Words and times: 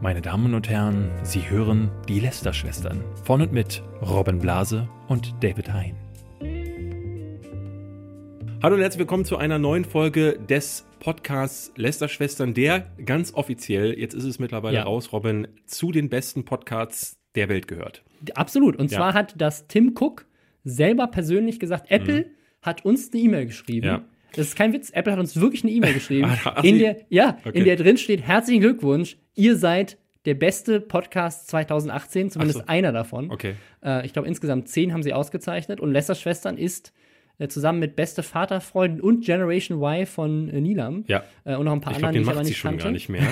Meine 0.00 0.22
Damen 0.22 0.54
und 0.54 0.68
Herren, 0.68 1.10
Sie 1.22 1.48
hören 1.50 1.90
die 2.08 2.20
Lester-Schwestern 2.20 3.02
von 3.24 3.42
und 3.42 3.52
mit 3.52 3.82
Robin 4.02 4.38
Blase 4.38 4.88
und 5.08 5.34
David 5.42 5.72
Hein. 5.72 5.94
Hallo 8.62 8.74
und 8.76 8.80
herzlich 8.82 9.00
willkommen 9.00 9.24
zu 9.24 9.36
einer 9.36 9.58
neuen 9.58 9.84
Folge 9.84 10.38
des 10.48 10.86
Podcasts 11.00 11.72
Lester-Schwestern, 11.76 12.54
der 12.54 12.90
ganz 13.04 13.34
offiziell, 13.34 13.98
jetzt 13.98 14.14
ist 14.14 14.24
es 14.24 14.38
mittlerweile 14.38 14.78
Ja. 14.78 14.82
raus, 14.84 15.12
Robin, 15.12 15.48
zu 15.66 15.92
den 15.92 16.08
besten 16.08 16.44
Podcasts 16.44 17.18
der 17.34 17.48
Welt 17.48 17.68
gehört. 17.68 18.02
Absolut. 18.34 18.76
Und 18.76 18.90
Ja. 18.90 18.98
zwar 18.98 19.14
hat 19.14 19.34
das 19.38 19.66
Tim 19.66 19.94
Cook 19.98 20.26
selber 20.64 21.06
persönlich 21.08 21.58
gesagt, 21.60 21.90
Apple 21.90 22.26
hat 22.62 22.84
uns 22.84 23.10
eine 23.12 23.22
E-Mail 23.22 23.46
geschrieben. 23.46 23.86
Mhm. 23.86 23.92
Ja. 23.92 24.04
Das 24.36 24.46
ist 24.48 24.56
kein 24.56 24.72
Witz. 24.72 24.90
Apple 24.90 25.12
hat 25.12 25.18
uns 25.20 25.38
wirklich 25.40 25.62
eine 25.64 25.72
E-Mail 25.72 25.94
geschrieben, 25.94 26.30
ach, 26.44 26.62
in 26.64 26.78
der, 26.78 26.96
ja, 27.08 27.38
Okay. 27.44 27.58
in 27.58 27.64
der 27.64 27.76
drin 27.76 27.96
steht, 27.96 28.22
herzlichen 28.22 28.60
Glückwunsch, 28.60 29.16
ihr 29.34 29.56
seid 29.56 29.98
der 30.26 30.34
beste 30.34 30.80
Podcast 30.80 31.48
2018, 31.48 32.30
zumindest 32.30 32.58
so. 32.60 32.64
einer 32.66 32.92
davon. 32.92 33.30
Okay. 33.30 33.54
Äh, 33.84 34.04
ich 34.06 34.12
glaube, 34.12 34.28
insgesamt 34.28 34.68
zehn 34.68 34.92
haben 34.92 35.02
sie 35.02 35.12
ausgezeichnet. 35.14 35.80
Und 35.80 35.92
Lessers 35.92 36.20
Schwestern 36.20 36.58
ist 36.58 36.92
äh, 37.38 37.48
zusammen 37.48 37.78
mit 37.78 37.96
Beste 37.96 38.22
Vaterfreundin 38.22 39.00
und 39.00 39.24
Generation 39.24 39.78
Y 39.82 40.04
von 40.06 40.50
äh, 40.50 40.60
Nilam 40.60 41.04
Ja. 41.08 41.22
äh, 41.44 41.54
und 41.56 41.64
noch 41.64 41.72
ein 41.72 41.80
paar 41.80 41.92
Ich 41.94 41.98
glaube, 41.98 42.08
anderen, 42.18 42.26
den 42.26 42.34
macht 42.34 42.44
sie 42.44 42.50
nicht 42.50 42.58
schon 42.58 42.72
kannte. 42.72 42.84
gar 42.84 42.90
nicht 42.92 43.08
mehr. 43.08 43.22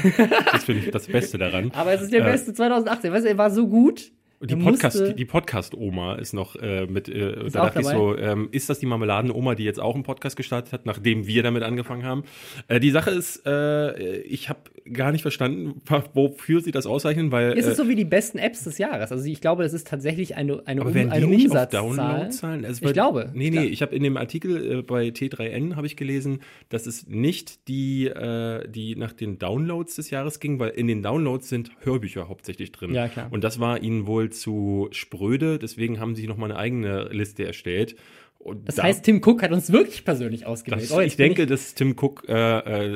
Das 0.51 0.65
finde 0.65 0.85
ich 0.87 0.91
das 0.91 1.07
Beste 1.09 1.37
daran. 1.37 1.71
Aber 1.75 1.93
es 1.93 2.01
ist 2.01 2.11
der 2.13 2.23
Äh, 2.27 2.31
beste 2.33 2.55
2018. 2.55 3.13
Weißt 3.13 3.27
du, 3.27 3.29
er 3.29 3.37
war 3.39 3.51
so 3.51 3.69
gut. 3.69 4.11
Die 4.41 4.55
Podcast, 4.55 4.97
musste- 5.01 5.15
die 5.15 5.25
Podcast-Oma 5.25 6.15
ist 6.15 6.33
noch 6.33 6.55
äh, 6.57 6.87
mit, 6.87 7.09
äh, 7.09 7.47
Ist 7.47 7.57
da 7.57 7.65
dachte 7.65 7.81
ich 7.81 7.87
dabei? 7.87 7.99
so, 7.99 8.17
ähm, 8.17 8.49
ist 8.53 8.71
das 8.71 8.79
die 8.79 8.87
Marmeladen-Oma, 8.87 9.57
die 9.57 9.65
jetzt 9.65 9.81
auch 9.81 9.95
einen 9.97 10.05
Podcast 10.05 10.37
gestartet 10.37 10.73
hat, 10.73 10.87
nachdem 10.87 11.27
wir 11.27 11.43
damit 11.43 11.65
angefangen 11.65 12.05
haben? 12.05 12.23
Äh, 12.69 12.79
die 12.79 12.91
Sache 12.91 13.11
ist, 13.11 13.45
äh, 13.47 14.19
ich 14.21 14.49
habe 14.49 14.61
gar 14.93 15.11
nicht 15.13 15.23
verstanden, 15.23 15.83
wofür 16.15 16.61
sie 16.61 16.71
das 16.71 16.87
auszeichnen, 16.87 17.31
weil 17.33 17.59
Ist 17.59 17.67
äh, 17.67 17.71
es 17.73 17.77
so 17.77 17.89
wie 17.89 17.97
die 17.97 18.05
besten 18.05 18.39
Apps 18.39 18.63
des 18.65 18.79
Jahres? 18.79 19.11
Also 19.13 19.25
ich 19.25 19.41
glaube, 19.41 19.65
das 19.65 19.73
ist 19.75 19.87
tatsächlich 19.89 20.37
eine, 20.37 20.63
eine, 20.67 20.81
aber 20.83 20.91
um, 20.91 20.95
werden 20.95 21.09
die 21.11 21.17
eine 21.17 21.27
nicht 21.27 21.47
auf 21.47 21.53
Umsatzzahl. 21.53 21.83
Downloadzahlen? 21.83 22.65
Also, 22.65 22.87
Ich 22.87 22.93
glaube. 22.93 23.31
Nee, 23.35 23.47
Ich 23.49 23.51
nee, 23.51 23.65
ich 23.65 23.83
habe 23.83 23.95
in 23.97 24.03
dem 24.05 24.17
Artikel 24.17 24.79
äh, 24.79 24.83
bei 24.83 25.09
T3N 25.09 25.75
habe 25.75 25.87
ich 25.89 25.97
gelesen, 25.97 26.41
dass 26.69 26.87
es 26.87 27.07
nicht 27.09 27.67
die, 27.69 28.11
die 28.69 28.95
nach 28.97 29.13
den 29.13 29.39
Downloads 29.39 29.97
des 29.97 30.11
Jahres 30.11 30.39
ging, 30.41 30.59
weil 30.61 30.71
in 30.71 30.87
den 30.87 31.03
Downloads 31.03 31.49
sind 31.49 31.71
Hörbücher 31.81 32.29
hauptsächlich 32.29 32.71
drin. 32.73 32.95
Ja, 32.95 33.09
klar. 33.09 33.27
Und 33.31 33.43
das 33.43 33.59
war 33.59 33.83
ihnen 33.83 34.07
wohl 34.07 34.28
zu 34.31 34.89
spröde, 34.93 35.59
deswegen 35.59 36.01
haben 36.01 36.15
sie 36.15 36.27
noch 36.27 36.37
mal 36.37 36.51
eine 36.51 36.59
eigene 36.59 37.09
Liste 37.11 37.45
erstellt. 37.45 37.97
Und 38.49 38.67
Das 38.69 38.77
da- 38.77 38.83
heißt, 38.85 39.05
Tim 39.05 39.21
Cook 39.25 39.43
hat 39.43 39.53
uns 39.53 39.71
wirklich 39.73 40.05
persönlich 40.05 40.47
ausgewählt. 40.47 40.83
das, 40.83 40.91
Oh, 40.93 41.01
ich 41.01 41.17
denke, 41.17 41.47
dass 41.47 41.75
Tim 41.75 41.95
Cook 41.99 42.25
äh, 42.29 42.33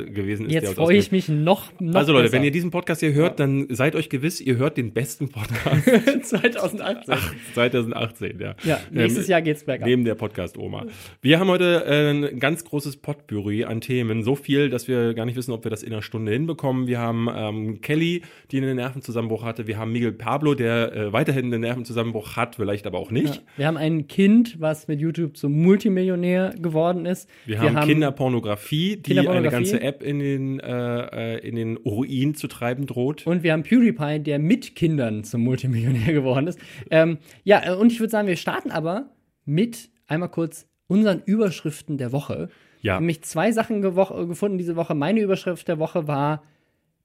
äh, 0.03 0.11
gewesen 0.11 0.47
ist. 0.47 0.53
jetzt 0.53 0.75
freue 0.75 0.97
ich 0.97 1.12
mich 1.12 1.28
noch, 1.28 1.70
noch 1.81 1.95
Also 1.95 2.12
Leute, 2.12 2.25
besser. 2.25 2.34
wenn 2.36 2.45
ihr 2.45 2.50
diesen 2.50 2.70
Podcast 2.70 3.00
hier 3.00 3.12
hört, 3.14 3.39
dann 3.41 3.67
seid 3.70 3.95
euch 3.95 4.08
gewiss, 4.08 4.41
ihr 4.41 4.56
hört 4.56 4.77
den 4.77 4.92
besten 4.92 5.28
Podcast 5.28 5.84
2018. 6.28 7.14
2018, 7.55 8.39
ja. 8.41 8.55
ja, 8.64 8.80
nächstes 8.91 9.27
Ähm, 9.27 9.30
Jahr 9.30 9.42
geht's 9.42 9.64
bergab. 9.64 9.86
Neben 9.86 10.05
der 10.05 10.14
Podcast-Oma. 10.14 10.86
Wir 11.20 11.39
haben 11.39 11.48
heute 11.48 11.84
äh, 11.86 12.11
ein 12.11 12.39
ganz 12.41 12.64
großes 12.64 12.97
Potpourri 12.98 13.64
an 13.64 13.80
Themen. 13.80 14.23
So 14.23 14.34
viel, 14.34 14.70
dass 14.70 14.89
wir 14.89 15.14
gar 15.14 15.27
nicht 15.27 15.36
wissen, 15.36 15.53
ob 15.53 15.64
wir 15.64 15.70
das 15.70 15.83
in 15.83 15.92
einer 15.92 16.03
Stunde 16.03 16.33
hinbekommen. 16.33 16.86
Wir 16.86 16.98
haben 16.98 17.28
ähm, 17.34 17.80
Kelly, 17.80 18.23
die 18.50 18.58
einen 18.58 18.77
Nervenzusammenbruch 18.77 19.45
hatte. 19.45 19.67
Wir 19.67 19.78
haben 19.78 19.92
Miguel 19.92 20.12
Pablo, 20.12 20.55
der 20.55 20.95
äh, 20.95 21.12
weiterhin 21.12 21.47
einen 21.47 21.61
Nervenzusammenbruch 21.61 22.36
hat, 22.36 22.56
vielleicht 22.56 22.86
aber 22.86 22.98
auch 22.98 23.11
nicht. 23.11 23.36
Ja. 23.36 23.41
Wir 23.56 23.67
haben 23.67 23.77
ein 23.77 24.06
Kind, 24.08 24.61
was 24.61 24.89
mit 24.89 25.00
YouTube 25.00 25.36
zum 25.42 25.60
Multimillionär 25.60 26.54
geworden 26.56 27.04
ist. 27.04 27.28
Wir, 27.46 27.60
haben, 27.60 27.84
Kinderpornografie, 27.84 28.98
die 28.98 29.10
eine 29.10 29.22
Kinderpornografie. 29.22 29.72
ganze 29.72 29.80
App 29.80 30.00
in 30.00 30.20
den, 30.20 30.60
äh, 30.60 31.34
äh, 31.34 31.48
in 31.48 31.56
den 31.56 31.78
Ruin 31.78 32.36
zu 32.36 32.46
treiben 32.46 32.86
droht. 32.86 33.26
Und 33.26 33.42
wir 33.42 33.52
haben 33.52 33.64
PewDiePie, 33.64 34.20
der 34.20 34.38
mit 34.38 34.76
Kindern 34.76 35.24
zum 35.24 35.40
Multimillionär 35.40 36.12
geworden 36.12 36.46
ist. 36.46 36.60
Ähm, 36.92 37.18
ja, 37.42 37.60
äh, 37.64 37.74
und 37.74 37.90
ich 37.90 37.98
würde 37.98 38.12
sagen, 38.12 38.28
wir 38.28 38.36
starten 38.36 38.70
aber 38.70 39.10
mit 39.44 39.90
einmal 40.06 40.28
kurz 40.28 40.68
unseren 40.86 41.22
Überschriften 41.24 41.98
der 41.98 42.12
Woche. 42.12 42.48
Ja. 42.80 43.00
Nämlich 43.00 43.22
zwei 43.22 43.50
Sachen 43.50 43.83
gefunden 43.83 44.58
diese 44.58 44.77
Woche. 44.77 44.94
Meine 44.94 45.22
Überschrift 45.22 45.67
der 45.67 45.80
Woche 45.80 46.06
war 46.06 46.44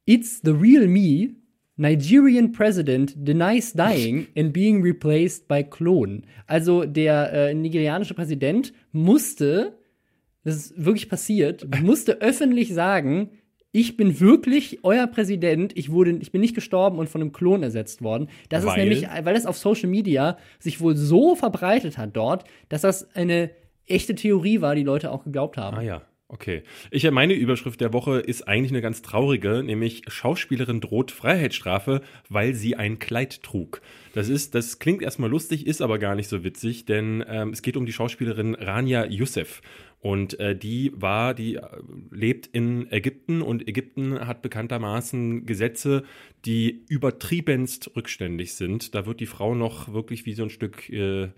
It's 0.05 0.41
the 0.43 0.51
real 0.51 0.87
me. 0.87 1.29
Nigerian 1.77 2.51
President 2.51 3.13
denies 3.15 3.73
dying 3.73 4.27
and 4.35 4.51
being 4.51 4.81
replaced 4.81 5.47
by 5.47 5.63
Clone. 5.63 6.23
Also 6.47 6.85
der 6.85 7.31
äh, 7.31 7.53
nigerianische 7.53 8.15
Präsident 8.15 8.73
musste, 8.91 9.77
das 10.43 10.55
ist 10.55 10.85
wirklich 10.85 11.07
passiert, 11.07 11.67
musste 11.81 12.19
öffentlich 12.19 12.73
sagen, 12.73 13.29
ich 13.71 13.95
bin 13.95 14.19
wirklich 14.19 14.79
euer 14.83 15.05
Präsident, 15.05 15.77
ich, 15.77 15.91
wurde, 15.91 16.17
ich 16.19 16.31
bin 16.31 16.41
nicht 16.41 16.55
gestorben 16.55 16.97
und 16.97 17.09
von 17.09 17.21
einem 17.21 17.31
Klon 17.31 17.61
ersetzt 17.61 18.01
worden. 18.01 18.29
Das 18.49 18.65
Weil? 18.65 18.71
ist 18.71 18.77
nämlich, 18.77 19.07
weil 19.23 19.35
das 19.35 19.45
auf 19.45 19.57
Social 19.57 19.89
Media 19.89 20.37
sich 20.57 20.81
wohl 20.81 20.95
so 20.95 21.35
verbreitet 21.35 21.97
hat 21.97 22.15
dort, 22.15 22.45
dass 22.69 22.81
das 22.81 23.13
eine 23.15 23.51
echte 23.85 24.15
Theorie 24.15 24.61
war, 24.61 24.73
die 24.73 24.83
Leute 24.83 25.11
auch 25.11 25.23
geglaubt 25.23 25.57
haben. 25.57 25.77
Ah 25.77 25.81
ja, 25.81 26.01
okay. 26.29 26.63
Ich, 26.91 27.09
meine 27.11 27.33
Überschrift 27.33 27.79
der 27.81 27.93
Woche 27.93 28.19
ist 28.19 28.47
eigentlich 28.47 28.71
eine 28.71 28.81
ganz 28.81 29.01
traurige, 29.01 29.63
nämlich 29.63 30.03
Schauspielerin 30.07 30.81
droht 30.81 31.11
Freiheitsstrafe, 31.11 32.01
weil 32.29 32.53
sie 32.53 32.75
ein 32.75 32.99
Kleid 32.99 33.43
trug. 33.43 33.81
Das 34.13 34.29
ist, 34.29 34.55
das 34.55 34.79
klingt 34.79 35.01
erstmal 35.01 35.29
lustig, 35.29 35.65
ist 35.67 35.81
aber 35.81 35.99
gar 35.99 36.15
nicht 36.15 36.27
so 36.29 36.43
witzig, 36.43 36.85
denn 36.85 37.23
ähm, 37.27 37.49
es 37.49 37.61
geht 37.61 37.77
um 37.77 37.85
die 37.85 37.93
Schauspielerin 37.93 38.55
Rania 38.55 39.05
Youssef. 39.05 39.61
Und 39.99 40.39
äh, 40.39 40.55
die 40.55 40.91
war, 40.95 41.33
die 41.33 41.55
äh, 41.55 41.61
lebt 42.11 42.45
in 42.47 42.91
Ägypten 42.91 43.41
und 43.41 43.67
Ägypten 43.67 44.27
hat 44.27 44.43
bekanntermaßen 44.43 45.45
Gesetze, 45.47 46.03
die 46.45 46.85
übertriebenst 46.87 47.95
rückständig 47.95 48.53
sind. 48.53 48.93
Da 48.93 49.05
wird 49.07 49.19
die 49.21 49.25
Frau 49.25 49.55
noch 49.55 49.91
wirklich 49.93 50.25
wie 50.27 50.33
so 50.33 50.43
ein 50.43 50.49
Stück, 50.51 50.87
äh, 50.89 51.29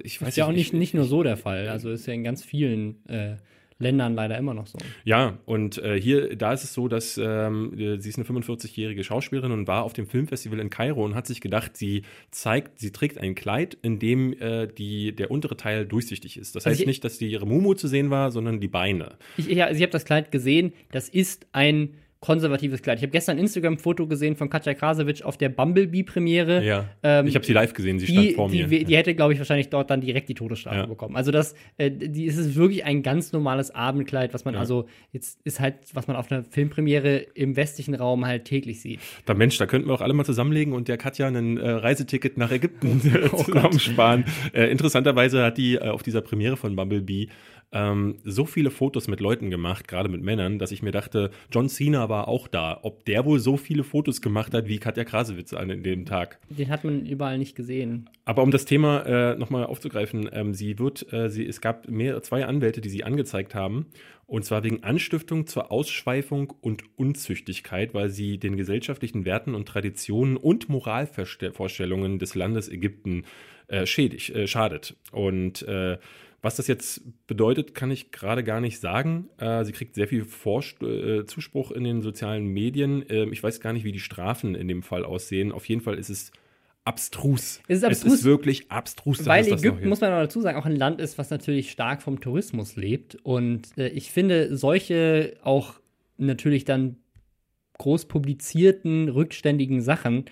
ich 0.00 0.20
weiß 0.22 0.28
Ist 0.28 0.36
ja 0.36 0.46
auch 0.46 0.52
nicht, 0.52 0.68
ich- 0.68 0.72
nicht 0.74 0.94
nur 0.94 1.04
so 1.04 1.24
der 1.24 1.36
Fall. 1.36 1.68
Also 1.68 1.90
ist 1.90 2.06
ja 2.06 2.12
in 2.14 2.22
ganz 2.22 2.44
vielen 2.44 3.04
äh, 3.08 3.36
Ländern 3.80 4.14
leider 4.14 4.36
immer 4.36 4.54
noch 4.54 4.66
so. 4.66 4.76
Ja, 5.04 5.38
und 5.46 5.78
äh, 5.78 6.00
hier, 6.00 6.34
da 6.34 6.52
ist 6.52 6.64
es 6.64 6.74
so, 6.74 6.88
dass 6.88 7.16
ähm, 7.16 7.72
äh, 7.78 7.98
sie 8.00 8.08
ist 8.08 8.18
eine 8.18 8.26
45-jährige 8.26 9.04
Schauspielerin 9.04 9.52
und 9.52 9.68
war 9.68 9.84
auf 9.84 9.92
dem 9.92 10.06
Filmfestival 10.08 10.58
in 10.58 10.68
Kairo 10.68 11.04
und 11.04 11.14
hat 11.14 11.26
sich 11.28 11.40
gedacht, 11.40 11.76
sie 11.76 12.02
zeigt, 12.32 12.80
sie 12.80 12.90
trägt 12.90 13.18
ein 13.18 13.34
Kleid, 13.36 13.78
in 13.82 13.98
dem 14.00 14.32
äh, 14.40 14.66
die, 14.66 15.14
der 15.14 15.30
untere 15.30 15.56
Teil 15.56 15.86
durchsichtig 15.86 16.36
ist. 16.38 16.56
Das 16.56 16.64
Also 16.66 16.70
heißt 16.72 16.80
ich- 16.80 16.86
nicht, 16.88 17.04
dass 17.04 17.18
die 17.18 17.30
ihre 17.30 17.46
Mumu 17.46 17.74
zu 17.74 17.86
sehen 17.86 18.10
war, 18.10 18.30
sondern 18.32 18.58
die 18.60 18.68
Beine. 18.68 19.16
Ich, 19.36 19.46
ja, 19.46 19.66
also 19.66 19.76
ich 19.76 19.82
habe 19.82 19.92
das 19.92 20.04
Kleid 20.04 20.32
gesehen. 20.32 20.72
Das 20.90 21.08
ist 21.08 21.46
ein 21.52 21.94
konservatives 22.20 22.82
Kleid. 22.82 22.98
Ich 22.98 23.02
habe 23.02 23.12
gestern 23.12 23.36
ein 23.36 23.40
Instagram-Foto 23.40 24.06
gesehen 24.08 24.34
von 24.34 24.50
Katja 24.50 24.74
Krasowitsch 24.74 25.22
auf 25.22 25.36
der 25.36 25.48
Bumblebee-Premiere. 25.50 26.64
Ja. 26.64 26.84
Ähm, 27.02 27.26
ich 27.26 27.34
habe 27.34 27.44
sie 27.46 27.52
live 27.52 27.72
gesehen, 27.74 27.98
sie 28.00 28.06
stand 28.08 28.26
die, 28.26 28.32
vor 28.34 28.48
die, 28.50 28.64
mir. 28.66 28.84
die 28.84 28.96
hätte, 28.96 29.14
glaube 29.14 29.32
ich, 29.32 29.38
wahrscheinlich 29.38 29.68
dort 29.68 29.90
dann 29.90 30.00
direkt 30.00 30.28
die 30.28 30.34
Todesstrafe 30.34 30.76
Ja. 30.78 30.86
bekommen. 30.86 31.14
Also 31.16 31.30
das, 31.30 31.54
äh, 31.76 31.90
die, 31.90 32.26
es 32.26 32.36
ist 32.36 32.56
wirklich 32.56 32.84
ein 32.84 33.02
ganz 33.02 33.32
normales 33.32 33.70
Abendkleid, 33.72 34.34
was 34.34 34.44
man 34.44 34.56
also 34.56 34.86
jetzt 35.12 35.38
ist 35.44 35.60
halt, 35.60 35.76
was 35.94 36.08
man 36.08 36.16
auf 36.16 36.30
einer 36.32 36.42
Filmpremiere 36.42 37.18
im 37.34 37.54
westlichen 37.56 37.94
Raum 37.94 38.26
halt 38.26 38.44
täglich 38.46 38.80
sieht. 38.80 39.00
Da 39.26 39.34
Mensch, 39.34 39.56
da 39.58 39.66
könnten 39.66 39.88
wir 39.88 39.94
auch 39.94 40.00
alle 40.00 40.14
mal 40.14 40.24
zusammenlegen 40.24 40.72
und 40.72 40.88
der 40.88 40.96
Katja 40.96 41.28
ein 41.28 41.56
äh, 41.56 41.70
Reiseticket 41.70 42.36
nach 42.36 42.50
Ägypten 42.50 43.00
Oh 43.32 43.36
zusammensparen. 43.44 44.24
Äh, 44.52 44.70
interessanterweise 44.70 45.44
hat 45.44 45.56
die 45.58 45.76
äh, 45.76 45.88
auf 45.88 46.02
dieser 46.02 46.20
Premiere 46.20 46.56
von 46.56 46.74
Bumblebee 46.74 47.28
ähm, 47.72 48.16
so 48.24 48.46
viele 48.46 48.70
Fotos 48.70 49.08
mit 49.08 49.20
Leuten 49.20 49.50
gemacht, 49.50 49.88
gerade 49.88 50.08
mit 50.08 50.22
Männern, 50.22 50.58
dass 50.58 50.72
ich 50.72 50.82
mir 50.82 50.90
dachte, 50.90 51.30
John 51.52 51.68
Cena 51.68 52.08
war 52.08 52.28
auch 52.28 52.48
da. 52.48 52.78
Ob 52.82 53.04
der 53.04 53.24
wohl 53.24 53.38
so 53.40 53.56
viele 53.56 53.84
Fotos 53.84 54.22
gemacht 54.22 54.54
hat 54.54 54.68
wie 54.68 54.78
Katja 54.78 55.04
Krasewitz 55.04 55.52
an 55.52 55.82
dem 55.82 56.06
Tag. 56.06 56.38
Den 56.48 56.70
hat 56.70 56.84
man 56.84 57.04
überall 57.04 57.38
nicht 57.38 57.54
gesehen. 57.54 58.08
Aber 58.24 58.42
um 58.42 58.50
das 58.50 58.64
Thema 58.64 59.02
äh, 59.06 59.36
nochmal 59.36 59.66
aufzugreifen, 59.66 60.28
ähm, 60.32 60.54
sie 60.54 60.78
wird, 60.78 61.12
äh, 61.12 61.28
sie, 61.28 61.46
es 61.46 61.60
gab 61.60 61.88
mehr, 61.88 62.22
zwei 62.22 62.46
Anwälte, 62.46 62.80
die 62.80 62.88
sie 62.88 63.04
angezeigt 63.04 63.54
haben. 63.54 63.86
Und 64.26 64.44
zwar 64.44 64.62
wegen 64.62 64.82
Anstiftung 64.82 65.46
zur 65.46 65.72
Ausschweifung 65.72 66.52
und 66.60 66.84
Unzüchtigkeit, 66.96 67.94
weil 67.94 68.10
sie 68.10 68.36
den 68.38 68.58
gesellschaftlichen 68.58 69.24
Werten 69.24 69.54
und 69.54 69.66
Traditionen 69.66 70.36
und 70.36 70.68
Moralvorstellungen 70.68 72.18
des 72.18 72.34
Landes 72.34 72.68
Ägypten 72.68 73.24
äh, 73.68 73.86
schädigt, 73.86 74.30
äh, 74.30 74.46
schadet. 74.46 74.96
Und 75.12 75.62
äh, 75.62 75.96
was 76.40 76.56
das 76.56 76.68
jetzt 76.68 77.02
bedeutet, 77.26 77.74
kann 77.74 77.90
ich 77.90 78.12
gerade 78.12 78.44
gar 78.44 78.60
nicht 78.60 78.78
sagen. 78.78 79.28
Äh, 79.38 79.64
sie 79.64 79.72
kriegt 79.72 79.94
sehr 79.94 80.06
viel 80.06 80.24
Vorst 80.24 80.82
äh, 80.82 81.26
Zuspruch 81.26 81.72
in 81.72 81.84
den 81.84 82.00
sozialen 82.00 82.46
Medien. 82.46 83.04
Ähm, 83.08 83.32
ich 83.32 83.42
weiß 83.42 83.60
gar 83.60 83.72
nicht, 83.72 83.84
wie 83.84 83.92
die 83.92 84.00
Strafen 84.00 84.54
in 84.54 84.68
dem 84.68 84.82
Fall 84.82 85.04
aussehen. 85.04 85.50
Auf 85.50 85.68
jeden 85.68 85.80
Fall 85.80 85.98
ist 85.98 86.10
es 86.10 86.30
abstrus. 86.84 87.60
Es 87.66 87.78
ist 87.78 87.84
abstrus, 87.84 88.12
Es 88.12 88.18
ist 88.20 88.24
wirklich 88.24 88.70
abstrus. 88.70 89.18
dass 89.18 89.26
Weil 89.26 89.42
noch 89.42 89.58
Ägypten, 89.58 89.78
gibt. 89.78 89.88
muss 89.88 90.00
man 90.00 90.12
auch 90.12 90.20
dazu 90.20 90.40
sagen, 90.40 90.58
auch 90.58 90.64
ein 90.64 90.76
Land 90.76 91.00
ist, 91.00 91.18
was 91.18 91.30
natürlich 91.30 91.70
stark 91.70 92.02
vom 92.02 92.20
Tourismus 92.20 92.76
lebt. 92.76 93.16
Und 93.24 93.76
äh, 93.76 93.88
ich 93.88 94.10
finde, 94.10 94.56
solche 94.56 95.36
auch 95.42 95.74
natürlich 96.18 96.64
dann 96.64 96.96
groß 97.78 98.06
publizierten, 98.06 99.08
rückständigen 99.08 99.80
Sachen, 99.80 100.24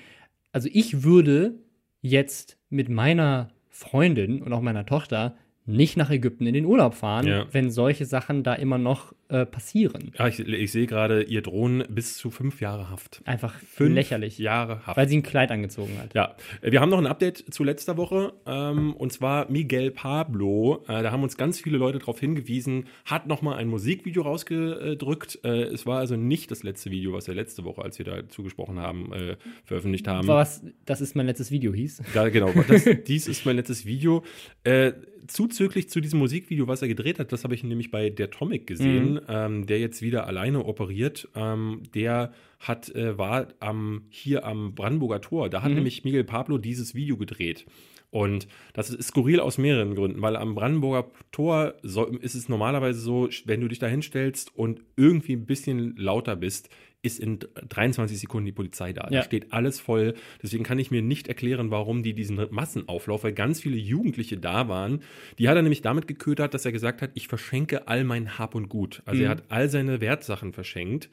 also 0.52 0.69
ich 0.73 1.02
würde 1.02 1.59
jetzt 2.00 2.56
mit 2.70 2.88
meiner 2.88 3.50
Freundin 3.69 4.41
und 4.41 4.52
auch 4.52 4.62
meiner 4.62 4.87
Tochter 4.87 5.37
nicht 5.66 5.96
nach 5.96 6.10
Ägypten 6.10 6.46
in 6.46 6.54
den 6.54 6.64
Urlaub 6.64 6.94
fahren, 6.94 7.26
Ja. 7.26 7.46
wenn 7.52 7.70
solche 7.70 8.04
Sachen 8.04 8.42
da 8.44 8.54
immer 8.54 8.78
noch 8.78 9.12
äh, 9.28 9.46
passieren. 9.46 10.12
Ja, 10.19 10.28
ich, 10.28 10.38
ich 10.38 10.73
sehe 10.73 10.87
gerade, 10.87 11.23
ihr 11.23 11.43
drohen 11.43 11.84
bis 11.88 12.17
zu 12.17 12.31
fünf 12.31 12.61
Jahre 12.61 12.90
Haft. 12.90 13.23
Einfach 13.25 13.55
Fünf 13.58 13.94
lächerlich. 13.94 14.38
Jahre 14.38 14.87
Haft. 14.87 14.96
Weil 14.96 15.08
sie 15.08 15.17
ein 15.17 15.23
Kleid 15.23 15.50
angezogen 15.50 15.99
hat. 15.99 16.14
Ja, 16.14 16.37
wir 16.62 16.81
haben 16.81 16.90
noch 16.90 16.99
ein 16.99 17.06
Update 17.06 17.52
zu 17.52 17.64
letzter 17.64 17.96
Woche 17.96 18.32
ähm, 18.46 18.94
und 18.94 19.12
zwar 19.12 19.50
Miguel 19.50 19.90
Pablo. 19.90 20.84
Äh, 20.88 21.02
da 21.02 21.11
haben 21.11 21.23
uns 21.23 21.37
ganz 21.37 21.61
viele 21.61 21.78
Leute 21.78 21.99
darauf 21.99 22.20
hingewiesen, 22.20 22.87
hat 23.05 23.26
nochmal 23.26 23.58
ein 23.58 23.69
Musikvideo 23.69 24.23
rausgedrückt. 24.23 25.40
Äh, 25.44 25.64
es 25.64 25.87
war 25.87 25.99
also 25.99 26.17
nicht 26.17 26.50
das 26.50 26.62
letzte 26.62 26.90
Video, 26.90 27.12
was 27.12 27.28
er 27.28 27.34
letzte 27.34 27.64
Woche, 27.64 27.82
als 27.82 27.99
wir 27.99 28.05
da 28.05 28.28
zugesprochen 28.28 28.78
haben, 28.78 29.12
äh, 29.12 29.37
veröffentlicht 29.64 30.08
haben. 30.08 30.28
Was, 30.28 30.62
das 30.84 31.00
ist 31.00 31.17
mein 31.17 31.26
letztes 31.26 31.50
Video 31.50 31.73
hieß. 31.73 32.02
Ja, 32.14 32.28
genau. 32.28 32.52
Das, 32.69 32.84
dies 33.06 33.26
ist 33.28 33.44
mein 33.46 33.56
letztes 33.56 33.87
Video. 33.87 34.23
Äh, 34.64 34.93
zuzüglich 35.26 35.88
zu 35.88 36.00
diesem 36.00 36.20
Musikvideo, 36.20 36.69
was 36.69 36.82
er 36.82 36.88
gedreht 36.88 37.19
hat, 37.19 37.32
das 37.32 37.43
habe 37.44 37.55
ich 37.55 37.64
nämlich 37.64 37.90
bei 37.90 38.11
der 38.11 38.31
Tomic 38.31 38.67
gesehen, 38.67 39.14
Mhm. 39.14 39.15
Ähm, 39.28 39.66
der 39.66 39.78
jetzt 39.78 40.02
wieder 40.02 40.26
alleine 40.26 40.64
operiert. 40.64 41.28
Ähm, 41.34 41.82
der 41.94 42.32
hat, 42.60 42.94
äh, 42.94 43.16
war 43.18 43.48
am, 43.60 44.02
hier 44.08 44.44
am 44.44 44.74
Brandenburger 44.74 45.20
Tor. 45.20 45.48
Da 45.50 45.62
hat 45.62 45.70
Mhm. 45.70 45.76
nämlich 45.76 46.04
Miguel 46.04 46.24
Pablo 46.24 46.58
dieses 46.58 46.94
Video 46.94 47.16
gedreht. 47.16 47.66
Und 48.10 48.46
das 48.72 48.88
ist 48.88 49.08
skurril 49.08 49.40
aus 49.40 49.58
mehreren 49.58 49.94
Gründen, 49.94 50.22
weil 50.22 50.36
am 50.36 50.54
Brandenburger 50.54 51.10
Tor 51.32 51.74
so, 51.82 52.06
ist 52.06 52.34
es 52.34 52.48
normalerweise 52.48 53.00
so, 53.00 53.28
wenn 53.44 53.60
du 53.60 53.68
dich 53.68 53.78
da 53.78 53.88
hinstellst 53.88 54.56
und 54.56 54.80
irgendwie 54.96 55.34
ein 55.34 55.44
bisschen 55.44 55.94
lauter 55.96 56.36
bist, 56.36 56.70
ist 57.02 57.20
in 57.20 57.38
23 57.38 58.19
Sekunden 58.19 58.46
die 58.46 58.52
Polizei 58.52 58.93
da. 58.93 59.04
Ja. 59.04 59.19
Da 59.19 59.22
steht 59.22 59.52
alles 59.52 59.81
voll. 59.81 60.14
Deswegen 60.43 60.64
kann 60.64 60.78
ich 60.78 60.90
mir 60.90 61.02
nicht 61.02 61.28
erklären, 61.28 61.70
warum 61.70 62.02
die 62.02 62.14
diesen 62.14 62.44
Massenauflauf, 62.50 63.25
weil 63.25 63.32
ganz 63.32 63.60
viele 63.60 63.76
Jugendliche 63.76 64.38
da 64.38 64.69
waren. 64.69 65.02
Die 65.38 65.48
hat 65.48 65.56
er 65.56 65.62
nämlich 65.62 65.82
damit 65.82 66.08
geködert, 66.08 66.54
dass 66.54 66.64
er 66.64 66.72
gesagt 66.72 67.02
hat, 67.02 67.10
ich 67.14 67.28
verschenke 67.28 67.88
all 67.88 68.04
mein 68.04 68.38
Hab 68.38 68.54
und 68.54 68.69
Gut. 68.69 69.02
Also 69.04 69.22
er 69.22 69.31
hat 69.31 69.44
all 69.48 69.69
seine 69.69 70.00
Wertsachen 70.00 70.52
verschenkt. 70.52 71.08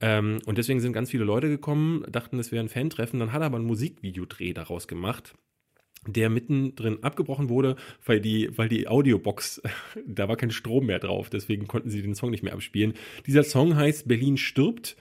Ähm, 0.00 0.38
und 0.46 0.58
deswegen 0.58 0.80
sind 0.80 0.92
ganz 0.92 1.10
viele 1.10 1.24
Leute 1.24 1.48
gekommen, 1.48 2.04
dachten, 2.10 2.38
es 2.38 2.52
wäre 2.52 2.64
ein 2.64 2.68
Fan-Treffen. 2.68 3.20
Dann 3.20 3.32
hat 3.32 3.42
er 3.42 3.46
aber 3.46 3.58
ein 3.58 3.64
Musikvideodreh 3.64 4.52
daraus 4.52 4.88
gemacht 4.88 5.34
der 6.06 6.30
mittendrin 6.30 7.02
abgebrochen 7.02 7.48
wurde, 7.48 7.76
weil 8.04 8.20
die, 8.20 8.56
weil 8.56 8.68
die 8.68 8.88
Audiobox, 8.88 9.62
da 10.06 10.28
war 10.28 10.36
kein 10.36 10.50
Strom 10.50 10.86
mehr 10.86 10.98
drauf, 10.98 11.30
deswegen 11.30 11.66
konnten 11.66 11.90
sie 11.90 12.02
den 12.02 12.14
Song 12.14 12.30
nicht 12.30 12.42
mehr 12.42 12.54
abspielen. 12.54 12.94
Dieser 13.26 13.42
Song 13.42 13.76
heißt 13.76 14.08
Berlin 14.08 14.36
stirbt. 14.36 14.96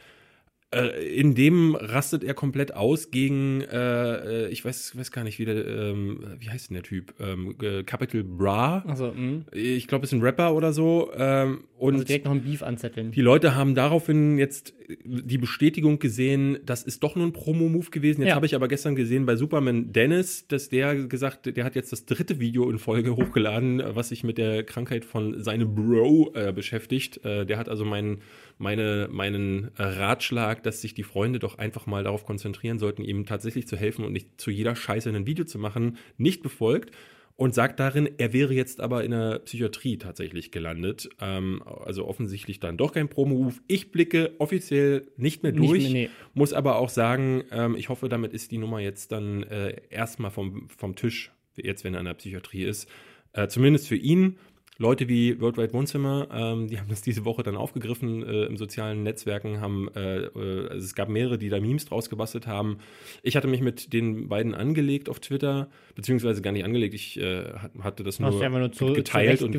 Äh, 0.76 1.16
in 1.16 1.34
dem 1.34 1.76
rastet 1.76 2.26
er 2.26 2.34
komplett 2.34 2.74
aus 2.76 3.10
gegen, 3.10 3.62
äh, 3.62 4.48
äh, 4.48 4.50
ich 4.50 4.66
weiß, 4.66 4.98
weiß 4.98 5.12
gar 5.12 5.24
nicht, 5.24 5.40
wie 5.40 5.46
der, 5.46 5.66
ähm, 5.66 6.36
wie 6.40 6.50
heißt 6.50 6.70
denn 6.70 6.74
der 6.76 6.84
Typ? 6.84 7.14
Ähm, 7.22 7.56
äh, 7.62 7.84
Capital 7.84 8.24
Bra. 8.26 8.84
Also, 8.86 9.14
mh. 9.14 9.46
Ich 9.54 9.88
glaube, 9.88 10.04
es 10.06 10.12
ist 10.12 10.20
ein 10.20 10.22
Rapper 10.22 10.54
oder 10.54 10.74
so. 10.74 11.10
Ähm, 11.16 11.64
und 11.78 11.94
also 11.94 12.04
direkt 12.06 12.26
noch 12.26 12.34
ein 12.34 12.42
Beef 12.44 12.64
anzetteln. 12.64 13.12
die 13.12 13.22
Leute 13.22 13.56
haben 13.56 13.76
daraufhin 13.76 14.38
jetzt 14.40 14.74
die 15.06 15.38
Bestätigung 15.38 16.00
gesehen, 16.00 16.58
das 16.66 16.84
ist 16.84 17.04
doch 17.04 17.16
nur 17.16 17.26
ein 17.28 17.34
Promo-Move 17.34 17.90
gewesen. 17.90 18.22
Jetzt 18.22 18.30
Ja. 18.30 18.36
habe 18.36 18.46
ich 18.46 18.56
aber 18.56 18.68
gestern 18.68 18.96
gesehen 18.96 19.26
bei 19.26 19.36
Superman 19.36 19.94
Dennis, 19.94 20.48
dass 20.48 20.70
der 20.70 20.96
gesagt, 20.96 21.56
der 21.56 21.64
hat 21.64 21.76
jetzt 21.76 21.92
das 21.92 22.06
dritte 22.06 22.40
Video 22.40 22.70
in 22.70 22.78
Folge 22.78 23.16
hochgeladen, 23.16 23.82
was 23.96 24.10
sich 24.10 24.24
mit 24.24 24.38
der 24.38 24.64
Krankheit 24.64 25.06
von 25.06 25.42
seinem 25.42 25.76
Bro 25.76 26.32
äh, 26.36 26.52
beschäftigt. 26.52 27.24
Äh, 27.24 27.46
der 27.46 27.58
hat 27.58 27.70
also 27.70 27.86
meinen 27.86 28.20
meine, 28.58 29.08
meinen 29.12 29.72
Ratschlag, 29.76 30.64
dass 30.64 30.82
sich 30.82 30.94
die 30.94 31.04
Freunde 31.04 31.40
doch 31.40 31.58
einfach 31.58 31.86
mal 31.86 32.04
darauf 32.04 32.26
konzentrieren 32.26 32.80
sollten, 32.80 33.04
ihm 33.04 33.26
tatsächlich 33.26 33.68
zu 33.68 33.78
helfen 33.78 34.04
und 34.04 34.14
nicht 34.14 34.40
zu 34.40 34.52
jeder 34.52 34.76
Scheiße 34.76 35.10
ein 35.10 35.28
Video 35.28 35.46
zu 35.46 35.60
machen, 35.60 35.98
nicht 36.18 36.44
befolgt 36.44 36.92
und 37.38 37.54
sagt 37.54 37.80
darin, 37.80 38.10
er 38.18 38.34
wäre 38.34 38.54
jetzt 38.54 38.82
aber 38.82 39.04
in 39.04 39.12
der 39.12 39.40
Psychiatrie 39.40 39.98
tatsächlich 39.98 40.52
gelandet. 40.52 41.08
Ähm, 41.22 41.62
also 41.64 42.06
offensichtlich 42.08 42.60
dann 42.60 42.78
doch 42.78 42.94
kein 42.94 43.10
Promo-Move. 43.10 43.54
Ich 43.68 43.92
blicke 43.92 44.34
offiziell 44.40 45.08
nicht 45.18 45.44
mehr 45.44 45.52
Nicht 45.52 45.70
durch, 45.70 45.84
mehr, 45.84 45.92
nee. 45.92 46.10
muss 46.34 46.52
aber 46.52 46.78
auch 46.78 46.90
sagen, 46.90 47.44
ähm, 47.52 47.76
ich 47.76 47.90
hoffe, 47.90 48.10
damit 48.10 48.34
ist 48.34 48.52
die 48.52 48.58
Nummer 48.58 48.80
jetzt 48.80 49.12
dann 49.12 49.44
äh, 49.44 49.76
erstmal 49.92 50.32
vom, 50.32 50.68
vom 50.70 50.96
Tisch, 50.96 51.32
jetzt 51.56 51.84
wenn 51.84 51.94
er 51.94 52.00
in 52.00 52.08
der 52.08 52.16
Psychiatrie 52.16 52.64
ist. 52.64 52.90
Äh, 53.34 53.48
zumindest 53.50 53.88
für 53.88 53.96
ihn. 53.96 54.38
Leute 54.80 55.08
wie 55.08 55.40
Worldwide 55.42 55.74
Wohnzimmer, 55.74 56.28
ähm, 56.32 56.68
die 56.68 56.80
haben 56.80 56.88
das 56.90 57.02
diese 57.02 57.26
Woche 57.26 57.44
dann 57.44 57.56
aufgegriffen 57.56 58.24
äh, 58.24 58.46
im 58.46 58.58
sozialen 58.58 59.04
Netzwerken, 59.04 59.60
haben, 59.60 59.90
äh, 59.96 60.26
äh, 60.26 60.68
also 60.70 60.86
es 60.86 60.94
gab 60.96 61.10
mehrere, 61.10 61.38
die 61.38 61.50
da 61.50 61.60
Memes 61.60 61.86
draus 61.86 62.10
gebastelt 62.10 62.46
haben. 62.48 62.78
Ich 63.24 63.36
hatte 63.36 63.48
mich 63.48 63.62
mit 63.62 63.92
den 63.94 64.28
beiden 64.30 64.54
angelegt 64.54 65.10
auf 65.10 65.20
Twitter, 65.20 65.70
beziehungsweise 65.96 66.42
gar 66.42 66.52
nicht 66.52 66.64
angelegt, 66.66 66.94
ich 66.94 67.20
äh, 67.20 67.44
hat- 67.54 67.72
hatte 67.80 68.04
das 68.04 68.20
nur, 68.20 68.30
nur 68.60 68.72
zu, 68.72 68.86
geteilt 68.94 69.30
und 69.44 69.52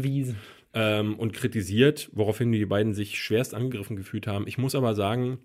ähm, 0.74 1.14
und 1.18 1.32
kritisiert, 1.32 2.10
woraufhin 2.12 2.52
die 2.52 2.64
beiden 2.66 2.94
sich 2.94 3.18
schwerst 3.18 3.54
angegriffen 3.54 3.96
gefühlt 3.96 4.26
haben. 4.26 4.46
Ich 4.46 4.58
muss 4.58 4.74
aber 4.74 4.94
sagen, 4.94 5.38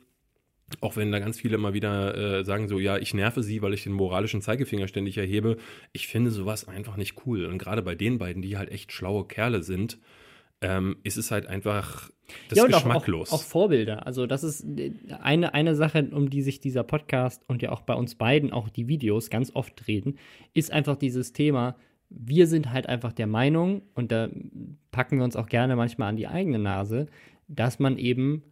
auch 0.82 0.96
wenn 0.96 1.12
da 1.12 1.20
ganz 1.20 1.40
viele 1.40 1.56
immer 1.56 1.74
wieder 1.74 2.40
äh, 2.40 2.44
sagen 2.44 2.68
so, 2.68 2.80
ja, 2.80 2.98
ich 2.98 3.14
nerve 3.14 3.44
sie, 3.44 3.62
weil 3.62 3.74
ich 3.74 3.84
den 3.84 3.94
moralischen 3.94 4.42
Zeigefinger 4.42 4.88
ständig 4.88 5.18
erhebe, 5.18 5.58
ich 5.92 6.08
finde 6.08 6.32
sowas 6.32 6.68
einfach 6.68 6.98
nicht 6.98 7.26
cool. 7.26 7.46
Und 7.46 7.58
gerade 7.58 7.82
bei 7.82 7.96
den 7.96 8.18
beiden, 8.18 8.42
die 8.42 8.58
halt 8.58 8.72
echt 8.72 8.92
schlaue 8.92 9.26
Kerle 9.28 9.64
sind, 9.64 9.98
ähm, 10.62 10.98
ist 11.04 11.18
es 11.18 11.32
halt 11.32 11.48
einfach 11.48 12.10
das 12.50 12.58
ja, 12.58 12.64
und 12.64 12.74
auch, 12.74 12.84
geschmacklos. 12.84 13.32
auch, 13.32 13.36
auch 13.36 13.44
Vorbilder. 13.44 14.08
Also, 14.08 14.26
das 14.26 14.44
ist 14.44 14.66
eine, 15.22 15.54
eine 15.54 15.76
Sache, 15.76 16.10
um 16.12 16.30
die 16.30 16.42
sich 16.42 16.60
dieser 16.60 16.84
Podcast 16.84 17.44
und 17.48 17.62
ja 17.62 17.72
auch 17.72 17.82
bei 17.82 17.94
uns 17.94 18.16
beiden 18.16 18.52
auch 18.52 18.70
die 18.70 18.88
Videos 18.88 19.30
ganz 19.30 19.52
oft 19.54 19.88
reden, 19.88 20.18
ist 20.54 20.72
einfach 20.72 20.96
dieses 20.96 21.34
Thema. 21.34 21.76
Wir 22.10 22.48
sind 22.48 22.72
halt 22.72 22.88
einfach 22.88 23.12
der 23.12 23.28
Meinung, 23.28 23.82
und 23.96 24.12
da 24.12 24.30
packen 24.92 25.18
wir 25.18 25.24
uns 25.24 25.36
auch 25.36 25.48
gerne 25.48 25.76
manchmal 25.76 26.10
an 26.10 26.16
die 26.16 26.28
eigene 26.28 26.60
Nase, 26.60 27.08
dass 27.48 27.80
man 27.80 27.98
eben 27.98 28.44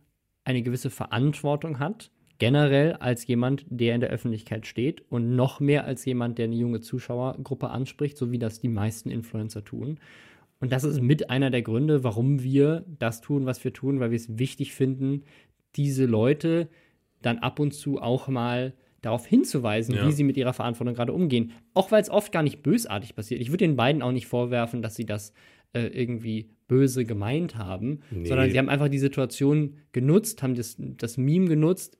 eine 0.43 0.61
gewisse 0.63 0.89
Verantwortung 0.89 1.79
hat, 1.79 2.11
generell 2.39 2.93
als 2.93 3.27
jemand, 3.27 3.65
der 3.69 3.93
in 3.95 4.01
der 4.01 4.09
Öffentlichkeit 4.09 4.65
steht 4.65 5.03
und 5.11 5.35
noch 5.35 5.59
mehr 5.59 5.85
als 5.85 6.05
jemand, 6.05 6.38
der 6.39 6.45
eine 6.45 6.55
junge 6.55 6.81
Zuschauergruppe 6.81 7.69
anspricht, 7.69 8.17
so 8.17 8.31
wie 8.31 8.39
das 8.39 8.59
die 8.59 8.69
meisten 8.69 9.11
Influencer 9.11 9.63
tun. 9.63 9.99
Und 10.59 10.71
das 10.71 10.83
ist 10.83 11.01
mit 11.01 11.29
einer 11.29 11.49
der 11.51 11.61
Gründe, 11.61 12.03
warum 12.03 12.41
wir 12.43 12.85
das 12.99 13.21
tun, 13.21 13.45
was 13.45 13.63
wir 13.63 13.73
tun, 13.73 13.99
weil 13.99 14.11
wir 14.11 14.15
es 14.15 14.38
wichtig 14.39 14.73
finden, 14.73 15.23
diese 15.75 16.05
Leute 16.05 16.69
dann 17.21 17.39
ab 17.39 17.59
und 17.59 17.73
zu 17.73 18.01
auch 18.01 18.27
mal 18.27 18.73
darauf 19.01 19.25
hinzuweisen, 19.25 19.95
Ja. 19.95 20.07
wie 20.07 20.11
sie 20.11 20.23
mit 20.23 20.38
ihrer 20.38 20.53
Verantwortung 20.53 20.93
gerade 20.95 21.13
umgehen. 21.13 21.51
Auch 21.73 21.91
weil 21.91 22.01
es 22.01 22.09
oft 22.09 22.31
gar 22.31 22.43
nicht 22.43 22.61
bösartig 22.61 23.15
passiert. 23.15 23.41
Ich 23.41 23.49
würde 23.49 23.65
den 23.65 23.75
beiden 23.75 24.01
auch 24.01 24.11
nicht 24.11 24.27
vorwerfen, 24.27 24.81
dass 24.81 24.95
sie 24.95 25.05
das 25.05 25.33
äh, 25.73 25.88
irgendwie 25.88 26.50
böse 26.68 27.06
gemeint 27.06 27.57
haben, 27.57 28.00
Nee. 28.12 28.25
sondern 28.27 28.50
sie 28.50 28.57
haben 28.57 28.69
einfach 28.69 28.88
die 28.89 29.00
Situation 29.00 29.77
genutzt, 29.91 30.41
haben 30.44 30.56
das, 30.56 30.75
das 30.79 31.18
Meme 31.18 31.47
genutzt 31.47 31.97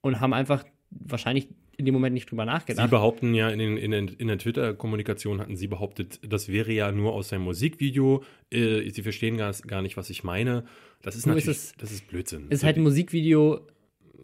und 0.00 0.20
haben 0.20 0.32
einfach 0.32 0.64
wahrscheinlich 0.90 1.48
in 1.76 1.86
dem 1.86 1.94
Moment 1.94 2.14
nicht 2.14 2.30
drüber 2.30 2.44
Sie 2.44 2.46
nachgedacht. 2.46 2.90
behaupten 2.90 3.34
ja 3.34 3.48
in, 3.48 3.58
den, 3.58 3.76
in, 3.76 3.90
den, 3.90 4.08
in 4.08 4.28
der 4.28 4.38
Twitter-Kommunikation 4.38 5.40
hatten 5.40 5.56
sie 5.56 5.66
behauptet, 5.66 6.20
das 6.32 6.48
wäre 6.48 6.70
ja 6.72 6.92
nur 6.92 7.12
aus 7.14 7.30
seinem 7.30 7.42
Musikvideo. 7.42 8.22
Äh, 8.50 8.88
sie 8.90 9.02
verstehen 9.02 9.36
gar, 9.36 9.52
gar 9.66 9.82
nicht, 9.82 9.96
was 9.96 10.08
ich 10.08 10.22
meine. 10.22 10.64
Das 11.02 11.16
ist 11.16 11.26
Nur 11.26 11.36
ist 11.36 11.46
natürlich, 11.46 11.58
es- 11.64 11.74
das 11.78 11.90
ist 11.90 12.06
Blödsinn. 12.06 12.46
ist 12.50 12.62
halt 12.62 12.76
ein 12.76 12.82
Musikvideo, 12.84 13.66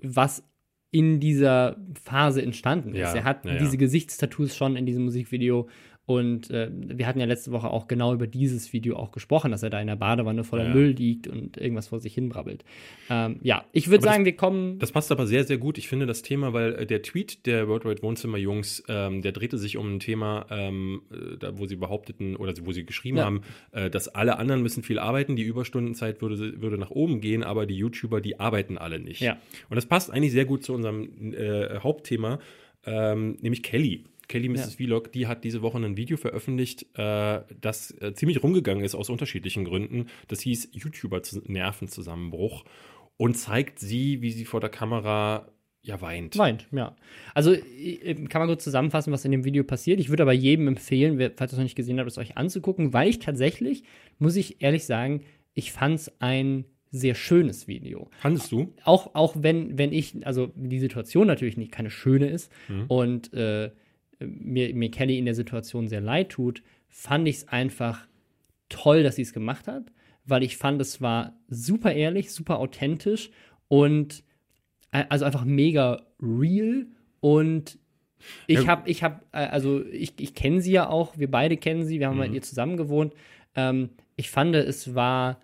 was 0.02 0.44
in 0.92 1.18
dieser 1.18 1.76
Phase 2.02 2.40
entstanden 2.42 2.90
ist. 2.94 3.00
Ja, 3.00 3.14
er 3.14 3.24
hat 3.24 3.44
ja, 3.44 3.54
ja. 3.54 3.58
diese 3.58 3.76
Gesichtstattoos 3.78 4.56
schon 4.56 4.76
in 4.76 4.86
diesem 4.86 5.04
Musikvideo 5.04 5.68
und 6.10 6.50
äh, 6.50 6.68
wir 6.72 7.06
hatten 7.06 7.20
ja 7.20 7.26
letzte 7.26 7.52
Woche 7.52 7.70
auch 7.70 7.86
genau 7.86 8.12
über 8.12 8.26
dieses 8.26 8.72
Video 8.72 8.96
auch 8.96 9.12
gesprochen, 9.12 9.52
dass 9.52 9.62
er 9.62 9.70
da 9.70 9.80
in 9.80 9.86
der 9.86 9.94
Badewanne 9.94 10.42
voller 10.42 10.64
Ja. 10.66 10.74
Müll 10.74 10.88
liegt 10.90 11.28
und 11.28 11.56
irgendwas 11.56 11.86
vor 11.86 12.00
sich 12.00 12.12
hin 12.14 12.28
brabbelt. 12.28 12.64
Ähm, 13.08 13.38
ja, 13.44 13.64
ich 13.70 13.88
würde 13.90 14.02
sagen, 14.02 14.24
wir 14.24 14.34
kommen. 14.34 14.80
Das 14.80 14.90
passt 14.90 15.12
aber 15.12 15.28
sehr, 15.28 15.44
sehr 15.44 15.58
gut. 15.58 15.78
Ich 15.78 15.86
finde 15.86 16.06
das 16.06 16.22
Thema, 16.22 16.52
weil 16.52 16.74
äh, 16.74 16.84
der 16.86 17.02
Tweet 17.02 17.46
der 17.46 17.68
Worldwide 17.68 18.02
Wohnzimmer 18.02 18.38
Jungs, 18.38 18.82
ähm, 18.88 19.22
der 19.22 19.30
drehte 19.30 19.56
sich 19.56 19.76
um 19.76 19.94
ein 19.94 20.00
Thema, 20.00 20.46
ähm, 20.50 21.02
äh, 21.12 21.36
da, 21.38 21.56
wo 21.56 21.66
sie 21.66 21.76
behaupteten 21.76 22.34
oder 22.34 22.54
wo 22.64 22.72
sie 22.72 22.84
geschrieben 22.84 23.18
Ja. 23.18 23.26
haben, 23.26 23.42
äh, 23.70 23.88
dass 23.88 24.08
alle 24.08 24.36
anderen 24.36 24.62
müssen 24.62 24.82
viel 24.82 24.98
arbeiten, 24.98 25.36
die 25.36 25.44
Überstundenzeit 25.44 26.20
würde, 26.22 26.60
würde 26.60 26.76
nach 26.76 26.90
oben 26.90 27.20
gehen, 27.20 27.44
aber 27.44 27.66
die 27.66 27.76
YouTuber, 27.76 28.20
die 28.20 28.40
arbeiten 28.40 28.78
alle 28.78 28.98
nicht. 28.98 29.20
Ja. 29.20 29.36
Und 29.68 29.76
das 29.76 29.86
passt 29.86 30.10
eigentlich 30.10 30.32
sehr 30.32 30.44
gut 30.44 30.64
zu 30.64 30.74
unserem 30.74 31.32
äh, 31.34 31.78
Hauptthema, 31.78 32.40
ähm, 32.84 33.36
nämlich 33.42 33.62
Kelly. 33.62 34.06
Kelly 34.30 34.48
Mrs. 34.48 34.76
Vlog, 34.76 35.10
die 35.12 35.26
hat 35.26 35.42
diese 35.42 35.60
Woche 35.60 35.78
ein 35.78 35.96
Video 35.96 36.16
veröffentlicht, 36.16 36.86
äh, 36.94 37.40
das 37.60 37.90
äh, 38.00 38.14
ziemlich 38.14 38.40
rumgegangen 38.42 38.84
ist 38.84 38.94
aus 38.94 39.10
unterschiedlichen 39.10 39.64
Gründen. 39.64 40.06
Das 40.28 40.40
hieß 40.40 40.68
YouTuber-Nervenzusammenbruch 40.72 42.64
und 43.16 43.36
zeigt 43.36 43.80
sie, 43.80 44.22
wie 44.22 44.30
sie 44.30 44.44
vor 44.44 44.60
der 44.60 44.70
Kamera 44.70 45.48
ja 45.82 46.00
weint. 46.00 46.38
Weint, 46.38 46.68
ja. 46.70 46.94
Also 47.34 47.56
kann 48.28 48.40
man 48.40 48.46
kurz 48.46 48.62
zusammenfassen, 48.62 49.12
was 49.12 49.24
in 49.24 49.32
dem 49.32 49.44
Video 49.44 49.64
passiert. 49.64 49.98
Ich 49.98 50.10
würde 50.10 50.22
aber 50.22 50.32
jedem 50.32 50.68
empfehlen, 50.68 51.18
falls 51.36 51.50
ihr 51.50 51.54
es 51.54 51.58
noch 51.58 51.64
nicht 51.64 51.74
gesehen 51.74 51.98
habt, 51.98 52.08
es 52.08 52.16
euch 52.16 52.36
anzugucken, 52.36 52.92
weil 52.92 53.08
ich 53.08 53.18
tatsächlich, 53.18 53.82
muss 54.20 54.36
ich 54.36 54.62
ehrlich 54.62 54.84
sagen, 54.84 55.22
ich 55.54 55.72
fand 55.72 55.96
es 55.96 56.20
ein 56.20 56.66
sehr 56.92 57.16
schönes 57.16 57.66
Video. 57.66 58.10
Fandest 58.18 58.52
du? 58.52 58.72
auch, 58.84 59.14
auch 59.14 59.34
wenn, 59.40 59.76
wenn 59.76 59.92
ich, 59.92 60.24
also 60.24 60.52
die 60.54 60.78
Situation 60.78 61.26
natürlich 61.26 61.56
nicht 61.56 61.72
keine 61.72 61.90
schöne 61.90 62.28
ist 62.28 62.52
und 62.88 63.32
äh, 63.32 63.70
mir, 64.20 64.74
mir 64.74 64.90
Kelly 64.90 65.18
in 65.18 65.24
der 65.24 65.34
Situation 65.34 65.88
sehr 65.88 66.00
leid 66.00 66.30
tut, 66.30 66.62
fand 66.88 67.28
ich 67.28 67.36
es 67.36 67.48
einfach 67.48 68.06
toll, 68.68 69.02
dass 69.02 69.16
sie 69.16 69.22
es 69.22 69.32
gemacht 69.32 69.66
hat, 69.68 69.92
weil 70.24 70.42
ich 70.42 70.56
fand, 70.56 70.80
es 70.80 71.00
war 71.00 71.34
super 71.48 71.92
ehrlich, 71.92 72.32
super 72.32 72.58
authentisch 72.58 73.30
und 73.68 74.22
äh, 74.92 75.04
also 75.08 75.24
einfach 75.24 75.44
mega 75.44 76.06
real 76.20 76.86
und 77.20 77.78
ich 78.46 78.68
habe, 78.68 78.90
ich 78.90 79.02
habe, 79.02 79.20
also 79.32 79.82
ich, 79.86 80.12
ich 80.20 80.34
kenne 80.34 80.60
sie 80.60 80.72
ja 80.72 80.90
auch, 80.90 81.16
wir 81.16 81.30
beide 81.30 81.56
kennen 81.56 81.84
sie, 81.86 82.00
wir 82.00 82.08
haben 82.08 82.16
Mhm. 82.16 82.22
mit 82.24 82.34
ihr 82.34 82.42
zusammen 82.42 82.76
gewohnt. 82.76 83.14
Ähm, 83.54 83.88
ich 84.16 84.30
fand, 84.30 84.54
es 84.54 84.94
war 84.94 85.40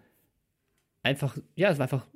einfach, 1.02 1.38
ja, 1.54 1.70
es 1.70 1.78
war 1.78 1.84
einfach, 1.84 2.06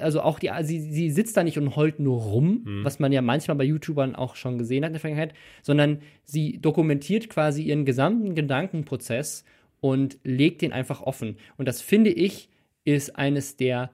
also 0.00 0.20
auch 0.22 0.38
die, 0.38 0.50
sie, 0.62 0.80
sie 0.80 1.10
sitzt 1.10 1.36
da 1.36 1.44
nicht 1.44 1.58
und 1.58 1.76
heult 1.76 1.98
nur 2.00 2.20
rum, 2.20 2.62
Mhm. 2.64 2.84
was 2.84 2.98
man 2.98 3.12
ja 3.12 3.22
manchmal 3.22 3.56
bei 3.56 3.64
YouTubern 3.64 4.14
auch 4.14 4.36
schon 4.36 4.58
gesehen 4.58 4.84
hat 4.84 4.88
in 4.90 4.94
der 4.94 5.00
Vergangenheit, 5.00 5.34
sondern 5.62 5.98
sie 6.24 6.58
dokumentiert 6.60 7.28
quasi 7.30 7.62
ihren 7.62 7.84
gesamten 7.84 8.34
Gedankenprozess 8.34 9.44
und 9.80 10.18
legt 10.24 10.62
den 10.62 10.72
einfach 10.72 11.02
offen. 11.02 11.36
Und 11.56 11.66
das 11.68 11.80
finde 11.82 12.10
ich, 12.10 12.48
ist 12.84 13.16
eines 13.16 13.56
der 13.56 13.90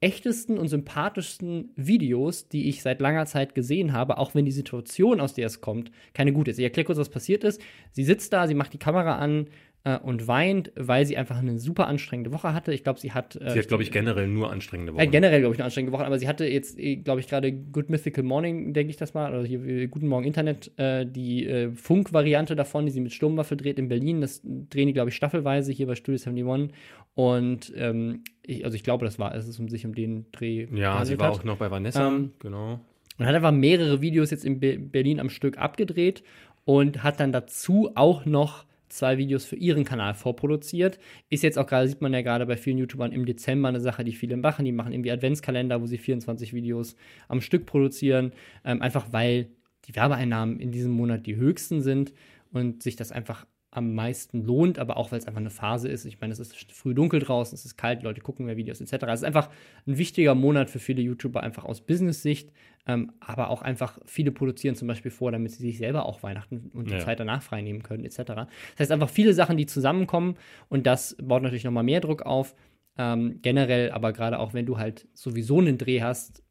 echtesten 0.00 0.58
und 0.58 0.68
sympathischsten 0.68 1.70
Videos, 1.74 2.48
die 2.48 2.68
ich 2.68 2.82
seit 2.82 3.00
langer 3.00 3.24
Zeit 3.26 3.54
gesehen 3.54 3.92
habe, 3.94 4.18
auch 4.18 4.34
wenn 4.34 4.44
die 4.44 4.52
Situation, 4.52 5.20
aus 5.20 5.32
der 5.32 5.46
es 5.46 5.62
kommt, 5.62 5.90
keine 6.12 6.32
gute 6.34 6.50
ist. 6.50 6.58
Ich 6.58 6.64
erkläre 6.64 6.84
kurz, 6.84 6.98
was 6.98 7.08
passiert 7.08 7.44
ist. 7.44 7.60
Sie 7.92 8.04
sitzt 8.04 8.32
da, 8.32 8.46
sie 8.46 8.54
macht 8.54 8.74
die 8.74 8.78
Kamera 8.78 9.16
an 9.16 9.46
äh, 9.86 9.98
und 9.98 10.26
weint, 10.26 10.72
weil 10.74 11.06
sie 11.06 11.16
einfach 11.16 11.38
eine 11.38 11.58
super 11.60 11.86
anstrengende 11.86 12.32
Woche 12.32 12.52
hatte. 12.52 12.74
Ich 12.74 12.82
glaube, 12.82 12.98
sie 12.98 13.12
hat. 13.12 13.36
Äh, 13.36 13.50
Sie 13.52 13.58
hat, 13.60 13.68
glaube 13.68 13.84
ich, 13.84 13.92
generell 13.92 14.26
nur 14.26 14.50
anstrengende 14.50 14.92
äh, 14.92 14.96
Wochen. 14.96 15.10
generell, 15.12 15.38
glaube 15.40 15.54
ich, 15.54 15.60
eine 15.60 15.66
anstrengende 15.66 15.96
Woche, 15.96 16.04
aber 16.04 16.18
sie 16.18 16.26
hatte 16.26 16.44
jetzt, 16.44 16.76
glaube 17.04 17.20
ich, 17.20 17.28
gerade 17.28 17.52
Good 17.52 17.88
Mythical 17.88 18.24
Morning, 18.24 18.72
denke 18.74 18.90
ich 18.90 18.96
das 18.96 19.14
mal, 19.14 19.32
oder 19.32 19.44
hier 19.46 19.64
äh, 19.64 19.86
Guten 19.86 20.08
Morgen 20.08 20.24
Internet, 20.26 20.72
äh, 20.76 21.06
die 21.06 21.46
äh, 21.46 21.70
Funk-Variante 21.72 22.56
davon, 22.56 22.86
die 22.86 22.92
sie 22.92 23.00
mit 23.00 23.12
Sturmwaffe 23.12 23.56
dreht 23.56 23.78
in 23.78 23.88
Berlin. 23.88 24.20
Das 24.20 24.42
drehen 24.44 24.88
die, 24.88 24.92
glaube 24.92 25.10
ich, 25.10 25.16
staffelweise 25.16 25.70
hier 25.72 25.86
bei 25.86 25.94
Studio 25.94 26.20
71. 26.20 26.76
Und 27.14 27.72
ähm, 27.76 28.24
ich, 28.42 28.64
also 28.64 28.74
ich 28.74 28.82
glaube, 28.82 29.04
das 29.04 29.18
war, 29.18 29.34
es 29.34 29.46
ist 29.48 29.58
um 29.60 29.68
sich 29.68 29.86
um 29.86 29.94
den 29.94 30.26
Dreh. 30.32 30.66
ja, 30.74 31.04
sie 31.04 31.18
war 31.18 31.28
hat. 31.28 31.34
auch 31.40 31.44
noch 31.44 31.56
bei 31.58 31.70
Vanessa, 31.70 32.08
Ähm, 32.08 32.32
genau. 32.40 32.80
Und 33.18 33.24
hat 33.24 33.34
einfach 33.34 33.52
mehrere 33.52 34.02
Videos 34.02 34.30
jetzt 34.30 34.44
in 34.44 34.60
Be 34.60 34.78
Berlin 34.78 35.20
am 35.20 35.30
Stück 35.30 35.56
abgedreht 35.56 36.22
und 36.66 37.02
hat 37.02 37.20
dann 37.20 37.32
dazu 37.32 37.90
auch 37.94 38.26
noch 38.26 38.66
zwei 38.96 39.18
Videos 39.18 39.44
für 39.44 39.56
ihren 39.56 39.84
Kanal 39.84 40.14
vorproduziert. 40.14 40.98
Ist 41.28 41.42
jetzt 41.42 41.58
auch 41.58 41.66
gerade, 41.66 41.88
sieht 41.88 42.00
man 42.00 42.12
ja 42.12 42.22
gerade 42.22 42.46
bei 42.46 42.56
vielen 42.56 42.78
YouTubern 42.78 43.12
im 43.12 43.26
Dezember 43.26 43.68
eine 43.68 43.80
Sache, 43.80 44.04
die 44.04 44.12
viele 44.12 44.36
machen. 44.36 44.64
Die 44.64 44.72
machen 44.72 44.92
irgendwie 44.92 45.12
Adventskalender, 45.12 45.80
wo 45.80 45.86
sie 45.86 45.98
24 45.98 46.52
Videos 46.52 46.96
am 47.28 47.40
Stück 47.40 47.66
produzieren. 47.66 48.32
Ähm, 48.64 48.82
einfach 48.82 49.12
weil 49.12 49.50
die 49.86 49.94
Werbeeinnahmen 49.94 50.58
in 50.58 50.72
diesem 50.72 50.92
Monat 50.92 51.26
die 51.26 51.36
höchsten 51.36 51.80
sind 51.80 52.12
und 52.52 52.82
sich 52.82 52.96
das 52.96 53.12
einfach 53.12 53.46
am 53.76 53.94
meisten 53.94 54.42
lohnt, 54.44 54.78
aber 54.78 54.96
auch 54.96 55.12
weil 55.12 55.18
es 55.18 55.26
einfach 55.26 55.40
eine 55.40 55.50
Phase 55.50 55.88
ist. 55.88 56.04
Ich 56.04 56.20
meine, 56.20 56.32
es 56.32 56.38
ist 56.40 56.72
früh 56.72 56.94
dunkel 56.94 57.20
draußen, 57.20 57.54
es 57.54 57.64
ist 57.64 57.76
kalt, 57.76 58.02
Leute 58.02 58.20
gucken 58.20 58.46
mehr 58.46 58.56
Videos 58.56 58.80
etc. 58.80 59.04
Es 59.08 59.20
ist 59.20 59.24
einfach 59.24 59.50
ein 59.86 59.98
wichtiger 59.98 60.34
Monat 60.34 60.70
für 60.70 60.78
viele 60.78 61.02
YouTuber, 61.02 61.42
einfach 61.42 61.64
aus 61.64 61.80
Business-Sicht, 61.82 62.50
ähm, 62.86 63.12
aber 63.20 63.50
auch 63.50 63.62
einfach 63.62 63.98
viele 64.04 64.32
produzieren 64.32 64.74
zum 64.76 64.88
Beispiel 64.88 65.10
vor, 65.10 65.30
damit 65.32 65.52
sie 65.52 65.62
sich 65.62 65.78
selber 65.78 66.06
auch 66.06 66.22
Weihnachten 66.22 66.70
und 66.72 66.88
die 66.88 66.94
Ja. 66.94 67.00
Zeit 67.00 67.20
danach 67.20 67.42
freinehmen 67.42 67.82
können 67.82 68.04
etc. 68.04 68.16
Das 68.26 68.46
heißt 68.78 68.92
einfach 68.92 69.10
viele 69.10 69.34
Sachen, 69.34 69.56
die 69.56 69.66
zusammenkommen 69.66 70.36
und 70.68 70.86
das 70.86 71.16
baut 71.22 71.42
natürlich 71.42 71.64
nochmal 71.64 71.84
mehr 71.84 72.00
Druck 72.00 72.22
auf. 72.22 72.54
Ähm, 72.98 73.40
generell, 73.42 73.90
aber 73.90 74.12
gerade 74.14 74.38
auch 74.38 74.54
wenn 74.54 74.64
du 74.64 74.78
halt 74.78 75.06
sowieso 75.12 75.58
einen 75.60 75.76
Dreh 75.76 76.00
hast, 76.00 76.42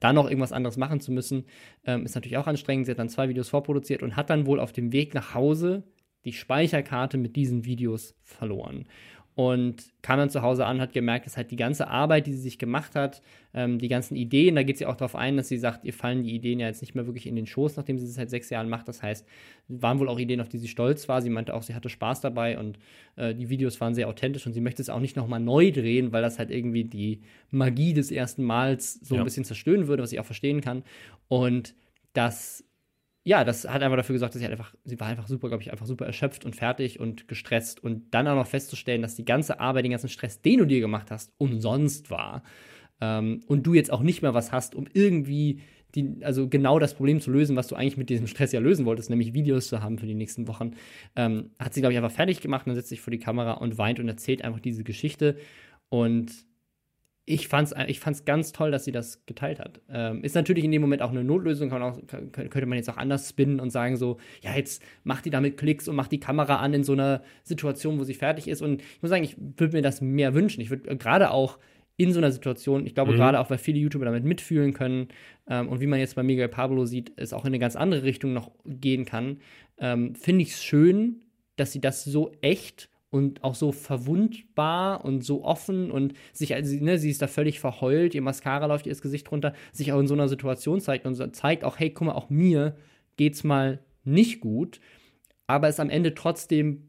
da 0.00 0.12
noch 0.12 0.24
irgendwas 0.28 0.50
anderes 0.50 0.76
machen 0.76 0.98
zu 0.98 1.12
müssen, 1.12 1.44
ähm, 1.84 2.04
ist 2.04 2.16
natürlich 2.16 2.36
auch 2.38 2.48
anstrengend. 2.48 2.86
Sie 2.86 2.90
hat 2.90 2.98
dann 2.98 3.08
zwei 3.08 3.28
Videos 3.28 3.48
vorproduziert 3.50 4.02
und 4.02 4.16
hat 4.16 4.28
dann 4.30 4.46
wohl 4.46 4.58
auf 4.58 4.72
dem 4.72 4.90
Weg 4.92 5.14
nach 5.14 5.34
Hause 5.34 5.84
die 6.24 6.32
Speicherkarte 6.32 7.18
mit 7.18 7.36
diesen 7.36 7.64
Videos 7.64 8.14
verloren. 8.22 8.84
Und 9.34 9.94
kam 10.02 10.18
dann 10.18 10.28
zu 10.28 10.42
Hause 10.42 10.66
an, 10.66 10.78
hat 10.78 10.92
gemerkt, 10.92 11.24
dass 11.24 11.38
halt 11.38 11.50
die 11.50 11.56
ganze 11.56 11.88
Arbeit, 11.88 12.26
die 12.26 12.34
sie 12.34 12.42
sich 12.42 12.58
gemacht 12.58 12.94
hat, 12.94 13.22
ähm, 13.54 13.78
die 13.78 13.88
ganzen 13.88 14.14
Ideen, 14.14 14.56
da 14.56 14.62
geht 14.62 14.76
sie 14.76 14.84
auch 14.84 14.94
darauf 14.94 15.16
ein, 15.16 15.38
dass 15.38 15.48
sie 15.48 15.56
sagt, 15.56 15.86
ihr 15.86 15.94
fallen 15.94 16.22
die 16.22 16.34
Ideen 16.34 16.60
ja 16.60 16.66
jetzt 16.66 16.82
nicht 16.82 16.94
mehr 16.94 17.06
wirklich 17.06 17.26
in 17.26 17.34
den 17.34 17.46
Schoß, 17.46 17.76
nachdem 17.76 17.96
sie 17.98 18.04
es 18.04 18.12
seit 18.14 18.28
sechs 18.28 18.50
Jahren 18.50 18.68
macht. 18.68 18.88
Das 18.88 19.02
heißt, 19.02 19.26
waren 19.68 19.98
wohl 19.98 20.10
auch 20.10 20.18
Ideen, 20.18 20.42
auf 20.42 20.50
die 20.50 20.58
sie 20.58 20.68
stolz 20.68 21.08
war. 21.08 21.22
Sie 21.22 21.30
meinte 21.30 21.54
auch, 21.54 21.62
sie 21.62 21.74
hatte 21.74 21.88
Spaß 21.88 22.20
dabei 22.20 22.58
und 22.58 22.78
äh, 23.16 23.34
die 23.34 23.48
Videos 23.48 23.80
waren 23.80 23.94
sehr 23.94 24.06
authentisch 24.08 24.46
und 24.46 24.52
sie 24.52 24.60
möchte 24.60 24.82
es 24.82 24.90
auch 24.90 25.00
nicht 25.00 25.16
nochmal 25.16 25.40
neu 25.40 25.72
drehen, 25.72 26.12
weil 26.12 26.20
das 26.20 26.38
halt 26.38 26.50
irgendwie 26.50 26.84
die 26.84 27.22
Magie 27.50 27.94
des 27.94 28.10
ersten 28.10 28.42
Mals 28.42 29.00
so 29.00 29.14
Ja. 29.14 29.22
ein 29.22 29.24
bisschen 29.24 29.44
zerstören 29.44 29.86
würde, 29.86 30.02
was 30.02 30.12
ich 30.12 30.20
auch 30.20 30.26
verstehen 30.26 30.60
kann. 30.60 30.82
Und 31.28 31.74
das 32.12 32.66
ja, 33.24 33.44
das 33.44 33.68
hat 33.68 33.82
einfach 33.82 33.96
dafür 33.96 34.14
gesorgt, 34.14 34.34
dass 34.34 34.40
sie 34.40 34.46
halt 34.46 34.58
einfach, 34.58 34.74
sie 34.84 34.98
war 34.98 35.06
einfach 35.06 35.28
super, 35.28 35.48
glaube 35.48 35.62
ich, 35.62 35.70
einfach 35.70 35.86
super 35.86 36.06
erschöpft 36.06 36.44
und 36.44 36.56
fertig 36.56 36.98
und 36.98 37.28
gestresst. 37.28 37.82
Und 37.82 38.12
dann 38.12 38.26
auch 38.26 38.34
noch 38.34 38.46
festzustellen, 38.48 39.02
dass 39.02 39.14
die 39.14 39.24
ganze 39.24 39.60
Arbeit, 39.60 39.84
den 39.84 39.92
ganzen 39.92 40.08
Stress, 40.08 40.42
den 40.42 40.58
du 40.58 40.66
dir 40.66 40.80
gemacht 40.80 41.10
hast, 41.10 41.32
umsonst 41.38 42.10
war. 42.10 42.42
Ähm, 43.00 43.42
und 43.46 43.64
du 43.64 43.74
jetzt 43.74 43.92
auch 43.92 44.02
nicht 44.02 44.22
mehr 44.22 44.34
was 44.34 44.50
hast, 44.50 44.74
um 44.74 44.86
irgendwie 44.92 45.60
die, 45.94 46.24
also 46.24 46.48
genau 46.48 46.78
das 46.78 46.94
Problem 46.94 47.20
zu 47.20 47.30
lösen, 47.30 47.54
was 47.54 47.68
du 47.68 47.76
eigentlich 47.76 47.96
mit 47.96 48.10
diesem 48.10 48.26
Stress 48.26 48.50
ja 48.50 48.60
lösen 48.60 48.86
wolltest, 48.86 49.10
nämlich 49.10 49.34
Videos 49.34 49.68
zu 49.68 49.82
haben 49.82 49.98
für 49.98 50.06
die 50.06 50.14
nächsten 50.14 50.48
Wochen, 50.48 50.72
ähm, 51.14 51.50
hat 51.58 51.74
sie, 51.74 51.80
glaube 51.80 51.92
ich, 51.92 51.98
einfach 51.98 52.10
fertig 52.10 52.40
gemacht 52.40 52.66
und 52.66 52.70
dann 52.70 52.76
setzt 52.76 52.88
sich 52.88 53.00
vor 53.00 53.10
die 53.10 53.18
Kamera 53.18 53.52
und 53.52 53.78
weint 53.78 54.00
und 54.00 54.08
erzählt 54.08 54.42
einfach 54.42 54.60
diese 54.60 54.84
Geschichte. 54.84 55.36
Und 55.90 56.32
ich 57.24 57.46
fand's, 57.46 57.72
ich 57.86 58.00
fand's 58.00 58.24
ganz 58.24 58.52
toll, 58.52 58.72
dass 58.72 58.84
sie 58.84 58.90
das 58.92 59.24
geteilt 59.26 59.60
hat. 59.60 59.80
Ähm, 59.88 60.24
ist 60.24 60.34
natürlich 60.34 60.64
in 60.64 60.72
dem 60.72 60.82
Moment 60.82 61.02
auch 61.02 61.10
eine 61.10 61.22
Notlösung, 61.22 61.70
kann 61.70 61.80
man 61.80 61.92
auch, 61.92 62.00
könnte 62.32 62.66
man 62.66 62.76
jetzt 62.76 62.90
auch 62.90 62.96
anders 62.96 63.28
spinnen 63.28 63.60
und 63.60 63.70
sagen 63.70 63.96
so, 63.96 64.18
ja, 64.40 64.54
jetzt 64.56 64.82
macht 65.04 65.24
die 65.24 65.30
damit 65.30 65.56
Klicks 65.56 65.86
und 65.86 65.94
macht 65.94 66.10
die 66.10 66.18
Kamera 66.20 66.56
an 66.56 66.74
in 66.74 66.82
so 66.82 66.92
einer 66.94 67.22
Situation, 67.44 67.98
wo 67.98 68.04
sie 68.04 68.14
fertig 68.14 68.48
ist. 68.48 68.60
Und 68.60 68.82
ich 68.82 69.02
muss 69.02 69.10
sagen, 69.10 69.22
ich 69.22 69.36
würde 69.38 69.76
mir 69.76 69.82
das 69.82 70.00
mehr 70.00 70.34
wünschen. 70.34 70.60
Ich 70.60 70.70
würde 70.70 70.96
gerade 70.96 71.30
auch 71.30 71.58
in 71.96 72.12
so 72.12 72.18
einer 72.18 72.32
Situation, 72.32 72.86
ich 72.86 72.94
glaube 72.94 73.12
Mhm. 73.12 73.16
gerade 73.16 73.38
auch, 73.38 73.50
weil 73.50 73.58
viele 73.58 73.78
YouTuber 73.78 74.06
damit 74.06 74.24
mitfühlen 74.24 74.72
können 74.72 75.08
ähm, 75.48 75.68
und 75.68 75.80
wie 75.80 75.86
man 75.86 76.00
jetzt 76.00 76.16
bei 76.16 76.22
Miguel 76.24 76.48
Pablo 76.48 76.86
sieht, 76.86 77.12
es 77.16 77.32
auch 77.32 77.44
in 77.44 77.48
eine 77.48 77.58
ganz 77.58 77.76
andere 77.76 78.02
Richtung 78.02 78.32
noch 78.32 78.50
gehen 78.64 79.04
kann, 79.04 79.38
ähm, 79.78 80.14
finde 80.16 80.42
ich 80.42 80.52
es 80.52 80.64
schön, 80.64 81.20
dass 81.56 81.70
sie 81.70 81.80
das 81.80 82.04
so 82.04 82.32
echt 82.40 82.88
und 83.12 83.44
auch 83.44 83.54
so 83.54 83.72
verwundbar 83.72 85.04
und 85.04 85.22
so 85.22 85.44
offen 85.44 85.90
und 85.90 86.14
sich, 86.32 86.54
also, 86.54 86.74
ne, 86.82 86.98
sie 86.98 87.10
ist 87.10 87.20
da 87.20 87.26
völlig 87.26 87.60
verheult, 87.60 88.14
ihr 88.14 88.22
Mascara 88.22 88.64
läuft 88.64 88.86
ihr 88.86 88.92
das 88.92 89.02
Gesicht 89.02 89.30
runter, 89.30 89.52
sich 89.70 89.92
auch 89.92 90.00
in 90.00 90.06
so 90.06 90.14
einer 90.14 90.28
Situation 90.28 90.80
zeigt 90.80 91.04
und 91.04 91.36
zeigt 91.36 91.62
auch, 91.62 91.78
hey, 91.78 91.90
guck 91.90 92.06
mal, 92.06 92.14
auch 92.14 92.30
mir 92.30 92.74
geht's 93.18 93.44
mal 93.44 93.80
nicht 94.02 94.40
gut, 94.40 94.80
aber 95.46 95.68
es 95.68 95.78
am 95.78 95.90
Ende 95.90 96.14
trotzdem 96.14 96.88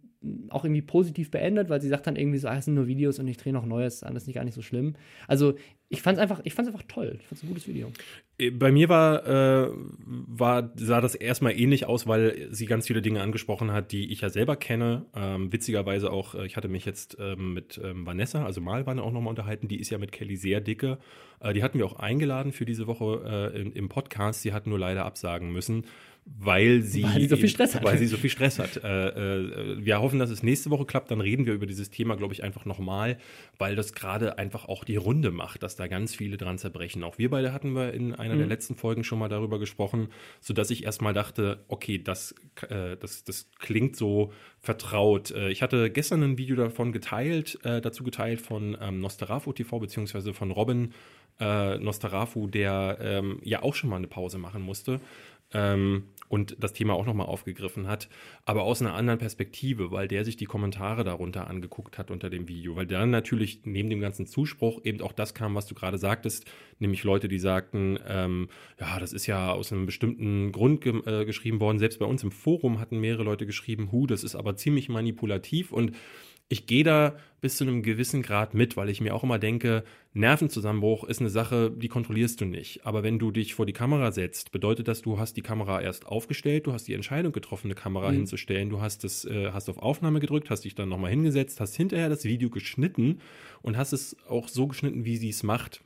auch 0.50 0.64
irgendwie 0.64 0.82
positiv 0.82 1.32
beendet, 1.32 1.70
weil 1.70 1.82
sie 1.82 1.90
sagt 1.90 2.08
dann 2.08 2.16
irgendwie 2.16 2.38
so, 2.38 2.48
ah, 2.48 2.58
es 2.58 2.66
sind 2.66 2.76
nur 2.76 2.88
Videos 2.88 3.20
und 3.20 3.28
ich 3.28 3.38
drehe 3.38 3.54
noch 3.54 3.66
Neues, 3.66 4.04
alles 4.04 4.26
nicht 4.26 4.36
gar 4.36 4.44
nicht 4.44 4.54
so 4.54 4.62
schlimm. 4.62 4.96
Also 5.28 5.56
ich 5.90 6.02
fand's 6.02 6.20
einfach, 6.20 6.42
ich 6.44 6.54
fand's 6.54 6.72
einfach 6.72 6.86
toll. 6.88 7.18
Ich 7.20 7.28
fand's 7.28 7.44
ein 7.44 7.50
gutes 7.50 7.68
Video. 7.68 7.92
Äh, 8.40 8.50
Bei 8.50 8.72
mir 8.72 8.90
war, 8.90 9.28
äh, 9.28 9.70
war, 10.00 10.72
sah 10.76 11.02
das 11.02 11.14
erstmal 11.14 11.58
ähnlich 11.60 11.86
aus, 11.86 12.08
weil 12.08 12.48
sie 12.52 12.66
ganz 12.66 12.88
viele 12.88 13.02
Dinge 13.02 13.22
angesprochen 13.22 13.72
hat, 13.72 13.92
die 13.92 14.12
ich 14.12 14.22
ja 14.22 14.30
selber 14.30 14.56
kenne. 14.56 15.06
Ähm, 15.16 15.54
witzigerweise 15.54 16.12
auch, 16.12 16.34
äh, 16.34 16.46
ich 16.46 16.58
hatte 16.58 16.68
mich 16.68 16.86
jetzt 16.86 17.18
ähm, 17.20 17.54
mit 17.54 17.80
ähm, 17.84 18.08
Vanessa, 18.08 18.44
also 18.44 18.60
Malwanne 18.60 19.04
auch 19.04 19.12
nochmal 19.12 19.30
unterhalten, 19.30 19.68
die 19.68 19.80
ist 19.80 19.92
ja 19.92 20.00
mit 20.00 20.12
Kelly 20.12 20.36
sehr 20.36 20.62
dicke. 20.62 20.98
Äh, 21.40 21.54
die 21.54 21.62
hatten 21.62 21.78
wir 21.78 21.86
auch 21.86 21.98
eingeladen 21.98 22.54
für 22.54 22.66
diese 22.66 22.88
Woche 22.88 23.52
äh, 23.54 23.62
im, 23.62 23.74
im 23.74 23.90
Podcast. 23.90 24.42
Sie 24.42 24.54
hat 24.54 24.66
nur 24.66 24.80
leider 24.80 25.06
absagen 25.06 25.52
müssen, 25.52 25.86
weil 26.26 26.82
sie, 26.82 27.04
Weil 27.04 27.20
sie 27.20 27.28
so 27.28 27.36
viel 27.36 27.50
Stress 27.50 27.76
hat. 27.76 27.84
Weil 27.84 27.98
sie 27.98 28.08
so 28.08 28.18
viel 28.18 28.30
Stress 28.30 28.60
hat. 28.60 28.82
Äh, 28.84 29.08
äh, 29.10 29.86
wir 29.86 30.02
hoffen, 30.02 30.20
dass 30.20 30.30
es 30.30 30.42
nächste 30.42 30.70
Woche 30.70 30.86
klappt. 30.86 31.12
Dann 31.12 31.20
reden 31.20 31.46
wir 31.46 31.54
über 31.54 31.66
dieses 31.66 31.90
Thema, 31.90 32.16
glaube 32.16 32.34
ich, 32.34 32.44
einfach 32.44 32.66
nochmal, 32.66 33.18
weil 33.58 33.76
das 33.76 33.94
gerade 33.94 34.38
einfach 34.38 34.66
auch 34.70 34.86
die 34.86 34.96
Runde 34.96 35.32
macht, 35.32 35.64
dass 35.64 35.76
da 35.76 35.88
ganz 35.88 36.16
viele 36.16 36.38
dran 36.38 36.58
zerbrechen. 36.58 37.04
Auch 37.04 37.18
wir 37.18 37.30
beide 37.30 37.52
hatten 37.52 37.74
wir 37.74 37.94
in 37.94 38.14
einer 38.16 38.38
der 38.38 38.48
letzten 38.48 38.76
Folgen 38.76 39.04
schon 39.04 39.20
mal 39.20 39.30
darüber 39.30 39.60
gesprochen, 39.60 40.08
sodass 40.40 40.70
ich 40.70 40.86
erstmal 40.86 41.14
dachte, 41.14 41.60
okay, 41.68 41.98
das, 42.02 42.36
äh, 42.70 42.96
das, 42.98 43.26
das 43.26 43.50
klingt 43.60 43.98
so 43.98 44.32
vertraut. 44.62 45.32
Äh, 45.32 45.50
ich 45.50 45.62
hatte 45.62 45.90
gestern 45.92 46.24
ein 46.24 46.38
Video 46.38 46.56
davon 46.56 46.94
geteilt, 46.94 47.60
äh, 47.64 47.82
dazu 47.82 48.04
geteilt 48.04 48.40
von 48.40 48.78
ähm, 48.80 49.02
Nostarafu 49.02 49.52
TV, 49.52 49.80
beziehungsweise 49.80 50.34
von 50.34 50.52
Robin 50.52 50.94
äh, 51.40 51.78
Nostarafu, 51.80 52.48
der 52.48 52.98
ähm, 53.02 53.40
ja 53.44 53.64
auch 53.64 53.76
schon 53.76 53.90
mal 53.90 53.98
eine 53.98 54.08
Pause 54.08 54.38
machen 54.38 54.62
musste 54.62 55.00
ähm, 55.54 56.06
und 56.30 56.56
das 56.60 56.74
Thema 56.74 56.94
auch 56.94 57.06
nochmal 57.06 57.28
aufgegriffen 57.28 57.88
hat, 57.88 58.10
aber 58.46 58.64
aus 58.64 58.82
einer 58.82 58.96
anderen 58.96 59.20
Perspektive, 59.20 59.92
weil 59.92 60.08
der 60.08 60.26
sich 60.26 60.36
die 60.36 60.46
Kommentare 60.46 61.04
darunter 61.04 61.48
angeguckt 61.48 62.00
hat 62.00 62.10
unter 62.10 62.32
dem 62.32 62.48
Video, 62.48 62.76
weil 62.76 62.88
dann 62.88 63.12
natürlich 63.12 63.62
neben 63.66 63.90
dem 63.90 64.00
ganzen 64.00 64.26
Zuspruch 64.26 64.82
eben 64.84 65.02
auch 65.02 65.12
das 65.12 65.36
kam, 65.36 65.54
was 65.54 65.68
du 65.68 65.76
gerade 65.76 66.00
sagtest, 66.00 66.46
nämlich 66.80 67.04
Leute, 67.04 67.28
die 67.28 67.38
sagten, 67.38 68.00
ähm, 68.08 68.50
ja, 68.80 69.00
das 69.00 69.14
ist 69.14 69.28
ja 69.28 69.52
aus 69.52 69.72
einem 69.72 69.86
bestimmten 69.86 70.52
Grund 70.52 70.82
ge 70.82 71.02
äh, 71.06 71.26
geschrieben 71.26 71.60
worden. 71.60 71.78
Selbst 71.78 72.00
bei 72.00 72.06
uns 72.06 72.24
im 72.24 72.32
Forum 72.32 72.80
hatten 72.80 73.00
mehrere 73.00 73.24
Leute 73.24 73.46
geschrieben, 73.46 73.92
hu, 73.92 74.08
das 74.08 74.24
ist 74.24 74.36
aber 74.36 74.56
ziemlich 74.56 74.90
manipulativ 74.90 75.72
und 75.72 75.92
ich 76.54 76.68
gehe 76.68 76.84
da 76.84 77.16
bis 77.42 77.58
zu 77.58 77.64
einem 77.64 77.82
gewissen 77.82 78.22
Grad 78.22 78.54
mit, 78.54 78.78
weil 78.78 78.88
ich 78.88 79.02
mir 79.02 79.16
auch 79.16 79.24
immer 79.24 79.40
denke, 79.40 79.84
Nervenzusammenbruch 80.14 81.04
ist 81.04 81.20
eine 81.20 81.32
Sache, 81.32 81.72
die 81.72 81.88
kontrollierst 81.88 82.40
du 82.40 82.46
nicht. 82.46 82.86
Aber 82.86 83.02
wenn 83.02 83.18
du 83.18 83.32
dich 83.32 83.56
vor 83.56 83.66
die 83.66 83.74
Kamera 83.74 84.12
setzt, 84.12 84.52
bedeutet 84.52 84.88
das, 84.88 85.02
du 85.02 85.18
hast 85.18 85.36
die 85.36 85.42
Kamera 85.42 85.82
erst 85.82 86.06
aufgestellt, 86.06 86.68
du 86.68 86.72
hast 86.74 86.88
die 86.88 86.94
Entscheidung 86.94 87.32
getroffen, 87.32 87.68
eine 87.68 87.76
Kamera 87.76 88.12
mhm. 88.12 88.18
hinzustellen, 88.18 88.70
du 88.70 88.82
hast 88.82 89.04
es, 89.04 89.26
äh, 89.26 89.50
hast 89.52 89.68
auf 89.68 89.80
Aufnahme 89.80 90.20
gedrückt, 90.20 90.52
hast 90.52 90.64
dich 90.64 90.76
dann 90.76 90.90
nochmal 90.90 91.10
hingesetzt, 91.10 91.60
hast 91.60 91.76
hinterher 91.76 92.08
das 92.08 92.24
Video 92.24 92.52
geschnitten 92.52 93.20
und 93.64 93.76
hast 93.76 93.94
es 93.94 94.16
auch 94.30 94.48
so 94.48 94.68
geschnitten, 94.68 95.06
wie 95.06 95.18
sie 95.18 95.30
es 95.30 95.42
macht. 95.42 95.82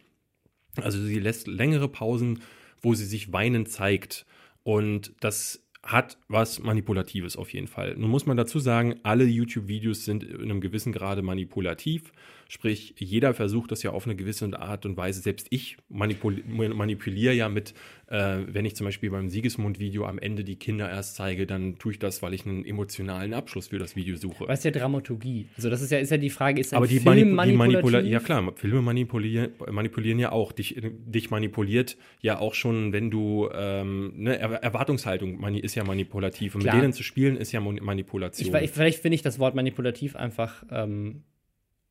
Also 0.75 1.01
sie 1.01 1.19
lässt 1.19 1.47
längere 1.47 1.87
Pausen, 1.87 2.41
wo 2.81 2.93
sie 2.93 3.05
sich 3.05 3.31
weinend 3.31 3.69
zeigt. 3.69 4.25
Und 4.63 5.13
das 5.21 5.63
hat 5.87 6.17
was 6.27 6.59
Manipulatives 6.59 7.37
auf 7.37 7.53
jeden 7.53 7.67
Fall. 7.67 7.95
Nun 7.97 8.11
muss 8.11 8.25
man 8.25 8.35
dazu 8.35 8.59
sagen, 8.59 8.95
alle 9.03 9.23
YouTube-Videos 9.23 10.03
sind 10.03 10.23
in 10.23 10.41
einem 10.43 10.59
gewissen 10.59 10.91
Grade 10.91 11.21
manipulativ. 11.21 12.11
Sprich, 12.49 12.95
jeder 12.97 13.33
versucht 13.33 13.71
das 13.71 13.83
ja 13.83 13.91
auf 13.91 14.05
eine 14.05 14.15
gewisse 14.15 14.47
Art 14.57 14.85
und 14.85 14.97
Weise. 14.97 15.21
Selbst 15.21 15.47
ich 15.49 15.77
manipul 15.89 16.43
manipuliere 16.45 17.33
ja 17.33 17.49
mit, 17.49 17.73
äh, 18.07 18.39
wenn 18.47 18.65
ich 18.65 18.75
zum 18.75 18.85
Beispiel 18.85 19.09
beim 19.09 19.29
Siegesmund-Video 19.29 20.05
am 20.05 20.19
Ende 20.19 20.43
die 20.43 20.55
Kinder 20.55 20.89
erst 20.89 21.15
zeige, 21.15 21.45
dann 21.45 21.77
tue 21.77 21.93
ich 21.93 21.99
das, 21.99 22.21
weil 22.21 22.33
ich 22.33 22.45
einen 22.45 22.65
emotionalen 22.65 23.33
Abschluss 23.33 23.67
für 23.67 23.79
das 23.79 23.95
Video 23.95 24.15
suche. 24.15 24.47
Was 24.47 24.59
ist 24.59 24.65
ja 24.65 24.71
Dramaturgie? 24.71 25.47
Also 25.57 25.69
das 25.69 25.81
ist 25.81 25.91
ja, 25.91 25.99
ist 25.99 26.11
ja 26.11 26.17
die 26.17 26.29
Frage, 26.29 26.61
ist 26.61 26.73
ein 26.73 26.77
Aber 26.77 26.87
die 26.87 26.99
Film 26.99 27.33
Manip 27.33 27.53
die 27.53 27.57
manipula 27.57 27.99
Ja 28.01 28.19
klar, 28.19 28.53
Filme 28.55 28.81
manipulieren, 28.81 29.51
manipulieren 29.69 30.19
ja 30.19 30.31
auch. 30.31 30.51
Dich, 30.51 30.81
dich 30.81 31.29
manipuliert 31.29 31.97
ja 32.21 32.39
auch 32.39 32.53
schon, 32.53 32.93
wenn 32.93 33.11
du, 33.11 33.49
ähm, 33.53 34.13
ne, 34.15 34.37
Erwartungshaltung 34.37 35.43
ist 35.57 35.75
ja 35.75 35.83
manipulativ. 35.83 36.55
Und 36.55 36.61
klar. 36.61 36.75
mit 36.75 36.83
denen 36.83 36.93
zu 36.93 37.03
spielen 37.03 37.35
ist 37.37 37.51
ja 37.51 37.59
Manipulation. 37.59 38.55
Ich, 38.55 38.71
vielleicht 38.71 39.01
finde 39.01 39.15
ich 39.15 39.21
das 39.21 39.39
Wort 39.39 39.55
manipulativ 39.55 40.15
einfach 40.15 40.63
ähm, 40.71 41.23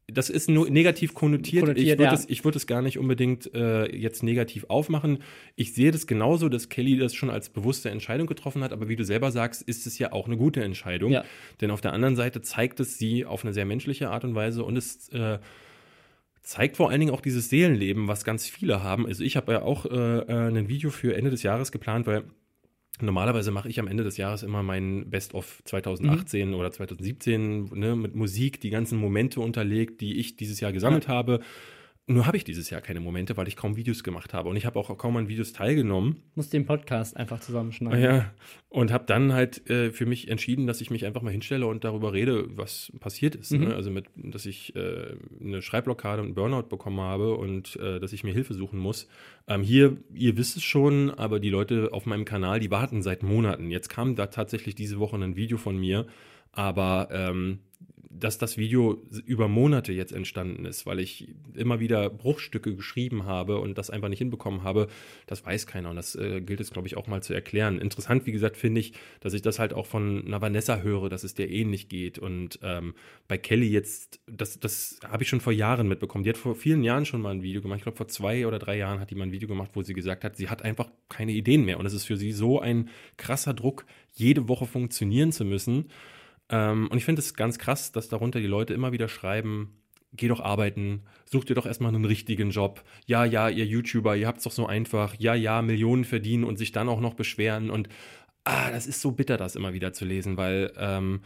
das 0.09 0.31
ist 0.31 0.49
nur 0.49 0.71
negativ 0.71 1.15
konnotiert. 1.15 1.65
konnotiert 1.65 1.95
ich 1.95 1.99
würde 1.99 2.15
es, 2.15 2.29
ja. 2.29 2.45
würd 2.45 2.67
gar 2.69 2.81
nicht 2.81 2.99
unbedingt 2.99 3.53
äh, 3.55 3.87
jetzt 3.95 4.23
negativ 4.23 4.67
aufmachen. 4.69 5.19
Ich 5.57 5.75
sehe 5.75 5.91
das 5.91 6.07
genauso, 6.07 6.49
dass 6.49 6.69
Kelly 6.69 6.97
das 6.97 7.15
schon 7.15 7.29
als 7.29 7.49
bewusste 7.49 7.91
Entscheidung 7.91 8.29
getroffen 8.29 8.63
hat, 8.63 8.73
aber 8.73 8.89
wie 8.89 8.95
du 8.95 9.05
selber 9.05 9.33
sagst, 9.33 9.63
ist 9.63 9.87
es 9.87 9.99
ja 9.99 10.13
auch 10.13 10.27
eine 10.27 10.37
gute 10.37 10.63
Entscheidung. 10.63 11.11
Ja. 11.11 11.25
Denn 11.61 11.73
auf 11.73 11.81
der 11.81 11.93
anderen 11.93 12.15
Seite 12.15 12.41
zeigt 12.41 12.79
es 12.79 12.99
sie 12.99 13.25
auf 13.25 13.45
eine 13.45 13.53
sehr 13.53 13.67
menschliche 13.67 14.11
Art 14.11 14.25
und 14.25 14.37
Weise 14.37 14.63
und 14.63 14.77
es 14.77 15.09
äh, 15.09 15.39
zeigt 16.43 16.77
vor 16.77 16.91
allen 16.91 17.01
Dingen 17.01 17.13
auch 17.13 17.21
dieses 17.21 17.51
Seelenleben, 17.51 18.07
was 18.07 18.25
ganz 18.25 18.47
viele 18.49 18.85
haben. 18.85 19.07
Also 19.07 19.25
ich 19.25 19.37
habe 19.37 19.53
ja 19.53 19.63
auch 19.63 19.87
äh, 19.87 20.19
äh 20.19 20.49
ein 20.49 20.69
Video 20.69 20.91
für 20.91 21.17
Ende 21.17 21.31
des 21.33 21.43
Jahres 21.43 21.73
geplant, 21.73 22.07
weil 22.07 22.23
Normalerweise 23.01 23.51
mache 23.51 23.69
ich 23.69 23.79
am 23.79 23.89
Ende 23.89 24.05
des 24.05 24.17
Jahres 24.17 24.43
immer 24.43 24.63
mein 24.63 25.11
Best-of 25.11 25.63
2018 25.65 26.49
mhm. 26.49 26.55
oder 26.55 26.73
2017 26.73 27.71
ne, 27.75 27.95
mit 27.95 28.15
Musik, 28.15 28.61
die 28.61 28.71
ganzen 28.71 28.99
Momente 28.99 29.41
unterlegt, 29.41 30.01
die 30.01 30.19
ich 30.19 30.37
dieses 30.37 30.61
Jahr 30.61 30.73
gesammelt 30.73 31.05
ja. 31.05 31.11
habe. 31.11 31.41
Nur 32.09 32.25
habe 32.25 32.37
ich 32.37 32.45
dieses 32.45 32.71
Jahr 32.71 32.81
keine 32.81 33.01
Momente, 33.01 33.37
weil 33.37 33.49
ich 33.49 33.57
kaum 33.57 33.77
Videos 33.77 34.05
gemacht 34.05 34.33
habe. 34.33 34.49
Und 34.49 34.55
ich 34.55 34.65
habe 34.65 34.79
auch 34.79 34.97
kaum 34.97 35.17
an 35.17 35.27
Videos 35.27 35.53
teilgenommen. 35.53 36.23
Muss 36.37 36.49
den 36.49 36.65
Podcast 36.65 37.17
einfach 37.17 37.41
zusammenschneiden. 37.41 38.01
Ja. 38.01 38.33
Und 38.69 38.93
habe 38.93 39.07
dann 39.07 39.33
halt 39.33 39.69
äh, 39.69 39.91
für 39.91 40.07
mich 40.07 40.29
entschieden, 40.29 40.69
dass 40.69 40.81
ich 40.81 40.91
mich 40.91 41.05
einfach 41.05 41.23
mal 41.23 41.33
hinstelle 41.33 41.67
und 41.67 41.83
darüber 41.83 42.13
rede, 42.13 42.47
was 42.57 42.93
passiert 43.01 43.35
ist. 43.35 43.51
Mhm. 43.51 43.65
Ne? 43.65 43.75
Also, 43.75 43.91
mit, 43.91 44.07
dass 44.15 44.47
ich 44.47 44.77
äh, 44.77 45.17
eine 45.41 45.63
Schreibblockade 45.63 46.23
und 46.23 46.35
Burnout 46.35 46.69
bekommen 46.69 47.01
habe 47.01 47.35
und 47.35 47.75
äh, 47.77 47.99
dass 47.99 48.13
ich 48.13 48.23
mir 48.23 48.33
Hilfe 48.33 48.55
suchen 48.55 48.79
muss. 48.79 49.09
Ähm, 49.49 49.63
hier, 49.63 49.97
ihr 50.15 50.37
wisst 50.37 50.57
es 50.57 50.63
schon, 50.63 51.11
aber 51.11 51.41
die 51.41 51.51
Leute 51.51 51.89
auf 51.91 52.07
meinem 52.07 52.25
Kanal, 52.25 52.61
die 52.61 52.71
warten 52.71 53.03
seit 53.03 53.25
Monaten. 53.25 53.69
Jetzt 53.73 53.89
kam 53.89 54.15
da 54.15 54.29
tatsächlich 54.29 54.77
diese 54.77 55.01
Woche 55.01 55.17
ein 55.17 55.35
Video 55.35 55.59
von 55.59 55.77
mir. 55.77 56.07
Aber 56.53 57.09
ähm, 57.11 57.59
dass 58.19 58.39
das 58.39 58.57
Video 58.57 59.03
über 59.25 59.49
Monate 59.49 59.93
jetzt 59.93 60.13
entstanden 60.13 60.65
ist, 60.65 60.87
weil 60.87 61.01
ich 61.01 61.35
immer 61.55 61.81
wieder 61.81 62.11
Bruchstücke 62.11 62.75
geschrieben 62.75 63.25
habe 63.25 63.59
und 63.59 63.77
das 63.79 63.91
einfach 63.91 64.09
nicht 64.09 64.19
hinbekommen 64.19 64.63
habe, 64.63 64.89
das 65.27 65.45
weiß 65.45 65.67
keiner. 65.67 65.91
Und 65.91 65.97
das 65.97 66.15
äh, 66.15 66.41
gilt 66.41 66.61
es, 66.61 66.71
glaube 66.71 66.89
ich, 66.89 66.97
auch 66.97 67.07
mal 67.07 67.23
zu 67.23 67.35
erklären. 67.35 67.79
Interessant, 67.79 68.27
wie 68.27 68.33
gesagt, 68.33 68.57
finde 68.57 68.81
ich, 68.81 68.93
dass 69.21 69.35
ich 69.35 69.43
das 69.43 69.59
halt 69.59 69.75
auch 69.75 69.87
von 69.87 70.25
einer 70.27 70.41
Vanessa 70.41 70.81
höre, 70.81 71.09
dass 71.09 71.25
es 71.25 71.35
der 71.35 71.51
ähnlich 71.51 71.89
geht. 71.89 72.19
Und 72.19 72.59
ähm, 72.63 72.95
bei 73.29 73.39
Kelly 73.39 73.69
jetzt, 73.69 74.21
das, 74.27 74.59
das 74.59 74.99
habe 75.07 75.23
ich 75.23 75.29
schon 75.29 75.41
vor 75.41 75.53
Jahren 75.53 75.89
mitbekommen. 75.89 76.25
Die 76.25 76.31
hat 76.31 76.39
vor 76.39 76.55
vielen 76.55 76.83
Jahren 76.83 77.05
schon 77.05 77.21
mal 77.21 77.31
ein 77.31 77.43
Video 77.43 77.61
gemacht, 77.61 77.79
ich 77.79 77.85
glaube 77.85 77.99
vor 77.99 78.09
zwei 78.09 78.47
oder 78.47 78.59
drei 78.59 78.77
Jahren 78.77 79.01
hat 79.01 79.11
die 79.11 79.15
mal 79.15 79.25
ein 79.25 79.33
Video 79.33 79.49
gemacht, 79.49 79.71
wo 79.75 79.83
sie 79.83 79.95
gesagt 79.95 80.25
hat, 80.25 80.37
sie 80.37 80.49
hat 80.49 80.63
einfach 80.63 80.91
keine 81.09 81.33
Ideen 81.33 81.65
mehr. 81.65 81.79
Und 81.79 81.87
es 81.87 81.93
ist 81.93 82.05
für 82.05 82.17
sie 82.17 82.33
so 82.33 82.61
ein 82.61 82.89
krasser 83.17 83.55
Druck, 83.55 83.87
jede 84.13 84.49
Woche 84.49 84.67
funktionieren 84.67 85.33
zu 85.33 85.45
müssen, 85.45 85.87
ähm, 86.49 86.89
und 86.91 86.97
ich 86.97 87.05
finde 87.05 87.21
es 87.21 87.35
ganz 87.35 87.59
krass, 87.59 87.93
dass 87.93 88.09
darunter 88.09 88.41
die 88.41 88.47
Leute 88.47 88.75
immer 88.75 88.93
wieder 88.93 89.09
schreiben, 89.09 89.83
geh 90.13 90.29
doch 90.29 90.41
arbeiten, 90.41 91.03
such 91.25 91.45
dir 91.45 91.55
doch 91.55 91.67
erstmal 91.67 91.95
einen 91.95 92.05
richtigen 92.05 92.51
Job. 92.51 92.83
Ja, 93.07 93.25
ja, 93.25 93.49
ihr 93.49 93.67
YouTuber, 93.67 94.17
ihr 94.17 94.27
habt 94.27 94.39
es 94.39 94.45
doch 94.45 94.53
so 94.53 94.67
einfach. 94.67 95.15
Ja, 95.19 95.35
ja, 95.35 95.63
Millionen 95.63 96.05
verdienen 96.05 96.45
und 96.45 96.57
sich 96.57 96.73
dann 96.73 96.89
auch 96.89 97.01
noch 97.01 97.15
beschweren. 97.15 97.71
Und 97.71 97.89
ah, 98.45 98.71
das 98.71 98.87
ist 98.87 99.01
so 99.01 99.13
bitter, 99.13 99.37
das 99.37 99.57
immer 99.57 99.73
wieder 99.73 99.93
zu 99.93 100.05
lesen, 100.05 100.37
weil 100.37 100.73
ähm, 100.79 101.21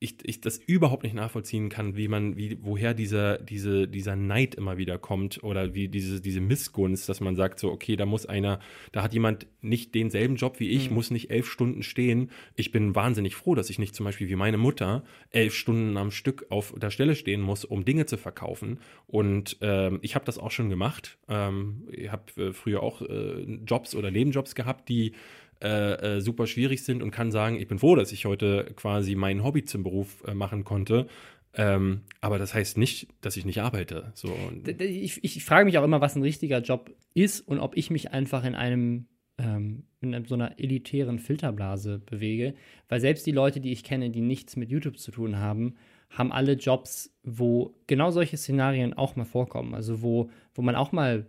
ich, 0.00 0.16
ich 0.22 0.40
das 0.40 0.58
überhaupt 0.58 1.02
nicht 1.02 1.14
nachvollziehen 1.14 1.68
kann, 1.68 1.96
wie 1.96 2.08
man, 2.08 2.36
wie, 2.36 2.58
woher 2.60 2.94
dieser, 2.94 3.38
diese, 3.38 3.88
dieser 3.88 4.16
Neid 4.16 4.54
immer 4.54 4.76
wieder 4.76 4.98
kommt 4.98 5.42
oder 5.42 5.74
wie 5.74 5.88
diese, 5.88 6.20
diese 6.20 6.40
Missgunst, 6.40 7.08
dass 7.08 7.20
man 7.20 7.36
sagt, 7.36 7.58
so, 7.58 7.70
okay, 7.70 7.96
da 7.96 8.04
muss 8.04 8.26
einer, 8.26 8.58
da 8.92 9.02
hat 9.02 9.14
jemand 9.14 9.46
nicht 9.62 9.94
denselben 9.94 10.36
Job 10.36 10.60
wie 10.60 10.70
ich, 10.70 10.90
mhm. 10.90 10.96
muss 10.96 11.10
nicht 11.10 11.30
elf 11.30 11.50
Stunden 11.50 11.82
stehen. 11.82 12.30
Ich 12.54 12.70
bin 12.70 12.94
wahnsinnig 12.94 13.34
froh, 13.34 13.54
dass 13.54 13.70
ich 13.70 13.78
nicht 13.78 13.94
zum 13.94 14.04
Beispiel 14.04 14.28
wie 14.28 14.36
meine 14.36 14.58
Mutter 14.58 15.04
elf 15.30 15.54
Stunden 15.54 15.96
am 15.96 16.10
Stück 16.10 16.46
auf 16.50 16.74
der 16.76 16.90
Stelle 16.90 17.14
stehen 17.14 17.40
muss, 17.40 17.64
um 17.64 17.84
Dinge 17.84 18.04
zu 18.04 18.18
verkaufen. 18.18 18.80
Und 19.06 19.56
ähm, 19.62 20.00
ich 20.02 20.14
habe 20.14 20.26
das 20.26 20.38
auch 20.38 20.50
schon 20.50 20.68
gemacht. 20.68 21.16
Ähm, 21.28 21.88
ich 21.90 22.12
habe 22.12 22.24
äh, 22.36 22.52
früher 22.52 22.82
auch 22.82 23.00
äh, 23.00 23.42
Jobs 23.66 23.94
oder 23.94 24.10
Nebenjobs 24.10 24.54
gehabt, 24.54 24.88
die 24.88 25.12
äh, 25.64 26.16
äh, 26.16 26.20
super 26.20 26.46
schwierig 26.46 26.84
sind 26.84 27.02
und 27.02 27.10
kann 27.10 27.30
sagen, 27.30 27.58
ich 27.58 27.66
bin 27.66 27.78
froh, 27.78 27.96
dass 27.96 28.12
ich 28.12 28.26
heute 28.26 28.70
quasi 28.76 29.14
mein 29.14 29.42
Hobby 29.42 29.64
zum 29.64 29.82
Beruf 29.82 30.22
äh, 30.26 30.34
machen 30.34 30.64
konnte. 30.64 31.06
Ähm, 31.54 32.02
aber 32.20 32.38
das 32.38 32.52
heißt 32.52 32.78
nicht, 32.78 33.08
dass 33.20 33.36
ich 33.36 33.44
nicht 33.44 33.62
arbeite. 33.62 34.12
So. 34.14 34.36
Ich, 34.78 35.22
ich 35.22 35.44
frage 35.44 35.64
mich 35.64 35.78
auch 35.78 35.84
immer, 35.84 36.00
was 36.00 36.16
ein 36.16 36.22
richtiger 36.22 36.60
Job 36.60 36.90
ist 37.14 37.40
und 37.40 37.60
ob 37.60 37.76
ich 37.76 37.90
mich 37.90 38.12
einfach 38.12 38.44
in 38.44 38.54
einem 38.54 39.06
ähm, 39.38 39.84
in 40.00 40.24
so 40.26 40.34
einer 40.34 40.58
elitären 40.58 41.18
Filterblase 41.18 41.98
bewege. 41.98 42.54
Weil 42.88 43.00
selbst 43.00 43.26
die 43.26 43.32
Leute, 43.32 43.60
die 43.60 43.72
ich 43.72 43.84
kenne, 43.84 44.10
die 44.10 44.20
nichts 44.20 44.56
mit 44.56 44.70
YouTube 44.70 44.98
zu 44.98 45.10
tun 45.10 45.38
haben, 45.38 45.76
haben 46.10 46.32
alle 46.32 46.52
Jobs, 46.52 47.16
wo 47.22 47.74
genau 47.86 48.10
solche 48.10 48.36
Szenarien 48.36 48.94
auch 48.94 49.16
mal 49.16 49.24
vorkommen. 49.24 49.74
Also 49.74 50.02
wo, 50.02 50.30
wo 50.54 50.62
man 50.62 50.76
auch 50.76 50.92
mal 50.92 51.26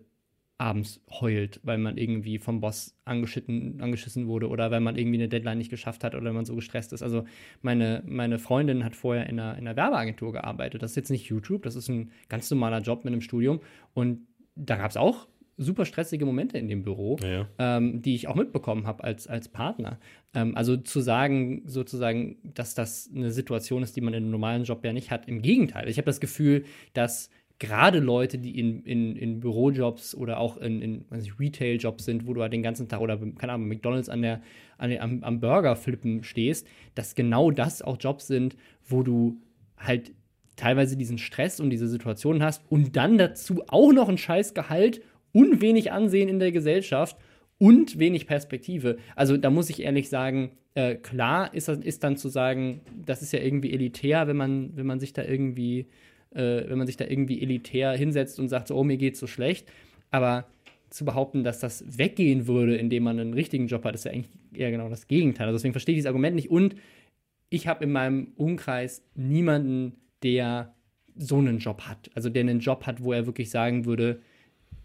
abends 0.58 1.02
heult, 1.12 1.60
weil 1.63 1.78
man 1.78 1.98
irgendwie 1.98 2.39
vom 2.39 2.62
Boss 2.62 2.98
angeschissen 3.04 4.28
wurde 4.28 4.48
oder 4.48 4.72
weil 4.72 4.80
man 4.80 4.96
irgendwie 4.96 5.18
eine 5.18 5.28
Deadline 5.28 5.58
nicht 5.58 5.70
geschafft 5.70 6.04
hat 6.04 6.15
oder 6.15 6.32
man 6.32 6.46
so 6.46 6.56
gestresst 6.56 6.94
ist. 6.94 7.04
Also 7.04 7.26
meine, 7.62 8.04
meine 8.06 8.39
Freundin 8.39 8.84
hat 8.86 8.96
vorher 8.96 9.28
in 9.28 9.39
einer, 9.39 9.58
in 9.58 9.68
einer 9.68 9.76
Werbeagentur 9.76 10.32
gearbeitet. 10.32 10.82
Das 10.82 10.91
ist 10.91 10.96
jetzt 10.96 11.12
nicht 11.12 11.28
YouTube, 11.28 11.63
das 11.63 11.76
ist 11.76 11.89
ein 11.89 12.12
ganz 12.30 12.50
normaler 12.50 12.80
Job 12.80 13.04
mit 13.04 13.12
einem 13.12 13.22
Studium. 13.22 13.60
Und 13.94 14.28
da 14.56 14.78
gab 14.78 14.89
es 14.89 14.98
auch 14.98 15.28
super 15.58 15.86
stressige 15.86 16.26
Momente 16.26 16.58
in 16.58 16.68
dem 16.68 16.84
Büro, 16.84 17.18
ja. 17.22 17.48
ähm, 17.60 18.02
die 18.02 18.15
ich 18.15 18.28
auch 18.28 18.36
mitbekommen 18.36 18.88
habe 18.88 19.04
als, 19.04 19.28
als 19.28 19.50
Partner. 19.50 20.00
Ähm, 20.34 20.56
also 20.56 20.78
zu 20.78 21.02
sagen, 21.02 21.63
sozusagen, 21.65 22.38
dass 22.44 22.76
das 22.76 23.10
eine 23.13 23.32
Situation 23.32 23.84
ist, 23.84 23.96
die 23.96 24.02
man 24.02 24.13
in 24.13 24.24
einem 24.24 24.32
normalen 24.32 24.63
Job 24.63 24.84
ja 24.84 24.94
nicht 24.94 25.12
hat. 25.12 25.28
Im 25.28 25.41
Gegenteil. 25.41 25.89
Ich 25.89 25.98
habe 25.98 26.06
das 26.06 26.20
Gefühl, 26.20 26.65
dass 26.94 27.30
gerade 27.60 28.00
Leute, 28.00 28.38
die 28.38 28.60
in, 28.60 28.84
in, 28.84 29.15
in 29.15 29.39
Bürojobs 29.39 30.13
oder 30.15 30.39
auch 30.39 30.58
in, 30.58 30.82
in 30.82 31.06
Retail-Jobs 31.39 32.04
sind, 32.04 32.28
wo 32.28 32.34
du 32.34 32.41
halt 32.41 32.54
den 32.54 32.63
ganzen 32.63 32.89
Tag 32.89 33.00
oder, 33.00 33.18
keine 33.18 33.54
Ahnung, 33.54 33.68
McDonalds 33.68 34.10
an 34.10 34.22
der, 34.22 34.41
an 34.78 34.89
der, 34.89 35.02
am, 35.02 35.24
am 35.24 35.39
Burger 35.39 35.76
flippen 35.76 36.24
stehst, 36.24 36.68
dass 36.96 37.15
genau 37.15 37.52
das 37.52 37.82
auch 37.82 37.98
Jobs 38.00 38.28
sind, 38.28 38.58
wo 38.86 39.04
du 39.04 39.41
halt 39.78 40.12
teilweise 40.58 40.98
diesen 40.98 41.18
Stress 41.18 41.60
und 41.60 41.70
diese 41.70 41.88
Situation 41.88 42.44
hast 42.44 42.63
und 42.70 42.96
dann 42.96 43.18
dazu 43.18 43.63
auch 43.68 43.91
noch 43.91 44.10
ein 44.10 44.18
Scheißgehalt 44.18 45.02
und 45.32 45.62
wenig 45.62 45.91
Ansehen 45.91 46.30
in 46.30 46.39
der 46.39 46.52
Gesellschaft 46.52 47.18
und 47.58 48.00
wenig 48.00 48.28
Perspektive. 48.28 48.98
Also 49.15 49.38
da 49.38 49.50
muss 49.50 49.70
ich 49.70 49.82
ehrlich 49.82 50.10
sagen, 50.10 50.52
äh, 50.76 50.96
klar 50.96 51.54
ist, 51.54 51.70
ist 51.70 52.04
dann 52.04 52.18
zu 52.18 52.28
sagen, 52.30 52.82
das 53.06 53.22
ist 53.22 53.32
ja 53.32 53.39
irgendwie 53.39 53.72
elitär, 53.72 54.28
wenn 54.28 54.38
man, 54.38 54.76
wenn 54.76 54.86
man 54.86 55.00
sich 55.00 55.13
da 55.13 55.24
irgendwie 55.24 55.88
äh, 56.36 56.69
wenn 56.69 56.78
man 56.78 56.88
sich 56.88 56.98
da 56.98 57.06
irgendwie 57.06 57.41
elitär 57.41 57.93
hinsetzt 57.93 58.39
und 58.39 58.50
sagt, 58.50 58.67
so, 58.67 58.76
oh, 58.76 58.84
mir 58.84 58.98
geht's 58.98 59.19
so 59.19 59.28
schlecht. 59.28 59.67
Aber 60.12 60.45
zu 60.89 61.06
behaupten, 61.06 61.43
dass 61.43 61.60
das 61.60 61.84
weggehen 61.98 62.48
würde, 62.48 62.76
indem 62.76 63.04
man 63.04 63.19
einen 63.19 63.34
richtigen 63.34 63.67
Job 63.67 63.84
hat, 63.84 63.95
ist 63.95 64.06
ja 64.06 64.12
eigentlich 64.12 64.30
eher 64.54 64.71
genau 64.71 64.89
das 64.89 65.08
Gegenteil. 65.08 65.48
Also 65.48 65.58
deswegen 65.58 65.74
verstehe 65.74 65.93
ich 65.93 65.98
dieses 65.98 66.08
Argument 66.08 66.36
nicht. 66.36 66.50
Und 66.50 66.76
ich 67.50 67.67
habe 67.67 67.84
in 67.84 67.91
meinem 67.91 68.34
Umkreis 68.36 69.04
niemanden, 69.15 69.93
der 70.24 70.74
so 71.17 71.38
einen 71.38 71.60
Job 71.60 71.82
hat. 71.82 72.10
Also 72.13 72.30
der 72.30 72.41
einen 72.41 72.60
Job 72.60 72.86
hat, 72.86 73.04
wo 73.04 73.13
er 73.13 73.26
wirklich 73.26 73.50
sagen 73.50 73.86
würde, 73.86 74.21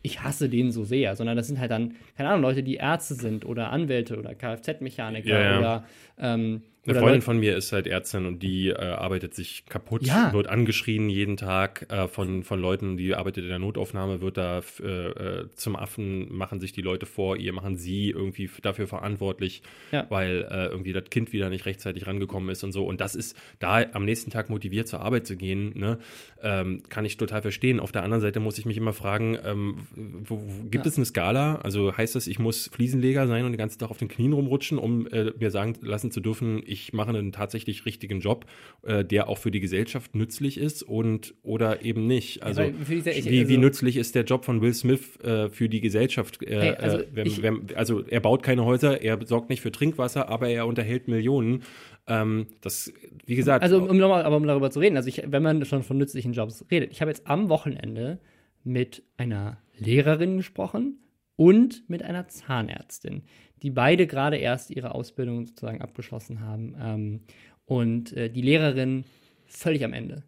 ich 0.03 0.23
hasse 0.23 0.49
den 0.49 0.71
so 0.71 0.85
sehr, 0.85 1.15
sondern 1.17 1.37
das 1.37 1.47
sind 1.47 1.61
halt 1.61 1.71
dann, 1.71 1.95
keine 2.17 2.31
Ahnung, 2.31 2.43
Leute, 2.43 2.63
die 2.63 2.77
Ärzte 2.77 3.15
sind 3.15 3.45
oder 3.45 3.71
Anwälte 3.71 4.19
oder 4.19 4.35
Kfz-Mechaniker 4.35 5.29
ja, 5.29 5.43
ja. 5.43 5.59
oder 5.59 5.85
ähm, 6.19 6.63
Eine 6.87 6.95
Freundin 6.95 7.15
Leute- 7.17 7.25
von 7.27 7.39
mir 7.39 7.57
ist 7.57 7.73
halt 7.73 7.87
Ärztin 7.87 8.25
und 8.25 8.43
die 8.43 8.69
äh, 8.69 8.75
arbeitet 8.75 9.35
sich 9.35 9.65
kaputt, 9.69 10.03
Ja. 10.07 10.33
wird 10.33 10.47
angeschrien 10.49 11.11
jeden 11.11 11.37
Tag 11.37 11.85
äh, 11.91 12.09
von, 12.09 12.43
von 12.43 12.59
Leuten, 12.59 12.97
die 12.97 13.15
arbeitet 13.15 13.43
in 13.45 13.51
der 13.51 13.59
Notaufnahme, 13.59 14.23
wird 14.23 14.39
da 14.39 14.63
äh, 14.83 14.87
äh, 15.09 15.49
zum 15.55 15.77
Affen, 15.77 16.33
machen 16.35 16.59
sich 16.59 16.73
die 16.73 16.81
Leute 16.81 17.05
vor 17.05 17.37
ihr, 17.37 17.53
machen 17.53 17.77
sie 17.77 18.09
irgendwie 18.09 18.49
dafür 18.63 18.87
verantwortlich, 18.87 19.63
Ja. 19.93 20.07
weil 20.09 20.47
äh, 20.51 20.67
irgendwie 20.69 20.95
das 20.95 21.05
Kind 21.11 21.35
wieder 21.35 21.51
nicht 21.51 21.67
rechtzeitig 21.67 22.07
rangekommen 22.07 22.49
ist 22.49 22.65
und 22.65 22.73
so. 22.73 22.87
Und 22.87 23.03
das 23.03 23.15
ist, 23.15 23.37
da 23.59 23.85
am 23.93 24.07
nächsten 24.07 24.31
Tag 24.31 24.49
motiviert 24.49 24.89
zur 24.89 25.01
Arbeit 25.01 25.27
zu 25.27 25.37
gehen, 25.37 25.73
ne, 25.79 25.99
ähm, 26.43 26.83
kann 26.89 27.05
ich 27.05 27.19
total 27.19 27.43
verstehen. 27.43 27.79
Auf 27.79 27.93
der 27.93 28.05
anderen 28.05 28.23
Seite 28.23 28.41
muss 28.41 28.57
ich 28.59 28.65
mich 28.65 28.79
immer 28.79 28.95
fragen, 28.95 29.37
ähm, 29.45 29.77
wo, 29.95 30.37
wo, 30.41 30.63
gibt 30.71 30.87
Ja. 30.87 30.91
es 30.91 30.97
eine 30.97 31.05
Skala? 31.05 31.57
Also 31.57 31.95
heißt 31.95 32.15
das, 32.15 32.27
ich 32.27 32.39
muss 32.39 32.71
Fliesenleger 32.73 33.27
sein 33.27 33.45
und 33.45 33.53
den 33.53 33.59
ganzen 33.59 33.79
Tag 33.79 33.91
auf 33.91 33.99
den 33.99 34.09
Knien 34.09 34.33
rumrutschen, 34.33 34.79
um 34.79 35.07
äh, 35.09 35.33
mir 35.39 35.51
sagen 35.51 35.75
lassen 35.83 36.11
zu 36.11 36.21
dürfen, 36.21 36.63
ich 36.71 36.93
mache 36.93 37.11
einen 37.11 37.33
tatsächlich 37.33 37.85
richtigen 37.87 38.21
Job, 38.21 38.47
äh, 38.83 39.05
der 39.05 39.29
auch 39.29 39.39
für 39.39 39.51
die 39.51 39.61
Gesellschaft 39.61 40.15
nützlich 40.15 40.57
ist 40.59 40.83
und 40.83 41.35
oder 41.43 41.83
eben 41.83 42.07
nicht. 42.07 42.43
Also 42.43 42.63
diese- 42.89 43.11
ich- 43.11 43.25
wie, 43.27 43.49
wie 43.49 43.55
also- 43.55 43.61
nützlich 43.61 43.97
ist 43.97 44.15
der 44.15 44.25
Job 44.25 44.45
von 44.45 44.61
Will 44.61 44.73
Smith 44.75 45.19
äh, 45.21 45.49
für 45.51 45.69
die 45.69 45.81
Gesellschaft? 45.81 46.43
Äh, 46.43 46.61
Hey, 46.61 46.71
also 46.77 46.99
äh, 46.99 47.07
wenn, 47.13 47.27
ich- 47.27 47.43
wenn, 47.43 47.67
also 47.75 48.05
er 48.07 48.21
baut 48.21 48.43
keine 48.43 48.65
Häuser, 48.65 49.01
er 49.03 49.19
sorgt 49.27 49.51
nicht 49.51 49.61
für 49.61 49.73
Trinkwasser, 49.73 50.29
aber 50.29 50.49
er 50.49 50.67
unterhält 50.67 51.09
Millionen. 51.09 51.63
Ähm, 52.07 52.47
das, 52.61 52.93
wie 53.27 53.37
gesagt, 53.37 53.63
Also 53.63 53.83
um 53.83 53.97
nochmal, 53.97 54.23
aber 54.25 54.37
um 54.37 54.47
darüber 54.47 54.71
zu 54.71 54.81
reden, 54.81 54.97
also 54.97 55.09
ich, 55.09 55.23
wenn 55.27 55.43
man 55.43 55.65
schon 55.65 55.83
von 55.83 55.99
nützlichen 55.99 56.33
Jobs 56.33 56.65
redet, 56.71 56.91
ich 56.93 57.01
habe 57.01 57.11
jetzt 57.11 57.27
am 57.27 57.49
Wochenende 57.49 58.19
mit 58.65 59.03
einer 59.17 59.59
Lehrerin 59.79 60.37
gesprochen 60.39 60.99
und 61.37 61.89
mit 61.89 62.03
einer 62.03 62.29
Zahnärztin, 62.29 63.23
die 63.63 63.71
beide 63.71 64.07
gerade 64.07 64.37
erst 64.37 64.71
ihre 64.71 64.95
Ausbildung 64.95 65.47
sozusagen 65.47 65.83
abgeschlossen 65.83 66.41
haben. 66.41 66.75
Ähm, 66.81 67.21
und 67.67 68.13
äh, 68.15 68.31
die 68.31 68.43
Lehrerin 68.43 69.05
völlig 69.47 69.85
am 69.85 69.93
Ende. 69.93 70.25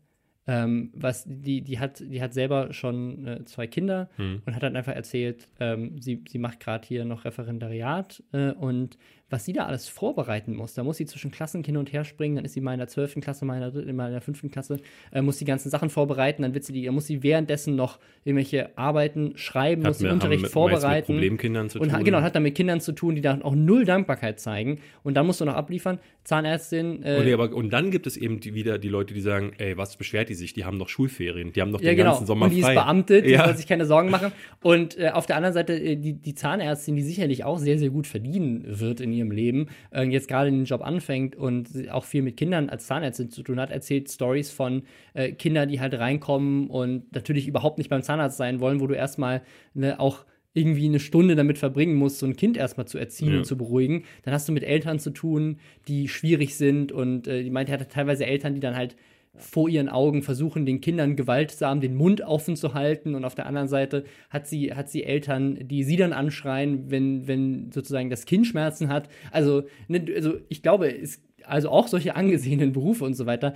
Ähm, 0.47 0.91
was 0.95 1.25
die, 1.27 1.63
die 1.63 1.79
hat, 1.79 2.01
die 2.01 2.21
hat 2.21 2.35
selber 2.35 2.73
schon 2.73 3.27
äh, 3.27 3.45
zwei 3.45 3.69
Kinder 3.69 4.11
und 4.45 4.55
hat 4.55 4.63
dann 4.65 4.75
einfach 4.75 4.95
erzählt, 4.95 5.47
ähm, 5.61 6.01
sie, 6.01 6.25
sie 6.29 6.39
macht 6.39 6.59
gerade 6.59 6.87
hier 6.87 7.05
noch 7.05 7.25
Referendariat 7.25 8.23
äh, 8.33 8.51
und 8.51 8.99
was 9.33 9.47
sie 9.47 9.55
da 9.55 9.65
alles 9.65 9.89
vorbereiten 9.89 10.55
muss. 10.55 10.75
Da 10.75 10.85
muss 10.85 10.99
sie 10.99 11.07
zwischen 11.07 11.31
Klassen 11.31 11.65
hin 11.65 11.79
und 11.79 11.93
her 11.93 12.05
springen, 12.05 12.37
dann 12.37 12.45
ist 12.45 12.53
sie 12.53 12.61
mal 12.61 12.75
in 12.75 12.79
der 12.79 12.89
12. 12.89 13.15
Klasse, 13.21 13.45
mal 13.47 13.55
in 13.55 13.61
der, 13.61 13.71
dritten, 13.71 13.97
mal 13.97 14.07
in 14.07 14.13
der 14.13 14.21
5. 14.21 14.51
Klasse, 14.53 14.77
äh, 15.11 15.23
muss 15.23 15.39
die 15.39 15.45
ganzen 15.47 15.71
Sachen 15.71 15.89
vorbereiten, 15.89 16.43
dann 16.43 16.53
wird 16.55 16.65
sie 16.65 16.73
die, 16.75 16.89
muss 16.91 17.07
sie 17.07 17.23
währenddessen 17.23 17.75
noch 17.75 17.99
irgendwelche 18.25 18.77
Arbeiten 18.77 19.33
schreiben, 19.37 19.83
muss 19.83 20.01
wir- 20.01 20.09
den 20.11 20.15
Unterricht 20.15 20.43
mit, 20.43 20.53
vorbereiten. 20.53 21.13
Mit 21.15 21.21
Problemkindern 21.21 21.71
zu 21.71 21.81
Und 21.81 21.91
tun. 21.91 22.05
genau, 22.05 22.21
hat 22.21 22.35
dann 22.37 22.43
mit 22.43 22.55
Kindern 22.55 22.81
zu 22.81 22.93
tun, 22.93 23.15
die 23.15 23.23
dann 23.23 23.43
auch 23.43 23.55
null 23.55 23.85
Dankbarkeit 23.87 24.39
zeigen. 24.39 24.79
Und 25.03 25.15
dann 25.15 25.27
musst 25.27 25.41
du 25.41 25.45
noch 25.47 25.55
abliefern. 25.55 25.99
Zahnärztin. 26.25 27.03
Äh, 27.03 27.17
Und, 27.17 27.25
nee, 27.25 27.33
aber, 27.33 27.53
und 27.53 27.73
dann 27.73 27.91
gibt 27.91 28.07
es 28.07 28.17
eben 28.17 28.39
die, 28.41 28.55
wieder 28.55 28.79
die 28.79 28.89
Leute, 28.89 29.13
die 29.13 29.21
sagen, 29.21 29.53
ey, 29.59 29.77
was 29.77 29.97
beschwert 29.97 30.29
die 30.29 30.35
sich? 30.35 30.53
Die 30.53 30.65
haben 30.65 30.79
doch 30.79 30.89
Schulferien, 30.89 31.53
die 31.53 31.61
haben 31.61 31.73
doch 31.73 31.81
ja, 31.81 31.91
den 31.91 31.97
genau. 31.97 32.11
ganzen 32.11 32.27
Sommer 32.27 32.45
und 32.45 32.53
die 32.53 32.61
ist 32.61 32.65
frei. 32.67 32.75
beamtet, 32.75 33.27
die 33.27 33.31
ja. 33.31 33.45
soll 33.45 33.57
sich 33.57 33.67
keine 33.67 33.87
Sorgen 33.87 34.11
machen. 34.11 34.31
Und 34.63 34.99
äh, 34.99 35.11
auf 35.11 35.27
der 35.27 35.37
anderen 35.37 35.55
Seite 35.55 35.73
äh, 35.75 35.97
die, 35.97 36.13
die 36.13 36.35
Zahnärztin, 36.35 36.95
die 36.97 37.03
sicherlich 37.03 37.45
auch 37.45 37.59
sehr, 37.59 37.79
sehr 37.79 37.91
gut 37.91 38.07
verdienen 38.07 38.65
wird 38.67 39.01
in 39.01 39.13
ihrem 39.13 39.22
Leben, 39.31 39.69
äh, 39.91 40.03
jetzt 40.05 40.29
gerade 40.29 40.51
den 40.51 40.65
Job 40.65 40.83
anfängt 40.83 41.37
und 41.37 41.69
auch 41.91 42.05
viel 42.05 42.23
mit 42.23 42.37
Kindern 42.37 42.69
als 42.69 42.87
Zahnärztin 42.87 43.31
zu 43.31 43.43
tun 43.43 43.61
hat, 43.61 43.71
erzählt 43.71 44.11
Stories 44.11 44.51
von 44.51 44.83
äh, 45.15 45.33
Kindern, 45.33 45.69
die 45.69 45.81
halt 45.81 45.95
reinkommen 45.99 46.69
und 46.69 47.13
natürlich 47.15 47.47
überhaupt 47.47 47.79
nicht 47.79 47.91
beim 47.91 48.03
Zahnarzt 48.03 48.37
sein 48.37 48.61
wollen, 48.61 48.81
wo 48.81 48.87
du 48.87 48.95
erstmal 48.95 49.43
ne, 49.75 50.01
auch 50.01 50.25
irgendwie 50.55 50.85
eine 50.87 51.01
Stunde 51.01 51.35
damit 51.35 51.57
verbringen 51.57 51.95
musst, 51.95 52.19
so 52.19 52.27
ein 52.27 52.37
Kind 52.37 52.57
erstmal 52.59 52.87
zu 52.87 52.99
erziehen 52.99 53.33
Ja. 53.33 53.39
und 53.39 53.45
zu 53.45 53.57
beruhigen. 53.57 54.05
Dann 54.23 54.35
hast 54.35 54.49
du 54.49 54.53
mit 54.53 54.65
Eltern 54.65 54.99
zu 54.99 55.11
tun, 55.11 55.59
die 55.89 56.09
schwierig 56.09 56.57
sind 56.57 56.93
und 56.93 57.27
äh, 57.27 57.43
die 57.43 57.51
meinte, 57.51 57.73
er 57.73 57.81
hatte 57.81 57.89
teilweise 57.89 58.27
Eltern, 58.27 58.55
die 58.55 58.61
dann 58.61 58.77
halt 58.77 58.97
vor 59.35 59.69
ihren 59.69 59.89
Augen 59.89 60.23
versuchen, 60.23 60.67
den 60.67 60.81
Kindern 60.81 61.17
gewaltsam 61.17 61.81
den 61.81 61.95
Mund 61.95 62.21
offen 62.21 62.55
zu 62.55 62.75
halten 62.75 63.15
und 63.15 63.25
auf 63.25 63.35
der 63.35 63.47
anderen 63.47 63.69
Seite 63.69 64.05
hat 64.29 64.47
sie, 64.47 64.75
hat 64.75 64.91
sie 64.91 65.05
Eltern, 65.05 65.59
die 65.69 65.85
sie 65.85 65.97
dann 65.97 66.13
anschreien, 66.13 66.91
wenn, 66.91 67.27
wenn 67.27 67.73
sozusagen 67.73 68.11
das 68.11 68.27
Kind 68.27 68.47
Schmerzen 68.47 68.89
hat. 68.89 69.09
Also, 69.31 69.63
ne, 69.89 70.05
also 70.15 70.35
ich 70.49 70.63
glaube, 70.63 70.95
es, 70.95 71.23
also 71.45 71.71
auch 71.71 71.89
solche 71.89 72.15
angesehenen 72.15 72.73
Berufe 72.73 73.05
und 73.05 73.15
so 73.15 73.27
weiter. 73.27 73.55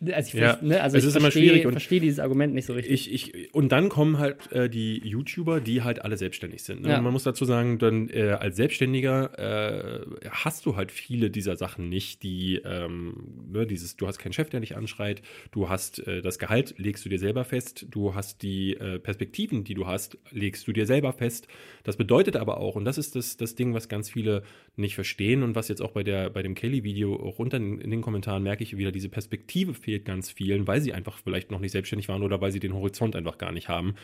Also 0.00 0.28
ich, 0.28 0.34
Ja, 0.34 0.58
ne, 0.62 0.80
also 0.80 0.96
es 0.96 1.02
ich 1.02 1.08
ist 1.08 1.16
immer 1.16 1.30
schwierig 1.32 1.66
und- 1.66 1.72
verstehe 1.72 1.98
dieses 1.98 2.20
Argument 2.20 2.54
nicht 2.54 2.66
so 2.66 2.72
richtig. 2.72 3.12
Ich, 3.12 3.34
ich, 3.34 3.52
und 3.54 3.70
dann 3.72 3.88
kommen 3.88 4.18
halt 4.18 4.52
äh, 4.52 4.70
die 4.70 4.98
YouTuber, 5.06 5.60
die 5.60 5.82
halt 5.82 6.02
alle 6.02 6.16
selbstständig 6.16 6.62
sind. 6.62 6.82
Ne? 6.82 6.90
Ja. 6.90 6.98
Und 6.98 7.04
man 7.04 7.12
muss 7.12 7.24
dazu 7.24 7.44
sagen, 7.44 7.78
dann 7.78 8.08
äh, 8.08 8.36
als 8.38 8.56
Selbstständiger 8.56 9.38
äh, 9.38 10.06
hast 10.30 10.66
du 10.66 10.76
halt 10.76 10.92
viele 10.92 11.30
dieser 11.30 11.56
Sachen 11.56 11.88
nicht, 11.88 12.22
die 12.22 12.60
ähm, 12.64 13.46
ne, 13.50 13.66
dieses, 13.66 13.96
du 13.96 14.06
hast 14.06 14.18
keinen 14.18 14.32
Chef, 14.32 14.50
der 14.50 14.60
dich 14.60 14.76
anschreit, 14.76 15.20
du 15.50 15.68
hast 15.68 16.06
äh, 16.06 16.22
das 16.22 16.38
Gehalt, 16.38 16.74
legst 16.78 17.04
du 17.04 17.08
dir 17.08 17.18
selber 17.18 17.44
fest, 17.44 17.86
du 17.90 18.14
hast 18.14 18.42
die 18.42 18.74
äh, 18.74 19.00
Perspektiven, 19.00 19.64
die 19.64 19.74
du 19.74 19.86
hast, 19.88 20.16
legst 20.30 20.68
du 20.68 20.72
dir 20.72 20.86
selber 20.86 21.12
fest. 21.12 21.48
Das 21.82 21.96
bedeutet 21.96 22.36
aber 22.36 22.58
auch, 22.58 22.76
und 22.76 22.84
das 22.84 22.98
ist 22.98 23.16
das, 23.16 23.36
das 23.36 23.56
Ding, 23.56 23.74
was 23.74 23.88
ganz 23.88 24.10
viele 24.10 24.42
nicht 24.78 24.94
verstehen 24.94 25.42
und 25.42 25.54
was 25.54 25.68
jetzt 25.68 25.82
auch 25.82 25.92
bei 25.92 26.02
der 26.02 26.30
bei 26.30 26.42
dem 26.42 26.54
Kelly-Video 26.54 27.16
auch 27.16 27.38
unter 27.38 27.56
in, 27.56 27.80
in 27.80 27.90
den 27.90 28.02
Kommentaren 28.02 28.42
merke 28.42 28.62
ich 28.62 28.76
wieder, 28.76 28.92
diese 28.92 29.08
Perspektive 29.08 29.74
fehlt 29.74 30.04
ganz 30.04 30.30
vielen, 30.30 30.66
weil 30.66 30.80
sie 30.80 30.92
einfach 30.92 31.18
vielleicht 31.18 31.50
noch 31.50 31.60
nicht 31.60 31.72
selbstständig 31.72 32.08
waren 32.08 32.22
oder 32.22 32.40
weil 32.40 32.52
sie 32.52 32.60
den 32.60 32.74
Horizont 32.74 33.16
einfach 33.16 33.38
gar 33.38 33.52
nicht 33.52 33.68
haben, 33.68 33.94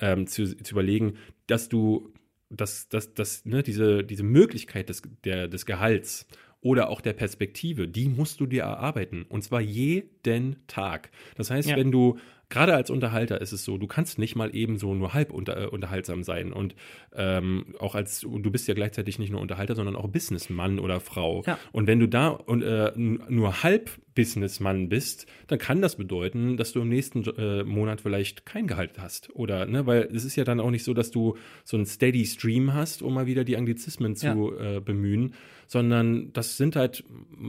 ähm, 0.00 0.26
zu, 0.26 0.56
zu 0.56 0.74
überlegen, 0.74 1.14
dass 1.46 1.68
du, 1.68 2.12
dass, 2.50 2.88
dass, 2.88 3.14
dass 3.14 3.44
ne, 3.44 3.62
diese, 3.62 4.04
diese 4.04 4.22
Möglichkeit 4.24 4.88
des, 4.88 5.02
der, 5.24 5.48
des 5.48 5.66
Gehalts 5.66 6.26
oder 6.60 6.88
auch 6.88 7.02
der 7.02 7.12
Perspektive, 7.12 7.86
die 7.86 8.08
musst 8.08 8.40
du 8.40 8.46
dir 8.46 8.62
erarbeiten. 8.62 9.26
Und 9.28 9.44
zwar 9.44 9.60
jeden 9.60 10.66
Tag. 10.66 11.10
Das 11.36 11.50
heißt, 11.50 11.68
Ja. 11.68 11.76
wenn 11.76 11.92
du, 11.92 12.18
gerade 12.54 12.74
als 12.74 12.88
Unterhalter 12.88 13.40
ist 13.40 13.52
es 13.52 13.64
so, 13.64 13.78
du 13.78 13.88
kannst 13.88 14.18
nicht 14.18 14.36
mal 14.36 14.54
eben 14.54 14.78
so 14.78 14.94
nur 14.94 15.12
halb 15.12 15.32
unter, 15.32 15.60
äh, 15.60 15.66
unterhaltsam 15.66 16.22
sein. 16.22 16.52
Und 16.52 16.76
ähm, 17.14 17.74
auch 17.80 17.96
als, 17.96 18.20
du 18.20 18.50
bist 18.50 18.68
ja 18.68 18.74
gleichzeitig 18.74 19.18
nicht 19.18 19.30
nur 19.30 19.40
Unterhalter, 19.40 19.74
sondern 19.74 19.96
auch 19.96 20.06
Businessmann 20.06 20.78
oder 20.78 21.00
Frau. 21.00 21.42
Ja. 21.46 21.58
Und 21.72 21.88
wenn 21.88 21.98
du 21.98 22.06
da 22.06 22.28
und, 22.28 22.62
äh, 22.62 22.92
nur 22.94 23.64
halb 23.64 23.90
Businessmann 24.14 24.88
bist, 24.88 25.26
dann 25.48 25.58
kann 25.58 25.80
das 25.80 25.96
bedeuten, 25.96 26.56
dass 26.56 26.72
du 26.72 26.80
im 26.80 26.88
nächsten 26.88 27.24
äh, 27.36 27.64
Monat 27.64 28.00
vielleicht 28.00 28.46
kein 28.46 28.66
Gehalt 28.66 28.98
hast. 28.98 29.30
Oder, 29.34 29.66
ne, 29.66 29.86
weil 29.86 30.08
es 30.14 30.24
ist 30.24 30.36
ja 30.36 30.44
dann 30.44 30.60
auch 30.60 30.70
nicht 30.70 30.84
so, 30.84 30.94
dass 30.94 31.10
du 31.10 31.36
so 31.64 31.76
einen 31.76 31.86
Steady 31.86 32.24
Stream 32.24 32.72
hast, 32.74 33.02
um 33.02 33.14
mal 33.14 33.26
wieder 33.26 33.44
die 33.44 33.56
Anglizismen 33.56 34.16
zu 34.16 34.52
äh, 34.58 34.80
bemühen, 34.80 35.34
sondern 35.66 36.32
das 36.32 36.56
sind 36.56 36.76
halt, 36.76 37.04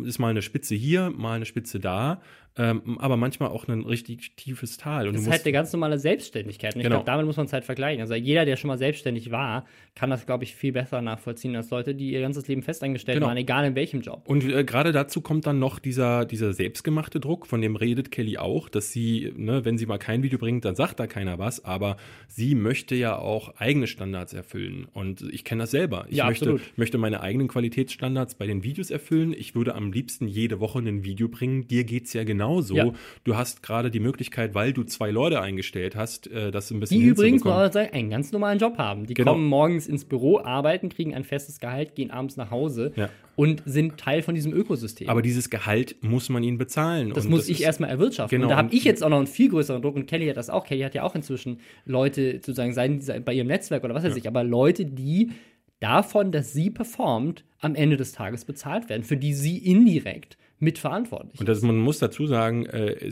ist 0.06 0.20
mal 0.20 0.30
eine 0.30 0.42
Spitze 0.42 0.76
hier, 0.76 1.12
mal 1.16 1.34
eine 1.36 1.46
Spitze 1.46 1.80
da, 1.80 2.22
ähm, 2.58 2.98
aber 3.00 3.18
manchmal 3.18 3.50
auch 3.50 3.68
ein 3.68 3.82
richtig 3.84 4.38
tiefes 4.38 4.78
Tal. 4.78 5.08
Und 5.10 5.16
Das 5.16 5.24
ist 5.24 5.30
halt 5.30 5.44
eine 5.44 5.52
ganz 5.52 5.74
normale 5.74 6.00
Selbstständigkeit. 6.00 6.74
Und 6.74 6.80
ich 6.80 6.86
Genau. 6.86 6.96
glaube, 6.98 7.06
damit 7.06 7.26
muss 7.26 7.36
man 7.36 7.48
es 7.48 7.52
halt 7.54 7.66
vergleichen. 7.66 8.00
Also 8.00 8.14
jeder, 8.14 8.46
der 8.46 8.56
schon 8.56 8.70
mal 8.70 8.78
selbstständig 8.78 9.30
war, 9.30 9.66
kann 9.94 10.10
das, 10.10 10.26
glaube 10.26 10.46
ich, 10.46 10.56
viel 10.56 10.72
besser 10.72 11.02
nachvollziehen 11.02 11.54
als 11.58 11.70
Leute, 11.70 11.94
die 11.96 12.12
ihr 12.14 12.22
ganzes 12.22 12.48
Leben 12.48 12.62
festangestellt 12.62 13.18
Genau. 13.18 13.28
waren, 13.28 13.36
egal 13.36 13.66
in 13.66 13.76
welchem 13.76 14.00
Job. 14.00 14.24
Und 14.30 14.46
äh, 14.46 14.64
gerade 14.64 14.94
dazu 14.94 15.20
kommt 15.20 15.46
dann 15.46 15.60
noch 15.60 15.80
dieser, 15.80 16.24
dieser 16.24 16.54
selbstgemachte 16.56 17.20
Druck, 17.20 17.46
von 17.46 17.62
dem 17.62 17.76
redet 17.76 18.10
Kelly 18.12 18.38
auch, 18.38 18.68
dass 18.70 18.92
sie, 18.92 19.32
ne, 19.38 19.64
wenn 19.66 19.78
sie 19.78 19.86
mal 19.86 19.98
kein 20.00 20.24
Video 20.24 20.40
bringt, 20.40 20.66
dann 20.66 20.76
sagt 20.76 21.00
da 21.00 21.06
keiner 21.08 21.38
was, 21.38 21.64
aber 21.64 21.98
sie 22.28 22.56
möchte 22.56 22.96
ja 22.96 23.18
auch 23.18 23.56
eigene 23.58 23.86
Standards 23.88 24.34
erfüllen. 24.34 24.88
Und 24.94 25.22
ich 25.32 25.44
kenne 25.44 25.64
das 25.64 25.72
selber. 25.72 26.08
Ich 26.10 26.18
Ja, 26.18 26.26
möchte, 26.26 26.46
absolut. 26.52 26.78
möchte 26.78 26.98
meine 26.98 27.22
eigenen 27.22 27.48
Qualitätsstandards 27.48 28.36
bei 28.36 28.48
den 28.48 28.64
Videos 28.64 28.90
erfüllen. 28.90 29.34
Ich 29.38 29.54
würde 29.56 29.76
am 29.76 29.92
liebsten 29.92 30.28
jede 30.28 30.60
Woche 30.60 30.80
ein 30.80 31.04
Video 31.04 31.28
bringen. 31.28 31.68
Dir 31.68 31.84
geht's 31.84 32.14
ja 32.14 32.24
genauso. 32.24 32.76
Ja. 32.76 32.92
Du 33.24 33.36
hast 33.36 33.62
gerade 33.62 33.92
die 33.92 34.00
Möglichkeit, 34.00 34.56
weil 34.56 34.74
du 34.74 34.84
zwei 34.84 35.12
Leute 35.12 35.42
eingestellt 35.42 35.96
hast, 35.96 36.28
äh, 36.28 36.52
das 36.52 36.72
ein 36.72 36.80
bisschen 36.80 37.00
Die 37.02 37.06
übrigens 37.08 37.46
einen 37.46 38.10
ganz 38.10 38.32
normalen 38.32 38.60
Job 38.60 38.78
haben. 38.78 39.06
Die 39.06 39.14
Genau. 39.14 39.34
kommen 39.34 39.46
morgens 39.48 39.88
ins 39.88 40.06
Büro, 40.06 40.40
arbeiten, 40.40 40.90
kriegen 40.90 41.14
ein 41.14 41.24
festes 41.24 41.60
Gehalt, 41.60 41.96
gehen 41.96 42.12
abends 42.12 42.38
nach 42.38 42.52
Hause 42.52 42.94
Ja. 42.96 43.10
und 43.36 43.62
sind 43.66 43.98
Teil 43.98 44.22
von 44.22 44.36
diesem 44.36 44.54
Ökosystem. 44.54 45.10
Aber 45.10 45.22
dieses 45.22 45.50
Gehalt 45.50 45.96
muss 46.02 46.30
man 46.30 46.44
ihnen 46.46 46.58
bezahlen. 46.58 47.12
das 47.14 47.26
Und 47.26 47.32
muss 47.32 47.50
ich 47.50 47.60
ist- 47.60 47.66
erstmal 47.66 47.90
erwirtschaften. 47.90 48.38
Genau. 48.38 48.48
Und 48.48 48.52
da 48.52 48.58
habe 48.58 48.74
ich 48.74 48.84
jetzt 48.84 49.04
auch 49.04 49.10
noch 49.10 49.18
einen 49.18 49.28
viel 49.28 49.50
größeren 49.50 49.82
Druck 49.82 49.96
und 49.96 50.06
Kelly 50.08 50.28
hat 50.28 50.38
das 50.38 50.50
auch. 50.50 50.66
Kelly 50.66 50.82
hat 50.82 50.96
ja 50.96 51.04
auch 51.04 51.16
inzwischen 51.16 51.60
Leute, 51.86 52.34
sozusagen, 52.36 52.74
seien 52.74 53.02
sie 53.02 53.20
bei 53.20 53.34
ihrem 53.34 53.48
Netzwerk 53.48 53.84
oder 53.84 53.94
was 53.96 54.04
weiß 54.04 54.16
ich, 54.16 54.28
aber 54.28 54.44
Leute, 54.44 54.86
die 54.86 55.32
davon, 55.80 56.32
dass 56.32 56.54
sie 56.54 56.70
performt, 56.70 57.44
am 57.60 57.76
Ende 57.76 57.98
des 57.98 58.12
Tages 58.14 58.46
bezahlt 58.46 58.90
werden, 58.90 59.04
für 59.04 59.18
die 59.18 59.34
sie 59.34 59.58
indirekt 59.58 60.38
mitverantwortlich. 60.60 61.38
Und 61.40 61.50
das, 61.50 61.62
man 61.64 61.78
muss 61.78 62.00
dazu 62.00 62.28
sagen, 62.28 62.66
äh, 62.66 62.92
äh, 62.94 63.12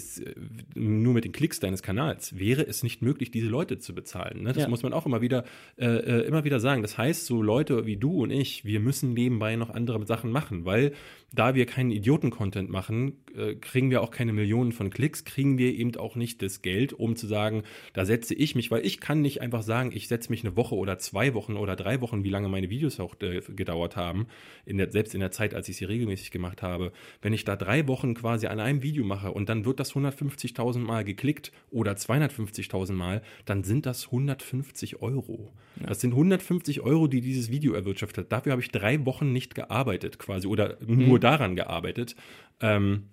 nur 0.76 1.14
mit 1.14 1.26
den 1.26 1.34
Klicks 1.34 1.60
deines 1.60 1.84
Kanals 1.84 2.40
wäre 2.40 2.62
es 2.66 2.84
nicht 2.84 3.02
möglich, 3.02 3.32
diese 3.32 3.48
Leute 3.48 3.80
zu 3.80 3.94
bezahlen. 3.94 4.44
Ne? 4.44 4.54
Das 4.54 4.64
Ja. 4.64 4.70
muss 4.70 4.82
man 4.82 4.94
auch 4.94 5.06
immer 5.06 5.22
wieder, 5.22 5.44
äh, 5.78 5.86
äh, 5.86 6.22
immer 6.26 6.46
wieder 6.46 6.60
sagen. 6.62 6.82
Das 6.84 6.98
heißt, 6.98 7.26
so 7.26 7.42
Leute 7.42 7.86
wie 7.86 7.98
du 7.98 8.24
und 8.24 8.32
ich, 8.32 8.64
wir 8.64 8.80
müssen 8.80 9.14
nebenbei 9.14 9.56
noch 9.58 9.70
andere 9.70 10.06
Sachen 10.06 10.32
machen, 10.32 10.64
weil 10.66 10.94
da 11.34 11.56
wir 11.56 11.66
keinen 11.66 11.90
Idioten-Content 11.90 12.70
machen, 12.70 13.18
äh, 13.36 13.56
kriegen 13.56 13.90
wir 13.90 14.02
auch 14.02 14.12
keine 14.12 14.34
Millionen 14.34 14.72
von 14.72 14.92
Klicks, 14.92 15.26
kriegen 15.26 15.58
wir 15.58 15.74
eben 15.74 15.96
auch 15.96 16.16
nicht 16.16 16.42
das 16.44 16.62
Geld, 16.62 16.94
um 16.94 17.16
zu 17.16 17.26
sagen, 17.26 17.64
da 17.94 18.06
setze 18.06 18.36
ich 18.36 18.54
mich, 18.54 18.70
weil 18.70 18.86
ich 18.86 19.00
kann 19.00 19.22
nicht 19.22 19.42
einfach 19.42 19.64
sagen, 19.64 19.92
ich 19.94 20.08
setze 20.08 20.30
mich 20.30 20.46
eine 20.46 20.56
Woche 20.56 20.76
oder 20.76 21.00
zwei 21.00 21.34
Wochen 21.34 21.58
oder 21.58 21.76
drei 21.76 22.02
Wochen, 22.02 22.24
wie 22.24 22.30
lange 22.30 22.50
meine 22.50 22.70
Videos 22.70 23.00
auch 23.00 23.16
äh, 23.22 23.42
gedauert 23.56 23.96
haben, 23.96 24.28
in 24.66 24.78
der, 24.78 24.92
selbst 24.92 25.16
in 25.16 25.22
der 25.22 25.32
Zeit, 25.32 25.56
als 25.56 25.68
ich 25.68 25.78
sie 25.78 25.86
regelmäßig 25.86 26.30
gemacht 26.30 26.62
habe, 26.62 26.92
wenn 27.24 27.34
ich 27.34 27.44
da 27.44 27.56
drei 27.56 27.88
Wochen 27.88 28.14
quasi 28.14 28.46
an 28.46 28.60
einem 28.60 28.84
Video 28.84 29.04
mache 29.04 29.32
und 29.32 29.50
dann 29.50 29.66
wird 29.66 29.80
das 29.80 29.94
150.000 29.94 30.80
Mal 30.80 31.04
geklickt 31.04 31.52
oder 31.72 31.94
250.000 31.94 32.94
Mal, 32.94 33.24
dann 33.46 33.64
sind 33.64 33.88
das 33.88 34.06
150 34.06 35.02
Euro. 35.02 35.52
Das 35.82 36.00
sind 36.00 36.12
150 36.12 36.82
Euro, 36.82 37.08
die 37.08 37.22
dieses 37.22 37.50
Video 37.50 37.74
erwirtschaftet 37.74 38.26
hat. 38.26 38.32
Dafür 38.32 38.52
habe 38.52 38.62
ich 38.62 38.70
drei 38.70 39.04
Wochen 39.06 39.32
nicht 39.32 39.56
gearbeitet 39.56 40.20
quasi 40.20 40.48
oder 40.48 40.78
nur 40.86 41.20
daran 41.24 41.56
gearbeitet. 41.56 42.16
Ähm, 42.60 43.10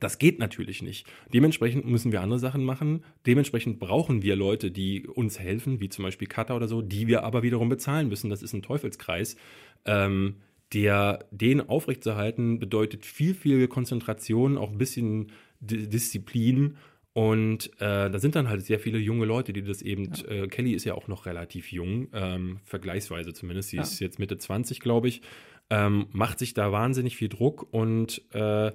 das 0.00 0.18
geht 0.18 0.38
natürlich 0.38 0.82
nicht. 0.82 1.06
Dementsprechend 1.34 1.84
müssen 1.84 2.12
wir 2.12 2.22
andere 2.22 2.38
Sachen 2.38 2.64
machen. 2.64 3.04
Dementsprechend 3.26 3.78
brauchen 3.78 4.22
wir 4.22 4.36
Leute, 4.36 4.70
die 4.70 5.06
uns 5.06 5.38
helfen, 5.38 5.80
wie 5.80 5.90
zum 5.90 6.02
Beispiel 6.04 6.28
Cutter 6.28 6.56
oder 6.56 6.66
so, 6.66 6.80
die 6.80 7.06
wir 7.08 7.24
aber 7.24 7.42
wiederum 7.42 7.68
bezahlen 7.68 8.08
müssen. 8.08 8.30
Das 8.30 8.42
ist 8.42 8.54
ein 8.54 8.62
Teufelskreis. 8.62 9.36
Ähm, 9.84 10.36
der, 10.72 11.26
den 11.30 11.60
aufrechtzuerhalten 11.60 12.58
bedeutet 12.58 13.04
viel, 13.04 13.34
viel 13.34 13.68
Konzentration, 13.68 14.56
auch 14.56 14.70
ein 14.70 14.78
bisschen 14.78 15.30
D 15.60 15.86
Disziplin. 15.86 16.76
Und 17.14 17.66
äh, 17.76 18.08
da 18.10 18.18
sind 18.18 18.36
dann 18.36 18.48
halt 18.48 18.64
sehr 18.64 18.80
viele 18.80 18.96
junge 18.98 19.26
Leute, 19.26 19.52
die 19.52 19.62
das 19.62 19.82
eben. 19.82 20.10
Äh, 20.26 20.46
Kelly 20.48 20.72
ist 20.72 20.84
ja 20.84 20.94
auch 20.94 21.08
noch 21.08 21.26
relativ 21.26 21.70
jung, 21.70 22.08
ähm, 22.14 22.60
vergleichsweise 22.64 23.34
zumindest. 23.34 23.68
Sie 23.68 23.76
Ja. 23.76 23.82
ist 23.82 24.00
jetzt 24.00 24.18
Mitte 24.18 24.38
20, 24.38 24.80
glaube 24.80 25.08
ich. 25.08 25.20
Ähm, 25.72 26.06
macht 26.12 26.38
sich 26.38 26.52
da 26.52 26.70
wahnsinnig 26.70 27.16
viel 27.16 27.30
Druck 27.30 27.66
und 27.72 28.20
äh, 28.34 28.72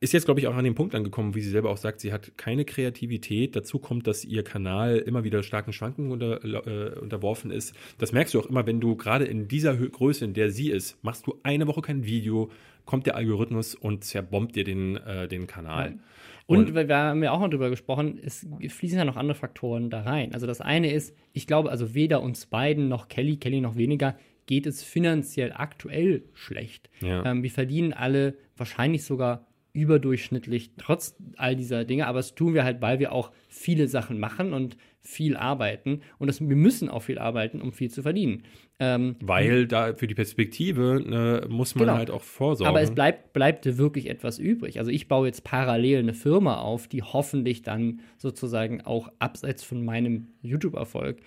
ist 0.00 0.12
jetzt, 0.12 0.24
glaube 0.24 0.40
ich, 0.40 0.48
auch 0.48 0.54
an 0.56 0.64
den 0.64 0.74
Punkt 0.74 0.94
angekommen, 0.94 1.34
wie 1.34 1.40
sie 1.40 1.50
selber 1.50 1.70
auch 1.70 1.76
sagt, 1.76 2.00
sie 2.00 2.12
hat 2.12 2.36
keine 2.36 2.64
Kreativität. 2.64 3.54
Dazu 3.54 3.78
kommt, 3.78 4.06
dass 4.06 4.24
ihr 4.24 4.42
Kanal 4.42 4.96
immer 4.98 5.22
wieder 5.22 5.42
starken 5.42 5.72
Schwankungen 5.72 6.10
unter, 6.10 6.44
äh, 6.44 6.98
unterworfen 6.98 7.50
ist. 7.50 7.74
Das 7.98 8.12
merkst 8.12 8.34
du 8.34 8.40
auch 8.40 8.46
immer, 8.46 8.66
wenn 8.66 8.80
du 8.80 8.96
gerade 8.96 9.26
in 9.26 9.46
dieser 9.46 9.76
Größe, 9.76 10.24
in 10.24 10.34
der 10.34 10.50
sie 10.50 10.70
ist, 10.70 11.02
machst 11.04 11.26
du 11.26 11.38
eine 11.42 11.66
Woche 11.66 11.82
kein 11.82 12.04
Video, 12.04 12.50
kommt 12.84 13.06
der 13.06 13.16
Algorithmus 13.16 13.74
und 13.74 14.02
zerbombt 14.02 14.56
dir 14.56 14.64
den, 14.64 14.96
äh, 14.96 15.28
den 15.28 15.46
Kanal. 15.46 15.98
Und, 16.46 16.74
wir 16.74 16.88
wir 16.88 16.96
haben 16.96 17.22
ja 17.22 17.30
auch 17.30 17.40
noch 17.40 17.48
drüber 17.48 17.70
gesprochen, 17.70 18.18
es 18.22 18.46
fließen 18.68 18.98
ja 18.98 19.04
noch 19.04 19.16
andere 19.16 19.34
Faktoren 19.34 19.88
da 19.88 20.02
rein. 20.02 20.34
Also 20.34 20.46
das 20.46 20.60
eine 20.60 20.92
ist, 20.92 21.16
ich 21.32 21.46
glaube, 21.46 21.70
also 21.70 21.94
weder 21.94 22.20
uns 22.22 22.46
beiden 22.46 22.88
noch 22.88 23.08
Kelly, 23.08 23.36
Kelly 23.36 23.62
noch 23.62 23.76
weniger, 23.76 24.16
geht 24.46 24.66
es 24.66 24.82
finanziell 24.82 25.52
aktuell 25.52 26.24
schlecht. 26.34 26.90
Ja. 27.00 27.24
Ähm, 27.24 27.42
wir 27.42 27.50
verdienen 27.50 27.92
alle 27.92 28.34
wahrscheinlich 28.56 29.04
sogar 29.04 29.46
überdurchschnittlich 29.74 30.70
trotz 30.78 31.16
all 31.36 31.56
dieser 31.56 31.84
Dinge, 31.84 32.06
aber 32.06 32.20
das 32.20 32.34
tun 32.34 32.54
wir 32.54 32.64
halt, 32.64 32.80
weil 32.80 33.00
wir 33.00 33.12
auch 33.12 33.32
viele 33.48 33.88
Sachen 33.88 34.18
machen 34.20 34.52
und 34.52 34.76
viel 35.00 35.36
arbeiten 35.36 36.00
und 36.18 36.28
das, 36.28 36.40
wir 36.40 36.56
müssen 36.56 36.88
auch 36.88 37.02
viel 37.02 37.18
arbeiten, 37.18 37.60
um 37.60 37.72
viel 37.72 37.90
zu 37.90 38.02
verdienen. 38.02 38.44
Ähm, 38.78 39.16
Weil 39.20 39.66
da 39.66 39.94
für 39.94 40.06
die 40.06 40.14
Perspektive 40.14 41.42
äh, 41.44 41.48
muss 41.48 41.74
man 41.74 41.86
Genau. 41.86 41.98
halt 41.98 42.10
auch 42.10 42.22
vorsorgen. 42.22 42.68
aber 42.68 42.82
es 42.82 42.92
bleibt, 42.92 43.32
bleibt 43.32 43.76
wirklich 43.76 44.08
etwas 44.08 44.38
übrig. 44.38 44.78
Also 44.78 44.90
ich 44.90 45.08
baue 45.08 45.26
jetzt 45.26 45.44
parallel 45.44 45.98
eine 45.98 46.14
Firma 46.14 46.56
auf, 46.58 46.88
die 46.88 47.02
hoffentlich 47.02 47.62
dann 47.62 48.00
sozusagen 48.16 48.80
auch 48.80 49.10
abseits 49.18 49.62
von 49.62 49.84
meinem 49.84 50.28
YouTube-Erfolg 50.42 51.18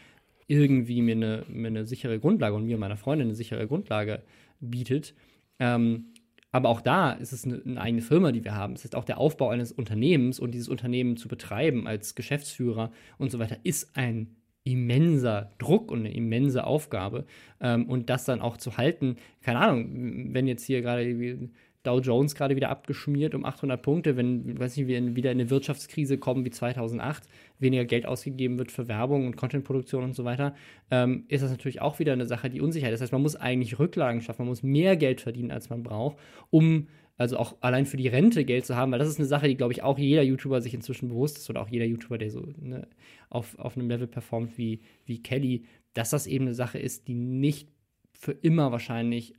irgendwie 0.48 1.02
mir 1.02 1.16
eine, 1.16 1.44
mir 1.50 1.68
eine 1.68 1.86
sichere 1.86 2.20
Grundlage 2.20 2.56
und 2.56 2.66
mir 2.66 2.76
und 2.76 2.82
meiner 2.82 2.98
Freundin 2.98 3.28
eine 3.28 3.36
sichere 3.36 3.68
Grundlage 3.68 4.24
bietet. 4.60 5.14
Ähm, 5.60 6.14
aber 6.52 6.70
auch 6.70 6.82
da 6.82 7.12
ist 7.12 7.34
es 7.34 7.46
eine, 7.46 7.62
eine 7.66 7.82
eigene 7.82 8.02
Firma, 8.02 8.32
die 8.32 8.44
wir 8.44 8.56
haben. 8.56 8.74
Es 8.74 8.86
ist 8.86 8.96
auch 8.96 9.04
der 9.04 9.18
Aufbau 9.20 9.50
eines 9.50 9.72
Unternehmens 9.72 10.40
und 10.40 10.52
dieses 10.52 10.70
Unternehmen 10.70 11.18
zu 11.18 11.28
betreiben 11.28 11.88
als 11.88 12.16
Geschäftsführer 12.16 12.92
und 13.18 13.32
so 13.32 13.40
weiter, 13.40 13.58
ist 13.64 13.96
ein 13.96 14.36
immenser 14.64 15.52
Druck 15.60 15.92
und 15.92 16.00
eine 16.00 16.14
immense 16.14 16.66
Aufgabe. 16.66 17.26
Ähm, 17.62 17.86
und 17.88 18.10
das 18.10 18.26
dann 18.26 18.42
auch 18.42 18.58
zu 18.58 18.78
halten, 18.78 19.18
keine 19.42 19.60
Ahnung, 19.60 20.34
wenn 20.34 20.48
jetzt 20.48 20.64
hier 20.64 20.82
gerade 20.82 21.50
Dow 21.84 22.00
Jones 22.00 22.36
gerade 22.36 22.56
wieder 22.56 22.70
abgeschmiert 22.70 23.34
um 23.34 23.46
800 23.46 23.82
Punkte, 23.82 24.18
wenn, 24.18 24.60
weiß 24.60 24.76
nicht, 24.76 24.88
wir 24.88 25.16
wieder 25.16 25.32
in 25.32 25.40
eine 25.40 25.50
Wirtschaftskrise 25.50 26.18
kommen 26.18 26.44
wie 26.44 26.50
2008, 26.50 27.24
weniger 27.60 27.86
Geld 27.86 28.06
ausgegeben 28.06 28.58
wird 28.58 28.72
für 28.72 28.88
Werbung 28.88 29.26
und 29.26 29.36
Contentproduktion 29.36 30.04
und 30.04 30.16
so 30.16 30.26
weiter, 30.26 30.56
ähm, 30.92 31.26
ist 31.28 31.44
das 31.44 31.52
natürlich 31.52 31.82
auch 31.82 32.00
wieder 32.00 32.14
eine 32.14 32.26
Sache, 32.26 32.50
die 32.50 32.62
Unsicherheit. 32.62 32.94
Das 32.94 33.02
heißt, 33.02 33.12
man 33.12 33.22
muss 33.22 33.36
eigentlich 33.36 33.80
Rücklagen 33.80 34.22
schaffen, 34.22 34.44
man 34.44 34.50
muss 34.50 34.64
mehr 34.64 34.96
Geld 34.96 35.22
verdienen, 35.22 35.52
als 35.52 35.70
man 35.70 35.84
braucht, 35.84 36.18
um 36.50 36.88
also 37.18 37.38
auch 37.38 37.58
allein 37.62 37.88
für 37.88 37.98
die 37.98 38.08
Rente 38.08 38.46
Geld 38.46 38.66
zu 38.66 38.76
haben, 38.76 38.92
weil 38.92 39.00
das 39.00 39.10
ist 39.10 39.18
eine 39.18 39.28
Sache, 39.28 39.48
die, 39.48 39.58
glaube 39.58 39.74
ich, 39.74 39.82
auch 39.82 39.98
jeder 39.98 40.22
YouTuber 40.22 40.62
sich 40.62 40.76
inzwischen 40.76 41.10
bewusst 41.10 41.38
ist 41.38 41.50
oder 41.50 41.62
auch 41.62 41.70
jeder 41.70 41.86
YouTuber, 41.86 42.20
der 42.20 42.30
so 42.30 42.48
ne, 42.60 42.88
auf, 43.30 43.58
auf 43.58 43.76
einem 43.76 43.90
Level 43.90 44.08
performt 44.08 44.58
wie, 44.58 44.82
wie 45.06 45.24
Kelly, 45.24 45.66
dass 45.94 46.12
das 46.12 46.28
eben 46.28 46.46
eine 46.46 46.54
Sache 46.54 46.78
ist, 46.78 47.08
die 47.08 47.16
nicht 47.16 47.70
für 48.14 48.34
immer 48.34 48.72
wahrscheinlich 48.72 49.34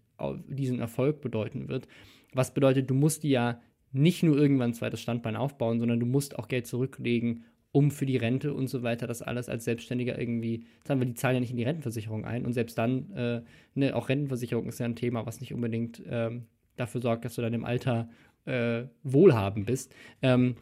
diesen 0.48 0.80
Erfolg 0.80 1.20
bedeuten 1.20 1.68
wird. 1.68 1.86
Was 2.32 2.52
bedeutet, 2.52 2.90
du 2.90 2.94
musst 2.94 3.22
dir 3.22 3.30
ja 3.30 3.60
nicht 3.92 4.22
nur 4.22 4.36
irgendwann 4.36 4.70
ein 4.70 4.74
zweites 4.74 5.00
Standbein 5.00 5.36
aufbauen, 5.36 5.78
sondern 5.78 6.00
du 6.00 6.06
musst 6.06 6.38
auch 6.38 6.48
Geld 6.48 6.66
zurücklegen, 6.66 7.44
um 7.72 7.90
für 7.90 8.06
die 8.06 8.16
Rente 8.16 8.54
und 8.54 8.68
so 8.68 8.82
weiter 8.82 9.06
das 9.06 9.22
alles 9.22 9.48
als 9.48 9.64
Selbstständiger 9.64 10.18
irgendwie, 10.18 10.64
sagen 10.84 11.00
wir, 11.00 11.06
die 11.06 11.14
zahlen 11.14 11.36
ja 11.36 11.40
nicht 11.40 11.50
in 11.50 11.56
die 11.56 11.64
Rentenversicherung 11.64 12.24
ein 12.24 12.46
und 12.46 12.52
selbst 12.54 12.78
dann, 12.78 13.10
äh, 13.12 13.42
ne, 13.74 13.94
auch 13.94 14.08
Rentenversicherung 14.08 14.66
ist 14.66 14.80
ja 14.80 14.86
ein 14.86 14.96
Thema, 14.96 15.26
was 15.26 15.40
nicht 15.40 15.52
unbedingt 15.52 16.02
ähm, 16.08 16.46
dafür 16.76 17.00
sorgt, 17.00 17.24
dass 17.24 17.34
du 17.34 17.42
dann 17.42 17.52
im 17.52 17.64
Alter 17.64 18.08
äh, 18.46 18.84
wohlhabend 19.02 19.66
bist. 19.66 19.94
Ähm, 20.22 20.56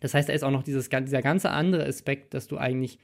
das 0.00 0.14
heißt, 0.14 0.28
da 0.28 0.32
ist 0.32 0.42
auch 0.42 0.50
noch 0.50 0.62
dieses, 0.62 0.88
dieser 0.88 1.22
ganze 1.22 1.50
andere 1.50 1.86
Aspekt, 1.86 2.34
dass 2.34 2.48
du 2.48 2.56
eigentlich 2.56 2.98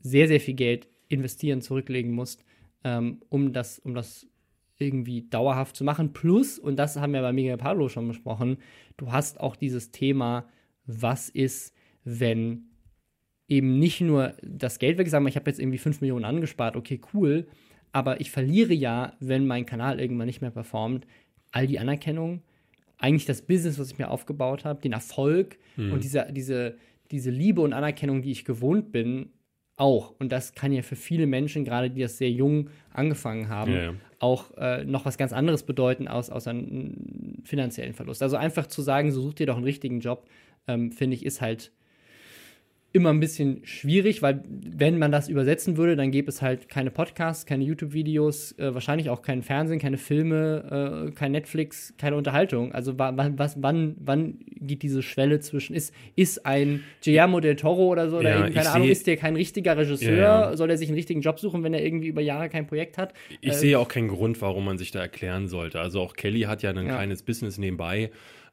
sehr, 0.00 0.28
sehr 0.28 0.40
viel 0.40 0.54
Geld 0.54 0.88
investieren, 1.08 1.62
zurücklegen 1.62 2.12
musst, 2.12 2.44
ähm, 2.84 3.22
um, 3.28 3.52
das, 3.52 3.78
um 3.78 3.94
das 3.94 4.26
irgendwie 4.78 5.28
dauerhaft 5.28 5.76
zu 5.76 5.84
machen. 5.84 6.12
Plus, 6.12 6.58
und 6.58 6.76
das 6.76 6.96
haben 6.96 7.12
wir 7.12 7.22
bei 7.22 7.32
Miguel 7.32 7.56
Pablo 7.56 7.88
schon 7.88 8.08
besprochen, 8.08 8.58
du 8.96 9.12
hast 9.12 9.40
auch 9.40 9.56
dieses 9.56 9.92
Thema, 9.92 10.48
was 10.86 11.28
ist, 11.28 11.74
wenn 12.04 12.64
eben 13.48 13.78
nicht 13.78 14.00
nur 14.00 14.34
das 14.42 14.78
Geld 14.78 14.98
weg 14.98 15.06
ist, 15.06 15.12
sagen 15.12 15.24
wir, 15.24 15.28
ich 15.28 15.36
habe 15.36 15.50
jetzt 15.50 15.60
irgendwie 15.60 15.78
5 15.78 16.00
Millionen 16.00 16.24
angespart, 16.24 16.76
okay, 16.76 17.00
cool, 17.12 17.46
aber 17.92 18.20
ich 18.20 18.30
verliere 18.30 18.72
ja, 18.72 19.14
wenn 19.20 19.46
mein 19.46 19.66
Kanal 19.66 20.00
irgendwann 20.00 20.26
nicht 20.26 20.40
mehr 20.40 20.50
performt, 20.50 21.06
all 21.50 21.66
die 21.66 21.78
Anerkennung, 21.78 22.42
eigentlich 22.96 23.26
das 23.26 23.42
Business, 23.42 23.78
was 23.78 23.90
ich 23.92 23.98
mir 23.98 24.10
aufgebaut 24.10 24.64
habe, 24.64 24.80
den 24.80 24.92
Erfolg 24.92 25.58
und 25.92 26.04
diese, 26.04 26.28
diese, 26.32 26.76
diese 27.10 27.30
Liebe 27.30 27.60
und 27.60 27.72
Anerkennung, 27.72 28.22
die 28.22 28.30
ich 28.30 28.44
gewohnt 28.44 28.92
bin, 28.92 29.30
auch. 29.76 30.14
Und 30.18 30.30
das 30.32 30.54
kann 30.54 30.72
ja 30.72 30.82
für 30.82 30.96
viele 30.96 31.26
Menschen, 31.26 31.64
gerade 31.64 31.90
die 31.90 32.00
das 32.00 32.16
sehr 32.18 32.30
jung 32.30 32.70
angefangen 32.90 33.48
haben, 33.48 33.72
Ja, 33.72 33.82
ja. 33.82 33.94
auch 34.18 34.56
äh, 34.56 34.84
noch 34.84 35.04
was 35.04 35.18
ganz 35.18 35.32
anderes 35.32 35.64
bedeuten 35.64 36.08
aus, 36.08 36.30
aus 36.30 36.46
einem 36.46 37.42
finanziellen 37.44 37.92
Verlust. 37.92 38.22
Also 38.22 38.36
einfach 38.36 38.66
zu 38.66 38.82
sagen, 38.82 39.10
so 39.10 39.20
such 39.20 39.34
dir 39.34 39.46
doch 39.46 39.56
einen 39.56 39.64
richtigen 39.64 40.00
Job, 40.00 40.28
ähm, 40.68 40.92
finde 40.92 41.16
ich, 41.16 41.26
ist 41.26 41.40
halt 41.40 41.72
immer 42.94 43.08
ein 43.10 43.20
bisschen 43.20 43.60
schwierig, 43.64 44.20
weil 44.20 44.42
wenn 44.48 44.98
man 44.98 45.10
das 45.10 45.28
übersetzen 45.30 45.78
würde, 45.78 45.96
dann 45.96 46.10
gäbe 46.10 46.28
es 46.28 46.42
halt 46.42 46.68
keine 46.68 46.90
Podcasts, 46.90 47.46
keine 47.46 47.64
YouTube-Videos, 47.64 48.52
äh, 48.58 48.74
wahrscheinlich 48.74 49.08
auch 49.08 49.22
kein 49.22 49.42
Fernsehen, 49.42 49.78
keine 49.78 49.96
Filme, 49.96 51.06
äh, 51.08 51.10
kein 51.12 51.32
Netflix, 51.32 51.94
keine 51.96 52.16
Unterhaltung. 52.16 52.72
Also 52.72 52.98
wa 52.98 53.16
wa 53.16 53.30
was, 53.36 53.62
wann, 53.62 53.96
wann 53.98 54.40
geht 54.60 54.82
diese 54.82 55.02
Schwelle 55.02 55.40
zwischen, 55.40 55.74
ist, 55.74 55.94
ist 56.16 56.44
ein 56.44 56.80
Guillermo 57.02 57.40
del 57.40 57.56
Toro 57.56 57.86
oder 57.88 58.10
so, 58.10 58.18
oder 58.18 58.28
Ja, 58.28 58.36
irgendwie, 58.40 58.54
keine 58.54 58.70
Ahnung, 58.70 58.86
seh- 58.88 58.92
ist 58.92 59.06
der 59.06 59.16
kein 59.16 59.36
richtiger 59.36 59.76
Regisseur, 59.76 60.16
ja. 60.50 60.56
soll 60.56 60.68
er 60.70 60.76
sich 60.76 60.88
einen 60.88 60.96
richtigen 60.96 61.22
Job 61.22 61.40
suchen, 61.40 61.62
wenn 61.64 61.72
er 61.72 61.82
irgendwie 61.82 62.08
über 62.08 62.20
Jahre 62.20 62.50
kein 62.50 62.66
Projekt 62.66 62.98
hat? 62.98 63.14
Ich 63.40 63.52
Äh, 63.52 63.54
sehe 63.54 63.78
auch 63.78 63.88
keinen 63.88 64.08
Grund, 64.08 64.40
warum 64.42 64.66
man 64.66 64.76
sich 64.76 64.90
da 64.90 65.00
erklären 65.00 65.48
sollte. 65.48 65.80
Also 65.80 66.00
auch 66.00 66.14
Kelly 66.14 66.42
hat 66.42 66.62
ja 66.62 66.68
ein 66.70 66.76
Ja. 66.86 66.96
kleines 66.96 67.22
Business 67.22 67.56
nebenbei. 67.56 68.10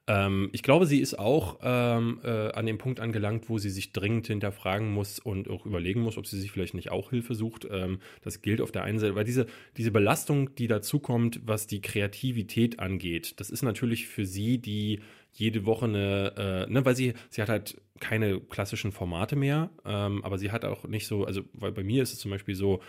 Ähm, 0.10 0.50
ich 0.54 0.64
glaube, 0.64 0.88
sie 0.88 1.00
ist 1.00 1.20
auch 1.20 1.60
ähm, 1.62 2.20
äh, 2.24 2.52
an 2.52 2.66
dem 2.66 2.80
Punkt 2.80 3.00
angelangt, 3.00 3.48
wo 3.48 3.60
sie 3.60 3.70
sich 3.70 3.94
dringend 3.94 4.26
hinterfragen 4.26 4.92
muss 4.92 5.20
und 5.20 5.48
auch 5.48 5.68
überlegen 5.68 6.02
muss, 6.02 6.18
ob 6.18 6.26
sie 6.26 6.40
sich 6.40 6.52
vielleicht 6.52 6.74
nicht 6.74 6.90
auch 6.90 7.12
Hilfe 7.12 7.36
sucht. 7.36 7.68
Ähm, 7.70 8.00
das 8.24 8.42
gilt 8.42 8.60
auf 8.60 8.72
der 8.72 8.84
einen 8.84 8.98
Seite, 8.98 9.14
weil 9.14 9.24
diese, 9.24 9.46
diese 9.78 9.92
Belastung, 9.92 10.56
die 10.56 10.68
dazukommt, 10.68 11.42
was 11.46 11.68
die 11.68 11.82
Kreativität 11.82 12.80
angeht, 12.80 13.40
das 13.40 13.52
ist 13.52 13.62
natürlich 13.62 14.08
für 14.08 14.26
sie, 14.26 14.58
die 14.58 15.00
jede 15.32 15.66
Woche 15.66 15.86
eine, 15.86 16.34
äh, 16.68 16.72
ne, 16.72 16.84
weil 16.86 16.96
sie, 16.96 17.14
sie 17.30 17.44
hat 17.44 17.50
halt 17.50 17.80
keine 18.00 18.40
klassischen 18.40 18.92
Formate 18.92 19.36
mehr, 19.36 19.70
ähm, 19.86 20.24
aber 20.24 20.40
sie 20.40 20.52
hat 20.52 20.66
auch 20.66 20.86
nicht 20.86 21.06
so, 21.06 21.26
also, 21.26 21.44
weil 21.54 21.72
bei 21.72 21.84
mir 21.84 22.02
ist 22.02 22.14
es 22.14 22.20
zum 22.20 22.32
Beispiel 22.32 22.56
so, 22.56 22.82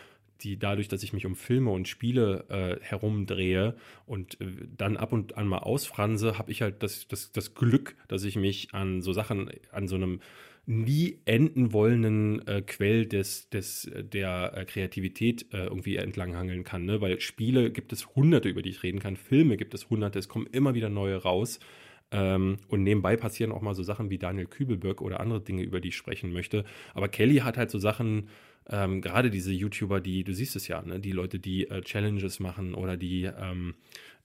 die 0.42 0.58
dadurch, 0.58 0.88
dass 0.88 1.02
ich 1.02 1.12
mich 1.12 1.26
um 1.26 1.36
Filme 1.36 1.70
und 1.70 1.88
Spiele 1.88 2.44
äh, 2.48 2.84
herumdrehe 2.84 3.76
und 4.06 4.40
äh, 4.40 4.46
dann 4.76 4.96
ab 4.96 5.12
und 5.12 5.36
an 5.36 5.46
mal 5.48 5.58
ausfranse, 5.58 6.38
habe 6.38 6.50
ich 6.50 6.62
halt 6.62 6.82
das, 6.82 7.08
das, 7.08 7.32
das 7.32 7.54
Glück, 7.54 7.96
dass 8.08 8.24
ich 8.24 8.36
mich 8.36 8.74
an 8.74 9.02
so 9.02 9.12
Sachen, 9.12 9.50
an 9.72 9.88
so 9.88 9.96
einem 9.96 10.20
nie 10.66 11.18
enden 11.24 11.72
wollenden 11.72 12.46
äh, 12.46 12.62
Quell 12.62 13.06
des, 13.06 13.48
des, 13.48 13.90
der 13.92 14.52
äh, 14.56 14.64
Kreativität 14.64 15.52
äh, 15.52 15.64
irgendwie 15.64 15.96
entlanghangeln 15.96 16.64
kann. 16.64 16.84
Ne? 16.84 17.00
Weil 17.00 17.20
Spiele 17.20 17.70
gibt 17.72 17.92
es 17.92 18.14
hunderte, 18.14 18.48
über 18.48 18.62
die 18.62 18.70
ich 18.70 18.82
reden 18.82 19.00
kann, 19.00 19.16
Filme 19.16 19.56
gibt 19.56 19.74
es 19.74 19.90
hunderte, 19.90 20.18
es 20.18 20.28
kommen 20.28 20.46
immer 20.46 20.74
wieder 20.74 20.88
neue 20.88 21.16
raus. 21.16 21.58
Ähm, 22.12 22.58
und 22.68 22.82
nebenbei 22.82 23.16
passieren 23.16 23.52
auch 23.52 23.62
mal 23.62 23.74
so 23.74 23.82
Sachen 23.82 24.10
wie 24.10 24.18
Daniel 24.18 24.46
Kübelberg 24.46 25.00
oder 25.00 25.20
andere 25.20 25.40
Dinge, 25.40 25.62
über 25.62 25.80
die 25.80 25.88
ich 25.88 25.96
sprechen 25.96 26.32
möchte. 26.32 26.64
Aber 26.94 27.08
Kelly 27.08 27.38
hat 27.38 27.56
halt 27.56 27.70
so 27.70 27.78
Sachen, 27.78 28.28
ähm, 28.70 29.00
gerade 29.00 29.30
diese 29.30 29.52
YouTuber, 29.52 30.00
die, 30.00 30.24
du 30.24 30.32
siehst 30.32 30.56
es 30.56 30.68
ja, 30.68 30.80
ne? 30.82 31.00
die 31.00 31.12
Leute, 31.12 31.38
die 31.38 31.68
äh, 31.68 31.82
Challenges 31.82 32.40
machen 32.40 32.74
oder 32.74 32.96
die 32.96 33.24
ähm, 33.24 33.74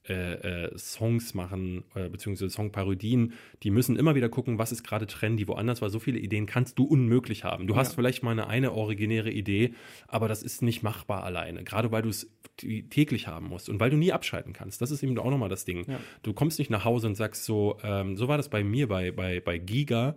äh, 0.08 0.66
äh, 0.66 0.78
Songs 0.78 1.34
machen, 1.34 1.82
äh, 1.96 2.08
beziehungsweise 2.08 2.48
Songparodien, 2.50 3.32
die 3.64 3.70
müssen 3.70 3.96
immer 3.96 4.14
wieder 4.14 4.28
gucken, 4.28 4.56
was 4.56 4.70
ist 4.70 4.84
gerade 4.84 5.08
trendy, 5.08 5.48
woanders, 5.48 5.82
weil 5.82 5.90
so 5.90 5.98
viele 5.98 6.20
Ideen 6.20 6.46
kannst 6.46 6.78
du 6.78 6.84
unmöglich 6.84 7.42
haben. 7.42 7.66
Du 7.66 7.74
ja. 7.74 7.80
hast 7.80 7.94
vielleicht 7.94 8.22
mal 8.22 8.30
eine, 8.30 8.46
eine 8.46 8.72
originäre 8.72 9.30
Idee, 9.30 9.74
aber 10.06 10.28
das 10.28 10.44
ist 10.44 10.62
nicht 10.62 10.84
machbar 10.84 11.24
alleine, 11.24 11.64
gerade 11.64 11.90
weil 11.90 12.02
du 12.02 12.10
es 12.10 12.30
täglich 12.56 13.26
haben 13.26 13.48
musst 13.48 13.68
und 13.68 13.80
weil 13.80 13.90
du 13.90 13.96
nie 13.96 14.12
abschalten 14.12 14.52
kannst. 14.52 14.80
Das 14.80 14.92
ist 14.92 15.02
eben 15.02 15.18
auch 15.18 15.30
nochmal 15.30 15.48
das 15.48 15.64
Ding. 15.64 15.84
Ja. 15.90 15.98
Du 16.22 16.32
kommst 16.32 16.60
nicht 16.60 16.70
nach 16.70 16.84
Hause 16.84 17.08
und 17.08 17.16
sagst 17.16 17.44
so, 17.44 17.76
ähm, 17.82 18.16
so 18.16 18.28
war 18.28 18.36
das 18.36 18.48
bei 18.48 18.62
mir 18.62 18.86
bei, 18.86 19.10
bei, 19.10 19.40
bei 19.40 19.58
Giga, 19.58 20.16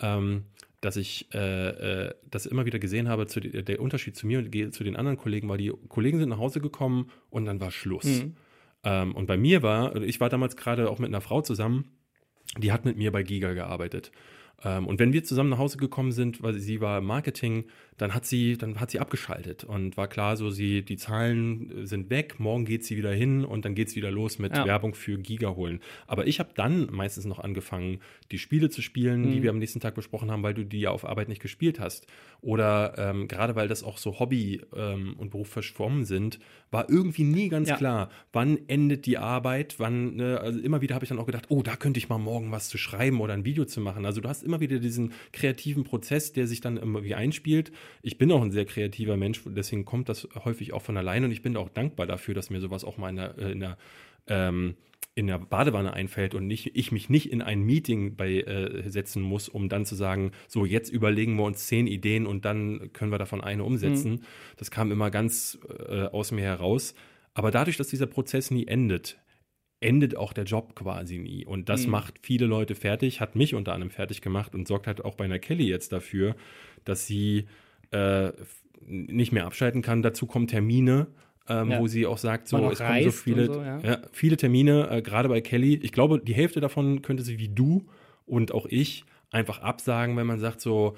ähm, 0.00 0.44
dass 0.80 0.96
ich 0.96 1.28
äh, 1.34 2.06
äh, 2.06 2.14
das 2.30 2.46
immer 2.46 2.64
wieder 2.64 2.78
gesehen 2.78 3.08
habe, 3.08 3.26
zu, 3.26 3.40
der 3.40 3.80
Unterschied 3.80 4.16
zu 4.16 4.26
mir 4.26 4.38
und 4.38 4.74
zu 4.74 4.84
den 4.84 4.96
anderen 4.96 5.18
Kollegen, 5.18 5.48
weil 5.48 5.58
die 5.58 5.72
Kollegen 5.88 6.18
sind 6.18 6.30
nach 6.30 6.38
Hause 6.38 6.60
gekommen 6.60 7.10
und 7.28 7.44
dann 7.44 7.60
war 7.60 7.70
Schluss. 7.70 8.04
Mhm. 8.04 8.36
Ähm, 8.84 9.14
und 9.14 9.26
bei 9.26 9.36
mir 9.36 9.62
war, 9.62 9.96
ich 9.96 10.20
war 10.20 10.30
damals 10.30 10.56
gerade 10.56 10.90
auch 10.90 10.98
mit 10.98 11.08
einer 11.08 11.20
Frau 11.20 11.42
zusammen, 11.42 11.84
die 12.56 12.72
hat 12.72 12.84
mit 12.84 12.96
mir 12.96 13.12
bei 13.12 13.22
Giga 13.22 13.52
gearbeitet. 13.52 14.10
Ähm, 14.64 14.86
und 14.86 14.98
wenn 14.98 15.12
wir 15.12 15.24
zusammen 15.24 15.50
nach 15.50 15.58
Hause 15.58 15.78
gekommen 15.78 16.12
sind, 16.12 16.42
weil 16.42 16.54
sie 16.54 16.80
war 16.80 16.98
im 16.98 17.06
Marketing, 17.06 17.64
dann 17.96 18.14
hat 18.14 18.24
sie, 18.24 18.56
dann 18.56 18.80
hat 18.80 18.90
sie 18.90 18.98
abgeschaltet 18.98 19.64
und 19.64 19.96
war 19.96 20.08
klar, 20.08 20.36
so 20.36 20.50
sie, 20.50 20.82
die 20.82 20.96
Zahlen 20.96 21.86
sind 21.86 22.08
weg, 22.08 22.40
morgen 22.40 22.64
geht 22.64 22.84
sie 22.84 22.96
wieder 22.96 23.12
hin 23.12 23.44
und 23.44 23.64
dann 23.64 23.74
geht 23.74 23.88
es 23.88 23.96
wieder 23.96 24.10
los 24.10 24.38
mit 24.38 24.56
ja. 24.56 24.64
Werbung 24.64 24.94
für 24.94 25.18
Giga 25.18 25.50
holen. 25.50 25.80
Aber 26.06 26.26
ich 26.26 26.40
habe 26.40 26.50
dann 26.54 26.88
meistens 26.90 27.26
noch 27.26 27.38
angefangen, 27.38 28.00
die 28.30 28.38
Spiele 28.38 28.70
zu 28.70 28.80
spielen, 28.80 29.26
mhm. 29.26 29.32
die 29.32 29.42
wir 29.42 29.50
am 29.50 29.58
nächsten 29.58 29.80
Tag 29.80 29.94
besprochen 29.94 30.30
haben, 30.30 30.42
weil 30.42 30.54
du 30.54 30.64
die 30.64 30.80
ja 30.80 30.90
auf 30.90 31.04
Arbeit 31.04 31.28
nicht 31.28 31.42
gespielt 31.42 31.78
hast. 31.78 32.06
Oder 32.40 32.94
ähm, 32.96 33.28
gerade 33.28 33.54
weil 33.54 33.68
das 33.68 33.82
auch 33.82 33.98
so 33.98 34.18
Hobby 34.18 34.60
ähm, 34.74 35.14
und 35.18 35.30
Beruf 35.30 35.48
verschwommen 35.48 36.04
sind, 36.04 36.38
war 36.70 36.88
irgendwie 36.88 37.24
nie 37.24 37.48
ganz 37.48 37.68
ja. 37.68 37.76
klar, 37.76 38.10
wann 38.32 38.58
endet 38.68 39.06
die 39.06 39.18
Arbeit, 39.18 39.74
wann, 39.78 40.16
ne, 40.16 40.40
also 40.40 40.58
immer 40.60 40.80
wieder 40.80 40.94
habe 40.94 41.04
ich 41.04 41.08
dann 41.08 41.18
auch 41.18 41.26
gedacht, 41.26 41.46
oh, 41.48 41.62
da 41.62 41.76
könnte 41.76 41.98
ich 41.98 42.08
mal 42.08 42.18
morgen 42.18 42.52
was 42.52 42.68
zu 42.68 42.78
schreiben 42.78 43.20
oder 43.20 43.34
ein 43.34 43.44
Video 43.44 43.64
zu 43.64 43.80
machen. 43.80 44.06
Also 44.06 44.20
du 44.20 44.28
hast 44.28 44.42
immer 44.42 44.60
wieder 44.60 44.78
diesen 44.78 45.12
kreativen 45.32 45.84
Prozess, 45.84 46.32
der 46.32 46.46
sich 46.46 46.60
dann 46.60 46.76
irgendwie 46.76 47.14
einspielt 47.14 47.72
ich 48.02 48.18
bin 48.18 48.32
auch 48.32 48.42
ein 48.42 48.50
sehr 48.50 48.64
kreativer 48.64 49.16
Mensch, 49.16 49.42
deswegen 49.46 49.84
kommt 49.84 50.08
das 50.08 50.28
häufig 50.44 50.72
auch 50.72 50.82
von 50.82 50.96
alleine 50.96 51.26
und 51.26 51.32
ich 51.32 51.42
bin 51.42 51.56
auch 51.56 51.68
dankbar 51.68 52.06
dafür, 52.06 52.34
dass 52.34 52.50
mir 52.50 52.60
sowas 52.60 52.84
auch 52.84 52.98
mal 52.98 53.10
in 53.10 53.16
der, 53.16 53.38
äh, 53.38 53.52
in 53.52 53.60
der, 53.60 53.76
ähm, 54.26 54.76
in 55.14 55.26
der 55.26 55.38
Badewanne 55.38 55.92
einfällt 55.92 56.34
und 56.34 56.46
nicht, 56.46 56.76
ich 56.76 56.92
mich 56.92 57.10
nicht 57.10 57.30
in 57.30 57.42
ein 57.42 57.62
Meeting 57.62 58.16
bei, 58.16 58.40
äh, 58.40 58.88
setzen 58.88 59.22
muss, 59.22 59.48
um 59.48 59.68
dann 59.68 59.84
zu 59.84 59.94
sagen, 59.94 60.32
so 60.48 60.64
jetzt 60.64 60.90
überlegen 60.90 61.36
wir 61.36 61.44
uns 61.44 61.66
zehn 61.66 61.86
Ideen 61.86 62.26
und 62.26 62.44
dann 62.44 62.92
können 62.92 63.10
wir 63.10 63.18
davon 63.18 63.40
eine 63.40 63.64
umsetzen. 63.64 64.12
Mhm. 64.12 64.20
Das 64.56 64.70
kam 64.70 64.92
immer 64.92 65.10
ganz 65.10 65.58
äh, 65.88 66.04
aus 66.04 66.32
mir 66.32 66.42
heraus. 66.42 66.94
Aber 67.34 67.50
dadurch, 67.50 67.76
dass 67.76 67.88
dieser 67.88 68.06
Prozess 68.06 68.50
nie 68.50 68.66
endet, 68.66 69.18
endet 69.80 70.16
auch 70.16 70.32
der 70.32 70.44
Job 70.44 70.74
quasi 70.74 71.18
nie. 71.18 71.44
Und 71.44 71.68
das 71.68 71.84
mhm. 71.84 71.92
macht 71.92 72.14
viele 72.22 72.46
Leute 72.46 72.74
fertig, 72.74 73.20
hat 73.20 73.34
mich 73.34 73.54
unter 73.54 73.72
anderem 73.72 73.90
fertig 73.90 74.20
gemacht 74.20 74.54
und 74.54 74.68
sorgt 74.68 74.86
halt 74.86 75.04
auch 75.04 75.16
bei 75.16 75.24
einer 75.24 75.38
Kelly 75.38 75.66
jetzt 75.66 75.92
dafür, 75.92 76.36
dass 76.84 77.06
sie 77.06 77.46
äh, 77.90 78.32
nicht 78.86 79.32
mehr 79.32 79.46
abschalten 79.46 79.82
kann. 79.82 80.02
Dazu 80.02 80.26
kommen 80.26 80.46
Termine, 80.46 81.08
ähm, 81.50 81.70
ja. 81.70 81.80
wo 81.80 81.86
sie 81.86 82.06
auch 82.06 82.18
sagt, 82.18 82.48
so, 82.48 82.70
es 82.70 82.78
kommen 82.78 83.02
so 83.02 83.10
viele, 83.10 83.46
so, 83.46 83.60
ja. 83.60 83.78
Ja, 83.80 83.98
viele 84.12 84.36
Termine, 84.36 84.88
äh, 84.90 85.02
gerade 85.02 85.28
bei 85.28 85.40
Kelly. 85.40 85.74
Ich 85.82 85.92
glaube, 85.92 86.20
die 86.20 86.34
Hälfte 86.34 86.60
davon 86.60 87.02
könnte 87.02 87.22
sie 87.22 87.38
wie 87.38 87.48
du 87.48 87.86
und 88.26 88.52
auch 88.54 88.66
ich 88.66 89.04
einfach 89.30 89.60
absagen, 89.60 90.16
wenn 90.16 90.26
man 90.26 90.38
sagt, 90.38 90.60
so, 90.60 90.96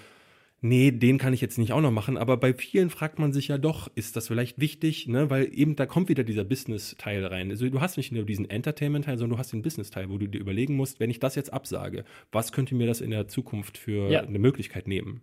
nee, 0.61 0.91
den 0.91 1.19
kann 1.19 1.33
ich 1.33 1.41
jetzt 1.41 1.59
nicht 1.59 1.73
auch 1.73 1.81
noch 1.81 1.91
machen. 1.91 2.17
Aber 2.17 2.37
bei 2.37 2.55
vielen 2.55 2.91
fragt 2.91 3.19
man 3.19 3.33
sich 3.33 3.49
ja 3.49 3.59
doch, 3.59 3.91
ist 3.95 4.17
das 4.17 4.29
vielleicht 4.29 4.61
wichtig, 4.61 5.09
ne? 5.09 5.31
Weil 5.31 5.49
eben 5.53 5.77
da 5.77 5.87
kommt 5.87 6.09
wieder 6.09 6.25
dieser 6.25 6.45
Business-Teil 6.45 7.25
rein. 7.27 7.51
Also 7.51 7.69
du 7.69 7.81
hast 7.81 7.97
nicht 7.97 8.13
nur 8.13 8.25
diesen 8.25 8.49
Entertainment-Teil, 8.49 9.19
sondern 9.19 9.37
du 9.37 9.41
hast 9.41 9.53
den 9.53 9.63
Business-Teil, 9.63 10.11
wo 10.11 10.19
du 10.19 10.29
dir 10.29 10.39
überlegen 10.41 10.77
musst, 10.77 11.01
wenn 11.01 11.11
ich 11.11 11.19
das 11.19 11.35
jetzt 11.35 11.53
absage, 11.53 12.05
was 12.31 12.53
könnte 12.53 12.75
mir 12.75 12.87
das 12.87 13.01
in 13.01 13.11
der 13.11 13.29
Zukunft 13.29 13.79
für 13.79 14.19
eine 14.19 14.39
Möglichkeit 14.39 14.87
nehmen? 14.87 15.23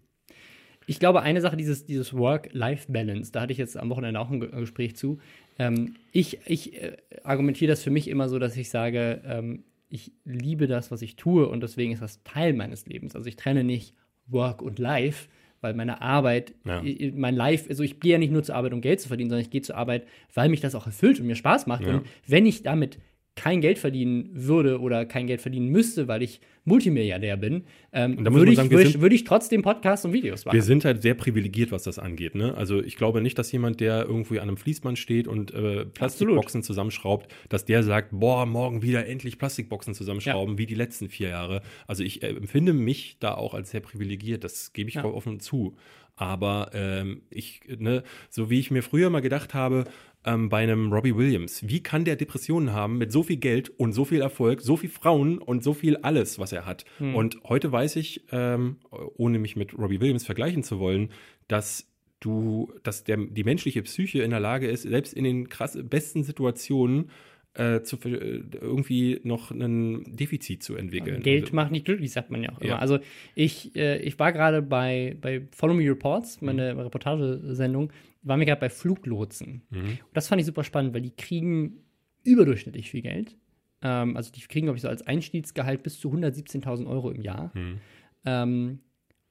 Ich 0.89 0.99
glaube, 0.99 1.21
eine 1.21 1.39
Sache, 1.39 1.55
dieses, 1.55 1.85
dieses 1.85 2.15
Work-Life-Balance, 2.15 3.31
da 3.31 3.41
hatte 3.41 3.51
ich 3.51 3.59
jetzt 3.59 3.77
am 3.77 3.91
Wochenende 3.91 4.19
auch 4.19 4.31
ein 4.31 4.39
Gespräch 4.39 4.95
zu. 4.95 5.19
Ähm, 5.59 5.97
ich 6.11 6.39
ich 6.47 6.81
äh, 6.81 6.97
argumentiere 7.23 7.69
das 7.69 7.83
für 7.83 7.91
mich 7.91 8.07
immer 8.07 8.27
so, 8.27 8.39
dass 8.39 8.57
ich 8.57 8.71
sage, 8.71 9.21
ähm, 9.23 9.65
ich 9.89 10.13
liebe 10.25 10.65
das, 10.65 10.89
was 10.89 11.03
ich 11.03 11.15
tue 11.15 11.47
und 11.47 11.61
deswegen 11.61 11.91
ist 11.91 12.01
das 12.01 12.23
Teil 12.23 12.53
meines 12.53 12.87
Lebens. 12.87 13.15
Also 13.15 13.27
ich 13.27 13.35
trenne 13.35 13.63
nicht 13.63 13.93
Work 14.25 14.63
und 14.63 14.79
Life, 14.79 15.29
weil 15.61 15.75
meine 15.75 16.01
Arbeit, 16.01 16.55
ja. 16.65 16.81
mein 17.13 17.35
Life, 17.35 17.69
also 17.69 17.83
ich 17.83 17.99
gehe 17.99 18.13
ja 18.13 18.17
nicht 18.17 18.31
nur 18.31 18.41
zur 18.41 18.55
Arbeit, 18.55 18.73
um 18.73 18.81
Geld 18.81 18.99
zu 18.99 19.09
verdienen, 19.09 19.29
sondern 19.29 19.43
ich 19.43 19.51
gehe 19.51 19.61
zur 19.61 19.77
Arbeit, 19.77 20.07
weil 20.33 20.49
mich 20.49 20.61
das 20.61 20.73
auch 20.73 20.87
erfüllt 20.87 21.19
und 21.19 21.27
mir 21.27 21.35
Spaß 21.35 21.67
macht. 21.67 21.83
Ja. 21.83 21.97
Und 21.97 22.07
wenn 22.25 22.47
ich 22.47 22.63
damit 22.63 22.97
kein 23.39 23.61
Geld 23.61 23.79
verdienen 23.79 24.29
würde 24.33 24.81
oder 24.81 25.05
kein 25.05 25.25
Geld 25.25 25.39
verdienen 25.39 25.69
müsste, 25.69 26.09
weil 26.09 26.21
ich 26.21 26.41
Multimilliardär 26.65 27.37
bin, 27.37 27.63
ähm, 27.93 28.17
würde, 28.19 28.51
ich, 28.51 28.57
sagen, 28.57 28.69
würd, 28.69 28.99
würd 28.99 29.13
ich 29.13 29.23
trotzdem 29.23 29.61
Podcasts 29.61 30.03
und 30.03 30.11
Videos 30.11 30.43
machen. 30.43 30.53
Wir 30.53 30.61
sind 30.61 30.83
halt 30.83 31.01
sehr 31.01 31.13
privilegiert, 31.13 31.71
was 31.71 31.83
das 31.83 31.99
angeht. 31.99 32.35
Ne? 32.35 32.53
Also 32.55 32.83
ich 32.83 32.97
glaube 32.97 33.21
nicht, 33.21 33.39
dass 33.39 33.49
jemand, 33.53 33.79
der 33.79 34.05
irgendwie 34.05 34.41
an 34.41 34.49
einem 34.49 34.57
Fließband 34.57 34.99
steht 34.99 35.29
und 35.29 35.53
äh, 35.53 35.85
Plastikboxen 35.85 36.59
Absolut. 36.59 36.65
zusammenschraubt, 36.65 37.33
dass 37.47 37.63
der 37.63 37.81
sagt, 37.83 38.09
boah, 38.11 38.45
morgen 38.45 38.81
wieder 38.81 39.07
endlich 39.07 39.37
Plastikboxen 39.37 39.93
zusammenschrauben, 39.93 40.55
ja. 40.55 40.57
wie 40.57 40.65
die 40.65 40.75
letzten 40.75 41.07
vier 41.07 41.29
Jahre. 41.29 41.61
Also 41.87 42.03
ich 42.03 42.21
äh, 42.21 42.27
empfinde 42.27 42.73
mich 42.73 43.19
da 43.21 43.35
auch 43.35 43.53
als 43.53 43.71
sehr 43.71 43.79
privilegiert, 43.81 44.43
das 44.43 44.73
gebe 44.73 44.89
ich 44.89 44.95
ja. 44.95 45.05
offen 45.05 45.39
zu. 45.39 45.77
Aber 46.19 46.71
ähm, 46.73 47.21
ich, 47.29 47.61
ne, 47.77 48.03
so 48.29 48.49
wie 48.49 48.59
ich 48.59 48.71
mir 48.71 48.83
früher 48.83 49.09
mal 49.09 49.21
gedacht 49.21 49.53
habe, 49.53 49.85
ähm, 50.25 50.49
bei 50.49 50.63
einem 50.63 50.91
Robbie 50.91 51.15
Williams. 51.15 51.67
Wie 51.67 51.81
kann 51.81 52.05
der 52.05 52.15
Depressionen 52.15 52.73
haben 52.73 52.97
mit 52.97 53.11
so 53.11 53.23
viel 53.23 53.37
Geld 53.37 53.69
und 53.69 53.93
so 53.93 54.05
viel 54.05 54.21
Erfolg, 54.21 54.61
so 54.61 54.77
viel 54.77 54.89
Frauen 54.89 55.37
und 55.37 55.63
so 55.63 55.73
viel 55.73 55.97
alles, 55.97 56.39
was 56.39 56.51
er 56.51 56.65
hat? 56.65 56.85
Hm. 56.97 57.15
Und 57.15 57.37
heute 57.45 57.71
weiß 57.71 57.95
ich, 57.95 58.25
ähm, 58.31 58.77
ohne 58.89 59.39
mich 59.39 59.55
mit 59.55 59.77
Robbie 59.77 60.01
Williams 60.01 60.25
vergleichen 60.25 60.63
zu 60.63 60.79
wollen, 60.79 61.09
dass 61.47 61.87
du, 62.19 62.73
dass 62.83 63.03
der, 63.05 63.17
die 63.17 63.43
menschliche 63.43 63.81
Psyche 63.83 64.21
in 64.21 64.31
der 64.31 64.39
Lage 64.39 64.67
ist, 64.67 64.83
selbst 64.83 65.13
in 65.13 65.23
den 65.23 65.47
krass 65.47 65.77
besten 65.81 66.23
Situationen 66.23 67.09
äh, 67.53 67.81
zu, 67.81 67.97
äh, 67.97 68.43
irgendwie 68.59 69.19
noch 69.23 69.51
ein 69.51 70.03
Defizit 70.15 70.63
zu 70.63 70.75
entwickeln. 70.75 71.23
Geld 71.23 71.45
also, 71.45 71.55
macht 71.55 71.71
nicht 71.71 71.85
glücklich, 71.85 72.11
sagt 72.11 72.29
man 72.29 72.43
ja 72.43 72.51
auch 72.51 72.61
immer. 72.61 72.69
Ja. 72.71 72.79
Also 72.79 72.99
ich, 73.35 73.75
äh, 73.75 73.99
ich 73.99 74.19
war 74.19 74.31
gerade 74.31 74.61
bei, 74.61 75.17
bei 75.19 75.47
Follow 75.51 75.73
Me 75.73 75.89
Reports, 75.89 76.41
meine 76.41 76.73
mhm. 76.73 76.79
Reportagesendung, 76.81 77.91
waren 78.21 78.39
wir 78.39 78.45
gerade 78.45 78.61
bei 78.61 78.69
Fluglotsen. 78.69 79.61
Mhm. 79.69 79.79
Und 79.79 79.99
das 80.13 80.27
fand 80.27 80.41
ich 80.41 80.45
super 80.45 80.63
spannend, 80.63 80.93
weil 80.93 81.01
die 81.01 81.15
kriegen 81.15 81.83
überdurchschnittlich 82.23 82.89
viel 82.89 83.01
Geld. 83.01 83.37
Ähm, 83.81 84.17
also 84.17 84.31
die 84.31 84.41
kriegen, 84.41 84.65
glaube 84.65 84.77
ich, 84.77 84.81
so 84.81 84.89
als 84.89 85.05
Einstiegsgehalt 85.05 85.83
bis 85.83 85.99
zu 85.99 86.11
117.000 86.11 86.87
Euro 86.87 87.11
im 87.11 87.21
Jahr. 87.21 87.51
Mhm. 87.55 87.79
Ähm, 88.25 88.79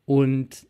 und 0.05 0.67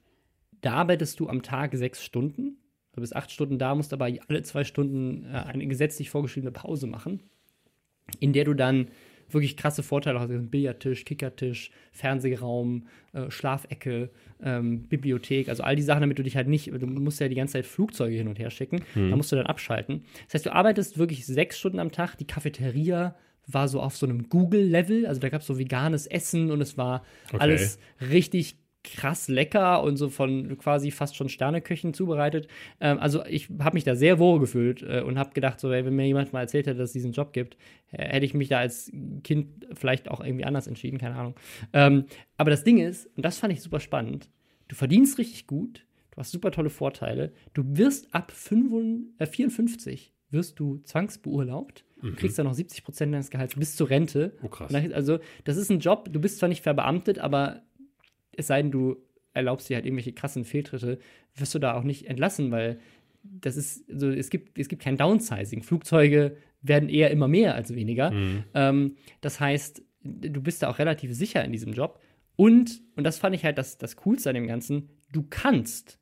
da 0.61 0.75
arbeitest 0.75 1.21
du 1.21 1.29
am 1.29 1.43
Tag 1.43 1.75
sechs 1.77 2.05
Stunden. 2.05 2.59
Du 2.93 3.01
bist 3.01 3.15
acht 3.15 3.31
Stunden 3.31 3.59
da, 3.59 3.75
musst 3.75 3.93
aber 3.93 4.09
alle 4.27 4.43
zwei 4.43 4.65
Stunden 4.65 5.25
äh, 5.25 5.37
eine 5.37 5.67
gesetzlich 5.69 6.11
vorgeschriebene 6.11 6.51
Pause 6.51 6.89
machen, 6.89 7.23
in 8.19 8.33
der 8.33 8.45
du 8.45 8.55
dann 8.55 8.89
wirklich 9.31 9.57
krasse 9.57 9.83
Vorteile 9.83 10.21
hast. 10.21 10.31
Billardtisch, 10.51 11.05
Kickertisch, 11.05 11.71
Fernsehraum, 11.93 12.87
äh, 13.13 13.31
Schlafecke, 13.31 14.11
ähm, 14.43 14.83
Bibliothek, 14.83 15.49
also 15.49 15.63
all 15.63 15.77
die 15.77 15.83
Sachen, 15.83 16.01
damit 16.01 16.19
du 16.19 16.23
dich 16.23 16.37
halt 16.37 16.49
nicht, 16.49 16.69
du 16.69 16.87
musst 16.87 17.21
ja 17.21 17.29
die 17.29 17.35
ganze 17.35 17.55
Zeit 17.55 17.67
Flugzeuge 17.67 18.17
hin 18.17 18.29
und 18.29 18.39
her 18.39 18.51
schicken, 18.51 18.83
mhm. 18.95 19.11
da 19.11 19.17
musst 19.17 19.33
du 19.33 19.37
dann 19.37 19.47
abschalten. 19.47 20.05
Das 20.27 20.35
heißt, 20.35 20.47
du 20.47 20.55
arbeitest 20.55 20.99
wirklich 20.99 21.27
sechs 21.27 21.59
Stunden 21.59 21.81
am 21.81 21.93
Tag, 21.93 22.17
die 22.17 22.27
Cafeteria 22.27 23.17
war 23.47 23.67
so 23.69 23.81
auf 23.81 23.97
so 23.97 24.07
einem 24.07 24.29
Google-Level, 24.29 25.07
also 25.07 25.21
da 25.21 25.31
gab 25.31 25.41
es 25.41 25.47
so 25.47 25.59
veganes 25.59 26.07
Essen 26.07 26.51
und 26.51 26.61
es 26.61 26.77
war 26.77 27.03
okay. 27.29 27.39
alles 27.41 27.79
richtig 28.01 28.57
krass 28.85 29.29
lecker 29.29 29.83
und 29.83 29.97
so 29.97 30.09
von 30.09 30.57
quasi 30.59 30.91
fast 30.91 31.17
schon 31.17 31.29
Sterneköchen 31.29 31.95
zubereitet. 31.95 32.49
Ähm, 32.81 32.99
also 32.99 33.25
ich 33.27 33.49
habe 33.61 33.75
mich 33.75 33.85
da 33.85 33.97
sehr 33.97 34.19
wohl 34.19 34.41
gefühlt 34.41 34.83
äh, 34.83 35.03
und 35.03 35.19
habe 35.19 35.31
gedacht, 35.35 35.61
so, 35.61 35.71
ey, 35.73 35.85
wenn 35.85 35.97
mir 35.97 36.07
jemand 36.07 36.33
mal 36.33 36.41
erzählt 36.41 36.67
hätte, 36.67 36.79
dass 36.79 36.91
es 36.91 36.95
diesen 36.95 37.13
Job 37.13 37.33
gibt, 37.33 37.57
äh, 37.93 38.09
hätte 38.09 38.27
ich 38.27 38.35
mich 38.35 38.49
da 38.49 38.59
als 38.59 38.91
Kind 39.25 39.67
vielleicht 39.75 40.11
auch 40.11 40.21
irgendwie 40.21 40.45
anders 40.45 40.67
entschieden, 40.67 40.99
keine 40.99 41.17
Ahnung. 41.17 41.35
Ähm, 41.73 42.05
aber 42.37 42.51
das 42.51 42.65
Ding 42.65 42.79
ist, 42.79 43.07
und 43.17 43.25
das 43.25 43.39
fand 43.39 43.53
ich 43.53 43.63
super 43.63 43.81
spannend, 43.81 44.31
du 44.69 44.77
verdienst 44.77 45.19
richtig 45.19 45.47
gut, 45.47 45.85
du 46.13 46.19
hast 46.19 46.31
super 46.31 46.51
tolle 46.51 46.71
Vorteile. 46.71 47.33
Du 47.55 47.65
wirst 47.77 48.15
ab 48.15 48.31
55, 48.33 49.15
äh, 49.19 49.27
54 49.27 50.13
wirst 50.31 50.61
du 50.61 50.79
zwangsbeurlaubt. 50.79 51.85
Du 52.01 52.15
kriegst 52.15 52.39
dann 52.39 52.47
noch 52.47 52.55
70 52.55 52.85
Prozent 52.85 53.13
deines 53.13 53.31
Gehalts 53.31 53.57
bis 53.57 53.75
zur 53.75 53.91
Rente. 53.91 54.37
Oh, 54.43 54.49
krass. 54.49 54.73
Also, 54.73 55.19
das 55.45 55.57
ist 55.57 55.71
ein 55.71 55.81
Job, 55.81 56.09
du 56.13 56.21
bist 56.21 56.39
zwar 56.39 56.49
nicht 56.49 56.63
verbeamtet, 56.63 57.19
aber 57.19 57.63
es 58.39 58.47
sei 58.47 58.63
denn, 58.63 58.71
du 58.71 58.97
erlaubst 59.35 59.69
dir 59.69 59.77
halt 59.77 59.85
irgendwelche 59.85 60.13
krassen 60.13 60.45
Fehltritte, 60.45 60.99
wirst 61.37 61.55
du 61.55 61.59
da 61.59 61.75
auch 61.75 61.83
nicht 61.83 62.07
entlassen, 62.07 62.51
weil 62.51 62.79
das 63.23 63.57
ist, 63.57 63.89
also 63.91 64.09
es 64.11 64.31
gibt, 64.31 64.59
es 64.59 64.69
gibt 64.69 64.83
kein 64.83 64.97
Downsizing. 64.97 65.63
Flugzeuge 65.63 66.37
werden 66.63 66.89
eher 66.89 67.11
immer 67.11 67.29
mehr 67.29 67.55
als 67.55 67.75
weniger. 67.75 68.11
Ähm, 68.55 68.97
das 69.21 69.41
heißt, 69.41 69.83
du 70.03 70.41
bist 70.41 70.63
da 70.63 70.71
auch 70.71 70.79
relativ 70.79 71.15
sicher 71.15 71.45
in 71.45 71.53
diesem 71.53 71.73
Job. 71.73 72.01
Und, 72.37 72.81
und 72.97 73.05
das 73.05 73.19
fand 73.19 73.35
ich 73.35 73.45
halt 73.45 73.59
das, 73.59 73.79
das 73.79 73.97
Coolste 73.97 74.31
an 74.31 74.35
dem 74.35 74.47
Ganzen, 74.47 74.89
du 75.13 75.25
kannst 75.29 75.99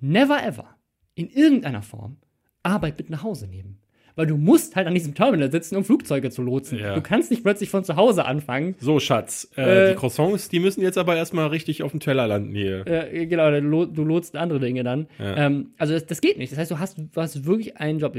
never 0.00 0.42
ever 0.44 0.76
in 1.14 1.30
irgendeiner 1.30 1.82
Form 1.82 2.18
Arbeit 2.62 2.98
mit 2.98 3.10
nach 3.10 3.22
Hause 3.22 3.46
nehmen. 3.46 3.78
Weil 4.16 4.26
du 4.26 4.36
musst 4.38 4.74
halt 4.76 4.86
an 4.86 4.94
diesem 4.94 5.14
Terminal 5.14 5.52
sitzen, 5.52 5.76
um 5.76 5.84
Flugzeuge 5.84 6.30
zu 6.30 6.42
lotsen. 6.42 6.78
Ja. 6.78 6.94
Du 6.94 7.02
kannst 7.02 7.30
nicht 7.30 7.42
plötzlich 7.42 7.68
von 7.70 7.84
zu 7.84 7.96
Hause 7.96 8.24
anfangen. 8.24 8.74
So, 8.80 8.98
Schatz, 8.98 9.48
äh, 9.56 9.90
Äh, 9.90 9.90
die 9.90 9.96
Croissants, 9.96 10.48
die 10.48 10.58
müssen 10.58 10.80
jetzt 10.80 10.96
aber 10.96 11.16
erstmal 11.16 11.48
richtig 11.48 11.82
auf 11.82 11.90
dem 11.90 12.00
Teller 12.00 12.26
landen 12.26 12.54
hier. 12.54 12.86
Äh, 12.86 13.26
genau, 13.26 13.50
du, 13.50 13.60
lo- 13.60 13.84
du 13.86 14.04
lotst 14.04 14.34
andere 14.34 14.58
Dinge 14.58 14.82
dann. 14.84 15.06
Ja. 15.18 15.36
Ähm, 15.36 15.74
also 15.76 15.92
das, 15.92 16.06
das 16.06 16.20
geht 16.22 16.38
nicht. 16.38 16.50
Das 16.50 16.58
heißt, 16.58 16.70
du 16.70 16.78
hast, 16.78 16.96
du 16.98 17.20
hast 17.20 17.44
wirklich 17.44 17.76
einen 17.76 17.98
Job. 17.98 18.16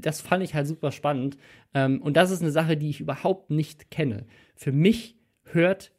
Das 0.00 0.20
fand 0.20 0.42
ich 0.42 0.54
halt 0.54 0.66
super 0.66 0.90
spannend. 0.90 1.36
Ähm, 1.74 2.02
und 2.02 2.16
das 2.16 2.32
ist 2.32 2.42
eine 2.42 2.50
Sache, 2.50 2.76
die 2.76 2.90
ich 2.90 3.00
überhaupt 3.00 3.50
nicht 3.50 3.90
kenne. 3.92 4.26
Für 4.56 4.72
mich 4.72 5.16
hört 5.44 5.92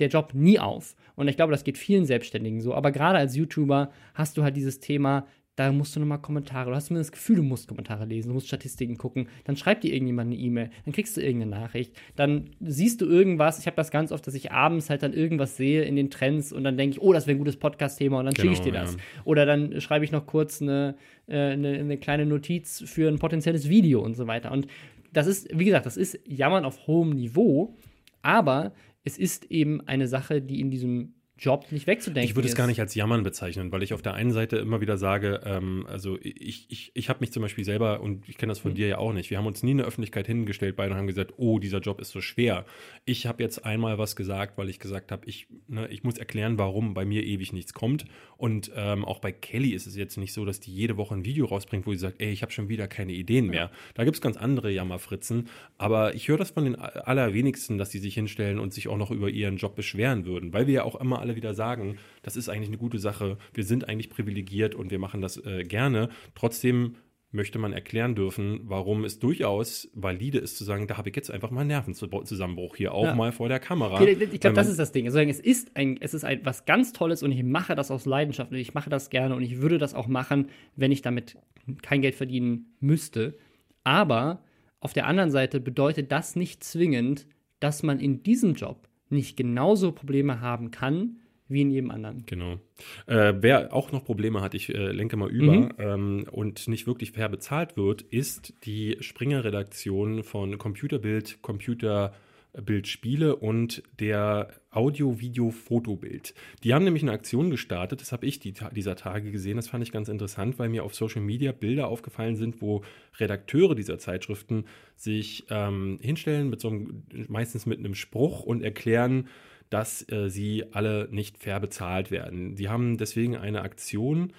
der 0.00 0.08
Job 0.08 0.30
nie 0.34 0.58
auf. 0.58 0.96
Und 1.14 1.28
ich 1.28 1.36
glaube, 1.36 1.52
das 1.52 1.62
geht 1.62 1.78
vielen 1.78 2.04
Selbstständigen 2.06 2.60
so. 2.60 2.74
Aber 2.74 2.90
gerade 2.90 3.18
als 3.18 3.36
YouTuber 3.36 3.92
hast 4.14 4.36
du 4.36 4.42
halt 4.42 4.56
dieses 4.56 4.80
Thema, 4.80 5.26
da 5.56 5.70
musst 5.70 5.94
du 5.94 6.00
nochmal 6.00 6.20
Kommentare, 6.20 6.70
du 6.70 6.76
hast 6.76 6.86
zumindest 6.86 7.10
das 7.12 7.18
Gefühl, 7.18 7.36
du 7.36 7.42
musst 7.42 7.68
Kommentare 7.68 8.06
lesen, 8.06 8.28
du 8.28 8.34
musst 8.34 8.46
Statistiken 8.46 8.96
gucken, 8.96 9.28
dann 9.44 9.56
schreibt 9.56 9.84
dir 9.84 9.92
irgendjemand 9.92 10.32
eine 10.32 10.40
E-Mail, 10.40 10.70
dann 10.84 10.94
kriegst 10.94 11.16
du 11.16 11.20
irgendeine 11.20 11.50
Nachricht, 11.62 11.94
dann 12.16 12.50
siehst 12.60 13.02
du 13.02 13.06
irgendwas, 13.06 13.58
ich 13.58 13.66
habe 13.66 13.76
das 13.76 13.90
ganz 13.90 14.12
oft, 14.12 14.26
dass 14.26 14.34
ich 14.34 14.50
abends 14.50 14.88
halt 14.88 15.02
dann 15.02 15.12
irgendwas 15.12 15.56
sehe 15.58 15.82
in 15.84 15.94
den 15.96 16.08
Trends 16.08 16.52
und 16.52 16.64
dann 16.64 16.78
denke 16.78 16.96
ich, 16.96 17.02
oh, 17.02 17.12
das 17.12 17.26
wäre 17.26 17.36
ein 17.36 17.38
gutes 17.38 17.58
Podcast-Thema 17.58 18.18
und 18.20 18.24
dann 18.26 18.34
schicke 18.36 18.52
ich 18.52 18.60
dir 18.60 18.72
Genau, 18.72 18.84
das. 18.84 18.94
ja. 18.94 19.00
Oder 19.24 19.44
dann 19.44 19.78
schreibe 19.82 20.04
ich 20.06 20.12
noch 20.12 20.26
kurz 20.26 20.62
eine, 20.62 20.96
äh, 21.26 21.36
eine, 21.36 21.74
eine 21.74 21.98
kleine 21.98 22.24
Notiz 22.24 22.82
für 22.86 23.08
ein 23.08 23.18
potenzielles 23.18 23.68
Video 23.68 24.00
und 24.00 24.14
so 24.14 24.26
weiter. 24.26 24.52
Und 24.52 24.66
das 25.12 25.26
ist, 25.26 25.48
wie 25.52 25.66
gesagt, 25.66 25.84
das 25.84 25.98
ist 25.98 26.18
Jammern 26.26 26.64
auf 26.64 26.86
hohem 26.86 27.10
Niveau, 27.10 27.76
aber 28.22 28.72
es 29.04 29.18
ist 29.18 29.50
eben 29.50 29.86
eine 29.86 30.08
Sache, 30.08 30.40
die 30.40 30.60
in 30.60 30.70
diesem 30.70 31.14
Job 31.42 31.72
nicht 31.72 31.88
wegzudenken 31.88 32.28
Ich 32.30 32.36
würde 32.36 32.48
es 32.48 32.54
gar 32.54 32.68
nicht 32.68 32.78
als 32.78 32.94
Jammern 32.94 33.24
bezeichnen, 33.24 33.72
weil 33.72 33.82
ich 33.82 33.92
auf 33.92 34.00
der 34.00 34.14
einen 34.14 34.30
Seite 34.30 34.58
immer 34.58 34.80
wieder 34.80 34.96
sage, 34.96 35.40
ähm, 35.44 35.84
also 35.88 36.16
ich, 36.22 36.66
ich, 36.70 36.92
ich 36.94 37.08
habe 37.08 37.18
mich 37.18 37.32
zum 37.32 37.42
Beispiel 37.42 37.64
selber, 37.64 38.00
und 38.00 38.28
ich 38.28 38.38
kenne 38.38 38.52
das 38.52 38.60
von 38.60 38.74
dir 38.74 38.86
ja 38.86 38.98
auch 38.98 39.12
nicht, 39.12 39.30
wir 39.30 39.38
haben 39.38 39.46
uns 39.46 39.64
nie 39.64 39.72
in 39.72 39.78
der 39.78 39.86
Öffentlichkeit 39.86 40.28
hingestellt 40.28 40.76
beide 40.76 40.92
und 40.92 40.98
haben 40.98 41.08
gesagt, 41.08 41.34
oh, 41.38 41.58
dieser 41.58 41.80
Job 41.80 42.00
ist 42.00 42.10
so 42.10 42.20
schwer. 42.20 42.64
Ich 43.04 43.26
habe 43.26 43.42
jetzt 43.42 43.64
einmal 43.64 43.98
was 43.98 44.14
gesagt, 44.14 44.56
weil 44.56 44.68
ich 44.68 44.78
gesagt 44.78 45.10
habe, 45.10 45.26
ich, 45.26 45.48
ne, 45.66 45.88
ich 45.88 46.04
muss 46.04 46.16
erklären, 46.16 46.58
warum 46.58 46.94
bei 46.94 47.04
mir 47.04 47.24
ewig 47.24 47.52
nichts 47.52 47.74
kommt. 47.74 48.04
Und 48.36 48.70
ähm, 48.76 49.04
auch 49.04 49.18
bei 49.18 49.32
Kelly 49.32 49.70
ist 49.70 49.86
es 49.86 49.96
jetzt 49.96 50.18
nicht 50.18 50.32
so, 50.32 50.44
dass 50.44 50.60
die 50.60 50.72
jede 50.72 50.96
Woche 50.96 51.14
ein 51.14 51.24
Video 51.24 51.46
rausbringt, 51.46 51.86
wo 51.86 51.92
sie 51.92 51.98
sagt, 51.98 52.20
ey, 52.22 52.30
ich 52.30 52.42
habe 52.42 52.52
schon 52.52 52.68
wieder 52.68 52.86
keine 52.86 53.12
Ideen 53.12 53.46
mehr. 53.46 53.70
Da 53.94 54.04
gibt 54.04 54.16
es 54.16 54.20
ganz 54.20 54.36
andere 54.36 54.70
Jammerfritzen, 54.70 55.48
aber 55.76 56.14
ich 56.14 56.28
höre 56.28 56.38
das 56.38 56.50
von 56.50 56.64
den 56.64 56.76
allerwenigsten, 56.76 57.78
dass 57.78 57.90
die 57.90 57.98
sich 57.98 58.14
hinstellen 58.14 58.58
und 58.58 58.72
sich 58.72 58.88
auch 58.88 58.96
noch 58.96 59.10
über 59.10 59.28
ihren 59.28 59.56
Job 59.56 59.74
beschweren 59.74 60.24
würden, 60.24 60.52
weil 60.52 60.66
wir 60.66 60.74
ja 60.74 60.84
auch 60.84 61.00
immer 61.00 61.20
alle 61.20 61.31
wieder 61.36 61.54
sagen, 61.54 61.96
das 62.22 62.36
ist 62.36 62.48
eigentlich 62.48 62.68
eine 62.68 62.78
gute 62.78 62.98
Sache, 62.98 63.38
wir 63.54 63.64
sind 63.64 63.88
eigentlich 63.88 64.10
privilegiert 64.10 64.74
und 64.74 64.90
wir 64.90 64.98
machen 64.98 65.20
das 65.20 65.36
äh, 65.44 65.64
gerne. 65.64 66.08
Trotzdem 66.34 66.96
möchte 67.34 67.58
man 67.58 67.72
erklären 67.72 68.14
dürfen, 68.14 68.60
warum 68.64 69.04
es 69.04 69.18
durchaus 69.18 69.88
valide 69.94 70.38
ist 70.38 70.58
zu 70.58 70.64
sagen, 70.64 70.86
da 70.86 70.98
habe 70.98 71.08
ich 71.08 71.16
jetzt 71.16 71.30
einfach 71.30 71.50
mal 71.50 71.62
einen 71.62 71.68
Nervenzusammenbruch 71.68 72.76
hier 72.76 72.92
auch 72.92 73.04
Ja. 73.04 73.14
mal 73.14 73.32
vor 73.32 73.48
der 73.48 73.58
Kamera. 73.58 74.02
Ich 74.02 74.40
glaube, 74.40 74.54
das 74.54 74.68
ist 74.68 74.78
das 74.78 74.92
Ding. 74.92 75.06
Also, 75.06 75.18
es 75.18 75.40
ist 75.40 75.74
ein, 75.74 75.96
es 76.00 76.12
ist 76.12 76.24
ein, 76.24 76.40
was 76.44 76.66
ganz 76.66 76.92
Tolles 76.92 77.22
und 77.22 77.32
ich 77.32 77.42
mache 77.42 77.74
das 77.74 77.90
aus 77.90 78.04
Leidenschaft 78.04 78.50
und 78.52 78.58
ich 78.58 78.74
mache 78.74 78.90
das 78.90 79.08
gerne 79.08 79.34
und 79.34 79.42
ich 79.42 79.62
würde 79.62 79.78
das 79.78 79.94
auch 79.94 80.08
machen, 80.08 80.48
wenn 80.76 80.92
ich 80.92 81.00
damit 81.00 81.38
kein 81.80 82.02
Geld 82.02 82.14
verdienen 82.14 82.74
müsste. 82.80 83.38
Aber 83.82 84.42
auf 84.80 84.92
der 84.92 85.06
anderen 85.06 85.30
Seite 85.30 85.58
bedeutet 85.58 86.12
das 86.12 86.36
nicht 86.36 86.62
zwingend, 86.62 87.26
dass 87.60 87.82
man 87.82 87.98
in 87.98 88.22
diesem 88.22 88.54
Job 88.54 88.88
nicht 89.08 89.36
genauso 89.36 89.92
Probleme 89.92 90.40
haben 90.40 90.70
kann 90.70 91.18
wie 91.52 91.62
in 91.62 91.70
jedem 91.70 91.90
anderen. 91.90 92.24
Genau. 92.26 92.58
Äh, 93.06 93.34
wer 93.40 93.72
auch 93.72 93.92
noch 93.92 94.04
Probleme 94.04 94.40
hat, 94.40 94.54
ich 94.54 94.74
äh, 94.74 94.92
lenke 94.92 95.16
mal 95.16 95.30
über 95.30 95.52
Mhm. 95.52 95.68
ähm, 95.78 96.26
und 96.30 96.68
nicht 96.68 96.86
wirklich 96.86 97.12
fair 97.12 97.28
bezahlt 97.28 97.76
wird, 97.76 98.02
ist 98.02 98.54
die 98.64 98.96
Springer-Redaktion 99.00 100.22
von 100.24 100.58
Computerbild, 100.58 101.42
Computerbildspiele 101.42 103.36
und 103.36 103.82
der 104.00 104.52
Audio-Video-Fotobild. 104.70 106.34
Die 106.64 106.72
haben 106.72 106.84
nämlich 106.84 107.02
eine 107.02 107.12
Aktion 107.12 107.50
gestartet, 107.50 108.00
das 108.00 108.12
habe 108.12 108.26
ich 108.26 108.40
die, 108.40 108.54
dieser 108.74 108.96
Tage 108.96 109.30
gesehen, 109.30 109.56
das 109.56 109.68
fand 109.68 109.84
ich 109.84 109.92
ganz 109.92 110.08
interessant, 110.08 110.58
weil 110.58 110.70
mir 110.70 110.84
auf 110.84 110.94
Social 110.94 111.20
Media 111.20 111.52
Bilder 111.52 111.88
aufgefallen 111.88 112.36
sind, 112.36 112.62
wo 112.62 112.82
Redakteure 113.18 113.74
dieser 113.74 113.98
Zeitschriften 113.98 114.64
sich 114.96 115.44
ähm, 115.50 115.98
hinstellen, 116.00 116.48
mit 116.48 116.60
so 116.60 116.68
einem, 116.68 117.02
meistens 117.28 117.66
mit 117.66 117.78
einem 117.78 117.94
Spruch 117.94 118.42
und 118.42 118.62
erklären, 118.62 119.28
dass 119.72 120.06
äh, 120.10 120.28
sie 120.28 120.64
alle 120.72 121.08
nicht 121.10 121.38
fair 121.38 121.58
bezahlt 121.60 122.10
werden. 122.10 122.56
Sie 122.56 122.68
haben 122.68 122.98
deswegen 122.98 123.36
eine 123.36 123.62
Aktion 123.62 124.32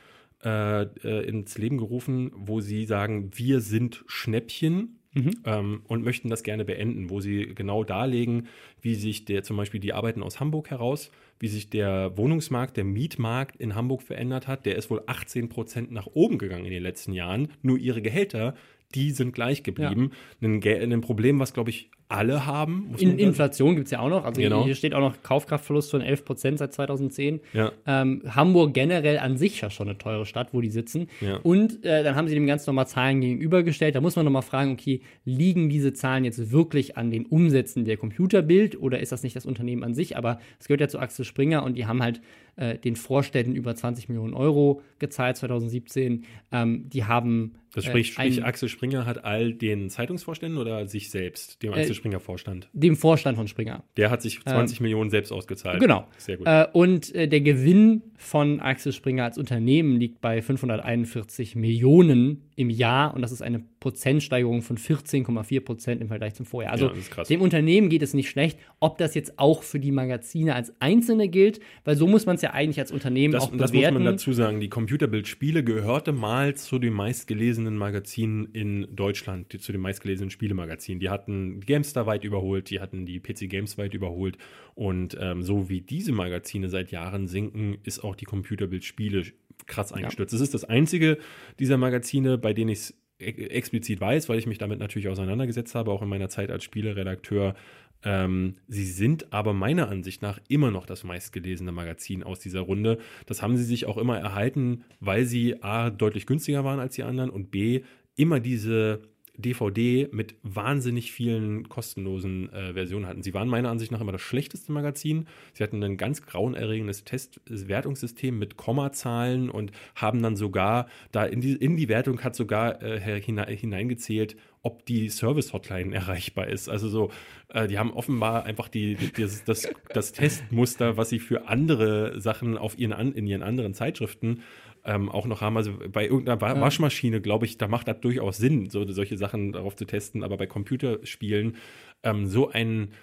äh, 0.44 0.84
äh, 0.84 1.28
ins 1.28 1.58
Leben 1.58 1.78
gerufen, 1.78 2.32
wo 2.36 2.62
sie 2.62 2.86
sagen, 2.86 3.32
wir 3.34 3.62
sind 3.62 4.04
Schnäppchen. 4.08 5.00
Ähm, 5.46 5.84
und 5.88 6.04
möchten 6.04 6.30
das 6.30 6.42
gerne 6.42 6.66
beenden, 6.66 7.12
wo 7.12 7.20
sie 7.20 7.54
genau 7.54 7.84
darlegen, 7.84 8.48
wie 8.82 8.96
sich 8.96 9.26
der 9.26 9.44
zum 9.44 9.58
Beispiel 9.58 9.80
die 9.80 9.94
Arbeiten 9.94 10.24
aus 10.24 10.40
Hamburg 10.40 10.72
heraus, 10.72 11.12
wie 11.40 11.50
sich 11.50 11.70
der 11.70 12.18
Wohnungsmarkt, 12.18 12.78
der 12.78 12.84
Mietmarkt 12.84 13.56
in 13.58 13.76
Hamburg 13.76 14.02
verändert 14.02 14.48
hat. 14.48 14.66
Der 14.66 14.76
ist 14.76 14.90
wohl 14.90 15.04
18 15.06 15.50
Prozent 15.50 15.92
nach 15.92 16.08
oben 16.08 16.40
gegangen 16.40 16.66
in 16.66 16.72
den 16.72 16.82
letzten 16.82 17.14
Jahren. 17.14 17.50
Nur 17.62 17.78
ihre 17.78 18.02
Gehälter, 18.02 18.56
die 18.96 19.12
sind 19.12 19.34
gleich 19.34 19.64
geblieben. 19.64 20.12
Ein, 20.41 20.60
Ge- 20.60 20.82
ein 20.82 21.02
Problem, 21.02 21.39
was 21.39 21.54
glaube 21.54 21.70
ich 21.70 21.89
alle 22.10 22.46
haben. 22.46 22.94
In. 23.00 23.18
Inflation 23.18 23.76
gibt 23.76 23.88
es 23.88 23.91
ja 23.91 24.00
auch 24.00 24.10
noch. 24.10 24.24
Also 24.24 24.39
Genau. 24.39 24.66
hier 24.66 24.76
steht 24.76 24.94
auch 24.94 25.00
noch 25.00 25.24
Kaufkraftverlust 25.24 25.89
von 25.89 26.02
11 26.02 26.26
Prozent 26.26 26.60
seit 26.60 26.72
2010. 26.72 27.39
Ja. 27.54 27.72
Ähm, 27.88 28.22
Hamburg 28.30 28.74
generell 28.76 29.18
an 29.18 29.38
sich 29.38 29.62
ja 29.62 29.72
schon 29.72 29.88
eine 29.88 29.98
teure 29.98 30.26
Stadt, 30.28 30.54
wo 30.54 30.62
die 30.62 30.70
sitzen. 30.70 31.08
Ja. 31.22 31.38
Und 31.38 31.84
äh, 31.84 32.04
dann 32.04 32.16
haben 32.16 32.28
sie 32.28 32.36
dem 32.36 32.46
Ganzen 32.46 32.70
nochmal 32.70 32.88
Zahlen 32.88 33.20
gegenübergestellt. 33.22 33.96
Da 33.96 34.02
muss 34.02 34.16
man 34.16 34.26
nochmal 34.26 34.44
fragen, 34.44 34.74
okay, 34.74 35.02
liegen 35.26 35.70
diese 35.70 35.94
Zahlen 35.94 36.24
jetzt 36.24 36.52
wirklich 36.52 36.98
an 36.98 37.10
den 37.10 37.26
Umsätzen 37.26 37.84
der 37.86 37.98
Computerbild 37.98 38.80
oder 38.80 39.00
ist 39.00 39.12
das 39.12 39.24
nicht 39.24 39.36
das 39.36 39.48
Unternehmen 39.48 39.84
an 39.84 39.96
sich? 39.96 40.16
Aber 40.16 40.39
es 40.60 40.68
gehört 40.68 40.82
ja 40.82 40.88
zu 40.89 41.00
Axel 41.00 41.26
Springer 41.26 41.64
und 41.64 41.76
die 41.78 41.88
haben 41.88 42.04
halt 42.04 42.22
äh, 42.56 42.78
den 42.78 42.95
Vorstädten 42.95 43.56
über 43.56 43.76
20 43.76 44.10
Millionen 44.10 44.34
Euro 44.34 44.82
gezahlt 44.99 45.38
2017. 45.38 46.24
Ähm, 46.51 46.89
die 46.89 47.04
haben 47.06 47.54
Das 47.74 47.86
sprich, 47.86 48.10
äh, 48.10 48.12
sprich 48.14 48.43
Axel 48.45 48.70
Springer 48.70 49.06
hat 49.06 49.26
all 49.26 49.54
den 49.54 49.89
Zeitungsvorständen 49.89 50.60
oder 50.60 50.88
sich 50.88 51.10
selbst, 51.10 51.64
dem 51.64 51.74
Axel 51.74 51.91
Äh, 51.91 51.93
Springer 51.95 52.20
Vorstand? 52.20 52.70
dem 52.74 52.95
Vorstand 52.95 53.38
von 53.38 53.47
Springer. 53.47 53.84
Der 53.97 54.12
hat 54.12 54.22
sich 54.22 54.41
20 54.41 54.82
Millionen 54.82 55.10
selbst 55.10 55.32
ausgezahlt. 55.32 55.80
Genau. 55.80 56.08
Sehr 56.18 56.38
gut. 56.38 56.47
Äh, 56.47 56.68
und 56.74 57.14
äh, 57.16 57.28
der 57.28 57.41
Gewinn 57.41 58.04
von 58.18 58.60
Axel 58.60 58.93
Springer 58.93 59.24
als 59.24 59.38
Unternehmen 59.38 59.97
liegt 59.97 60.22
bei 60.22 60.41
541 60.41 61.56
Millionen 61.56 62.49
im 62.56 62.70
Jahr 62.70 63.14
und 63.14 63.22
das 63.22 63.32
ist 63.32 63.41
eine 63.41 63.64
Prozentsteigerung 63.80 64.62
von 64.62 64.78
14,4 64.78 65.62
Prozent 65.62 66.01
im 66.01 66.08
Vergleich 66.08 66.36
zum 66.36 66.45
Vorjahr. 66.45 66.72
Also 66.72 66.91
Ja, 67.18 67.24
dem 67.24 67.41
Unternehmen 67.41 67.89
geht 67.89 68.01
es 68.01 68.14
nicht 68.14 68.30
schlecht. 68.30 68.60
Ob 68.80 68.97
das 68.97 69.16
jetzt 69.16 69.39
auch 69.39 69.64
für 69.64 69.80
die 69.80 69.91
Magazine 69.91 70.56
als 70.56 70.74
einzelne 70.80 71.28
gilt, 71.28 71.60
weil 71.84 71.95
so 71.95 72.08
muss 72.08 72.26
man 72.26 72.36
es 72.36 72.41
ja 72.41 72.51
eigentlich 72.51 72.80
als 72.80 72.91
Unternehmen 72.91 73.34
das, 73.34 73.43
auch 73.43 73.51
das 73.51 73.60
muss 73.60 73.72
bewerten. 73.72 73.95
man 73.95 74.06
dazu 74.06 74.34
sagen. 74.34 74.60
Die 74.60 74.70
Computerbild-Spiele 74.70 75.64
gehörte 75.64 76.12
mal 76.12 76.56
zu 76.56 76.80
den 76.80 76.93
meistgelesenen 76.93 77.76
Magazinen 77.76 78.49
in 78.54 78.88
Deutschland, 78.95 79.51
die, 79.54 79.60
zu 79.60 79.72
den 79.72 79.82
meistgelesenen 79.82 80.30
Spielemagazinen. 80.30 80.99
Die 80.99 81.10
hatten 81.10 81.60
GameStar 81.62 82.06
weit 82.06 82.24
überholt, 82.24 82.70
die 82.70 82.80
hatten 82.80 83.06
die 83.06 83.20
PC 83.20 83.49
Games 83.49 83.78
weit 83.78 83.93
überholt. 83.93 84.38
Und 84.76 85.18
ähm, 85.20 85.43
so 85.43 85.70
wie 85.70 85.82
diese 85.82 86.12
Magazine 86.12 86.70
seit 86.70 86.91
Jahren 86.91 87.28
sinken, 87.28 87.78
ist 87.84 88.04
auch 88.04 88.16
die 88.16 88.26
Computerbild-Spiele 88.26 89.24
krass 89.66 89.91
eingestürzt. 89.91 90.34
Es 90.34 90.41
ist 90.41 90.54
das 90.54 90.66
einzige 90.66 91.18
dieser 91.60 91.78
Magazine, 91.78 92.38
bei 92.38 92.54
denen 92.54 92.70
ich 92.70 92.80
es 92.80 92.93
explizit 93.20 94.01
weiß, 94.01 94.30
weil 94.30 94.39
ich 94.39 94.47
mich 94.47 94.58
damit 94.58 94.80
natürlich 94.80 95.08
auseinandergesetzt 95.08 95.76
habe, 95.76 95.91
auch 95.91 96.01
in 96.01 96.10
meiner 96.10 96.30
Zeit 96.30 96.51
als 96.51 96.64
Spieleredakteur. 96.64 97.56
Ähm, 98.04 98.56
sie 98.68 98.86
sind 98.86 99.32
aber 99.32 99.54
meiner 99.54 99.88
Ansicht 99.88 100.22
nach 100.22 100.39
immer 100.49 100.72
noch 100.72 100.86
das 100.86 101.04
meistgelesene 101.04 101.72
Magazin 101.72 102.24
aus 102.24 102.39
dieser 102.39 102.62
Runde. 102.62 102.97
Das 103.26 103.41
haben 103.41 103.56
sie 103.56 103.64
sich 103.64 103.86
auch 103.86 103.97
immer 103.97 104.20
erhalten, 104.20 104.84
weil 104.99 105.26
sie 105.26 105.64
A, 105.64 105.89
deutlich 105.89 106.26
günstiger 106.26 106.64
waren 106.66 106.80
als 106.80 106.95
die 106.95 107.04
anderen 107.04 107.30
und 107.30 107.49
B, 107.49 107.84
immer 108.16 108.39
diese 108.39 109.01
DVD 109.38 110.10
mit 110.12 110.36
wahnsinnig 110.44 111.12
vielen 111.12 111.68
kostenlosen 111.68 112.52
äh, 112.54 112.74
Versionen 112.74 113.08
hatten. 113.08 113.24
Sie 113.24 113.34
waren 113.34 113.48
meiner 113.48 113.70
Ansicht 113.70 113.92
nach 113.92 114.02
immer 114.02 114.12
das 114.12 114.22
schlechteste 114.22 114.72
Magazin. 114.72 115.28
Sie 115.54 115.64
hatten 115.64 115.84
ein 115.84 115.98
ganz 115.98 116.22
grauenerregendes 116.22 117.04
Testwertungssystem 117.04 118.38
mit 118.38 118.58
Kommazahlen 118.58 119.50
und 119.50 119.72
haben 119.96 120.22
dann 120.22 120.36
sogar 120.36 120.88
da 121.12 121.26
in 121.26 121.42
die, 121.42 121.54
in 121.56 121.78
die 121.78 121.90
Wertung 121.90 122.22
hat 122.24 122.36
sogar 122.36 122.82
äh, 122.84 123.20
hineingezählt, 123.20 124.36
ob 124.62 124.86
die 124.86 125.10
Service-Hotline 125.10 125.94
erreichbar 125.96 126.48
ist. 126.48 126.70
Also 126.70 126.88
so, 126.88 127.12
äh, 127.50 127.68
die 127.68 127.80
haben 127.80 127.92
offenbar 127.92 128.46
einfach 128.46 128.68
die, 128.68 128.96
die 128.96 129.12
das, 129.12 129.44
das, 129.44 129.68
das, 129.94 130.12
Testmuster, 130.14 130.98
was 130.98 131.10
sie 131.10 131.20
für 131.20 131.48
andere 131.48 132.20
Sachen 132.22 132.58
auf 132.58 132.78
ihren, 132.78 133.14
in 133.14 133.28
ihren 133.28 133.44
anderen 133.44 133.74
Zeitschriften 133.74 134.42
ähm, 134.86 135.10
auch 135.10 135.26
noch 135.26 135.42
haben. 135.42 135.58
Also 135.58 135.74
bei 135.92 136.06
irgendeiner 136.06 136.42
ja. 136.42 136.62
Waschmaschine, 136.62 137.22
glaube 137.22 137.46
ich, 137.46 137.58
da 137.58 137.68
macht 137.68 137.88
das 137.88 138.00
durchaus 138.02 138.38
Sinn, 138.38 138.70
so, 138.70 138.86
solche 138.92 139.18
Sachen 139.18 139.52
darauf 139.54 139.76
zu 139.76 139.86
testen. 139.86 140.24
Aber 140.24 140.38
bei 140.38 140.48
Computerspielen 140.48 141.58
ähm, 142.04 142.28
so 142.28 142.50
einen 142.50 142.94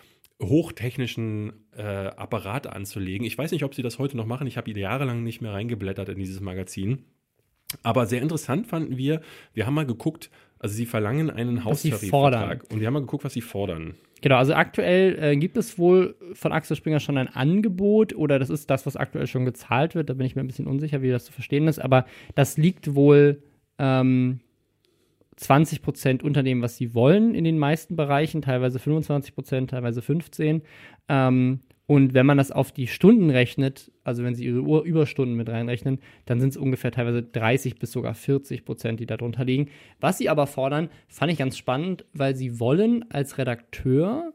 hochtechnischen 0.42 1.52
äh, 1.76 1.82
Apparat 1.82 2.66
anzulegen. 2.66 3.26
Ich 3.26 3.36
weiß 3.36 3.50
nicht, 3.52 3.64
ob 3.64 3.74
sie 3.74 3.82
das 3.82 3.98
heute 3.98 4.16
noch 4.16 4.26
machen. 4.26 4.46
Ich 4.46 4.56
habe 4.56 4.70
jahrelang 4.70 5.22
nicht 5.22 5.40
mehr 5.40 5.52
reingeblättert 5.52 6.08
in 6.08 6.18
dieses 6.18 6.40
Magazin. 6.40 7.04
Aber 7.82 8.06
sehr 8.06 8.22
interessant 8.22 8.66
fanden 8.66 8.96
wir, 8.96 9.20
wir 9.54 9.66
haben 9.66 9.74
mal 9.74 9.86
geguckt, 9.86 10.30
also 10.58 10.74
sie 10.74 10.86
verlangen 10.86 11.30
einen 11.30 11.64
Haustarifvertrag. 11.64 12.64
Und 12.70 12.80
wir 12.80 12.86
haben 12.86 12.94
mal 12.94 13.00
geguckt, 13.00 13.24
was 13.24 13.32
sie 13.32 13.40
fordern. 13.40 13.94
Genau, 14.20 14.36
also 14.36 14.54
aktuell 14.54 15.18
äh, 15.18 15.36
gibt 15.36 15.56
es 15.56 15.78
wohl 15.78 16.14
von 16.34 16.52
Axel 16.52 16.76
Springer 16.76 17.00
schon 17.00 17.16
ein 17.16 17.28
Angebot 17.28 18.14
oder 18.14 18.38
das 18.38 18.50
ist 18.50 18.68
das, 18.68 18.84
was 18.84 18.96
aktuell 18.96 19.26
schon 19.26 19.44
gezahlt 19.44 19.94
wird. 19.94 20.10
Da 20.10 20.14
bin 20.14 20.26
ich 20.26 20.36
mir 20.36 20.42
ein 20.42 20.46
bisschen 20.46 20.66
unsicher, 20.66 21.00
wie 21.00 21.10
das 21.10 21.24
zu 21.24 21.32
verstehen 21.32 21.68
ist. 21.68 21.78
Aber 21.78 22.04
das 22.34 22.58
liegt 22.58 22.94
wohl 22.94 23.42
ähm, 23.78 24.40
20 25.36 25.80
Prozent 25.80 26.22
unter 26.22 26.42
dem, 26.42 26.60
was 26.60 26.76
sie 26.76 26.94
wollen 26.94 27.34
in 27.34 27.44
den 27.44 27.58
meisten 27.58 27.96
Bereichen, 27.96 28.42
teilweise 28.42 28.78
25 28.78 29.34
Prozent, 29.34 29.70
teilweise 29.70 30.02
15. 30.02 30.60
Ähm, 31.08 31.60
und 31.90 32.14
wenn 32.14 32.24
man 32.24 32.38
das 32.38 32.52
auf 32.52 32.70
die 32.70 32.86
Stunden 32.86 33.30
rechnet, 33.30 33.90
also 34.04 34.22
wenn 34.22 34.36
Sie 34.36 34.44
Ihre 34.44 34.60
Uhr 34.60 34.84
Überstunden 34.84 35.34
mit 35.34 35.48
reinrechnen, 35.48 35.98
dann 36.24 36.38
sind 36.38 36.50
es 36.50 36.56
ungefähr 36.56 36.92
teilweise 36.92 37.20
30 37.20 37.80
bis 37.80 37.90
sogar 37.90 38.14
40 38.14 38.64
Prozent, 38.64 39.00
die 39.00 39.06
darunter 39.06 39.44
liegen. 39.44 39.70
Was 39.98 40.18
Sie 40.18 40.28
aber 40.28 40.46
fordern, 40.46 40.88
fand 41.08 41.32
ich 41.32 41.38
ganz 41.38 41.58
spannend, 41.58 42.04
weil 42.12 42.36
Sie 42.36 42.60
wollen 42.60 43.10
als 43.10 43.38
Redakteur 43.38 44.32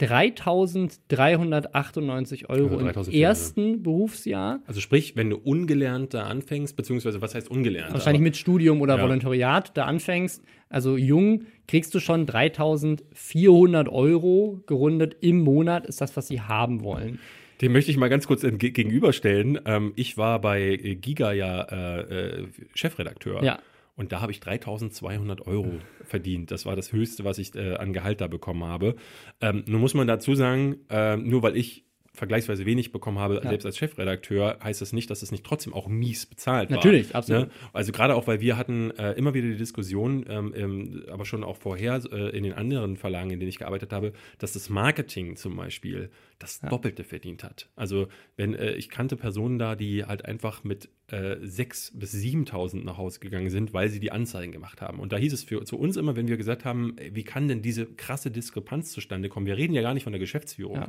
3.398 0.00 2.48
Euro 2.48 2.80
ja, 2.80 2.90
im 2.90 3.12
ersten 3.12 3.82
Berufsjahr. 3.82 4.60
Also 4.66 4.80
sprich, 4.80 5.14
wenn 5.16 5.28
du 5.30 5.36
ungelernt 5.36 6.14
da 6.14 6.24
anfängst, 6.24 6.76
beziehungsweise 6.76 7.20
was 7.20 7.36
heißt 7.36 7.48
ungelernt? 7.48 7.92
Wahrscheinlich 7.92 8.22
mit 8.22 8.36
Studium 8.36 8.80
oder 8.80 8.96
ja. 8.96 9.02
Volontariat 9.02 9.76
da 9.76 9.84
anfängst, 9.84 10.42
also 10.68 10.96
jung, 10.96 11.46
kriegst 11.68 11.94
du 11.94 12.00
schon 12.00 12.26
3.400 12.26 13.88
Euro 13.88 14.64
gerundet 14.66 15.16
im 15.20 15.38
Monat, 15.40 15.86
ist 15.86 16.00
das, 16.00 16.16
was 16.16 16.26
sie 16.26 16.40
haben 16.40 16.82
wollen. 16.82 17.20
Dem 17.60 17.70
möchte 17.72 17.92
ich 17.92 17.96
mal 17.96 18.08
ganz 18.08 18.26
kurz 18.26 18.42
gegenüberstellen. 18.42 19.60
Ähm, 19.64 19.92
ich 19.94 20.18
war 20.18 20.40
bei 20.40 20.98
Giga 21.00 21.30
ja 21.32 21.62
äh, 21.62 22.40
äh 22.40 22.48
Chefredakteur. 22.74 23.44
Ja. 23.44 23.60
Und 23.96 24.12
da 24.12 24.20
habe 24.20 24.32
ich 24.32 24.40
3200 24.40 25.46
Euro 25.46 25.78
verdient. 26.02 26.50
Das 26.50 26.66
war 26.66 26.74
das 26.74 26.92
Höchste, 26.92 27.24
was 27.24 27.38
ich 27.38 27.54
äh, 27.54 27.76
an 27.76 27.92
Gehalt 27.92 28.20
da 28.20 28.26
bekommen 28.26 28.64
habe. 28.64 28.96
Ähm, 29.40 29.64
nun 29.66 29.80
muss 29.80 29.94
man 29.94 30.06
dazu 30.06 30.34
sagen, 30.34 30.78
äh, 30.90 31.16
nur 31.16 31.42
weil 31.42 31.56
ich 31.56 31.86
vergleichsweise 32.14 32.64
wenig 32.64 32.92
bekommen 32.92 33.18
habe, 33.18 33.40
ja. 33.42 33.48
selbst 33.48 33.66
als 33.66 33.76
Chefredakteur, 33.76 34.58
heißt 34.62 34.80
das 34.80 34.92
nicht, 34.92 35.10
dass 35.10 35.22
es 35.22 35.32
nicht 35.32 35.44
trotzdem 35.44 35.74
auch 35.74 35.88
mies 35.88 36.26
bezahlt 36.26 36.70
Natürlich, 36.70 37.12
war. 37.12 37.20
Natürlich, 37.20 37.48
absolut. 37.48 37.48
Ne? 37.48 37.70
Also 37.72 37.92
gerade 37.92 38.14
auch, 38.14 38.26
weil 38.26 38.40
wir 38.40 38.56
hatten 38.56 38.92
äh, 38.92 39.12
immer 39.12 39.34
wieder 39.34 39.48
die 39.48 39.56
Diskussion, 39.56 40.24
ähm, 40.28 40.54
ähm, 40.56 41.04
aber 41.10 41.24
schon 41.24 41.42
auch 41.42 41.56
vorher 41.56 42.00
äh, 42.10 42.36
in 42.36 42.44
den 42.44 42.52
anderen 42.52 42.96
Verlagen, 42.96 43.30
in 43.30 43.40
denen 43.40 43.48
ich 43.48 43.58
gearbeitet 43.58 43.92
habe, 43.92 44.12
dass 44.38 44.52
das 44.52 44.70
Marketing 44.70 45.36
zum 45.36 45.56
Beispiel 45.56 46.10
das 46.38 46.60
ja. 46.62 46.68
Doppelte 46.68 47.04
verdient 47.04 47.42
hat. 47.42 47.68
Also 47.74 48.06
wenn 48.36 48.54
äh, 48.54 48.74
ich 48.74 48.88
kannte 48.88 49.16
Personen 49.16 49.58
da, 49.58 49.74
die 49.74 50.04
halt 50.04 50.24
einfach 50.24 50.62
mit 50.62 50.88
äh, 51.08 51.36
6.000 51.36 51.98
bis 51.98 52.14
7.000 52.14 52.84
nach 52.84 52.96
Hause 52.96 53.20
gegangen 53.20 53.50
sind, 53.50 53.72
weil 53.74 53.88
sie 53.88 54.00
die 54.00 54.12
Anzeigen 54.12 54.52
gemacht 54.52 54.80
haben. 54.80 55.00
Und 55.00 55.12
da 55.12 55.16
hieß 55.16 55.32
es 55.32 55.44
für 55.44 55.64
zu 55.64 55.78
uns 55.78 55.96
immer, 55.96 56.16
wenn 56.16 56.28
wir 56.28 56.36
gesagt 56.36 56.64
haben, 56.64 56.96
wie 57.10 57.24
kann 57.24 57.48
denn 57.48 57.62
diese 57.62 57.86
krasse 57.86 58.30
Diskrepanz 58.30 58.92
zustande 58.92 59.28
kommen? 59.28 59.46
Wir 59.46 59.56
reden 59.56 59.74
ja 59.74 59.82
gar 59.82 59.94
nicht 59.94 60.04
von 60.04 60.12
der 60.12 60.20
Geschäftsführung, 60.20 60.76
ja. 60.76 60.88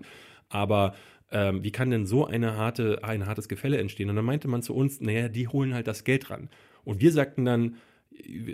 aber 0.50 0.96
ähm, 1.32 1.64
wie 1.64 1.72
kann 1.72 1.90
denn 1.90 2.06
so 2.06 2.26
eine 2.26 2.58
harte, 2.58 3.04
ein 3.04 3.26
hartes 3.26 3.48
Gefälle 3.48 3.78
entstehen? 3.78 4.10
Und 4.10 4.16
dann 4.16 4.26
meinte 4.26 4.48
man 4.48 4.62
zu 4.62 4.76
uns, 4.76 5.02
naja, 5.02 5.28
die 5.28 5.48
holen 5.48 5.74
halt 5.74 5.88
das 5.88 6.04
Geld 6.04 6.30
ran. 6.30 6.50
Und 6.84 7.02
wir 7.02 7.12
sagten 7.12 7.46
dann, 7.46 7.78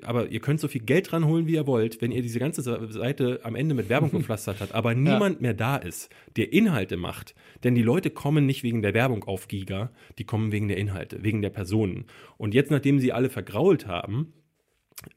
aber 0.04 0.30
ihr 0.30 0.40
könnt 0.40 0.60
so 0.60 0.68
viel 0.68 0.82
Geld 0.82 1.14
ranholen, 1.14 1.48
wie 1.48 1.54
ihr 1.54 1.68
wollt, 1.68 2.02
wenn 2.02 2.12
ihr 2.12 2.22
diese 2.22 2.40
ganze 2.40 2.62
Seite 2.64 3.42
am 3.44 3.56
Ende 3.56 3.76
mit 3.76 3.90
Werbung 3.90 4.12
gepflastert 4.12 4.60
habt, 4.60 4.74
aber 4.74 4.96
niemand 4.96 5.36
ja. 5.36 5.42
mehr 5.42 5.54
da 5.54 5.76
ist, 5.78 6.10
der 6.36 6.52
Inhalte 6.52 6.98
macht. 6.98 7.36
Denn 7.64 7.76
die 7.76 7.84
Leute 7.84 8.10
kommen 8.10 8.46
nicht 8.46 8.64
wegen 8.64 8.82
der 8.82 8.94
Werbung 8.94 9.24
auf 9.24 9.48
Giga, 9.48 9.92
die 10.18 10.24
kommen 10.24 10.52
wegen 10.52 10.68
der 10.68 10.78
Inhalte, 10.78 11.24
wegen 11.24 11.42
der 11.42 11.52
Personen. 11.52 12.06
Und 12.38 12.54
jetzt, 12.54 12.72
nachdem 12.72 13.00
sie 13.00 13.12
alle 13.14 13.30
vergrault 13.30 13.88
haben, 13.88 14.34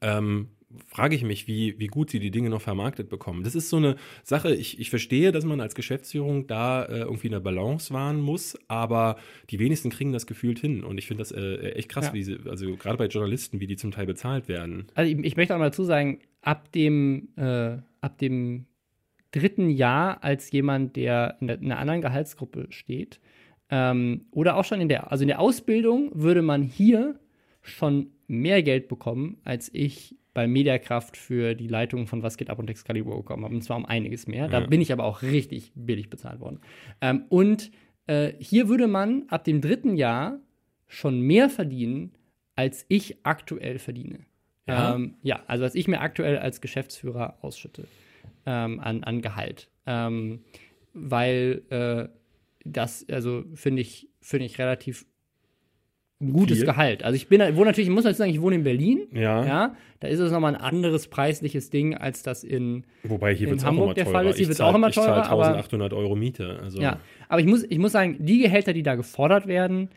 ähm, 0.01 0.49
frage 0.87 1.15
ich 1.15 1.23
mich, 1.23 1.47
wie, 1.47 1.79
wie 1.79 1.87
gut 1.87 2.09
sie 2.09 2.19
die 2.19 2.31
Dinge 2.31 2.49
noch 2.49 2.61
vermarktet 2.61 3.09
bekommen. 3.09 3.43
Das 3.43 3.55
ist 3.55 3.69
so 3.69 3.77
eine 3.77 3.95
Sache, 4.23 4.53
ich, 4.53 4.79
ich 4.79 4.89
verstehe, 4.89 5.31
dass 5.31 5.45
man 5.45 5.61
als 5.61 5.75
Geschäftsführung 5.75 6.47
da 6.47 6.83
äh, 6.83 6.99
irgendwie 6.99 7.27
eine 7.27 7.41
Balance 7.41 7.93
wahren 7.93 8.21
muss, 8.21 8.57
aber 8.67 9.17
die 9.49 9.59
wenigsten 9.59 9.89
kriegen 9.89 10.11
das 10.11 10.27
gefühlt 10.27 10.59
hin. 10.59 10.83
Und 10.83 10.97
ich 10.97 11.07
finde 11.07 11.21
das 11.21 11.31
äh, 11.31 11.71
echt 11.71 11.89
krass, 11.89 12.07
ja. 12.07 12.13
wie 12.13 12.23
sie, 12.23 12.37
also 12.49 12.75
gerade 12.75 12.97
bei 12.97 13.07
Journalisten, 13.07 13.59
wie 13.59 13.67
die 13.67 13.75
zum 13.75 13.91
Teil 13.91 14.05
bezahlt 14.05 14.47
werden. 14.47 14.87
Also 14.95 15.11
ich, 15.11 15.23
ich 15.23 15.37
möchte 15.37 15.53
auch 15.55 15.59
mal 15.59 15.65
dazu 15.65 15.83
sagen, 15.83 16.19
ab 16.41 16.71
dem, 16.71 17.29
äh, 17.37 17.77
ab 18.01 18.17
dem 18.17 18.65
dritten 19.31 19.69
Jahr 19.69 20.23
als 20.23 20.51
jemand, 20.51 20.95
der 20.95 21.37
in, 21.41 21.47
der, 21.47 21.57
in 21.57 21.65
einer 21.65 21.79
anderen 21.79 22.01
Gehaltsgruppe 22.01 22.67
steht, 22.69 23.19
ähm, 23.69 24.25
oder 24.31 24.57
auch 24.57 24.63
schon 24.65 24.79
in 24.81 24.89
der, 24.89 25.11
also 25.11 25.23
in 25.23 25.27
der 25.27 25.39
Ausbildung 25.39 26.11
würde 26.13 26.41
man 26.41 26.63
hier 26.63 27.19
schon 27.61 28.11
mehr 28.27 28.63
Geld 28.63 28.87
bekommen, 28.87 29.37
als 29.43 29.69
ich 29.73 30.15
bei 30.35 30.47
Mediakraft 30.47 31.15
für 31.15 31.55
die 31.55 31.67
Leitung 31.67 32.07
von 32.07 32.21
Was 32.21 32.35
geht 32.35 32.49
ab 32.49 32.59
und 32.59 32.69
Excalibur 32.69 33.15
bekommen 33.15 33.45
habe. 33.45 33.55
Und 33.55 33.61
zwar 33.61 33.77
um 33.77 33.85
einiges 33.85 34.27
mehr. 34.27 34.49
Da 34.49 34.59
ja. 34.59 34.67
bin 34.67 34.81
ich 34.81 34.91
aber 34.91 35.05
auch 35.05 35.23
richtig 35.23 35.71
billig 35.75 36.09
bezahlt 36.09 36.41
worden. 36.41 36.59
Ähm, 36.99 37.23
und 37.29 37.71
äh, 38.05 38.33
hier 38.37 38.67
würde 38.67 38.87
man 38.87 39.23
ab 39.29 39.45
dem 39.45 39.61
dritten 39.61 39.95
Jahr 39.95 40.39
schon 40.87 41.21
mehr 41.21 41.49
verdienen, 41.49 42.11
als 42.55 42.85
ich 42.89 43.25
aktuell 43.25 43.79
verdiene. 43.79 44.25
Ja, 44.67 44.95
ähm, 44.95 45.15
ja 45.23 45.41
also 45.47 45.63
was 45.63 45.73
ich 45.73 45.87
mir 45.87 46.01
aktuell 46.01 46.37
als 46.37 46.59
Geschäftsführer 46.59 47.37
ausschütte 47.41 47.87
ähm, 48.45 48.81
an, 48.81 49.05
an 49.05 49.21
Gehalt. 49.21 49.69
Ähm, 49.85 50.43
weil 50.91 51.61
äh, 51.69 52.09
das, 52.65 53.07
also 53.09 53.45
finde 53.53 53.81
ich, 53.81 54.09
finde 54.19 54.47
ich 54.47 54.59
relativ 54.59 55.05
ein 56.21 56.31
gutes 56.31 56.59
Viel. 56.59 56.65
Gehalt. 56.65 57.03
Also 57.03 57.15
ich 57.15 57.27
bin, 57.27 57.41
wohne 57.41 57.65
natürlich, 57.65 57.89
ich 57.89 57.93
muss 57.93 58.05
natürlich 58.05 58.17
sagen, 58.17 58.31
ich 58.31 58.41
wohne 58.41 58.55
in 58.55 58.63
Berlin. 58.63 59.07
Ja. 59.11 59.45
ja 59.45 59.75
da 59.99 60.07
ist 60.07 60.19
es 60.19 60.31
nochmal 60.31 60.55
ein 60.55 60.61
anderes 60.61 61.07
preisliches 61.07 61.69
Ding, 61.69 61.95
als 61.95 62.23
das 62.23 62.43
in, 62.43 62.85
Wobei 63.03 63.33
hier 63.35 63.49
in 63.49 63.63
Hamburg 63.63 63.89
auch 63.89 63.93
der 63.93 64.05
Fall 64.05 64.27
ist. 64.27 64.37
Hier 64.37 64.47
wird 64.47 64.55
es 64.55 64.61
auch 64.61 64.75
immer 64.75 64.91
teurer. 64.91 65.21
Ich 65.21 65.27
zahle 65.27 65.41
1800 65.41 65.93
Euro 65.93 66.15
Miete. 66.15 66.59
Also. 66.61 66.81
Ja, 66.81 66.99
aber 67.27 67.41
ich 67.41 67.47
muss, 67.47 67.63
ich 67.63 67.79
muss 67.79 67.91
sagen, 67.91 68.17
die 68.19 68.39
Gehälter, 68.39 68.71
die 68.71 68.83
da 68.83 68.95
gefordert 68.95 69.47
werden, 69.47 69.89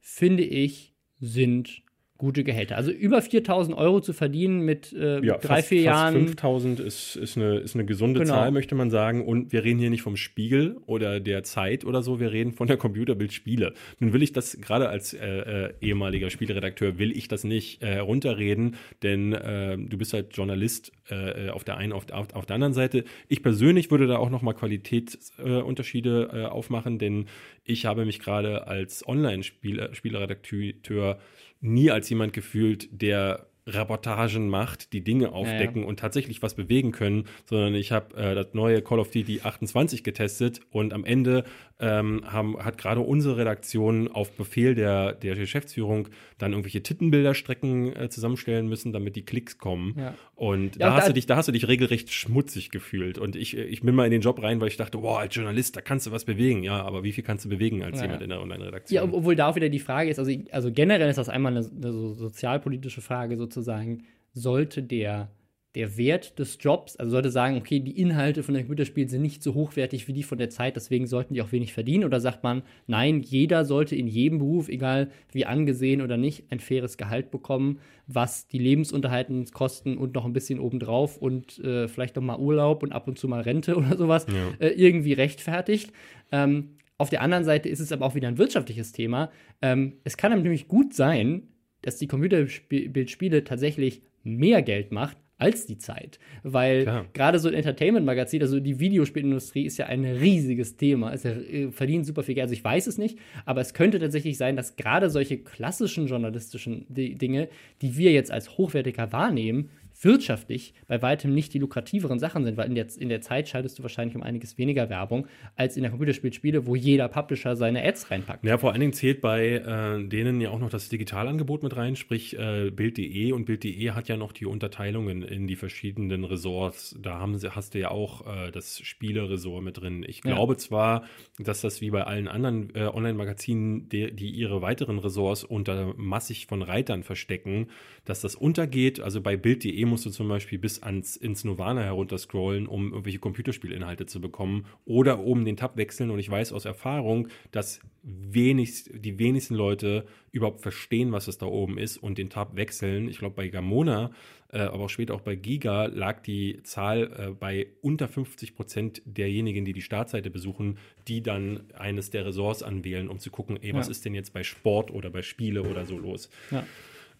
finde 0.00 0.44
ich, 0.44 0.94
sind 1.18 1.83
gute 2.24 2.42
Gehälter. 2.42 2.78
Also 2.78 2.90
über 2.90 3.20
4000 3.20 3.76
Euro 3.76 4.00
zu 4.00 4.14
verdienen 4.14 4.60
mit 4.60 4.94
äh, 4.94 5.22
ja, 5.22 5.36
drei, 5.36 5.56
fast, 5.56 5.68
vier 5.68 5.82
Jahren. 5.82 6.14
5000 6.14 6.80
ist, 6.80 7.16
ist, 7.16 7.36
eine, 7.36 7.58
ist 7.58 7.74
eine 7.74 7.84
gesunde 7.84 8.20
genau. 8.20 8.32
Zahl, 8.32 8.50
möchte 8.50 8.74
man 8.74 8.88
sagen. 8.88 9.26
Und 9.26 9.52
wir 9.52 9.62
reden 9.62 9.78
hier 9.78 9.90
nicht 9.90 10.00
vom 10.00 10.16
Spiegel 10.16 10.78
oder 10.86 11.20
der 11.20 11.42
Zeit 11.42 11.84
oder 11.84 12.02
so, 12.02 12.20
wir 12.20 12.32
reden 12.32 12.52
von 12.52 12.66
der 12.66 12.78
Computerbild-Spiele. 12.78 13.74
Nun 14.00 14.14
will 14.14 14.22
ich 14.22 14.32
das 14.32 14.58
gerade 14.58 14.88
als 14.88 15.12
äh, 15.12 15.26
äh, 15.26 15.74
ehemaliger 15.82 16.30
Spielredakteur, 16.30 16.98
will 16.98 17.14
ich 17.14 17.28
das 17.28 17.44
nicht 17.44 17.82
äh, 17.82 17.98
runterreden, 17.98 18.76
denn 19.02 19.34
äh, 19.34 19.76
du 19.76 19.98
bist 19.98 20.14
halt 20.14 20.34
Journalist 20.34 20.92
äh, 21.10 21.50
auf 21.50 21.62
der 21.62 21.76
einen, 21.76 21.92
auf, 21.92 22.10
auf, 22.10 22.34
auf, 22.34 22.46
der 22.46 22.54
anderen 22.54 22.72
Seite. 22.72 23.04
Ich 23.28 23.42
persönlich 23.42 23.90
würde 23.90 24.06
da 24.06 24.16
auch 24.16 24.30
nochmal 24.30 24.54
Qualitätsunterschiede 24.54 26.50
aufmachen, 26.50 26.98
denn 26.98 27.26
ich 27.64 27.84
habe 27.84 28.06
mich 28.06 28.18
gerade 28.18 28.66
als 28.66 29.06
Online-Spieleredakteur 29.06 31.18
nie 31.64 31.90
als 31.90 32.08
jemand 32.08 32.32
gefühlt, 32.32 32.88
der 32.92 33.46
Reportagen 33.66 34.48
macht, 34.48 34.92
die 34.92 35.02
Dinge 35.02 35.32
aufdecken 35.32 35.78
ja, 35.78 35.82
ja. 35.82 35.88
und 35.88 35.98
tatsächlich 35.98 36.42
was 36.42 36.54
bewegen 36.54 36.92
können, 36.92 37.24
sondern 37.46 37.74
ich 37.74 37.92
habe 37.92 38.14
äh, 38.16 38.34
das 38.34 38.48
neue 38.52 38.82
Call 38.82 38.98
of 39.00 39.10
Duty 39.10 39.40
28 39.42 40.04
getestet 40.04 40.60
und 40.70 40.92
am 40.92 41.04
Ende 41.04 41.44
ähm, 41.80 42.22
haben, 42.24 42.56
hat 42.58 42.78
gerade 42.78 43.00
unsere 43.00 43.36
Redaktion 43.36 44.08
auf 44.08 44.32
Befehl 44.36 44.74
der, 44.74 45.12
der 45.12 45.34
Geschäftsführung 45.34 46.08
dann 46.38 46.52
irgendwelche 46.52 46.82
Tittenbilderstrecken 46.82 47.96
äh, 47.96 48.08
zusammenstellen 48.08 48.68
müssen, 48.68 48.92
damit 48.92 49.16
die 49.16 49.24
Klicks 49.24 49.58
kommen. 49.58 49.94
Ja. 49.98 50.14
Und 50.36 50.80
da, 50.80 50.94
hast 50.94 51.04
da, 51.04 51.08
du 51.08 51.14
dich, 51.14 51.26
da 51.26 51.36
hast 51.36 51.48
du 51.48 51.52
dich 51.52 51.66
regelrecht 51.66 52.12
schmutzig 52.12 52.70
gefühlt. 52.70 53.18
Und 53.18 53.34
ich, 53.34 53.56
ich 53.56 53.82
bin 53.82 53.94
mal 53.94 54.04
in 54.04 54.12
den 54.12 54.20
Job 54.20 54.40
rein, 54.42 54.60
weil 54.60 54.68
ich 54.68 54.76
dachte, 54.76 54.98
boah, 54.98 55.18
als 55.20 55.34
Journalist, 55.34 55.76
da 55.76 55.80
kannst 55.80 56.06
du 56.06 56.12
was 56.12 56.24
bewegen. 56.24 56.62
Ja, 56.62 56.82
aber 56.82 57.02
wie 57.02 57.12
viel 57.12 57.24
kannst 57.24 57.44
du 57.44 57.48
bewegen 57.48 57.82
als 57.82 58.00
jemand 58.00 58.22
in 58.22 58.28
der 58.28 58.40
Online-Redaktion? 58.40 58.94
Ja, 58.94 59.12
obwohl 59.12 59.34
da 59.34 59.48
auch 59.48 59.56
wieder 59.56 59.68
die 59.68 59.80
Frage 59.80 60.10
ist, 60.10 60.18
also, 60.18 60.32
also 60.52 60.70
generell 60.70 61.08
ist 61.08 61.16
das 61.16 61.28
einmal 61.28 61.56
eine, 61.56 61.66
eine 61.66 61.92
so 61.92 62.14
sozialpolitische 62.14 63.00
Frage 63.00 63.36
sozusagen, 63.36 64.04
sollte 64.32 64.82
der 64.82 65.30
der 65.74 65.96
Wert 65.96 66.38
des 66.38 66.58
Jobs, 66.60 66.96
also 66.96 67.10
sollte 67.10 67.30
sagen, 67.30 67.56
okay, 67.56 67.80
die 67.80 68.00
Inhalte 68.00 68.44
von 68.44 68.54
der 68.54 68.62
Computerspielen 68.62 69.08
sind 69.08 69.22
nicht 69.22 69.42
so 69.42 69.54
hochwertig 69.54 70.06
wie 70.06 70.12
die 70.12 70.22
von 70.22 70.38
der 70.38 70.48
Zeit, 70.48 70.76
deswegen 70.76 71.06
sollten 71.08 71.34
die 71.34 71.42
auch 71.42 71.50
wenig 71.50 71.72
verdienen? 71.72 72.04
Oder 72.04 72.20
sagt 72.20 72.44
man, 72.44 72.62
nein, 72.86 73.20
jeder 73.20 73.64
sollte 73.64 73.96
in 73.96 74.06
jedem 74.06 74.38
Beruf, 74.38 74.68
egal 74.68 75.10
wie 75.32 75.46
angesehen 75.46 76.00
oder 76.00 76.16
nicht, 76.16 76.44
ein 76.50 76.60
faires 76.60 76.96
Gehalt 76.96 77.32
bekommen, 77.32 77.80
was 78.06 78.46
die 78.46 78.58
Lebensunterhaltungskosten 78.58 79.98
und 79.98 80.14
noch 80.14 80.24
ein 80.24 80.32
bisschen 80.32 80.60
obendrauf 80.60 81.16
und 81.16 81.58
äh, 81.58 81.88
vielleicht 81.88 82.14
noch 82.14 82.22
mal 82.22 82.38
Urlaub 82.38 82.84
und 82.84 82.92
ab 82.92 83.08
und 83.08 83.18
zu 83.18 83.26
mal 83.26 83.40
Rente 83.40 83.74
oder 83.76 83.96
sowas 83.96 84.26
Ja. 84.28 84.64
äh, 84.64 84.68
irgendwie 84.74 85.12
rechtfertigt. 85.12 85.92
Ähm, 86.30 86.76
auf 86.98 87.10
der 87.10 87.22
anderen 87.22 87.44
Seite 87.44 87.68
ist 87.68 87.80
es 87.80 87.90
aber 87.90 88.06
auch 88.06 88.14
wieder 88.14 88.28
ein 88.28 88.38
wirtschaftliches 88.38 88.92
Thema. 88.92 89.32
Ähm, 89.60 89.94
es 90.04 90.16
kann 90.16 90.32
nämlich 90.40 90.68
gut 90.68 90.94
sein, 90.94 91.48
dass 91.82 91.96
die 91.98 92.06
Computerspiele 92.06 93.42
tatsächlich 93.42 94.02
mehr 94.22 94.62
Geld 94.62 94.92
macht 94.92 95.18
als 95.36 95.66
die 95.66 95.78
Zeit. 95.78 96.18
Weil 96.42 96.84
gerade 97.12 97.38
so 97.38 97.48
ein 97.48 97.54
Entertainment-Magazin, 97.54 98.42
also 98.42 98.60
die 98.60 98.78
Videospielindustrie 98.78 99.64
ist 99.64 99.78
ja 99.78 99.86
ein 99.86 100.04
riesiges 100.04 100.76
Thema. 100.76 101.12
Es 101.12 101.24
äh, 101.24 101.70
verdient 101.72 102.06
super 102.06 102.22
viel 102.22 102.34
Geld. 102.34 102.44
Also 102.44 102.54
ich 102.54 102.64
weiß 102.64 102.86
es 102.86 102.98
nicht, 102.98 103.18
aber 103.44 103.60
es 103.60 103.74
könnte 103.74 103.98
tatsächlich 103.98 104.38
sein, 104.38 104.56
dass 104.56 104.76
gerade 104.76 105.10
solche 105.10 105.38
klassischen 105.38 106.06
journalistischen 106.06 106.86
Di- 106.88 107.16
Dinge, 107.16 107.48
die 107.82 107.96
wir 107.96 108.12
jetzt 108.12 108.30
als 108.30 108.56
hochwertiger 108.58 109.12
wahrnehmen, 109.12 109.70
wirtschaftlich 110.04 110.74
bei 110.86 111.00
weitem 111.02 111.34
nicht 111.34 111.54
die 111.54 111.58
lukrativeren 111.58 112.18
Sachen 112.18 112.44
sind, 112.44 112.56
weil 112.56 112.66
in 112.68 112.74
der, 112.74 112.86
in 112.98 113.08
der 113.08 113.20
Zeit 113.20 113.48
schaltest 113.48 113.78
du 113.78 113.82
wahrscheinlich 113.82 114.16
um 114.16 114.22
einiges 114.22 114.58
weniger 114.58 114.88
Werbung 114.90 115.26
als 115.56 115.76
in 115.76 115.82
der 115.82 115.90
Computerspielspiele, 115.90 116.66
wo 116.66 116.74
jeder 116.76 117.08
Publisher 117.08 117.56
seine 117.56 117.82
Ads 117.84 118.10
reinpackt. 118.10 118.44
Ja, 118.44 118.58
vor 118.58 118.72
allen 118.72 118.80
Dingen 118.80 118.92
zählt 118.92 119.20
bei 119.20 119.48
äh, 119.56 120.06
denen 120.08 120.40
ja 120.40 120.50
auch 120.50 120.58
noch 120.58 120.70
das 120.70 120.88
Digitalangebot 120.88 121.62
mit 121.62 121.76
rein, 121.76 121.96
sprich 121.96 122.38
äh, 122.38 122.70
Bild.de 122.70 123.32
und 123.32 123.44
Bild.de 123.46 123.90
hat 123.90 124.08
ja 124.08 124.16
noch 124.16 124.32
die 124.32 124.46
Unterteilungen 124.46 125.22
in 125.22 125.46
die 125.46 125.56
verschiedenen 125.56 126.24
Resorts. 126.24 126.96
Da 127.00 127.18
haben 127.18 127.36
sie, 127.38 127.54
hast 127.54 127.74
du 127.74 127.78
ja 127.78 127.90
auch 127.90 128.26
äh, 128.26 128.50
das 128.50 128.80
Spieleresort 128.80 129.62
mit 129.64 129.80
drin. 129.80 130.04
Ich 130.06 130.16
Ja. 130.24 130.32
glaube 130.32 130.56
zwar, 130.56 131.04
dass 131.38 131.60
das 131.60 131.80
wie 131.80 131.90
bei 131.90 132.04
allen 132.04 132.28
anderen 132.28 132.74
äh, 132.74 132.86
Online-Magazinen, 132.86 133.88
die, 133.88 134.14
die 134.14 134.30
ihre 134.30 134.62
weiteren 134.62 134.98
Ressorts 134.98 135.44
unter 135.44 135.94
massig 135.96 136.46
von 136.46 136.62
Reitern 136.62 137.02
verstecken, 137.02 137.68
dass 138.04 138.20
das 138.20 138.34
untergeht. 138.34 139.00
Also 139.00 139.20
bei 139.20 139.36
Bild.de 139.36 139.84
musst 139.94 140.06
du 140.06 140.10
zum 140.10 140.28
Beispiel 140.28 140.58
bis 140.58 140.82
ans, 140.82 141.16
ins 141.16 141.44
Nirvana 141.44 141.82
herunterscrollen, 141.82 142.66
um 142.66 142.90
irgendwelche 142.90 143.18
Computerspielinhalte 143.18 144.06
zu 144.06 144.20
bekommen 144.20 144.66
oder 144.84 145.20
oben 145.20 145.44
den 145.44 145.56
Tab 145.56 145.76
wechseln. 145.76 146.10
Und 146.10 146.18
ich 146.18 146.28
weiß 146.30 146.52
aus 146.52 146.64
Erfahrung, 146.64 147.28
dass 147.52 147.80
wenigst, 148.02 148.90
die 148.92 149.18
wenigsten 149.18 149.54
Leute 149.54 150.04
überhaupt 150.32 150.60
verstehen, 150.60 151.12
was 151.12 151.28
es 151.28 151.38
da 151.38 151.46
oben 151.46 151.78
ist 151.78 151.96
und 151.96 152.18
den 152.18 152.28
Tab 152.28 152.56
wechseln. 152.56 153.08
Ich 153.08 153.18
glaube, 153.18 153.36
bei 153.36 153.48
Gamona, 153.48 154.10
äh, 154.52 154.58
aber 154.58 154.84
auch 154.84 154.90
später 154.90 155.14
auch 155.14 155.20
bei 155.22 155.36
Giga 155.36 155.86
lag 155.86 156.20
die 156.20 156.60
Zahl 156.64 157.12
äh, 157.18 157.30
bei 157.30 157.68
unter 157.80 158.08
50 158.08 158.54
Prozent 158.54 159.02
derjenigen, 159.06 159.64
die 159.64 159.72
die 159.72 159.80
Startseite 159.82 160.30
besuchen, 160.30 160.78
die 161.08 161.22
dann 161.22 161.64
eines 161.74 162.10
der 162.10 162.26
Ressorts 162.26 162.62
anwählen, 162.62 163.08
um 163.08 163.18
zu 163.18 163.30
gucken, 163.30 163.58
ey, 163.62 163.72
was 163.74 163.86
Ja. 163.86 163.92
ist 163.92 164.04
denn 164.04 164.14
jetzt 164.14 164.32
bei 164.32 164.42
Sport 164.42 164.90
oder 164.90 165.08
bei 165.10 165.22
Spiele 165.22 165.62
oder 165.62 165.86
so 165.86 165.96
los. 165.96 166.28
Ja. 166.50 166.66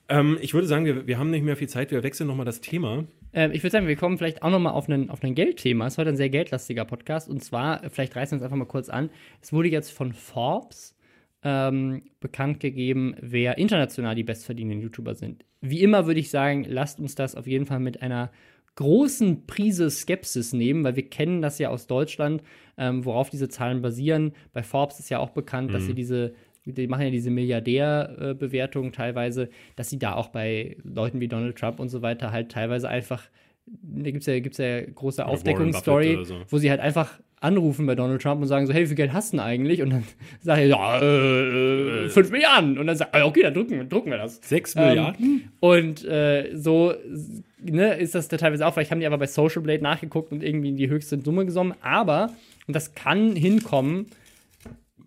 Ähm, 0.09 0.39
ich 0.41 0.55
würde 0.55 0.67
sagen, 0.67 0.85
wir, 0.85 1.07
wir 1.07 1.19
haben 1.19 1.31
nicht 1.31 1.45
mehr 1.45 1.57
viel 1.57 1.69
Zeit, 1.69 1.91
wir 1.91 2.03
wechseln 2.03 2.27
nochmal 2.27 2.45
das 2.45 2.61
Thema. 2.61 3.05
Ähm, 3.33 3.53
ich 3.53 3.63
würde 3.63 3.73
sagen, 3.73 3.87
wir 3.87 3.97
kommen 3.97 4.19
vielleicht 4.19 4.43
auch 4.43 4.51
noch 4.51 4.59
mal 4.59 4.71
auf 4.71 4.89
ein 4.89 5.11
auf 5.11 5.23
ein 5.23 5.35
Geldthema. 5.35 5.87
Es 5.87 5.95
ist 5.95 5.99
heute 5.99 6.11
ein 6.11 6.17
sehr 6.17 6.31
geldlastiger 6.31 6.85
Podcast. 6.85 7.29
Und 7.29 7.43
zwar, 7.43 7.83
äh, 7.83 7.91
vielleicht 7.91 8.15
reißen 8.15 8.33
wir 8.33 8.37
uns 8.37 8.45
einfach 8.45 8.57
mal 8.57 8.67
kurz 8.67 8.89
an. 8.89 9.11
Es 9.41 9.53
wurde 9.53 9.69
jetzt 9.69 9.91
von 9.91 10.13
Forbes 10.13 10.97
ähm, 11.43 12.03
bekannt 12.21 12.61
gegeben, 12.61 13.15
wer 13.21 13.59
international 13.59 14.15
die 14.15 14.25
bestverdienenden 14.25 14.83
YouTuber 14.83 15.15
sind. 15.15 15.45
Wie 15.61 15.83
immer 15.83 16.07
würde 16.07 16.21
ich 16.21 16.31
sagen, 16.31 16.65
lasst 16.69 17.01
uns 17.01 17.15
das 17.15 17.35
auf 17.35 17.47
jeden 17.47 17.67
Fall 17.67 17.81
mit 17.81 18.03
einer 18.03 18.31
großen 18.77 19.47
Prise 19.47 19.91
Skepsis 19.91 20.53
nehmen, 20.53 20.85
weil 20.85 20.97
wir 20.97 21.09
kennen 21.09 21.43
das 21.43 21.59
ja 21.59 21.69
aus 21.69 21.87
Deutschland, 21.87 22.43
ähm, 22.77 23.05
worauf 23.05 23.31
diese 23.31 23.49
Zahlen 23.49 23.83
basieren. 23.83 24.33
Bei 24.53 24.63
Forbes 24.63 24.99
ist 24.99 25.11
ja 25.11 25.19
auch 25.19 25.31
bekannt, 25.31 25.73
dass 25.73 25.85
sie 25.85 25.95
diese, 25.95 26.35
die 26.65 26.87
machen 26.87 27.05
ja 27.05 27.11
diese 27.11 27.31
Milliardärbewertungen 27.31 28.93
teilweise, 28.93 29.49
dass 29.77 29.91
sie 29.91 29.99
da 29.99 30.15
auch 30.15 30.29
bei 30.29 30.77
Leuten 30.83 31.21
wie 31.21 31.29
Donald 31.29 31.57
Trump 31.57 31.81
und 31.81 31.89
so 31.89 32.03
weiter 32.03 32.33
halt 32.33 32.51
teilweise 32.51 32.89
einfach, 32.89 33.23
da 33.67 34.11
gibt 34.11 34.23
es 34.23 34.27
ja, 34.27 34.39
gibt's 34.41 34.59
ja 34.59 34.81
große 34.83 35.25
Aufdeckungsstory, 35.25 36.25
so. 36.25 36.37
wo 36.49 36.59
sie 36.59 36.71
halt 36.71 36.81
einfach 36.81 37.19
anrufen 37.45 37.85
bei 37.85 37.95
Donald 37.95 38.23
Trump 38.23 38.41
und 38.41 38.49
sagen 38.49 38.67
so, 38.67 38.73
hey, 38.73 38.85
wie 38.85 38.87
viel 38.87 38.97
Geld 38.97 39.13
hast 39.13 39.33
du 39.33 39.37
denn 39.37 39.47
eigentlich? 39.47 39.83
Und 39.83 39.91
dann 39.91 40.05
sagt 40.41 40.61
er, 40.61 40.67
ja, 40.67 41.01
äh, 41.01 42.09
5 42.09 42.31
Milliarden. 42.31 42.79
Und 42.79 42.87
dann 42.87 42.97
sagt 42.97 43.15
er, 43.15 43.27
okay, 43.27 43.43
dann 43.43 43.53
drucken, 43.55 43.89
drucken 43.89 44.11
wir 44.11 44.19
das. 44.19 44.41
Sechs 44.43 44.75
Ähm, 44.75 44.87
Milliarden? 44.87 45.51
Und 45.61 46.05
äh, 46.07 46.51
so 46.55 46.95
ne, 47.63 47.95
ist 47.95 48.15
das 48.15 48.29
da 48.29 48.39
teilweise 48.39 48.67
auch, 48.67 48.73
vielleicht 48.73 48.91
haben 48.91 49.01
die 49.01 49.07
aber 49.07 49.19
bei 49.19 49.27
Social 49.27 49.63
Blade 49.63 49.83
nachgeguckt 49.83 50.33
und 50.33 50.43
irgendwie 50.43 50.73
die 50.73 50.89
höchste 50.89 51.21
Summe 51.21 51.45
genommen. 51.45 51.75
Aber, 51.83 52.31
und 52.67 52.75
das 52.75 52.95
kann 52.95 53.37
hinkommen, 53.37 54.07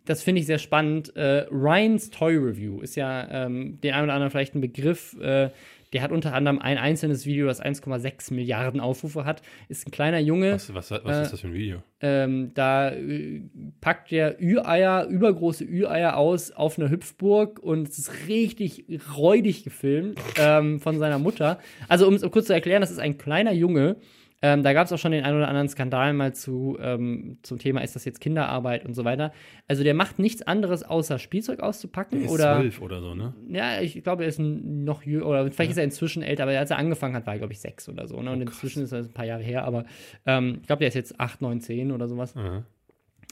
das 0.08 0.24
finde 0.24 0.42
ich 0.42 0.48
sehr 0.48 0.58
spannend. 0.58 1.16
Äh, 1.16 1.46
Ryan's 1.52 2.10
Toy 2.10 2.36
Review 2.36 2.82
ist 2.82 2.96
ja 2.96 3.28
ähm, 3.30 3.80
den 3.82 3.94
einen 3.94 4.06
oder 4.06 4.14
anderen 4.14 4.32
vielleicht 4.32 4.56
ein 4.56 4.62
Begriff. 4.62 5.16
Äh, 5.20 5.50
der 5.94 6.02
hat 6.02 6.12
unter 6.12 6.34
anderem 6.34 6.60
ein 6.60 6.78
einzelnes 6.78 7.26
Video, 7.26 7.48
das 7.48 7.64
1,6 7.64 8.34
Milliarden 8.34 8.80
Aufrufe 8.80 9.24
hat. 9.26 9.42
Ist 9.70 9.88
ein 9.88 9.92
kleiner 9.92 10.20
Junge. 10.20 10.54
Was, 10.54 10.74
was, 10.74 10.92
was 10.92 11.04
äh, 11.06 11.22
ist 11.22 11.34
das 11.34 11.42
für 11.42 11.48
ein 11.48 11.54
Video? 11.54 11.82
Ähm, 12.02 12.52
da 12.54 12.92
äh, 12.92 13.42
packt 13.80 14.12
der 14.12 14.42
Ü-Eier, 14.42 15.06
übergroße 15.06 15.64
Ü-Eier 15.64 16.18
aus 16.18 16.52
auf 16.52 16.78
einer 16.78 16.90
Hüpfburg 16.90 17.60
und 17.60 17.88
es 17.88 17.98
ist 18.00 18.28
richtig 18.28 18.86
räudig 19.16 19.64
gefilmt 19.64 20.20
ähm, 20.38 20.80
von 20.80 21.00
seiner 21.00 21.20
Mutter. 21.20 21.60
Also, 21.88 22.08
um 22.08 22.16
es 22.16 22.22
kurz 22.32 22.48
zu 22.48 22.54
erklären, 22.54 22.82
das 22.82 22.92
ist 22.92 23.00
ein 23.00 23.18
kleiner 23.18 23.54
Junge. 23.54 23.96
Ähm, 24.42 24.62
da 24.62 24.74
gab 24.74 24.86
es 24.86 24.94
auch 24.94 25.00
schon 25.00 25.12
den 25.12 25.24
einen 25.24 25.38
oder 25.38 25.48
anderen 25.48 25.68
Skandal 25.68 26.14
mal 26.14 26.34
zu, 26.34 26.78
ähm, 26.80 27.40
zum 27.42 27.58
Thema, 27.58 27.82
ist 27.82 27.96
das 27.96 28.06
jetzt 28.06 28.22
Kinderarbeit 28.22 28.86
und 28.86 28.94
so 28.94 29.04
weiter. 29.04 29.32
Also 29.68 29.84
der 29.84 29.96
macht 29.96 30.20
nichts 30.20 30.44
anderes, 30.44 30.84
außer 30.84 31.18
Spielzeug 31.18 31.60
auszupacken. 31.60 32.20
Der 32.20 32.28
ist 32.28 32.34
oder 32.34 32.60
zwölf 32.60 32.82
oder 32.82 33.02
so, 33.02 33.16
ne? 33.16 33.34
ja, 33.50 33.82
ich 33.82 34.04
glaube, 34.04 34.24
er 34.24 34.30
ist 34.30 34.40
noch 34.40 35.02
jünger, 35.02 35.26
oder 35.26 35.52
vielleicht 35.52 35.72
ist 35.72 35.78
er 35.78 35.84
inzwischen 35.84 36.22
älter, 36.22 36.44
aber 36.44 36.58
als 36.58 36.70
er 36.70 36.78
angefangen 36.78 37.16
hat, 37.16 37.26
war 37.26 37.34
er, 37.34 37.40
glaube 37.40 37.54
ich, 37.54 37.60
sechs 37.60 37.90
oder 37.90 38.08
so. 38.08 38.22
Ne? 38.22 38.32
Und 38.32 38.42
inzwischen 38.42 38.84
ist 38.84 38.92
das 38.92 39.08
ein 39.08 39.14
paar 39.14 39.26
Jahre 39.26 39.42
her, 39.42 39.64
aber 39.66 39.86
ähm, 40.28 40.60
ich 40.62 40.68
glaube, 40.68 40.80
der 40.80 40.90
ist 40.90 40.96
jetzt 40.96 41.20
acht, 41.20 41.42
neun, 41.42 41.60
zehn 41.60 41.92
oder 41.92 42.08
sowas. 42.08 42.36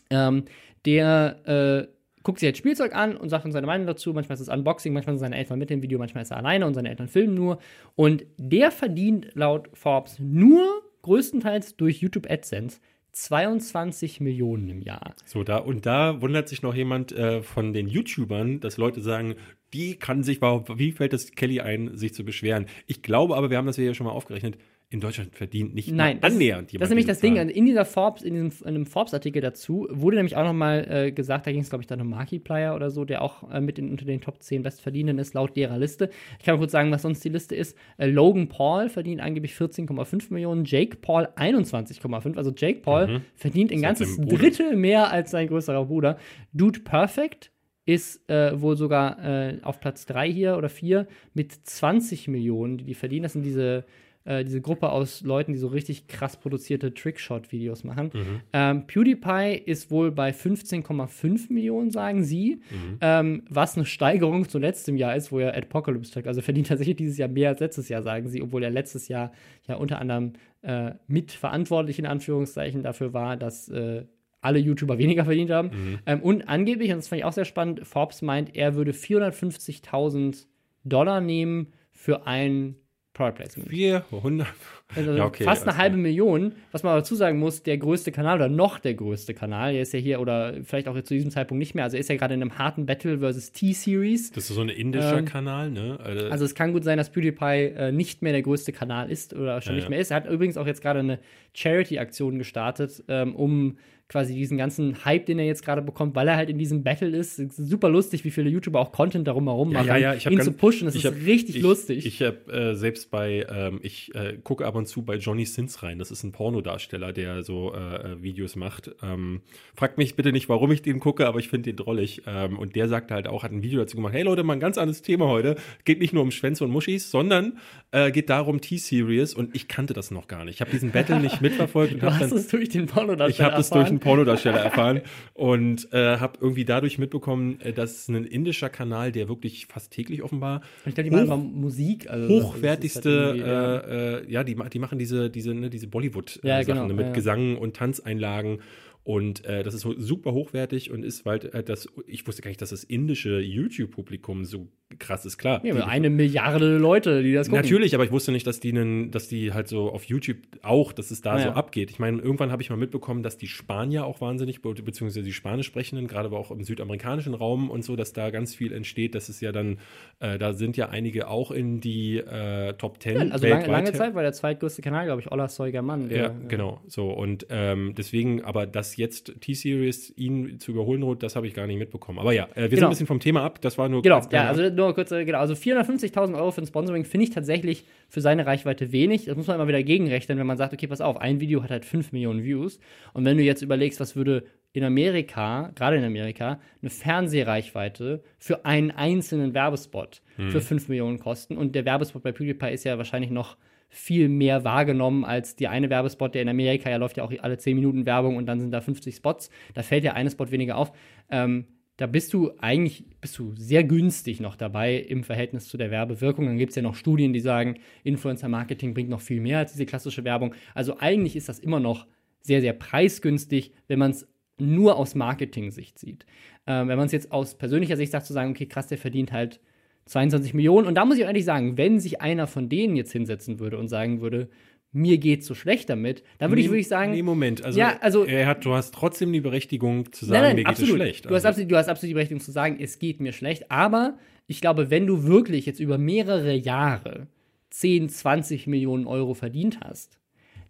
Ähm, 0.10 0.46
der 0.86 1.88
äh, 1.88 1.96
guckt 2.24 2.40
sich 2.40 2.48
jetzt 2.48 2.58
Spielzeug 2.58 2.96
an 2.96 3.16
und 3.16 3.30
sagt 3.30 3.46
dann 3.46 3.52
seine 3.52 3.68
Meinung 3.68 3.88
dazu. 3.88 4.12
Manchmal 4.12 4.34
ist 4.34 4.42
es 4.42 4.50
Unboxing, 4.50 4.92
manchmal 4.92 5.16
sind 5.16 5.20
seine 5.20 5.38
Eltern 5.38 5.60
mit 5.60 5.70
dem 5.70 5.82
Video, 5.82 6.00
manchmal 6.00 6.24
ist 6.24 6.32
er 6.32 6.38
alleine 6.38 6.66
und 6.66 6.74
seine 6.74 6.90
Eltern 6.90 7.08
filmen 7.08 7.36
nur. 7.36 7.60
Und 7.96 8.26
der 8.38 8.72
verdient 8.72 9.30
laut 9.36 9.70
Forbes 9.74 10.20
nur 10.20 10.82
größtenteils 11.06 11.78
durch 11.78 12.02
YouTube 12.02 12.30
AdSense 12.30 12.80
22 13.12 14.20
Millionen 14.20 14.68
im 14.70 14.82
Jahr. 14.82 15.16
So, 15.26 15.44
da, 15.44 15.58
und 15.58 15.86
da 15.86 16.22
wundert 16.22 16.50
sich 16.50 16.64
noch 16.64 16.74
jemand 16.74 17.12
äh, 17.12 17.44
von 17.44 17.74
den 17.74 17.88
YouTubern, 17.88 18.60
dass 18.60 18.78
Leute 18.78 19.02
sagen, 19.02 19.36
die 19.72 19.98
kann 19.98 20.24
sich, 20.24 20.42
wie 20.42 20.92
fällt 20.92 21.14
es 21.14 21.32
Kelly 21.32 21.62
ein, 21.62 21.96
sich 21.96 22.14
zu 22.14 22.26
beschweren? 22.26 22.66
Ich 22.88 23.04
glaube 23.04 23.38
aber, 23.38 23.50
wir 23.52 23.58
haben 23.58 23.68
das 23.68 23.78
ja 23.78 23.94
schon 23.94 24.08
mal 24.08 24.14
aufgerechnet, 24.14 24.58
in 24.90 25.00
Deutschland 25.00 25.36
verdient 25.36 25.74
nicht 25.74 25.92
Nein, 25.92 26.20
das, 26.22 26.34
annähernd 26.34 26.74
das 26.74 26.82
ist 26.84 26.90
nämlich 26.90 27.06
das 27.06 27.20
Ding. 27.20 27.36
In 27.36 27.66
dieser 27.66 27.86
Forbes, 27.86 28.24
in 28.24 28.34
diesem 28.34 28.52
in 28.62 28.76
einem 28.76 28.86
Forbes-Artikel 28.86 29.42
dazu 29.42 29.88
wurde 29.90 30.18
nämlich 30.18 30.36
auch 30.36 30.44
nochmal 30.44 30.88
äh, 30.90 31.12
gesagt, 31.12 31.48
da 31.48 31.52
ging 31.52 31.62
es, 31.62 31.70
glaube 31.70 31.84
ich, 31.84 31.88
dann 31.88 32.02
um 32.02 32.10
Markiplier 32.10 32.74
oder 32.76 32.92
so, 32.92 33.06
der 33.06 33.22
auch 33.22 33.50
äh, 33.52 33.62
mit 33.62 33.80
in, 33.80 33.90
unter 33.90 34.06
den 34.06 34.22
Top 34.22 34.42
10 34.42 34.64
Bestverdienenden 34.64 35.20
ist, 35.20 35.34
laut 35.34 35.56
derer 35.56 35.78
Liste. 35.78 36.10
Ich 36.40 36.46
kann 36.46 36.56
mal 36.56 36.60
kurz 36.60 36.72
sagen, 36.72 36.92
was 36.92 37.02
sonst 37.02 37.24
die 37.24 37.30
Liste 37.30 37.56
ist. 37.56 37.78
Äh, 37.98 38.08
Logan 38.08 38.48
Paul 38.48 38.90
verdient 38.90 39.22
angeblich 39.22 39.54
14,5 39.54 40.32
Millionen, 40.34 40.66
Jake 40.66 40.98
Paul 40.98 41.28
21,5. 41.36 42.38
Also 42.38 42.52
Jake 42.56 42.80
Paul 42.82 43.22
verdient 43.36 43.72
ein 43.72 43.76
Mhm. 43.76 43.84
Ist 43.84 44.18
ganzes. 44.18 44.18
Drittel 44.18 44.76
mehr 44.76 45.12
als 45.12 45.32
sein 45.32 45.48
größerer 45.48 45.86
Bruder. 45.86 46.18
Dude 46.54 46.80
Perfect 46.82 47.52
ist 47.86 48.28
äh, 48.30 48.60
wohl 48.60 48.76
sogar 48.76 49.24
äh, 49.24 49.60
auf 49.62 49.80
Platz 49.80 50.06
3 50.08 50.32
hier 50.32 50.58
oder 50.58 50.70
4 50.70 51.08
mit 51.34 51.52
20 51.52 52.28
Millionen, 52.28 52.78
die 52.78 52.84
die 52.84 52.96
verdienen. 52.96 53.24
Das 53.24 53.34
sind 53.34 53.44
diese, 53.44 53.86
äh, 54.26 54.44
diese 54.44 54.60
Gruppe 54.60 54.90
aus 54.90 55.22
Leuten, 55.22 55.54
die 55.54 55.60
so 55.60 55.68
richtig 55.68 56.08
krass 56.08 56.38
produzierte 56.38 56.94
Trickshot-Videos 56.94 57.84
machen. 57.84 58.12
Ähm, 58.54 58.88
PewDiePie 58.88 59.62
ist 59.66 59.92
wohl 59.92 60.12
bei 60.12 60.32
15,5 60.32 61.54
Millionen, 61.54 61.92
sagen 61.92 62.24
sie, 62.24 62.62
ähm, 63.02 63.44
was 63.50 63.78
eine 63.78 63.86
Steigerung 63.86 64.50
zu 64.50 64.58
letztem 64.58 64.98
Jahr 64.98 65.16
ist, 65.16 65.32
wo 65.32 65.40
er 65.40 65.56
Apocalypse 65.56 66.12
trägt. 66.12 66.28
Also 66.28 66.42
verdient 66.42 66.68
tatsächlich 66.68 66.98
dieses 66.98 67.18
Jahr 67.18 67.30
mehr 67.30 67.50
als 67.50 67.60
letztes 67.60 67.88
Jahr, 67.88 68.02
sagen 68.02 68.28
sie, 68.28 68.42
obwohl 68.42 68.64
er 68.64 68.72
letztes 68.72 69.08
Jahr 69.08 69.32
ja 69.68 69.76
unter 69.76 70.00
anderem 70.00 70.34
äh, 70.64 70.94
mitverantwortlich 71.08 72.00
in 72.00 72.06
Anführungszeichen 72.06 72.84
dafür 72.84 73.14
war, 73.14 73.38
dass 73.38 73.70
äh, 73.70 74.06
alle 74.42 74.60
YouTuber 74.60 74.98
weniger 74.98 75.26
verdient 75.26 75.52
haben. 75.52 76.00
Ähm, 76.06 76.22
und 76.22 76.48
angeblich, 76.48 76.92
und 76.92 76.98
das 76.98 77.08
fand 77.08 77.20
ich 77.20 77.26
auch 77.26 77.34
sehr 77.34 77.46
spannend, 77.46 77.86
Forbes 77.86 78.22
meint, 78.22 78.56
er 78.56 78.76
würde 78.76 78.92
450.000 78.92 80.46
Dollar 80.84 81.22
nehmen 81.22 81.74
für 81.92 82.28
ein 82.28 82.76
Product 83.16 83.34
Placement. 83.36 83.70
400. 83.70 84.48
Also 84.96 85.14
Ja, 85.14 85.26
okay, 85.26 85.44
fast 85.46 85.64
eine 85.64 85.72
alles 85.72 85.82
halbe. 85.82 85.98
Million. 85.98 86.54
Was 86.72 86.84
man 86.84 86.92
aber 86.92 87.02
dazu 87.02 87.16
sagen 87.16 87.40
muss, 87.40 87.64
der 87.64 87.78
größte 87.80 88.12
Kanal 88.12 88.36
oder 88.36 88.50
noch 88.50 88.78
der 88.78 88.94
größte 88.94 89.34
Kanal, 89.34 89.74
der 89.74 89.82
ist 89.82 89.94
ja 89.94 90.00
hier 90.00 90.20
oder 90.20 90.54
vielleicht 90.64 90.88
auch 90.88 90.96
jetzt 90.96 91.08
zu 91.08 91.16
diesem 91.16 91.32
Zeitpunkt 91.32 91.58
nicht 91.60 91.74
mehr. 91.74 91.86
Also 91.86 91.98
er 91.98 92.02
ist 92.02 92.10
ja 92.10 92.18
gerade 92.18 92.36
in 92.36 92.42
einem 92.42 92.58
harten 92.60 92.86
Battle 92.86 93.18
versus 93.20 93.52
T-Series. 93.52 94.32
Das 94.34 94.50
ist 94.50 94.56
so 94.56 94.62
ein 94.62 94.70
indischer 94.70 95.18
Ähm, 95.18 95.26
Kanal, 95.26 95.72
ne? 95.72 95.98
Also, 96.04 96.28
Also 96.28 96.46
es 96.46 96.54
kann 96.54 96.74
gut 96.74 96.84
sein, 96.84 96.98
dass 96.98 97.10
PewDiePie 97.10 97.74
äh, 97.76 97.92
nicht 97.92 98.22
mehr 98.22 98.34
der 98.34 98.44
größte 98.44 98.74
Kanal 98.74 99.10
ist 99.10 99.34
oder 99.34 99.60
schon 99.62 99.74
Ja, 99.74 99.78
nicht 99.80 99.90
mehr 99.90 100.00
ist. 100.00 100.12
Er 100.12 100.18
hat 100.18 100.28
übrigens 100.30 100.58
auch 100.58 100.68
jetzt 100.68 100.82
gerade 100.84 101.00
eine 101.00 101.18
Charity-Aktion 101.56 102.38
gestartet, 102.38 103.04
ähm, 103.08 103.36
um 103.36 103.78
quasi 104.08 104.36
diesen 104.36 104.58
ganzen 104.58 105.04
Hype, 105.04 105.26
den 105.26 105.40
er 105.40 105.46
jetzt 105.46 105.66
gerade 105.66 105.82
bekommt, 105.82 106.16
weil 106.16 106.28
er 106.28 106.36
halt 106.38 106.50
in 106.52 106.60
diesem 106.60 106.84
Battle 106.84 107.10
ist. 107.10 107.40
Es 107.40 107.58
ist 107.58 107.70
super 107.70 107.90
lustig, 107.90 108.24
wie 108.24 108.30
viele 108.30 108.52
YouTuber 108.52 108.80
auch 108.80 108.92
Content 108.92 109.28
darum 109.28 109.46
herum 109.48 109.72
Ja, 109.72 109.80
machen, 109.80 109.88
ja, 109.88 109.98
ja, 109.98 110.14
ich 110.14 110.26
hab 110.28 110.32
ihn 110.32 110.38
ganz- 110.38 110.46
zu 110.46 110.54
pushen. 110.54 110.86
Das 110.86 110.94
ist 110.96 111.06
hab- 111.06 111.16
richtig 111.26 111.56
ich, 111.58 111.62
lustig. 111.64 112.06
Ich 112.06 112.22
habe 112.22 112.52
äh, 112.54 112.76
selbst 112.76 113.10
bei, 113.10 113.48
ähm, 113.50 113.80
ich 113.82 114.14
äh, 114.14 114.38
gucke 114.44 114.64
ab 114.68 114.76
und 114.76 114.88
zu 114.88 115.02
bei 115.04 115.16
Johnny 115.16 115.46
Sins 115.46 115.82
rein. 115.82 115.98
Das 115.98 116.12
ist 116.12 116.24
ein 116.24 116.32
Pornodarsteller, 116.34 117.14
der 117.14 117.42
so 117.42 117.74
äh, 117.74 117.78
äh, 118.14 118.22
Videos 118.22 118.56
macht. 118.56 118.92
Ähm, 119.02 119.42
fragt 119.76 119.98
mich 119.98 120.16
bitte 120.16 120.32
nicht, 120.32 120.50
warum 120.50 120.72
ich 120.72 120.84
den 120.84 121.00
gucke, 121.00 121.26
aber 121.26 121.40
ich 121.40 121.48
finde 121.50 121.72
den 121.72 121.78
drollig. 121.78 122.22
Ähm, 122.28 122.60
und 122.60 122.76
der 122.76 122.88
sagte 122.88 123.16
halt 123.16 123.28
auch, 123.28 123.42
hat 123.42 123.52
ein 123.52 123.64
Video 123.64 123.80
dazu 123.80 123.96
gemacht, 123.98 124.14
hey 124.14 124.22
Leute, 124.22 124.44
mal 124.44 124.54
ein 124.54 124.60
ganz 124.60 124.78
anderes 124.78 125.02
Thema 125.02 125.28
heute. 125.28 125.56
Geht 125.84 126.00
nicht 126.00 126.14
nur 126.14 126.22
um 126.22 126.30
Schwänze 126.30 126.64
und 126.64 126.70
Muschis, 126.70 127.10
sondern 127.10 127.58
äh, 127.92 128.12
geht 128.12 128.30
darum 128.30 128.62
T-Series. 128.62 129.34
Und 129.34 129.56
ich 129.56 129.68
kannte 129.68 129.94
das 129.94 130.12
noch 130.12 130.28
gar 130.28 130.46
nicht. 130.46 130.56
Ich 130.56 130.62
habe 130.62 130.70
diesen 130.70 130.92
Battle 130.92 131.20
nicht 131.20 131.42
mitverfolgt 131.42 131.96
und 131.96 132.04
du 132.04 132.14
hast 132.14 132.22
dann 132.32 132.38
es 132.38 132.48
durch 132.50 132.70
den 132.70 132.86
Pornodarsteller 132.86 133.30
ich 133.30 133.42
habe 133.42 133.56
das 133.56 133.72
durch 133.72 133.95
erfahren. 133.96 134.10
Pornodarsteller 134.10 134.60
erfahren 134.60 135.02
und 135.34 135.92
äh, 135.94 136.18
habe 136.18 136.38
irgendwie 136.42 136.66
dadurch 136.66 136.98
mitbekommen, 136.98 137.60
äh, 137.62 137.74
dass 137.74 138.08
ein 138.08 138.26
indischer 138.26 138.70
Kanal, 138.70 139.12
der 139.12 139.28
wirklich 139.30 139.66
fast 139.68 139.92
täglich 139.92 140.24
offenbar 140.24 140.62
Ich 140.86 140.96
glaube, 140.96 141.10
die 141.10 141.16
hoch- 141.16 141.38
Musik. 141.38 142.10
Also 142.10 142.44
hochwertigste, 142.44 143.10
halt 143.10 143.36
irgendwie, 143.38 143.50
ja. 143.50 143.78
äh, 143.78 144.18
äh, 144.24 144.32
ja, 144.32 144.44
die, 144.44 144.56
die 144.74 144.80
machen 144.80 145.00
diese, 145.00 145.30
diese, 145.30 145.54
ne, 145.54 145.70
diese 145.70 145.88
Bollywood-Sachen 145.88 146.48
Ja, 146.48 146.64
genau, 146.64 146.88
mit 146.88 147.08
ja. 147.08 147.12
Gesang 147.14 147.58
und 147.58 147.76
Tanzeinlagen. 147.76 148.60
Und 149.06 149.46
äh, 149.46 149.62
das 149.62 149.76
ist 149.76 149.82
so 149.82 149.94
super 149.98 150.34
hochwertig 150.34 150.90
und 150.92 151.06
ist, 151.06 151.26
weil 151.28 151.38
äh, 151.54 151.64
das, 151.64 151.88
ich 152.08 152.26
wusste 152.28 152.42
gar 152.42 152.50
nicht, 152.50 152.60
dass 152.62 152.72
das 152.72 152.84
indische 152.84 153.40
YouTube-Publikum 153.40 154.46
so 154.46 154.68
krass 155.00 155.26
ist. 155.26 155.38
Klar, 155.38 155.64
Ja, 155.66 155.86
eine 155.88 156.10
Milliarde 156.10 156.78
Leute, 156.78 157.22
die 157.22 157.34
das 157.34 157.48
gucken. 157.48 157.62
Natürlich, 157.62 157.94
aber 157.96 158.04
ich 158.04 158.12
wusste 158.12 158.32
nicht, 158.32 158.48
dass 158.48 158.60
die, 158.60 158.74
nen, 158.74 159.12
dass 159.12 159.28
die 159.28 159.54
halt 159.54 159.68
so 159.68 159.92
auf 159.92 160.06
YouTube 160.06 160.38
auch, 160.64 160.92
dass 160.92 161.12
es 161.12 161.22
da 161.22 161.34
Ah, 161.34 161.40
so 161.40 161.48
ja. 161.50 161.54
abgeht. 161.54 161.92
Ich 161.92 162.00
meine, 162.00 162.20
irgendwann 162.22 162.52
habe 162.52 162.62
ich 162.64 162.70
mal 162.72 162.78
mitbekommen, 162.78 163.22
dass 163.22 163.38
die 163.38 163.48
Spanier 163.48 164.06
auch 164.06 164.22
wahnsinnig, 164.22 164.62
be- 164.62 164.74
beziehungsweise 164.74 165.24
die 165.24 165.34
Spanisch 165.34 165.68
sprechenden, 165.68 166.08
gerade 166.08 166.28
aber 166.28 166.40
auch 166.40 166.50
im 166.52 166.64
südamerikanischen 166.64 167.34
Raum 167.36 167.70
und 167.70 167.84
so, 167.84 167.96
dass 167.96 168.12
da 168.14 168.30
ganz 168.32 168.56
viel 168.56 168.72
entsteht. 168.74 169.14
Das 169.16 169.30
ist 169.30 169.40
ja 169.42 169.52
dann, 169.52 169.78
äh, 170.20 170.38
da 170.40 170.54
sind 170.54 170.78
ja 170.78 170.90
einige 170.90 171.28
auch 171.28 171.52
in 171.52 171.80
die 171.80 172.18
äh, 172.18 172.74
Top 172.74 173.00
Ten. 173.00 173.32
Also 173.32 173.46
lange, 173.46 173.62
weltweit 173.62 173.68
lange 173.72 173.94
Zeit 173.94 174.16
war 174.16 174.24
der 174.24 174.34
zweitgrößte 174.34 174.82
Kanal, 174.82 175.06
glaube 175.06 175.22
ich, 175.22 175.32
Ola 175.32 175.48
Mann. 175.84 176.10
der- 176.10 176.18
ja, 176.18 176.36
genau. 176.48 176.82
So, 176.88 177.10
und 177.12 177.46
ähm, 177.50 177.94
deswegen, 177.98 178.44
aber 178.44 178.66
dass 178.96 178.98
jetzt 178.98 179.34
T-Series 179.42 180.14
ihn 180.18 180.60
zu 180.60 180.72
überholen 180.72 181.02
droht, 181.02 181.24
das 181.24 181.36
habe 181.36 181.48
ich 181.48 181.54
gar 181.54 181.68
nicht 181.68 181.78
mitbekommen. 181.78 182.20
Aber 182.20 182.34
ja, 182.34 182.46
äh, 182.56 182.56
wir 182.56 182.62
sind 182.64 182.70
Genau. 182.76 182.88
ein 182.88 182.90
bisschen 182.92 183.08
vom 183.08 183.20
Thema 183.20 183.44
ab. 183.44 183.62
Das 183.62 183.78
war 183.78 183.90
nur 183.90 184.02
Genau, 184.02 184.16
ganz 184.16 184.26
ja, 184.26 184.30
kleiner- 184.30 184.50
also 184.50 184.76
nur 184.76 184.94
kurz, 184.96 185.10
genau, 185.10 185.40
also 185.40 185.54
450.000 185.56 186.36
Euro 186.36 186.52
für 186.52 186.62
ein 186.62 186.68
Sponsoring 186.68 187.06
finde 187.06 187.26
ich 187.26 187.30
tatsächlich 187.32 187.86
für 188.10 188.22
seine 188.22 188.46
Reichweite 188.46 188.92
wenig. 188.92 189.26
Das 189.26 189.36
muss 189.36 189.48
man 189.48 189.56
immer 189.58 189.68
wieder 189.68 189.84
gegenrechnen, 189.84 190.38
wenn 190.38 190.48
man 190.48 190.58
sagt, 190.58 190.74
okay, 190.74 190.88
pass 190.88 191.02
auf, 191.02 191.18
ein 191.18 191.40
Video 191.40 191.64
hat 191.64 191.72
halt 191.72 191.86
5 191.86 192.12
Millionen 192.12 192.44
Views. 192.44 192.80
Und 193.14 193.26
wenn 193.26 193.38
du 193.38 193.44
jetzt 193.44 193.62
überlegst, 193.62 194.00
was 194.00 194.16
würde 194.16 194.44
in 194.74 194.84
Amerika, 194.84 195.72
gerade 195.76 195.96
in 195.98 196.04
Amerika, 196.04 196.60
eine 196.82 196.90
Fernsehreichweite 196.90 198.24
für 198.40 198.66
einen 198.66 198.92
einzelnen 198.92 199.54
Werbespot 199.54 200.22
für 200.50 200.62
5 200.62 200.90
Millionen 200.90 201.20
kosten. 201.20 201.58
Und 201.58 201.76
der 201.76 201.86
Werbespot 201.86 202.24
bei 202.24 202.32
PewDiePie 202.32 202.74
ist 202.74 202.84
ja 202.84 202.98
wahrscheinlich 202.98 203.32
noch 203.32 203.58
viel 203.90 204.28
mehr 204.30 204.64
wahrgenommen 204.64 205.24
als 205.24 205.56
die 205.56 205.68
eine 205.68 205.90
Werbespot, 205.90 206.36
der 206.36 206.42
in 206.42 206.50
Amerika 206.50 206.90
ja 206.90 206.98
läuft 206.98 207.18
ja 207.18 207.24
auch 207.24 207.34
alle 207.42 207.58
10 207.58 207.76
Minuten 207.76 208.06
Werbung 208.06 208.36
und 208.36 208.46
dann 208.46 208.60
sind 208.60 208.72
da 208.72 208.82
50 208.82 209.16
Spots. 209.16 209.50
Da 209.74 209.84
fällt 209.84 210.04
ja 210.04 210.14
eine 210.14 210.30
Spot 210.30 210.52
weniger 210.52 210.78
auf. 210.78 210.92
Ähm, 211.30 211.66
da 211.98 212.08
bist 212.08 212.34
du 212.34 212.52
eigentlich 212.58 213.06
bist 213.22 213.38
du 213.40 213.54
sehr 213.56 213.84
günstig 213.84 214.42
noch 214.42 214.58
dabei 214.58 214.98
im 214.98 215.24
Verhältnis 215.24 215.68
zu 215.68 215.78
der 215.78 215.92
Werbewirkung. 215.92 216.46
Dann 216.46 216.58
gibt 216.58 216.72
es 216.72 216.76
ja 216.76 216.82
noch 216.82 216.96
Studien, 216.96 217.32
die 217.32 217.40
sagen, 217.40 217.76
Influencer-Marketing 218.04 218.94
bringt 218.94 219.10
noch 219.10 219.22
viel 219.22 219.40
mehr 219.40 219.60
als 219.60 219.72
diese 219.72 219.86
klassische 219.86 220.26
Werbung. 220.26 220.54
Also 220.74 221.00
eigentlich 221.00 221.36
ist 221.36 221.48
das 221.48 221.60
immer 221.60 221.80
noch 221.80 222.06
sehr, 222.42 222.62
sehr 222.62 222.74
preisgünstig, 222.74 223.74
wenn 223.88 224.00
man 224.00 224.12
es 224.12 224.28
nur 224.58 224.98
aus 224.98 225.16
Marketing-Sicht 225.16 225.98
sieht. 225.98 226.26
Ähm, 226.68 226.88
wenn 226.90 226.98
man 226.98 227.06
es 227.06 227.12
jetzt 227.12 227.32
aus 227.32 227.58
persönlicher 227.58 227.98
Sicht 227.98 228.12
sagt, 228.12 228.26
zu 228.26 228.34
sagen, 228.34 228.52
okay, 228.52 228.66
krass, 228.66 228.88
der 228.88 228.98
verdient 228.98 229.32
halt 229.32 229.62
22 230.06 230.54
Millionen. 230.54 230.88
Und 230.88 230.96
da 230.96 231.06
muss 231.06 231.18
ich 231.18 231.24
ehrlich 231.24 231.46
sagen, 231.46 231.78
wenn 231.78 232.00
sich 232.00 232.22
einer 232.22 232.48
von 232.48 232.70
denen 232.70 232.96
jetzt 232.96 233.12
hinsetzen 233.12 233.60
würde 233.60 233.78
und 233.78 233.88
sagen 233.88 234.22
würde, 234.22 234.50
mir 234.92 235.18
geht's 235.18 235.46
so 235.46 235.56
schlecht 235.56 235.90
damit, 235.90 236.24
dann 236.38 236.52
würde 236.52 236.62
ich 236.62 236.68
Nee, 236.68 236.72
wirklich 236.74 236.88
sagen, 236.88 237.12
Nee, 237.12 237.24
Moment. 237.24 237.66
Also, 237.66 237.78
Ja, 237.80 237.98
also- 238.00 238.24
er 238.24 238.46
hat, 238.48 238.64
du 238.64 238.74
hast 238.74 238.94
trotzdem 238.94 239.34
die 239.34 239.42
Berechtigung 239.42 240.12
zu 240.14 240.26
sagen, 240.26 240.34
Nein, 240.34 240.42
nein, 240.44 240.56
mir 240.56 240.62
geht 240.64 240.68
absolut. 240.70 240.90
es 240.92 240.96
schlecht. 241.02 241.26
Du, 241.26 241.30
hast 241.30 241.36
Also- 241.36 241.48
absolut. 241.50 241.72
du 241.72 241.76
hast 241.78 241.90
absolut 241.90 242.10
die 242.10 242.14
Berechtigung 242.14 242.42
zu 242.42 242.52
sagen, 242.52 242.78
es 242.80 242.98
geht 243.00 243.20
mir 243.20 243.34
schlecht. 243.34 243.70
Aber 243.72 244.18
ich 244.48 244.62
glaube, 244.62 244.90
wenn 244.92 245.06
du 245.08 245.24
wirklich 245.26 245.66
jetzt 245.66 245.80
über 245.82 245.98
mehrere 245.98 246.54
Jahre 246.56 247.28
10, 247.72 248.08
20 248.08 248.68
Millionen 248.68 249.06
Euro 249.06 249.34
verdient 249.34 249.80
hast, 249.84 250.18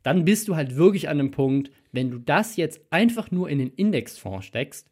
dann 0.02 0.26
bist 0.26 0.48
du 0.48 0.56
halt 0.56 0.76
wirklich 0.76 1.08
an 1.10 1.20
einem 1.20 1.32
Punkt, 1.32 1.70
wenn 1.92 2.10
du 2.10 2.18
das 2.18 2.56
jetzt 2.56 2.80
einfach 2.90 3.30
nur 3.32 3.50
in 3.50 3.60
den 3.60 3.72
Indexfonds 3.76 4.46
steckst, 4.46 4.90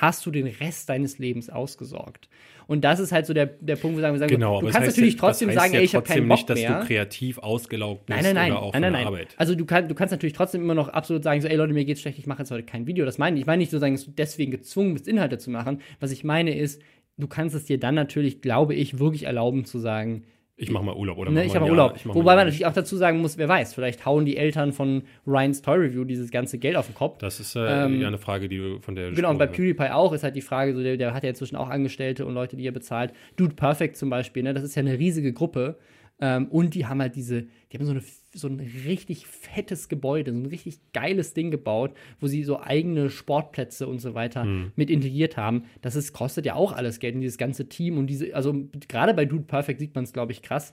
hast 0.00 0.26
du 0.26 0.30
den 0.30 0.46
Rest 0.46 0.88
deines 0.88 1.18
Lebens 1.18 1.50
ausgesorgt. 1.50 2.28
Und 2.66 2.84
das 2.84 3.00
ist 3.00 3.12
halt 3.12 3.24
so 3.24 3.32
der, 3.32 3.46
der 3.46 3.76
Punkt, 3.76 3.96
wo 3.96 3.98
wir 3.98 4.02
sagen, 4.02 4.14
wir 4.14 4.18
sagen 4.18 4.30
Genau, 4.30 4.60
du 4.60 4.68
kannst 4.68 4.88
natürlich 4.88 5.14
ja, 5.14 5.20
trotzdem 5.20 5.50
sagen, 5.52 5.72
ja 5.72 5.78
ey, 5.78 5.86
ich 5.86 5.94
habe 5.94 6.06
keinen 6.06 6.28
Bock 6.28 6.36
nicht, 6.36 6.50
dass 6.50 6.60
mehr. 6.60 6.80
du 6.80 6.86
kreativ 6.86 7.38
ausgelaugt 7.38 8.06
bist 8.06 8.16
Nein, 8.16 8.34
nein, 8.34 8.34
nein, 8.34 8.52
oder 8.52 8.62
auch 8.62 8.72
nein, 8.74 8.82
nein, 8.82 8.92
nein. 8.92 9.06
Arbeit. 9.06 9.34
Also 9.38 9.54
du, 9.54 9.64
kann, 9.64 9.88
du 9.88 9.94
kannst 9.94 10.12
natürlich 10.12 10.34
trotzdem 10.34 10.62
immer 10.62 10.74
noch 10.74 10.88
absolut 10.88 11.22
sagen, 11.22 11.40
so, 11.40 11.48
ey 11.48 11.56
Leute, 11.56 11.72
mir 11.72 11.86
geht's 11.86 12.02
schlecht, 12.02 12.18
ich 12.18 12.26
mache 12.26 12.40
jetzt 12.40 12.50
heute 12.50 12.64
kein 12.64 12.86
Video. 12.86 13.06
Das 13.06 13.16
meine 13.16 13.36
ich. 13.36 13.42
Ich 13.42 13.46
meine 13.46 13.60
nicht 13.60 13.70
so 13.70 13.78
sagen, 13.78 13.94
dass 13.94 14.04
du 14.04 14.10
deswegen 14.10 14.50
gezwungen 14.50 14.92
bist, 14.92 15.08
Inhalte 15.08 15.38
zu 15.38 15.50
machen. 15.50 15.80
Was 15.98 16.10
ich 16.10 16.24
meine 16.24 16.54
ist, 16.54 16.82
du 17.16 17.26
kannst 17.26 17.54
es 17.54 17.64
dir 17.64 17.78
dann 17.78 17.94
natürlich, 17.94 18.42
glaube 18.42 18.74
ich, 18.74 18.98
wirklich 18.98 19.24
erlauben 19.24 19.64
zu 19.64 19.78
sagen, 19.78 20.24
Ich 20.60 20.70
mache 20.72 20.84
mal 20.84 20.94
Urlaub 20.96 21.18
oder 21.18 21.30
ne, 21.30 21.36
mach 21.38 21.46
ich 21.46 21.48
mal 21.50 21.54
habe 21.60 21.66
ein 21.66 21.70
Urlaub. 21.70 21.92
Mach 21.94 22.04
mal 22.06 22.14
Wobei 22.16 22.34
man 22.34 22.46
natürlich 22.46 22.66
auch 22.66 22.72
dazu 22.72 22.96
sagen 22.96 23.20
muss, 23.20 23.38
wer 23.38 23.48
weiß, 23.48 23.74
vielleicht 23.74 24.04
hauen 24.04 24.24
die 24.24 24.36
Eltern 24.36 24.72
von 24.72 25.04
Ryan's 25.24 25.62
Toy 25.62 25.76
Review 25.76 26.02
dieses 26.04 26.32
ganze 26.32 26.58
Geld 26.58 26.74
auf 26.76 26.86
den 26.86 26.96
Kopf. 26.96 27.18
Das 27.18 27.38
ist 27.38 27.54
äh, 27.54 27.84
Ähm, 27.84 28.00
ja 28.00 28.08
eine 28.08 28.18
Frage, 28.18 28.48
die 28.48 28.58
du 28.58 28.80
von 28.80 28.96
der 28.96 29.12
Genau, 29.12 29.30
und 29.30 29.38
bei. 29.38 29.46
PewDiePie 29.46 29.90
auch 29.90 30.12
ist 30.12 30.24
halt 30.24 30.34
die 30.34 30.42
Frage, 30.42 30.74
so 30.74 30.82
der, 30.82 30.96
der 30.96 31.14
hat 31.14 31.22
ja 31.22 31.28
inzwischen 31.28 31.54
auch 31.54 31.68
Angestellte 31.68 32.26
und 32.26 32.34
Leute, 32.34 32.56
die 32.56 32.66
er 32.66 32.72
bezahlt. 32.72 33.12
Dude 33.36 33.54
Perfect 33.54 33.96
zum 33.96 34.10
Beispiel, 34.10 34.42
ne, 34.42 34.52
das 34.52 34.64
ist 34.64 34.74
ja 34.74 34.80
eine 34.80 34.98
riesige 34.98 35.32
Gruppe. 35.32 35.78
Ähm, 36.20 36.48
und 36.48 36.74
die 36.74 36.86
haben 36.86 37.00
halt 37.00 37.14
diese, 37.14 37.42
die 37.42 37.78
haben 37.78 37.84
so, 37.84 37.92
eine, 37.92 38.02
so 38.34 38.48
ein 38.48 38.60
richtig 38.60 39.26
fettes 39.26 39.88
Gebäude, 39.88 40.32
so 40.32 40.38
ein 40.38 40.46
richtig 40.46 40.80
geiles 40.92 41.34
Ding 41.34 41.50
gebaut, 41.50 41.94
wo 42.20 42.26
sie 42.26 42.44
so 42.44 42.60
eigene 42.60 43.10
Sportplätze 43.10 43.86
und 43.86 44.00
so 44.00 44.14
weiter 44.14 44.42
Hm. 44.42 44.72
mit 44.76 44.90
integriert 44.90 45.36
haben. 45.36 45.64
Das 45.80 45.96
ist, 45.96 46.12
kostet 46.12 46.44
ja 46.46 46.54
auch 46.54 46.72
alles 46.72 47.00
Geld 47.00 47.14
und 47.14 47.22
dieses 47.22 47.38
ganze 47.38 47.68
Team 47.68 47.98
und 47.98 48.06
diese, 48.06 48.34
also 48.34 48.54
gerade 48.88 49.14
bei 49.14 49.24
Dude 49.24 49.44
Perfect 49.44 49.80
sieht 49.80 49.94
man 49.94 50.04
es, 50.04 50.12
glaube 50.12 50.32
ich, 50.32 50.42
krass, 50.42 50.72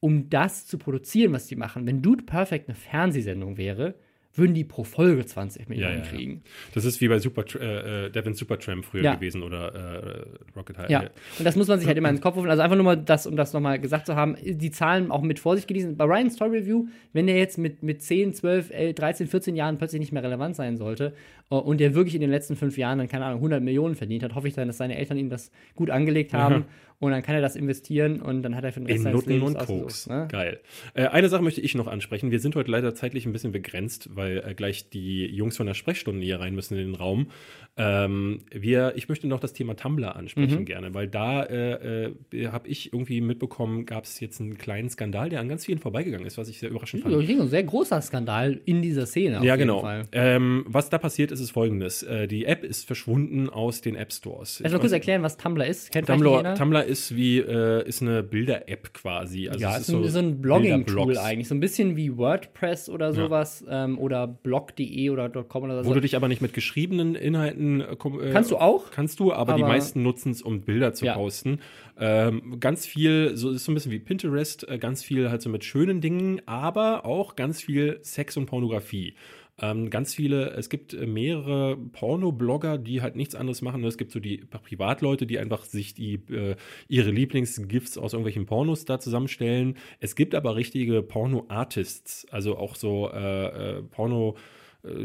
um 0.00 0.28
das 0.30 0.66
zu 0.66 0.78
produzieren, 0.78 1.32
was 1.32 1.46
die 1.46 1.56
machen. 1.56 1.86
Wenn 1.86 2.02
Dude 2.02 2.24
Perfect 2.24 2.68
eine 2.68 2.74
Fernsehsendung 2.74 3.56
wäre, 3.56 3.94
würden 4.34 4.54
die 4.54 4.64
pro 4.64 4.84
Folge 4.84 5.24
20 5.24 5.68
Millionen 5.68 5.98
ja, 5.98 6.04
ja. 6.04 6.10
kriegen. 6.10 6.42
Das 6.74 6.84
ist 6.84 7.00
wie 7.00 7.08
bei 7.08 7.18
Super, 7.18 7.44
äh, 7.60 8.06
äh, 8.06 8.10
Devin 8.10 8.34
Supertramp 8.34 8.84
früher 8.84 9.02
Ja. 9.02 9.14
gewesen 9.14 9.42
oder 9.42 9.74
äh, 9.74 10.24
Rocket 10.56 10.78
High. 10.78 10.90
Ja, 10.90 11.00
und 11.38 11.44
das 11.44 11.56
muss 11.56 11.68
man 11.68 11.78
sich 11.78 11.86
halt 11.86 11.96
immer 11.98 12.08
ins 12.10 12.20
Kopf 12.20 12.36
rufen. 12.36 12.50
Also 12.50 12.62
einfach 12.62 12.76
nur 12.76 12.84
mal 12.84 12.96
das, 12.96 13.26
um 13.26 13.36
das 13.36 13.52
nochmal 13.52 13.78
gesagt 13.78 14.06
zu 14.06 14.16
haben, 14.16 14.36
die 14.42 14.70
Zahlen 14.70 15.10
auch 15.10 15.22
mit 15.22 15.38
Vorsicht 15.38 15.68
gelesen. 15.68 15.96
Bei 15.96 16.04
Ryan's 16.04 16.34
Story 16.34 16.58
Review, 16.58 16.86
wenn 17.12 17.26
der 17.26 17.38
jetzt 17.38 17.58
mit, 17.58 17.82
mit 17.82 18.02
10, 18.02 18.34
12, 18.34 18.70
11, 18.70 18.94
13, 18.94 19.26
14 19.26 19.56
Jahren 19.56 19.78
plötzlich 19.78 20.00
nicht 20.00 20.12
mehr 20.12 20.22
relevant 20.22 20.56
sein 20.56 20.76
sollte 20.76 21.14
äh, 21.50 21.54
und 21.54 21.78
der 21.78 21.94
wirklich 21.94 22.14
in 22.14 22.20
den 22.20 22.30
letzten 22.30 22.56
fünf 22.56 22.76
Jahren 22.76 22.98
dann, 22.98 23.08
keine 23.08 23.24
Ahnung, 23.24 23.38
100 23.38 23.62
Millionen 23.62 23.94
verdient 23.94 24.22
hat, 24.22 24.34
hoffe 24.34 24.48
ich 24.48 24.54
dann, 24.54 24.66
dass 24.66 24.78
seine 24.78 24.96
Eltern 24.96 25.16
ihm 25.18 25.30
das 25.30 25.50
gut 25.74 25.90
angelegt 25.90 26.32
haben. 26.34 26.64
Und 26.98 27.10
dann 27.10 27.22
kann 27.22 27.34
er 27.34 27.40
das 27.40 27.56
investieren 27.56 28.20
und 28.22 28.42
dann 28.42 28.54
hat 28.54 28.64
er 28.64 28.72
für 28.72 28.80
den 28.80 28.86
Rest 28.86 28.96
In 28.98 29.02
seines 29.02 29.16
Nutten 29.16 29.30
Lebens 29.30 29.54
und 29.54 29.66
Koks. 29.66 30.06
ne? 30.08 30.28
Geil. 30.30 30.60
Äh, 30.94 31.06
eine 31.06 31.28
Sache 31.28 31.42
möchte 31.42 31.60
ich 31.60 31.74
noch 31.74 31.86
ansprechen. 31.86 32.30
Wir 32.30 32.40
sind 32.40 32.56
heute 32.56 32.70
leider 32.70 32.94
zeitlich 32.94 33.26
ein 33.26 33.32
bisschen 33.32 33.52
begrenzt, 33.52 34.10
weil 34.14 34.42
äh, 34.46 34.54
gleich 34.54 34.90
die 34.90 35.26
Jungs 35.26 35.56
von 35.56 35.66
der 35.66 35.74
Sprechstunde 35.74 36.24
hier 36.24 36.40
rein 36.40 36.54
müssen 36.54 36.76
in 36.78 36.86
den 36.86 36.94
Raum. 36.94 37.28
Ähm, 37.76 38.40
wir, 38.50 38.94
ich 38.96 39.08
möchte 39.08 39.26
noch 39.26 39.40
das 39.40 39.52
Thema 39.52 39.74
Tumblr 39.76 40.16
ansprechen 40.16 40.60
Mhm. 40.60 40.64
gerne, 40.64 40.94
weil 40.94 41.06
da 41.08 41.42
äh, 41.42 42.12
äh, 42.32 42.46
habe 42.48 42.68
ich 42.68 42.92
irgendwie 42.92 43.20
mitbekommen, 43.20 43.84
gab 43.84 44.04
es 44.04 44.20
jetzt 44.20 44.40
einen 44.40 44.56
kleinen 44.56 44.88
Skandal, 44.88 45.28
der 45.28 45.40
an 45.40 45.48
ganz 45.48 45.66
vielen 45.66 45.78
vorbeigegangen 45.78 46.26
ist, 46.26 46.38
was 46.38 46.48
ich 46.48 46.58
sehr 46.58 46.70
überraschend 46.70 47.02
fand. 47.02 47.14
Ja, 47.14 47.40
ein 47.40 47.48
sehr 47.48 47.64
großer 47.64 48.00
Skandal 48.00 48.60
in 48.64 48.80
dieser 48.80 49.06
Szene. 49.06 49.40
Ja, 49.44 49.56
genau. 49.56 49.86
Ähm, 50.12 50.64
was 50.68 50.88
da 50.88 50.98
passiert 50.98 51.32
ist, 51.32 51.40
ist 51.40 51.50
folgendes. 51.50 52.02
Äh, 52.02 52.26
die 52.28 52.46
App 52.46 52.64
ist 52.64 52.86
verschwunden 52.86 53.50
aus 53.50 53.80
den 53.80 53.96
App 53.96 54.12
Stores. 54.12 54.60
Erstmal 54.60 54.80
kurz 54.80 54.92
erklären, 54.92 55.22
was 55.22 55.36
Tumblr 55.36 55.66
ist. 55.66 55.90
Kennt 55.90 56.06
Tumblr? 56.06 56.54
Tumblr 56.54 56.84
ist 56.84 57.14
wie 57.14 57.38
äh, 57.38 57.86
ist 57.86 58.00
eine 58.02 58.22
Bilder-App 58.22 58.94
quasi. 58.94 59.48
Also 59.48 59.60
ja, 59.60 59.76
es 59.76 59.88
ist, 59.88 59.94
ein, 59.94 60.08
so 60.08 60.18
ein. 60.18 60.40
Blogging-Tool 60.40 61.18
eigentlich. 61.18 61.48
So 61.48 61.54
ein 61.54 61.60
bisschen 61.60 61.96
wie 61.96 62.16
WordPress 62.16 62.88
oder 62.88 63.12
sowas. 63.12 63.64
Ähm, 63.68 63.98
oder 63.98 64.14
oder 64.14 64.28
blog.de 64.28 65.10
oder 65.10 65.28
.com 65.28 65.64
oder 65.64 65.82
so. 65.82 65.90
Wo 65.90 65.94
du 65.94 66.00
dich 66.00 66.16
aber 66.16 66.28
nicht 66.28 66.40
mit 66.40 66.54
geschriebenen 66.54 67.14
Inhalten 67.14 67.63
äh, 67.80 67.96
kannst 68.32 68.50
du 68.50 68.56
auch 68.56 68.90
kannst 68.90 69.20
du, 69.20 69.32
aber, 69.32 69.52
aber 69.52 69.54
die 69.54 69.62
meisten 69.62 70.02
nutzen 70.02 70.32
es, 70.32 70.42
um 70.42 70.62
Bilder 70.62 70.92
zu 70.94 71.06
ja. 71.06 71.14
posten. 71.14 71.60
Ähm, 71.98 72.58
ganz 72.60 72.86
viel, 72.86 73.36
so 73.36 73.50
ist 73.50 73.64
so 73.64 73.72
ein 73.72 73.74
bisschen 73.74 73.92
wie 73.92 73.98
Pinterest, 73.98 74.68
äh, 74.68 74.78
ganz 74.78 75.02
viel 75.02 75.30
halt 75.30 75.42
so 75.42 75.50
mit 75.50 75.64
schönen 75.64 76.00
Dingen, 76.00 76.40
aber 76.46 77.04
auch 77.04 77.36
ganz 77.36 77.60
viel 77.62 77.98
Sex 78.02 78.36
und 78.36 78.46
Pornografie. 78.46 79.14
Ähm, 79.60 79.88
ganz 79.88 80.14
viele, 80.14 80.50
es 80.50 80.68
gibt 80.68 80.94
äh, 80.94 81.06
mehrere 81.06 81.76
Porno-Blogger, 81.76 82.76
die 82.76 83.02
halt 83.02 83.14
nichts 83.14 83.36
anderes 83.36 83.62
machen. 83.62 83.84
Es 83.84 83.96
gibt 83.96 84.10
so 84.10 84.18
die 84.18 84.38
Privatleute, 84.38 85.26
die 85.26 85.38
einfach 85.38 85.62
sich 85.62 85.94
die, 85.94 86.14
äh, 86.30 86.56
ihre 86.88 87.12
Lieblingsgifts 87.12 87.96
aus 87.96 88.14
irgendwelchen 88.14 88.46
Pornos 88.46 88.84
da 88.84 88.98
zusammenstellen. 88.98 89.76
Es 90.00 90.16
gibt 90.16 90.34
aber 90.34 90.56
richtige 90.56 91.02
Porno-Artists, 91.02 92.26
also 92.30 92.56
auch 92.56 92.74
so 92.74 93.10
äh, 93.12 93.78
äh, 93.78 93.82
Porno- 93.82 94.36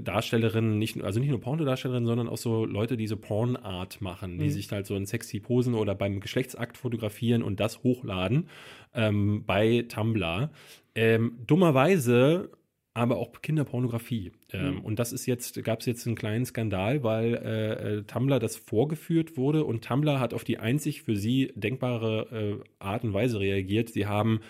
Darstellerinnen, 0.02 0.78
nicht, 0.78 1.02
also 1.02 1.20
nicht 1.20 1.30
nur 1.30 1.40
Pornodarstellerinnen, 1.40 2.08
sondern 2.08 2.28
auch 2.28 2.38
so 2.38 2.66
Leute, 2.66 2.98
die 2.98 3.08
so 3.08 3.18
Pornart 3.18 4.02
machen, 4.02 4.38
die 4.38 4.46
mhm. 4.46 4.50
sich 4.50 4.72
halt 4.72 4.86
so 4.86 4.96
in 4.96 5.06
sexy 5.06 5.40
Posen 5.40 5.74
oder 5.74 5.96
beim 5.96 6.20
Geschlechtsakt 6.20 6.78
fotografieren 6.78 7.44
und 7.44 7.60
das 7.60 7.84
hochladen 7.84 8.50
ähm, 8.94 9.44
bei 9.46 9.86
Tumblr. 9.88 10.52
Ähm, 10.96 11.40
dummerweise 11.48 12.52
aber 12.94 13.18
auch 13.18 13.42
Kinderpornografie. 13.42 14.34
Ähm, 14.52 14.76
mhm. 14.76 14.82
Und 14.82 15.00
das 15.00 15.14
ist 15.14 15.26
jetzt, 15.26 15.64
gab 15.64 15.80
es 15.80 15.86
jetzt 15.86 16.06
einen 16.06 16.16
kleinen 16.16 16.46
Skandal, 16.46 17.04
weil 17.04 17.36
äh, 17.36 18.00
äh, 18.00 18.04
Tumblr 18.04 18.40
das 18.40 18.58
vorgeführt 18.58 19.38
wurde 19.38 19.64
und 19.64 19.86
Tumblr 19.86 20.20
hat 20.20 20.34
auf 20.34 20.44
die 20.44 20.58
einzig 20.58 21.04
für 21.04 21.16
sie 21.16 21.54
denkbare 21.56 22.60
äh, 22.60 22.64
Art 22.80 23.04
und 23.04 23.14
Weise 23.14 23.40
reagiert. 23.40 23.90
Sie 23.90 24.08
haben 24.08 24.42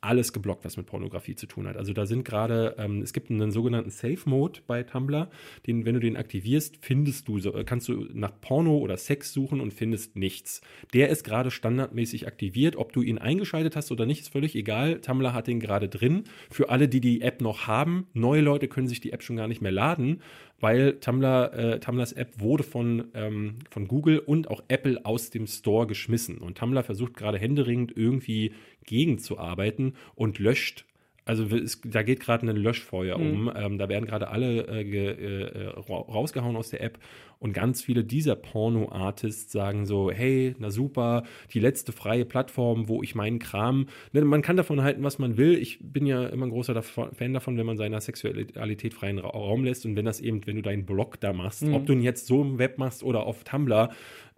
alles 0.00 0.32
geblockt, 0.32 0.64
was 0.64 0.76
mit 0.76 0.86
Pornografie 0.86 1.34
zu 1.34 1.46
tun 1.46 1.66
hat. 1.66 1.76
Also 1.76 1.92
da 1.92 2.06
sind 2.06 2.24
gerade, 2.24 2.76
ähm, 2.78 3.02
es 3.02 3.12
gibt 3.12 3.30
einen 3.30 3.50
sogenannten 3.50 3.90
Safe 3.90 4.18
Mode 4.26 4.60
bei 4.66 4.82
Tumblr, 4.82 5.28
den, 5.66 5.84
wenn 5.84 5.94
du 5.94 6.00
den 6.00 6.16
aktivierst, 6.16 6.78
findest 6.80 7.28
du, 7.28 7.38
so, 7.38 7.52
kannst 7.64 7.88
du 7.88 8.06
nach 8.12 8.32
Porno 8.40 8.78
oder 8.78 8.96
Sex 8.96 9.32
suchen 9.32 9.60
und 9.60 9.72
findest 9.72 10.16
nichts. 10.16 10.60
Der 10.94 11.08
ist 11.08 11.24
gerade 11.24 11.50
standardmäßig 11.50 12.26
aktiviert. 12.26 12.76
Ob 12.76 12.92
du 12.92 13.02
ihn 13.02 13.18
eingeschaltet 13.18 13.76
hast 13.76 13.90
oder 13.90 14.06
nicht, 14.06 14.20
ist 14.20 14.32
völlig 14.32 14.54
egal. 14.54 15.00
Tumblr 15.00 15.32
hat 15.32 15.46
den 15.46 15.60
gerade 15.60 15.88
drin. 15.88 16.24
Für 16.50 16.70
alle, 16.70 16.88
die 16.88 17.00
die 17.00 17.20
App 17.20 17.40
noch 17.40 17.66
haben, 17.66 18.06
neue 18.12 18.40
Leute 18.40 18.68
können 18.68 18.88
sich 18.88 19.00
die 19.00 19.12
App 19.12 19.22
schon 19.22 19.36
gar 19.36 19.48
nicht 19.48 19.62
mehr 19.62 19.72
laden, 19.72 20.22
weil 20.60 20.98
Tumblr, 21.00 21.52
äh, 21.54 21.80
Tumblrs 21.80 22.12
App 22.12 22.40
wurde 22.40 22.64
von, 22.64 23.08
ähm, 23.14 23.56
von 23.70 23.86
Google 23.86 24.18
und 24.18 24.50
auch 24.50 24.62
Apple 24.68 25.04
aus 25.04 25.30
dem 25.30 25.46
Store 25.46 25.86
geschmissen. 25.86 26.38
Und 26.38 26.58
Tumblr 26.58 26.82
versucht 26.82 27.14
gerade 27.14 27.38
händeringend 27.38 27.96
irgendwie 27.96 28.52
gegenzuarbeiten 28.88 29.94
und 30.14 30.38
löscht 30.38 30.84
also 31.28 31.44
es, 31.54 31.82
da 31.84 32.02
geht 32.02 32.20
gerade 32.20 32.48
ein 32.48 32.56
Löschfeuer 32.56 33.18
mhm. 33.18 33.48
um. 33.48 33.52
Ähm, 33.54 33.78
da 33.78 33.90
werden 33.90 34.06
gerade 34.06 34.28
alle 34.28 34.66
äh, 34.66 34.82
ge, 34.82 35.08
äh, 35.10 35.66
rausgehauen 35.76 36.56
aus 36.56 36.70
der 36.70 36.82
App 36.82 36.98
und 37.38 37.52
ganz 37.52 37.82
viele 37.82 38.02
dieser 38.02 38.34
Porno-Artists 38.34 39.52
sagen 39.52 39.86
so, 39.86 40.10
hey, 40.10 40.54
na 40.58 40.70
super, 40.70 41.22
die 41.52 41.60
letzte 41.60 41.92
freie 41.92 42.24
Plattform, 42.24 42.88
wo 42.88 43.02
ich 43.02 43.14
meinen 43.14 43.38
Kram, 43.38 43.86
ne, 44.12 44.24
man 44.24 44.42
kann 44.42 44.56
davon 44.56 44.82
halten, 44.82 45.04
was 45.04 45.18
man 45.18 45.36
will. 45.36 45.54
Ich 45.54 45.78
bin 45.80 46.06
ja 46.06 46.26
immer 46.26 46.46
ein 46.46 46.50
großer 46.50 46.82
Fan 46.82 47.32
davon, 47.32 47.56
wenn 47.56 47.66
man 47.66 47.76
seiner 47.76 48.00
Sexualität 48.00 48.94
freien 48.94 49.18
Raum 49.18 49.64
lässt 49.64 49.86
und 49.86 49.96
wenn 49.96 50.04
das 50.04 50.20
eben, 50.20 50.46
wenn 50.46 50.56
du 50.56 50.62
deinen 50.62 50.86
Blog 50.86 51.20
da 51.20 51.32
machst, 51.32 51.62
mhm. 51.62 51.74
ob 51.74 51.86
du 51.86 51.92
ihn 51.92 52.02
jetzt 52.02 52.26
so 52.26 52.42
im 52.42 52.58
Web 52.58 52.78
machst 52.78 53.02
oder 53.02 53.24
auf 53.24 53.44
Tumblr, 53.44 53.90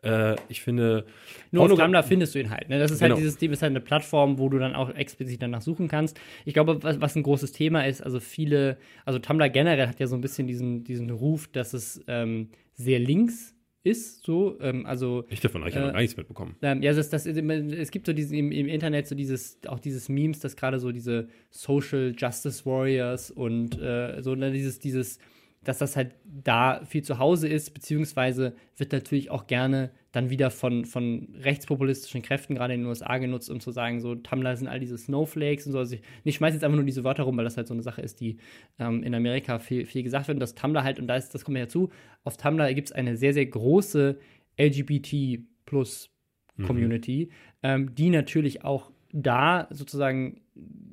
äh, 0.02 0.36
ich 0.48 0.62
finde. 0.62 1.06
Nur 1.50 1.64
auf 1.64 1.78
Tumblr 1.78 2.02
findest 2.02 2.34
du 2.34 2.40
ihn 2.40 2.50
halt. 2.50 2.68
Ne? 2.68 2.78
Das 2.78 2.90
ist 2.90 3.00
halt 3.00 3.10
genau. 3.10 3.16
halt 3.16 3.24
dieses 3.24 3.38
Ding, 3.38 3.52
ist 3.52 3.62
halt 3.62 3.70
eine 3.70 3.80
Plattform, 3.80 4.38
wo 4.38 4.48
du 4.48 4.58
dann 4.58 4.74
auch 4.74 4.94
explizit 4.94 5.42
danach 5.42 5.62
suchen 5.62 5.88
kannst. 5.88 6.18
Ich 6.44 6.54
glaube, 6.54 6.82
was, 6.82 7.00
was, 7.00 7.16
ein 7.16 7.22
großes 7.22 7.52
Thema 7.52 7.86
ist, 7.86 8.02
also 8.02 8.20
viele, 8.20 8.78
also 9.04 9.18
Tumblr 9.18 9.48
generell 9.50 9.86
hat 9.86 10.00
ja 10.00 10.06
so 10.06 10.16
ein 10.16 10.20
bisschen 10.20 10.46
diesen, 10.46 10.84
diesen 10.84 11.10
Ruf, 11.10 11.48
dass 11.48 11.74
es 11.74 12.02
ähm, 12.06 12.50
sehr 12.74 12.98
links 12.98 13.54
ist 13.82 14.24
so, 14.24 14.60
ähm, 14.60 14.84
also 14.84 15.24
ich 15.30 15.40
davon 15.40 15.62
habe 15.62 15.70
ich 15.70 15.76
äh, 15.76 15.80
noch 15.80 15.92
gar 15.92 16.00
nichts 16.00 16.16
mitbekommen. 16.16 16.54
Ähm, 16.60 16.82
ja, 16.82 16.92
das, 16.92 17.08
das, 17.08 17.24
es 17.24 17.90
gibt 17.90 18.06
so 18.06 18.12
diesen, 18.12 18.36
im, 18.36 18.52
im, 18.52 18.68
Internet 18.68 19.06
so 19.06 19.14
dieses, 19.14 19.58
auch 19.66 19.78
dieses 19.78 20.10
Memes, 20.10 20.40
dass 20.40 20.54
gerade 20.56 20.78
so 20.78 20.92
diese 20.92 21.28
Social 21.48 22.14
Justice 22.16 22.66
Warriors 22.66 23.30
und 23.30 23.80
äh, 23.80 24.20
so 24.20 24.34
ne, 24.34 24.52
dieses, 24.52 24.80
dieses 24.80 25.18
dass 25.64 25.78
das 25.78 25.94
halt 25.94 26.14
da 26.24 26.82
viel 26.86 27.02
zu 27.02 27.18
Hause 27.18 27.46
ist, 27.46 27.74
beziehungsweise 27.74 28.54
wird 28.76 28.92
natürlich 28.92 29.30
auch 29.30 29.46
gerne 29.46 29.90
dann 30.12 30.30
wieder 30.30 30.50
von, 30.50 30.86
von 30.86 31.34
rechtspopulistischen 31.38 32.22
Kräften, 32.22 32.54
gerade 32.54 32.74
in 32.74 32.80
den 32.80 32.86
USA, 32.86 33.18
genutzt, 33.18 33.50
um 33.50 33.60
zu 33.60 33.70
sagen, 33.70 34.00
so 34.00 34.14
Tumblr 34.14 34.56
sind 34.56 34.68
all 34.68 34.80
diese 34.80 34.96
Snowflakes 34.96 35.66
und 35.66 35.72
so. 35.72 35.78
Also 35.78 35.96
ich, 35.96 36.02
ich 36.24 36.36
schmeiße 36.36 36.54
jetzt 36.54 36.64
einfach 36.64 36.76
nur 36.76 36.86
diese 36.86 37.04
Wörter 37.04 37.24
rum, 37.24 37.36
weil 37.36 37.44
das 37.44 37.58
halt 37.58 37.68
so 37.68 37.74
eine 37.74 37.82
Sache 37.82 38.00
ist, 38.00 38.20
die 38.20 38.38
ähm, 38.78 39.02
in 39.02 39.14
Amerika 39.14 39.58
viel, 39.58 39.84
viel 39.84 40.02
gesagt 40.02 40.28
wird. 40.28 40.36
Und 40.36 40.40
das 40.40 40.54
Tumblr 40.54 40.82
halt, 40.82 40.98
und 40.98 41.06
da 41.06 41.16
ist, 41.16 41.34
das 41.34 41.44
kommt 41.44 41.54
mir 41.54 41.60
ja 41.60 41.68
zu, 41.68 41.90
auf 42.24 42.38
Tumblr 42.38 42.72
gibt 42.72 42.88
es 42.88 42.92
eine 42.92 43.16
sehr, 43.16 43.34
sehr 43.34 43.46
große 43.46 44.18
LGBT 44.58 45.42
plus 45.66 46.10
Community, 46.66 47.30
mhm. 47.30 47.34
ähm, 47.62 47.94
die 47.94 48.10
natürlich 48.10 48.64
auch 48.64 48.90
da 49.12 49.66
sozusagen 49.70 50.40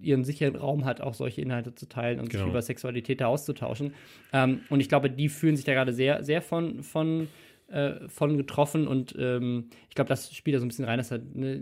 ihren 0.02 0.24
sicheren 0.24 0.56
Raum 0.56 0.86
hat, 0.86 1.02
auch 1.02 1.14
solche 1.14 1.42
Inhalte 1.42 1.76
zu 1.76 1.88
teilen 1.88 2.20
und 2.20 2.30
genau. 2.30 2.44
sich 2.44 2.50
über 2.52 2.62
Sexualität 2.62 3.22
da 3.22 3.28
auszutauschen. 3.28 3.94
Ähm, 4.34 4.62
und 4.70 4.80
ich 4.80 4.90
glaube, 4.90 5.10
die 5.10 5.30
fühlen 5.30 5.56
sich 5.56 5.66
da 5.66 5.74
gerade 5.74 5.94
sehr, 5.94 6.24
sehr 6.24 6.42
von, 6.42 6.84
von, 6.84 7.28
äh, 7.68 8.08
von 8.08 8.38
getroffen 8.38 8.88
und 8.88 9.16
ähm, 9.18 9.70
ich 9.90 9.96
glaube, 9.96 10.10
das 10.10 10.34
spielt 10.34 10.56
da 10.56 10.60
so 10.60 10.66
ein 10.66 10.70
bisschen 10.70 10.86
rein. 10.86 10.98
Dass 10.98 11.12
halt, 11.12 11.36
ne, 11.36 11.62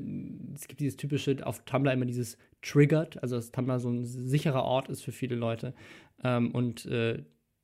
es 0.54 0.68
gibt 0.68 0.82
dieses 0.82 0.98
typische, 0.98 1.46
auf 1.46 1.64
Tumblr 1.66 1.92
immer 1.92 2.06
dieses 2.06 2.38
Triggered, 2.62 3.22
also 3.22 3.36
dass 3.36 3.52
Tumblr 3.52 3.80
so 3.80 3.90
ein 3.90 4.04
sicherer 4.04 4.64
Ort 4.64 4.90
ist 4.90 5.02
für 5.02 5.12
viele 5.12 5.36
Leute 5.36 5.74
ähm, 6.24 6.52
und 6.52 6.86
äh, 6.86 7.24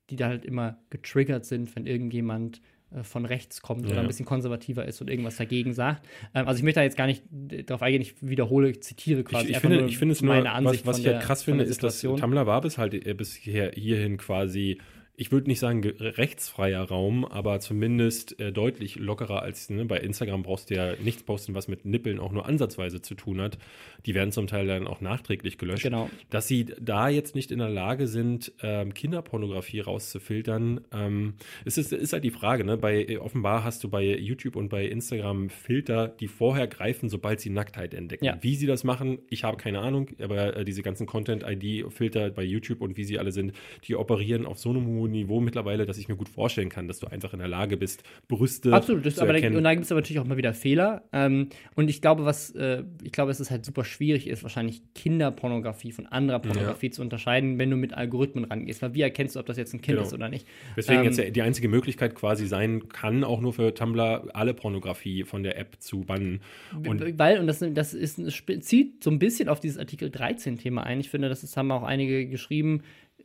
die 0.09 0.15
da 0.15 0.27
halt 0.27 0.45
immer 0.45 0.77
getriggert 0.89 1.45
sind, 1.45 1.73
wenn 1.75 1.85
irgendjemand 1.85 2.61
von 3.03 3.25
rechts 3.25 3.61
kommt 3.61 3.85
ja. 3.85 3.91
oder 3.91 4.01
ein 4.01 4.07
bisschen 4.07 4.25
konservativer 4.25 4.85
ist 4.85 5.01
und 5.01 5.09
irgendwas 5.09 5.37
dagegen 5.37 5.73
sagt. 5.73 6.07
Ähm, 6.33 6.47
also 6.47 6.57
ich 6.57 6.63
möchte 6.63 6.79
da 6.79 6.83
jetzt 6.83 6.97
gar 6.97 7.07
nicht 7.07 7.23
darauf 7.65 7.81
eingehen, 7.81 8.01
ich 8.01 8.15
wiederhole, 8.21 8.69
ich 8.69 8.83
zitiere 8.83 9.23
quasi. 9.23 9.45
Ich, 9.45 9.51
ich 9.51 9.57
finde, 9.57 9.85
ich 9.85 9.97
finde 9.97 10.13
es 10.13 10.21
meine 10.21 10.43
nur, 10.43 10.51
Ansicht. 10.51 10.85
Was, 10.85 10.97
was 10.97 10.99
ich 10.99 11.07
halt 11.07 11.21
krass 11.21 11.43
finde, 11.43 11.63
ist, 11.63 11.83
dass 11.83 12.01
Tumblr 12.01 12.45
war 12.45 12.61
bis 12.61 12.77
halt 12.77 12.93
äh, 12.93 13.13
bis 13.13 13.33
hierhin 13.35 14.17
quasi 14.17 14.79
ich 15.17 15.31
würde 15.31 15.47
nicht 15.49 15.59
sagen 15.59 15.83
rechtsfreier 15.85 16.81
Raum, 16.83 17.25
aber 17.25 17.59
zumindest 17.59 18.39
äh, 18.39 18.51
deutlich 18.51 18.95
lockerer 18.95 19.43
als 19.43 19.69
ne, 19.69 19.85
bei 19.85 19.99
Instagram 19.99 20.41
brauchst 20.41 20.69
du 20.69 20.75
ja 20.75 20.95
nichts 21.03 21.21
posten, 21.21 21.53
was 21.53 21.67
mit 21.67 21.85
Nippeln 21.85 22.19
auch 22.19 22.31
nur 22.31 22.47
ansatzweise 22.47 23.01
zu 23.01 23.13
tun 23.13 23.39
hat. 23.39 23.59
Die 24.07 24.15
werden 24.15 24.31
zum 24.31 24.47
Teil 24.47 24.65
dann 24.65 24.87
auch 24.87 24.99
nachträglich 24.99 25.59
gelöscht. 25.59 25.83
Genau. 25.83 26.09
Dass 26.31 26.47
sie 26.47 26.65
da 26.81 27.07
jetzt 27.07 27.35
nicht 27.35 27.51
in 27.51 27.59
der 27.59 27.69
Lage 27.69 28.07
sind, 28.07 28.51
ähm, 28.63 28.95
Kinderpornografie 28.95 29.81
rauszufiltern, 29.81 30.81
ähm, 30.91 31.35
ist, 31.65 31.77
ist, 31.77 31.93
ist 31.93 32.13
halt 32.13 32.23
die 32.23 32.31
Frage. 32.31 32.63
Ne? 32.63 32.77
Bei, 32.77 33.03
äh, 33.03 33.17
offenbar 33.17 33.63
hast 33.63 33.83
du 33.83 33.89
bei 33.89 34.03
YouTube 34.03 34.55
und 34.55 34.69
bei 34.69 34.85
Instagram 34.85 35.51
Filter, 35.51 36.07
die 36.07 36.29
vorher 36.29 36.65
greifen, 36.65 37.09
sobald 37.09 37.41
sie 37.41 37.51
Nacktheit 37.51 37.93
entdecken. 37.93 38.25
Ja. 38.25 38.39
Wie 38.41 38.55
sie 38.55 38.65
das 38.65 38.83
machen, 38.83 39.19
ich 39.29 39.43
habe 39.43 39.57
keine 39.57 39.81
Ahnung, 39.81 40.07
aber 40.19 40.57
äh, 40.57 40.65
diese 40.65 40.81
ganzen 40.81 41.05
Content-ID-Filter 41.05 42.31
bei 42.31 42.43
YouTube 42.43 42.81
und 42.81 42.97
wie 42.97 43.03
sie 43.03 43.19
alle 43.19 43.31
sind, 43.31 43.53
die 43.87 43.95
operieren 43.95 44.47
auf 44.47 44.57
so 44.57 44.71
einem 44.71 44.87
hohen 44.87 45.10
Niveau 45.11 45.39
mittlerweile, 45.39 45.85
dass 45.85 45.97
ich 45.97 46.07
mir 46.07 46.15
gut 46.15 46.29
vorstellen 46.29 46.69
kann, 46.69 46.87
dass 46.87 46.99
du 46.99 47.07
einfach 47.07 47.33
in 47.33 47.39
der 47.39 47.47
Lage 47.47 47.77
bist, 47.77 48.03
Brüste 48.27 48.73
Absolut, 48.73 49.05
das, 49.05 49.15
zu 49.15 49.21
aber 49.21 49.33
erkennen. 49.33 49.53
Da, 49.53 49.57
und 49.57 49.63
da 49.63 49.73
gibt 49.73 49.85
es 49.85 49.91
aber 49.91 50.01
natürlich 50.01 50.19
auch 50.19 50.25
mal 50.25 50.37
wieder 50.37 50.53
Fehler. 50.53 51.03
Ähm, 51.11 51.49
und 51.75 51.89
ich 51.89 52.01
glaube, 52.01 52.25
was, 52.25 52.51
äh, 52.51 52.83
ich 53.03 53.11
glaube, 53.11 53.31
es 53.31 53.39
ist 53.39 53.51
halt 53.51 53.65
super 53.65 53.83
schwierig 53.83 54.27
ist, 54.27 54.43
wahrscheinlich 54.43 54.81
Kinderpornografie 54.95 55.91
von 55.91 56.07
anderer 56.07 56.39
Pornografie 56.39 56.87
ja. 56.87 56.91
zu 56.91 57.01
unterscheiden, 57.01 57.59
wenn 57.59 57.69
du 57.69 57.77
mit 57.77 57.93
Algorithmen 57.93 58.45
rangehst. 58.45 58.81
Weil 58.81 58.93
wie 58.93 59.01
erkennst 59.01 59.35
du, 59.35 59.39
ob 59.39 59.45
das 59.45 59.57
jetzt 59.57 59.73
ein 59.73 59.81
Kind 59.81 59.97
genau. 59.97 60.07
ist 60.07 60.13
oder 60.13 60.29
nicht? 60.29 60.47
Deswegen 60.75 60.99
ähm, 60.99 61.05
jetzt 61.05 61.17
ja 61.17 61.29
die 61.29 61.41
einzige 61.41 61.67
Möglichkeit 61.67 62.15
quasi 62.15 62.47
sein 62.47 62.89
kann, 62.89 63.23
auch 63.23 63.41
nur 63.41 63.53
für 63.53 63.73
Tumblr 63.73 64.29
alle 64.33 64.53
Pornografie 64.53 65.23
von 65.23 65.43
der 65.43 65.57
App 65.57 65.75
zu 65.79 66.01
bannen. 66.01 66.41
Und 66.87 67.17
weil, 67.17 67.39
und 67.39 67.47
das, 67.47 67.63
das 67.73 67.93
ist, 67.93 68.21
zieht 68.61 69.03
so 69.03 69.09
ein 69.09 69.19
bisschen 69.19 69.49
auf 69.49 69.59
dieses 69.59 69.77
Artikel 69.77 70.09
13-Thema 70.09 70.83
ein. 70.83 70.99
Ich 70.99 71.09
finde, 71.09 71.29
das 71.29 71.57
haben 71.57 71.71
auch 71.71 71.83
einige 71.83 72.27
geschrieben, 72.27 72.81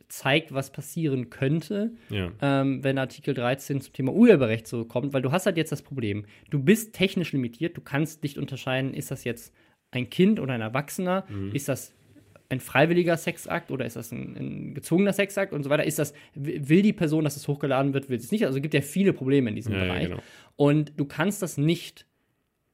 zeigt, 0.07 0.53
was 0.53 0.71
passieren 0.71 1.29
könnte, 1.29 1.91
ja. 2.09 2.31
ähm, 2.41 2.83
wenn 2.83 2.97
Artikel 2.97 3.33
13 3.33 3.81
zum 3.81 3.93
Thema 3.93 4.13
Urheberrecht 4.13 4.67
so 4.67 4.85
kommt, 4.85 5.13
weil 5.13 5.21
du 5.21 5.31
hast 5.31 5.45
halt 5.45 5.57
jetzt 5.57 5.71
das 5.71 5.81
Problem, 5.81 6.25
du 6.49 6.59
bist 6.59 6.93
technisch 6.93 7.33
limitiert, 7.33 7.75
du 7.75 7.81
kannst 7.81 8.23
nicht 8.23 8.37
unterscheiden, 8.37 8.93
ist 8.93 9.11
das 9.11 9.23
jetzt 9.23 9.53
ein 9.91 10.09
Kind 10.09 10.39
oder 10.39 10.53
ein 10.53 10.61
Erwachsener, 10.61 11.25
mhm. 11.29 11.51
ist 11.53 11.67
das 11.67 11.93
ein 12.49 12.59
freiwilliger 12.61 13.17
Sexakt 13.17 13.71
oder 13.71 13.85
ist 13.85 13.97
das 13.97 14.11
ein, 14.11 14.37
ein, 14.37 14.73
gezwungener 14.73 15.11
Sexakt 15.11 15.51
und 15.51 15.63
so 15.63 15.69
weiter? 15.69 15.83
Ist 15.83 15.99
das, 15.99 16.13
will 16.33 16.81
die 16.81 16.93
Person, 16.93 17.25
dass 17.25 17.35
es 17.35 17.47
hochgeladen 17.47 17.93
wird, 17.93 18.09
will 18.09 18.17
es 18.17 18.31
nicht? 18.31 18.45
Also 18.45 18.57
es 18.57 18.61
gibt 18.61 18.73
ja 18.73 18.81
viele 18.81 19.11
Probleme 19.11 19.49
in 19.49 19.55
diesem 19.55 19.73
ja, 19.73 19.83
Bereich. 19.83 20.03
Ja, 20.03 20.09
genau. 20.09 20.21
Und 20.55 20.93
du 20.97 21.05
kannst 21.05 21.41
das 21.41 21.57
nicht 21.57 22.05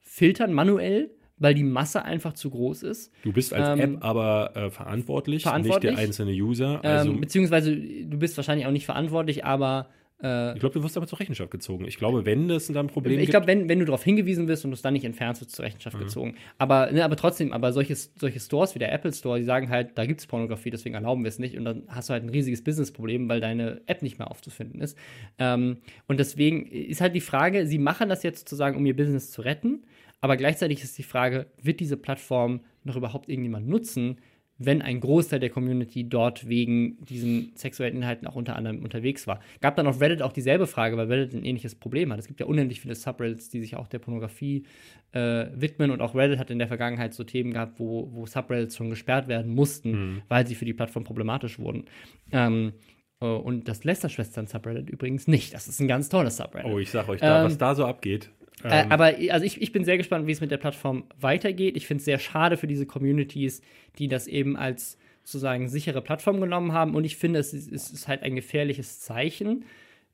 filtern 0.00 0.52
manuell, 0.52 1.10
weil 1.38 1.54
die 1.54 1.64
Masse 1.64 2.04
einfach 2.04 2.32
zu 2.34 2.50
groß 2.50 2.82
ist. 2.84 3.12
Du 3.22 3.32
bist 3.32 3.52
als 3.52 3.80
ähm, 3.80 3.96
App 3.96 4.04
aber 4.04 4.56
äh, 4.56 4.70
verantwortlich, 4.70 5.42
verantwortlich, 5.42 5.90
nicht 5.90 5.98
der 5.98 6.04
einzelne 6.04 6.32
User. 6.32 6.80
Ähm, 6.82 6.90
also 6.90 7.10
ähm, 7.10 7.20
beziehungsweise 7.20 7.76
du 7.76 8.18
bist 8.18 8.36
wahrscheinlich 8.36 8.66
auch 8.66 8.72
nicht 8.72 8.86
verantwortlich, 8.86 9.44
aber 9.44 9.88
ich 10.24 10.60
glaube, 10.60 10.70
du 10.70 10.82
wirst 10.82 10.96
aber 10.96 11.06
zur 11.06 11.20
Rechenschaft 11.20 11.50
gezogen. 11.50 11.84
Ich 11.86 11.98
glaube, 11.98 12.24
wenn 12.24 12.48
das 12.48 12.68
dann 12.68 12.86
ein 12.86 12.88
Problem 12.88 13.18
ich 13.18 13.28
glaube, 13.28 13.46
wenn, 13.46 13.68
wenn 13.68 13.80
du 13.80 13.84
darauf 13.84 14.02
hingewiesen 14.02 14.48
wirst 14.48 14.64
und 14.64 14.70
du 14.70 14.74
es 14.74 14.80
dann 14.80 14.94
nicht 14.94 15.04
entfernst, 15.04 15.42
wird 15.42 15.50
zur 15.50 15.66
Rechenschaft 15.66 15.98
mhm. 15.98 16.02
gezogen. 16.02 16.36
Aber, 16.56 16.90
ne, 16.92 17.04
aber 17.04 17.16
trotzdem, 17.16 17.52
aber 17.52 17.74
solche, 17.74 17.94
solche 17.94 18.40
Stores 18.40 18.74
wie 18.74 18.78
der 18.78 18.90
Apple 18.90 19.12
Store, 19.12 19.38
die 19.38 19.44
sagen 19.44 19.68
halt, 19.68 19.98
da 19.98 20.06
gibt 20.06 20.20
es 20.20 20.26
Pornografie, 20.26 20.70
deswegen 20.70 20.94
erlauben 20.94 21.24
wir 21.24 21.28
es 21.28 21.38
nicht. 21.38 21.58
Und 21.58 21.66
dann 21.66 21.82
hast 21.88 22.08
du 22.08 22.14
halt 22.14 22.22
ein 22.22 22.30
riesiges 22.30 22.64
Businessproblem, 22.64 23.28
weil 23.28 23.40
deine 23.40 23.82
App 23.84 24.00
nicht 24.00 24.18
mehr 24.18 24.30
aufzufinden 24.30 24.80
ist. 24.80 24.96
Ähm, 25.38 25.78
und 26.06 26.18
deswegen 26.18 26.64
ist 26.64 27.02
halt 27.02 27.14
die 27.14 27.20
Frage, 27.20 27.66
sie 27.66 27.78
machen 27.78 28.08
das 28.08 28.22
jetzt 28.22 28.48
sozusagen, 28.48 28.78
um 28.78 28.86
ihr 28.86 28.96
Business 28.96 29.30
zu 29.30 29.42
retten. 29.42 29.84
Aber 30.24 30.38
gleichzeitig 30.38 30.82
ist 30.82 30.96
die 30.96 31.02
Frage, 31.02 31.48
wird 31.62 31.80
diese 31.80 31.98
Plattform 31.98 32.60
noch 32.82 32.96
überhaupt 32.96 33.28
irgendjemand 33.28 33.68
nutzen? 33.68 34.16
wenn 34.56 34.82
ein 34.82 35.00
Großteil 35.00 35.40
der 35.40 35.50
Community 35.50 36.08
dort 36.08 36.48
wegen 36.48 37.04
diesen 37.04 37.50
sexuellen 37.56 37.96
Inhalten 37.96 38.28
auch 38.28 38.36
unter 38.36 38.54
anderem 38.54 38.84
unterwegs 38.84 39.26
war. 39.26 39.40
Gab 39.60 39.74
dann 39.74 39.88
auf 39.88 40.00
Reddit 40.00 40.22
auch 40.22 40.32
dieselbe 40.32 40.68
Frage, 40.68 40.96
weil 40.96 41.08
Reddit 41.08 41.34
ein 41.34 41.44
ähnliches 41.44 41.74
Problem 41.74 42.12
hat. 42.12 42.20
Es 42.20 42.28
gibt 42.28 42.38
ja 42.38 42.46
unendlich 42.46 42.80
viele 42.80 42.94
Subreddits, 42.94 43.50
die 43.50 43.60
sich 43.60 43.74
auch 43.74 43.88
der 43.88 43.98
Pornografie 43.98 44.64
äh, 45.10 45.46
widmen 45.56 45.90
und 45.90 46.00
auch 46.00 46.14
Reddit 46.14 46.38
hat 46.38 46.52
in 46.52 46.60
der 46.60 46.68
Vergangenheit 46.68 47.14
so 47.14 47.24
Themen 47.24 47.52
gehabt, 47.52 47.80
wo, 47.80 48.08
wo 48.12 48.26
Subreddits 48.26 48.76
schon 48.76 48.90
gesperrt 48.90 49.26
werden 49.26 49.52
mussten, 49.52 49.90
mhm. 49.90 50.22
weil 50.28 50.46
sie 50.46 50.54
für 50.54 50.64
die 50.64 50.72
Plattform 50.72 51.02
problematisch 51.02 51.58
wurden. 51.58 51.86
Ähm, 52.30 52.74
äh, 53.20 53.26
und 53.26 53.66
das 53.66 53.82
Lester-Schwestern-Subreddit 53.82 54.88
übrigens 54.88 55.26
nicht. 55.26 55.52
Das 55.52 55.66
ist 55.66 55.80
ein 55.80 55.88
ganz 55.88 56.08
tolles 56.08 56.36
Subreddit. 56.36 56.70
Oh, 56.70 56.78
ich 56.78 56.90
sag 56.90 57.08
euch 57.08 57.20
da, 57.20 57.40
ähm, 57.40 57.46
was 57.46 57.58
da 57.58 57.74
so 57.74 57.86
abgeht. 57.86 58.30
Äh, 58.64 58.82
ähm. 58.82 58.92
aber 58.92 59.14
also 59.30 59.44
ich, 59.44 59.60
ich 59.60 59.72
bin 59.72 59.84
sehr 59.84 59.98
gespannt, 59.98 60.26
wie 60.26 60.32
es 60.32 60.40
mit 60.40 60.50
der 60.50 60.56
Plattform 60.56 61.04
weitergeht. 61.20 61.76
Ich 61.76 61.86
finde 61.86 62.00
es 62.00 62.04
sehr 62.06 62.18
schade 62.18 62.56
für 62.56 62.66
diese 62.66 62.86
Communities, 62.86 63.62
die 63.98 64.08
das 64.08 64.26
eben 64.26 64.56
als 64.56 64.98
sozusagen 65.22 65.68
sichere 65.68 66.02
Plattform 66.02 66.40
genommen 66.40 66.72
haben. 66.72 66.94
Und 66.94 67.04
ich 67.04 67.16
finde, 67.16 67.38
es 67.38 67.54
ist, 67.54 67.70
es 67.70 67.90
ist 67.90 68.08
halt 68.08 68.22
ein 68.22 68.34
gefährliches 68.34 69.00
Zeichen, 69.00 69.64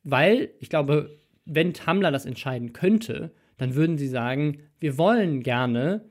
weil 0.05 0.51
ich 0.61 0.69
glaube, 0.69 1.19
wenn 1.45 1.75
Tumblr 1.75 2.11
das 2.11 2.27
entscheiden 2.27 2.73
könnte, 2.73 3.33
dann 3.57 3.75
würden 3.75 3.99
sie 3.99 4.09
sagen, 4.09 4.61
wir 4.79 4.99
wollen 4.99 5.43
gerne 5.43 6.10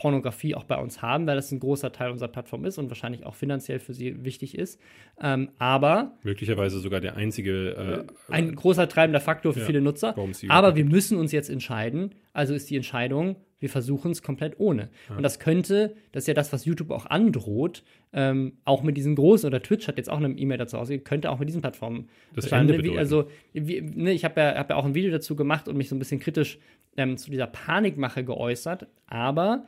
Pornografie 0.00 0.54
auch 0.54 0.64
bei 0.64 0.78
uns 0.78 1.02
haben, 1.02 1.26
weil 1.26 1.36
das 1.36 1.52
ein 1.52 1.60
großer 1.60 1.92
Teil 1.92 2.10
unserer 2.10 2.28
Plattform 2.28 2.64
ist 2.64 2.78
und 2.78 2.88
wahrscheinlich 2.88 3.26
auch 3.26 3.34
finanziell 3.34 3.80
für 3.80 3.92
sie 3.92 4.24
wichtig 4.24 4.56
ist. 4.56 4.80
Ähm, 5.20 5.50
aber 5.58 6.12
möglicherweise 6.22 6.78
sogar 6.80 7.02
der 7.02 7.16
einzige 7.16 8.06
äh, 8.28 8.32
ein 8.32 8.54
großer 8.54 8.88
treibender 8.88 9.20
Faktor 9.20 9.52
für 9.52 9.60
ja, 9.60 9.66
viele 9.66 9.82
Nutzer. 9.82 10.14
Aber 10.48 10.74
wir 10.74 10.86
müssen 10.86 11.18
uns 11.18 11.32
jetzt 11.32 11.50
entscheiden. 11.50 12.14
Also 12.32 12.54
ist 12.54 12.70
die 12.70 12.76
Entscheidung, 12.76 13.36
wir 13.58 13.68
versuchen 13.68 14.10
es 14.12 14.22
komplett 14.22 14.58
ohne. 14.58 14.88
Ja. 15.10 15.16
Und 15.16 15.22
das 15.22 15.38
könnte, 15.38 15.94
das 16.12 16.22
ist 16.22 16.28
ja 16.28 16.34
das, 16.34 16.50
was 16.50 16.64
YouTube 16.64 16.90
auch 16.92 17.04
androht, 17.04 17.84
ähm, 18.14 18.54
auch 18.64 18.82
mit 18.82 18.96
diesen 18.96 19.16
großen, 19.16 19.46
oder 19.46 19.62
Twitch 19.62 19.86
hat 19.86 19.98
jetzt 19.98 20.08
auch 20.08 20.16
eine 20.16 20.30
E-Mail 20.30 20.56
dazu 20.56 20.78
ausgegeben, 20.78 21.04
könnte 21.04 21.30
auch 21.30 21.38
mit 21.38 21.48
diesen 21.48 21.60
Plattformen. 21.60 22.08
Das 22.34 22.46
Ende 22.46 22.82
wie, 22.82 22.96
Also, 22.96 23.28
wie, 23.52 23.82
ne, 23.82 24.12
ich 24.12 24.24
habe 24.24 24.40
ja, 24.40 24.54
hab 24.54 24.70
ja 24.70 24.76
auch 24.76 24.86
ein 24.86 24.94
Video 24.94 25.10
dazu 25.10 25.36
gemacht 25.36 25.68
und 25.68 25.76
mich 25.76 25.90
so 25.90 25.94
ein 25.94 25.98
bisschen 25.98 26.20
kritisch 26.20 26.58
ähm, 26.96 27.18
zu 27.18 27.30
dieser 27.30 27.46
Panikmache 27.46 28.24
geäußert, 28.24 28.86
aber 29.06 29.66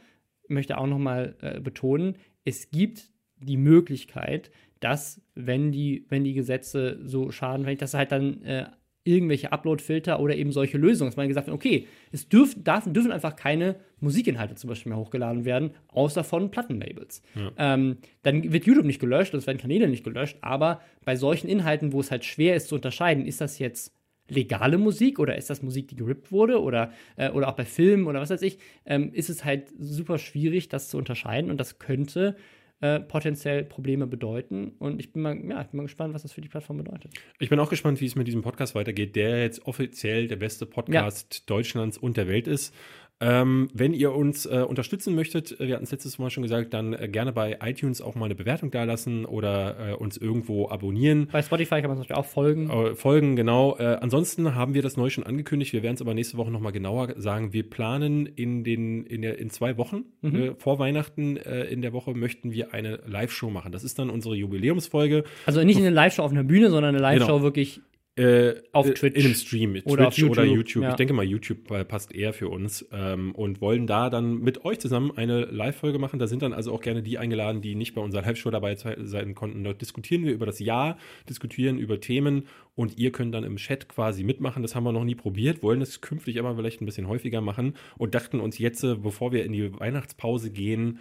möchte 0.53 0.79
auch 0.79 0.87
nochmal 0.87 1.37
äh, 1.41 1.61
betonen, 1.61 2.17
es 2.45 2.71
gibt 2.71 3.11
die 3.39 3.57
Möglichkeit, 3.57 4.51
dass, 4.81 5.21
wenn 5.35 5.73
die, 5.73 6.07
wenn 6.09 6.25
die 6.25 6.35
Gesetze 6.35 6.99
so 7.05 7.31
schaden, 7.31 7.67
wenn 7.67 7.75
ich 7.75 7.79
das 7.79 7.95
halt 7.95 8.13
dann 8.13 8.43
äh, 8.43 8.67
irgendwelche 9.05 9.51
Upload-Filter 9.51 10.21
oder 10.21 10.37
eben 10.37 10.53
solche 10.53 10.79
Lösungen, 10.79 11.11
dass 11.11 11.17
man 11.17 11.29
gesagt 11.29 11.49
hat, 11.49 11.55
okay, 11.55 11.87
es 12.13 12.29
dürf, 12.29 12.55
darf, 12.63 12.85
dürfen 12.87 13.11
einfach 13.11 13.35
keine 13.35 13.77
Musikinhalte 14.01 14.55
zum 14.55 14.69
Beispiel 14.69 14.91
mehr 14.91 14.99
hochgeladen 14.99 15.45
werden, 15.45 15.73
außer 15.89 16.23
von 16.23 16.51
Plattenlabels. 16.51 17.23
Ja. 17.35 17.75
Ähm, 17.75 17.99
dann 18.23 18.53
wird 18.53 18.65
YouTube 18.65 18.87
nicht 18.87 19.01
gelöscht, 19.01 19.35
es 19.35 19.47
werden 19.47 19.59
Kanäle 19.59 19.89
nicht 19.89 20.05
gelöscht, 20.05 20.39
aber 20.41 20.81
bei 21.05 21.17
solchen 21.17 21.49
Inhalten, 21.49 21.93
wo 21.93 22.01
es 22.01 22.11
halt 22.11 22.25
schwer 22.25 22.55
ist 22.55 22.69
zu 22.69 22.77
unterscheiden, 22.77 23.27
ist 23.27 23.41
das 23.41 23.59
jetzt 23.59 23.93
legale 24.33 24.78
Musik 24.78 25.18
oder 25.18 25.37
ist 25.37 25.51
das 25.51 25.62
Musik, 25.62 25.89
die 25.89 25.97
gerippt 25.97 26.33
wurde 26.33 26.61
oder, 26.61 26.93
äh, 27.16 27.30
oder 27.30 27.49
auch 27.49 27.57
bei 27.57 27.64
Filmen 27.64 28.07
oder 28.07 28.20
was 28.20 28.30
weiß 28.30 28.43
ich, 28.43 28.59
ähm, 28.87 29.12
ist 29.12 29.30
es 29.30 29.45
halt 29.45 29.72
super 29.78 30.18
schwierig, 30.18 30.68
das 30.68 30.89
zu 30.89 30.99
unterscheiden 30.99 31.51
und 31.51 31.59
das 31.59 31.78
könnte 31.78 32.37
äh, 32.83 32.99
potenziell 32.99 33.62
Probleme 33.62 34.09
bedeuten. 34.09 34.72
Und 34.80 34.99
ich 34.99 35.12
bin 35.12 35.22
mal, 35.22 35.37
ja, 35.37 35.61
ich 35.62 35.68
bin 35.68 35.76
mal 35.76 35.85
gespannt, 35.85 36.14
was 36.14 36.22
das 36.22 36.33
für 36.33 36.41
die 36.41 36.49
Plattform 36.49 36.78
bedeutet. 36.78 37.12
Ich 37.39 37.49
bin 37.49 37.61
auch 37.61 37.70
gespannt, 37.70 38.01
wie 38.01 38.07
es 38.07 38.16
mit 38.16 38.26
diesem 38.26 38.43
Podcast 38.43 38.74
weitergeht, 38.74 39.14
der 39.14 39.41
jetzt 39.41 39.64
offiziell 39.66 40.26
der 40.26 40.35
beste 40.35 40.66
Podcast 40.66 41.35
ja. 41.35 41.41
Deutschlands 41.47 41.97
und 41.97 42.16
der 42.16 42.26
Welt 42.26 42.49
ist. 42.49 42.74
Ähm, 43.23 43.68
wenn 43.73 43.95
ihr 43.95 44.12
uns 44.12 44.47
äh, 44.47 44.64
unterstützen 44.68 45.14
möchtet, 45.14 45.61
äh, 45.61 45.68
wir 45.68 45.75
hatten 45.75 45.85
es 45.85 45.93
letztes 45.93 46.18
Mal 46.18 46.31
schon 46.31 46.43
gesagt, 46.43 46.75
dann 46.75 46.93
äh, 46.93 47.09
gerne 47.09 47.33
bei 47.33 47.59
iTunes 47.62 48.03
auch 48.03 48.16
mal 48.16 48.25
eine 48.25 48.35
Bewertung 48.35 48.73
dalassen 48.73 49.25
oder 49.25 49.91
äh, 49.91 49.95
uns 49.95 50.16
irgendwo 50.16 50.68
abonnieren. 50.68 51.29
Bei 51.31 51.41
Spotify 51.41 51.81
kann 51.81 51.91
man 51.91 51.93
zum 51.93 52.01
Beispiel 52.01 52.16
auch 52.16 52.27
folgen. 52.27 52.68
Äh, 52.68 52.95
folgen, 52.97 53.37
genau. 53.37 53.77
Äh, 53.79 53.99
ansonsten 54.01 54.57
haben 54.57 54.75
wir 54.75 54.83
das 54.83 54.97
neu 54.97 55.09
schon 55.09 55.25
angekündigt. 55.25 55.73
Wir 55.73 55.85
werden 55.85 55.95
es 55.95 56.01
aber 56.03 56.14
nächste 56.14 56.37
Woche 56.37 56.51
nochmal 56.51 56.73
genauer 56.73 57.14
sagen. 57.16 57.53
Wir 57.53 57.62
planen 57.62 58.27
in 58.27 58.64
den 58.64 59.05
in, 59.05 59.23
der, 59.23 59.39
in 59.39 59.51
zwei 59.51 59.77
Wochen 59.77 60.05
mhm. 60.20 60.57
vor 60.59 60.79
Weihnachten 60.79 61.37
in 61.37 61.83
der 61.83 61.93
Woche 61.93 62.14
möchten 62.14 62.53
wir 62.53 62.75
eine 62.75 63.01
Live-Show 63.07 63.51
machen. 63.51 63.73
Das 63.73 63.85
ist 63.85 63.99
dann 63.99 64.11
unsere 64.11 64.35
Jubiläumsfolge. 64.35 65.25
Also 65.47 65.62
nicht 65.62 65.79
eine 65.79 65.91
Live-Show 65.91 66.23
auf 66.23 66.33
einer 66.33 66.45
Bühne, 66.45 66.70
sondern 66.70 66.95
eine 66.95 67.03
Live-Show 67.03 67.27
genau. 67.27 67.43
wirklich 67.43 67.81
äh, 68.15 68.55
auf 68.73 68.87
äh, 68.87 68.95
Twitch. 68.95 69.17
In 69.17 69.25
einem 69.25 69.35
Stream, 69.35 69.83
oder 69.85 70.05
Twitch 70.05 70.19
YouTube. 70.19 70.39
oder 70.39 70.45
YouTube. 70.45 70.83
Ja. 70.83 70.91
Ich 70.91 70.97
denke 70.97 71.15
mal, 71.15 71.25
YouTube 71.25 71.89
passt 71.89 72.15
eher 72.15 72.33
für 72.35 72.49
uns. 72.49 72.87
Ähm, 72.93 73.35
und 73.35 73.61
wollen 73.61 73.87
da 73.87 74.11
dann 74.11 74.39
mit 74.39 74.65
euch 74.65 74.81
zusammen 74.81 75.13
eine 75.17 75.47
Live-Folge 75.47 75.99
machen. 75.99 76.19
Da 76.19 76.27
sind 76.27 76.43
dann 76.43 76.53
also 76.53 76.73
auch 76.73 76.83
gerne 76.83 77.03
die 77.03 77.17
eingeladen, 77.17 77.63
die 77.63 77.75
nicht 77.75 77.95
bei 77.95 78.03
unserer 78.03 78.23
Live-Show 78.23 78.51
dabei 78.51 78.77
sein 78.77 79.35
konnten. 79.35 79.65
Dort 79.65 79.81
diskutieren 79.81 80.25
wir 80.25 80.33
über 80.33 80.45
das 80.45 80.59
Jahr, 80.59 80.99
diskutieren 81.29 81.79
über 81.79 82.01
Themen 82.01 82.49
und 82.75 82.99
ihr 82.99 83.13
könnt 83.13 83.35
dann 83.35 83.45
im 83.45 83.57
Chat 83.57 83.89
quasi 83.89 84.25
mitmachen. 84.25 84.63
Das 84.63 84.75
haben 84.75 84.85
wir 84.85 84.93
noch 84.93 85.05
nie 85.05 85.15
probiert, 85.15 85.63
wollen 85.63 85.81
es 85.81 86.01
künftig 86.01 86.39
aber 86.39 86.55
vielleicht 86.57 86.83
ein 86.83 86.87
bisschen 86.87 87.09
häufiger 87.09 87.41
machen 87.41 87.75
und 87.97 88.15
dachten 88.15 88.41
uns 88.41 88.59
jetzt, 88.59 88.85
äh, 88.85 88.95
bevor 88.95 89.33
wir 89.33 89.45
in 89.45 89.53
die 89.53 89.79
Weihnachtspause 89.79 90.51
gehen, 90.51 90.99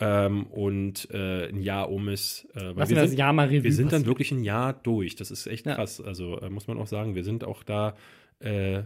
ähm, 0.00 0.46
und 0.46 1.08
äh, 1.12 1.48
ein 1.48 1.62
Jahr 1.62 1.90
um 1.90 2.08
ist. 2.08 2.48
Äh, 2.54 2.60
weil 2.60 2.76
wir, 2.76 2.86
sind, 2.86 2.98
das 2.98 3.14
Jahr 3.14 3.32
mal 3.32 3.50
wir 3.50 3.72
sind 3.72 3.92
dann 3.92 4.06
wirklich 4.06 4.32
ein 4.32 4.42
Jahr 4.42 4.72
durch. 4.72 5.14
Das 5.16 5.30
ist 5.30 5.46
echt 5.46 5.66
krass. 5.66 6.00
Also 6.00 6.38
äh, 6.40 6.48
muss 6.48 6.66
man 6.66 6.78
auch 6.78 6.86
sagen, 6.86 7.14
wir 7.14 7.24
sind 7.24 7.44
auch 7.44 7.62
da 7.62 7.94
äh, 8.40 8.82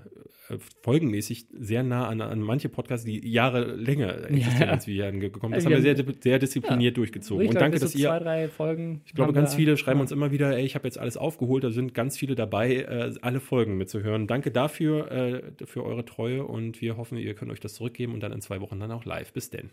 folgenmäßig 0.82 1.46
sehr 1.52 1.84
nah 1.84 2.08
an, 2.08 2.20
an 2.20 2.40
manche 2.40 2.68
Podcasts, 2.68 3.06
die 3.06 3.26
Jahre 3.26 3.64
länger 3.76 4.24
existieren, 4.28 4.60
ja. 4.60 4.66
als 4.66 4.86
wir 4.86 4.94
hier 4.94 5.06
angekommen 5.06 5.52
Das 5.54 5.64
also 5.64 5.76
haben 5.76 5.84
wir 5.84 5.94
sehr, 5.94 6.14
sehr 6.20 6.38
diszipliniert 6.38 6.92
ja. 6.92 6.96
durchgezogen. 6.96 7.48
Und 7.48 7.54
danke, 7.54 7.78
dass 7.78 7.92
so 7.92 7.98
ihr. 7.98 8.08
Zwei, 8.08 8.18
drei 8.18 8.48
Folgen 8.48 9.02
ich 9.06 9.14
glaube, 9.14 9.32
ganz 9.32 9.54
viele 9.54 9.76
schreiben 9.76 10.00
ja. 10.00 10.02
uns 10.02 10.12
immer 10.12 10.32
wieder, 10.32 10.56
ey, 10.56 10.64
ich 10.64 10.74
habe 10.74 10.86
jetzt 10.86 10.98
alles 10.98 11.16
aufgeholt. 11.16 11.62
Da 11.62 11.70
sind 11.70 11.94
ganz 11.94 12.18
viele 12.18 12.34
dabei, 12.34 12.74
äh, 12.74 13.14
alle 13.22 13.40
Folgen 13.40 13.78
mitzuhören. 13.78 14.26
Danke 14.26 14.50
dafür, 14.50 15.10
äh, 15.10 15.42
für 15.64 15.84
eure 15.84 16.04
Treue 16.04 16.44
und 16.44 16.80
wir 16.80 16.96
hoffen, 16.96 17.16
ihr 17.16 17.34
könnt 17.34 17.52
euch 17.52 17.60
das 17.60 17.74
zurückgeben 17.74 18.12
und 18.12 18.20
dann 18.20 18.32
in 18.32 18.40
zwei 18.40 18.60
Wochen 18.60 18.80
dann 18.80 18.90
auch 18.90 19.04
live. 19.04 19.32
Bis 19.32 19.50
denn. 19.50 19.70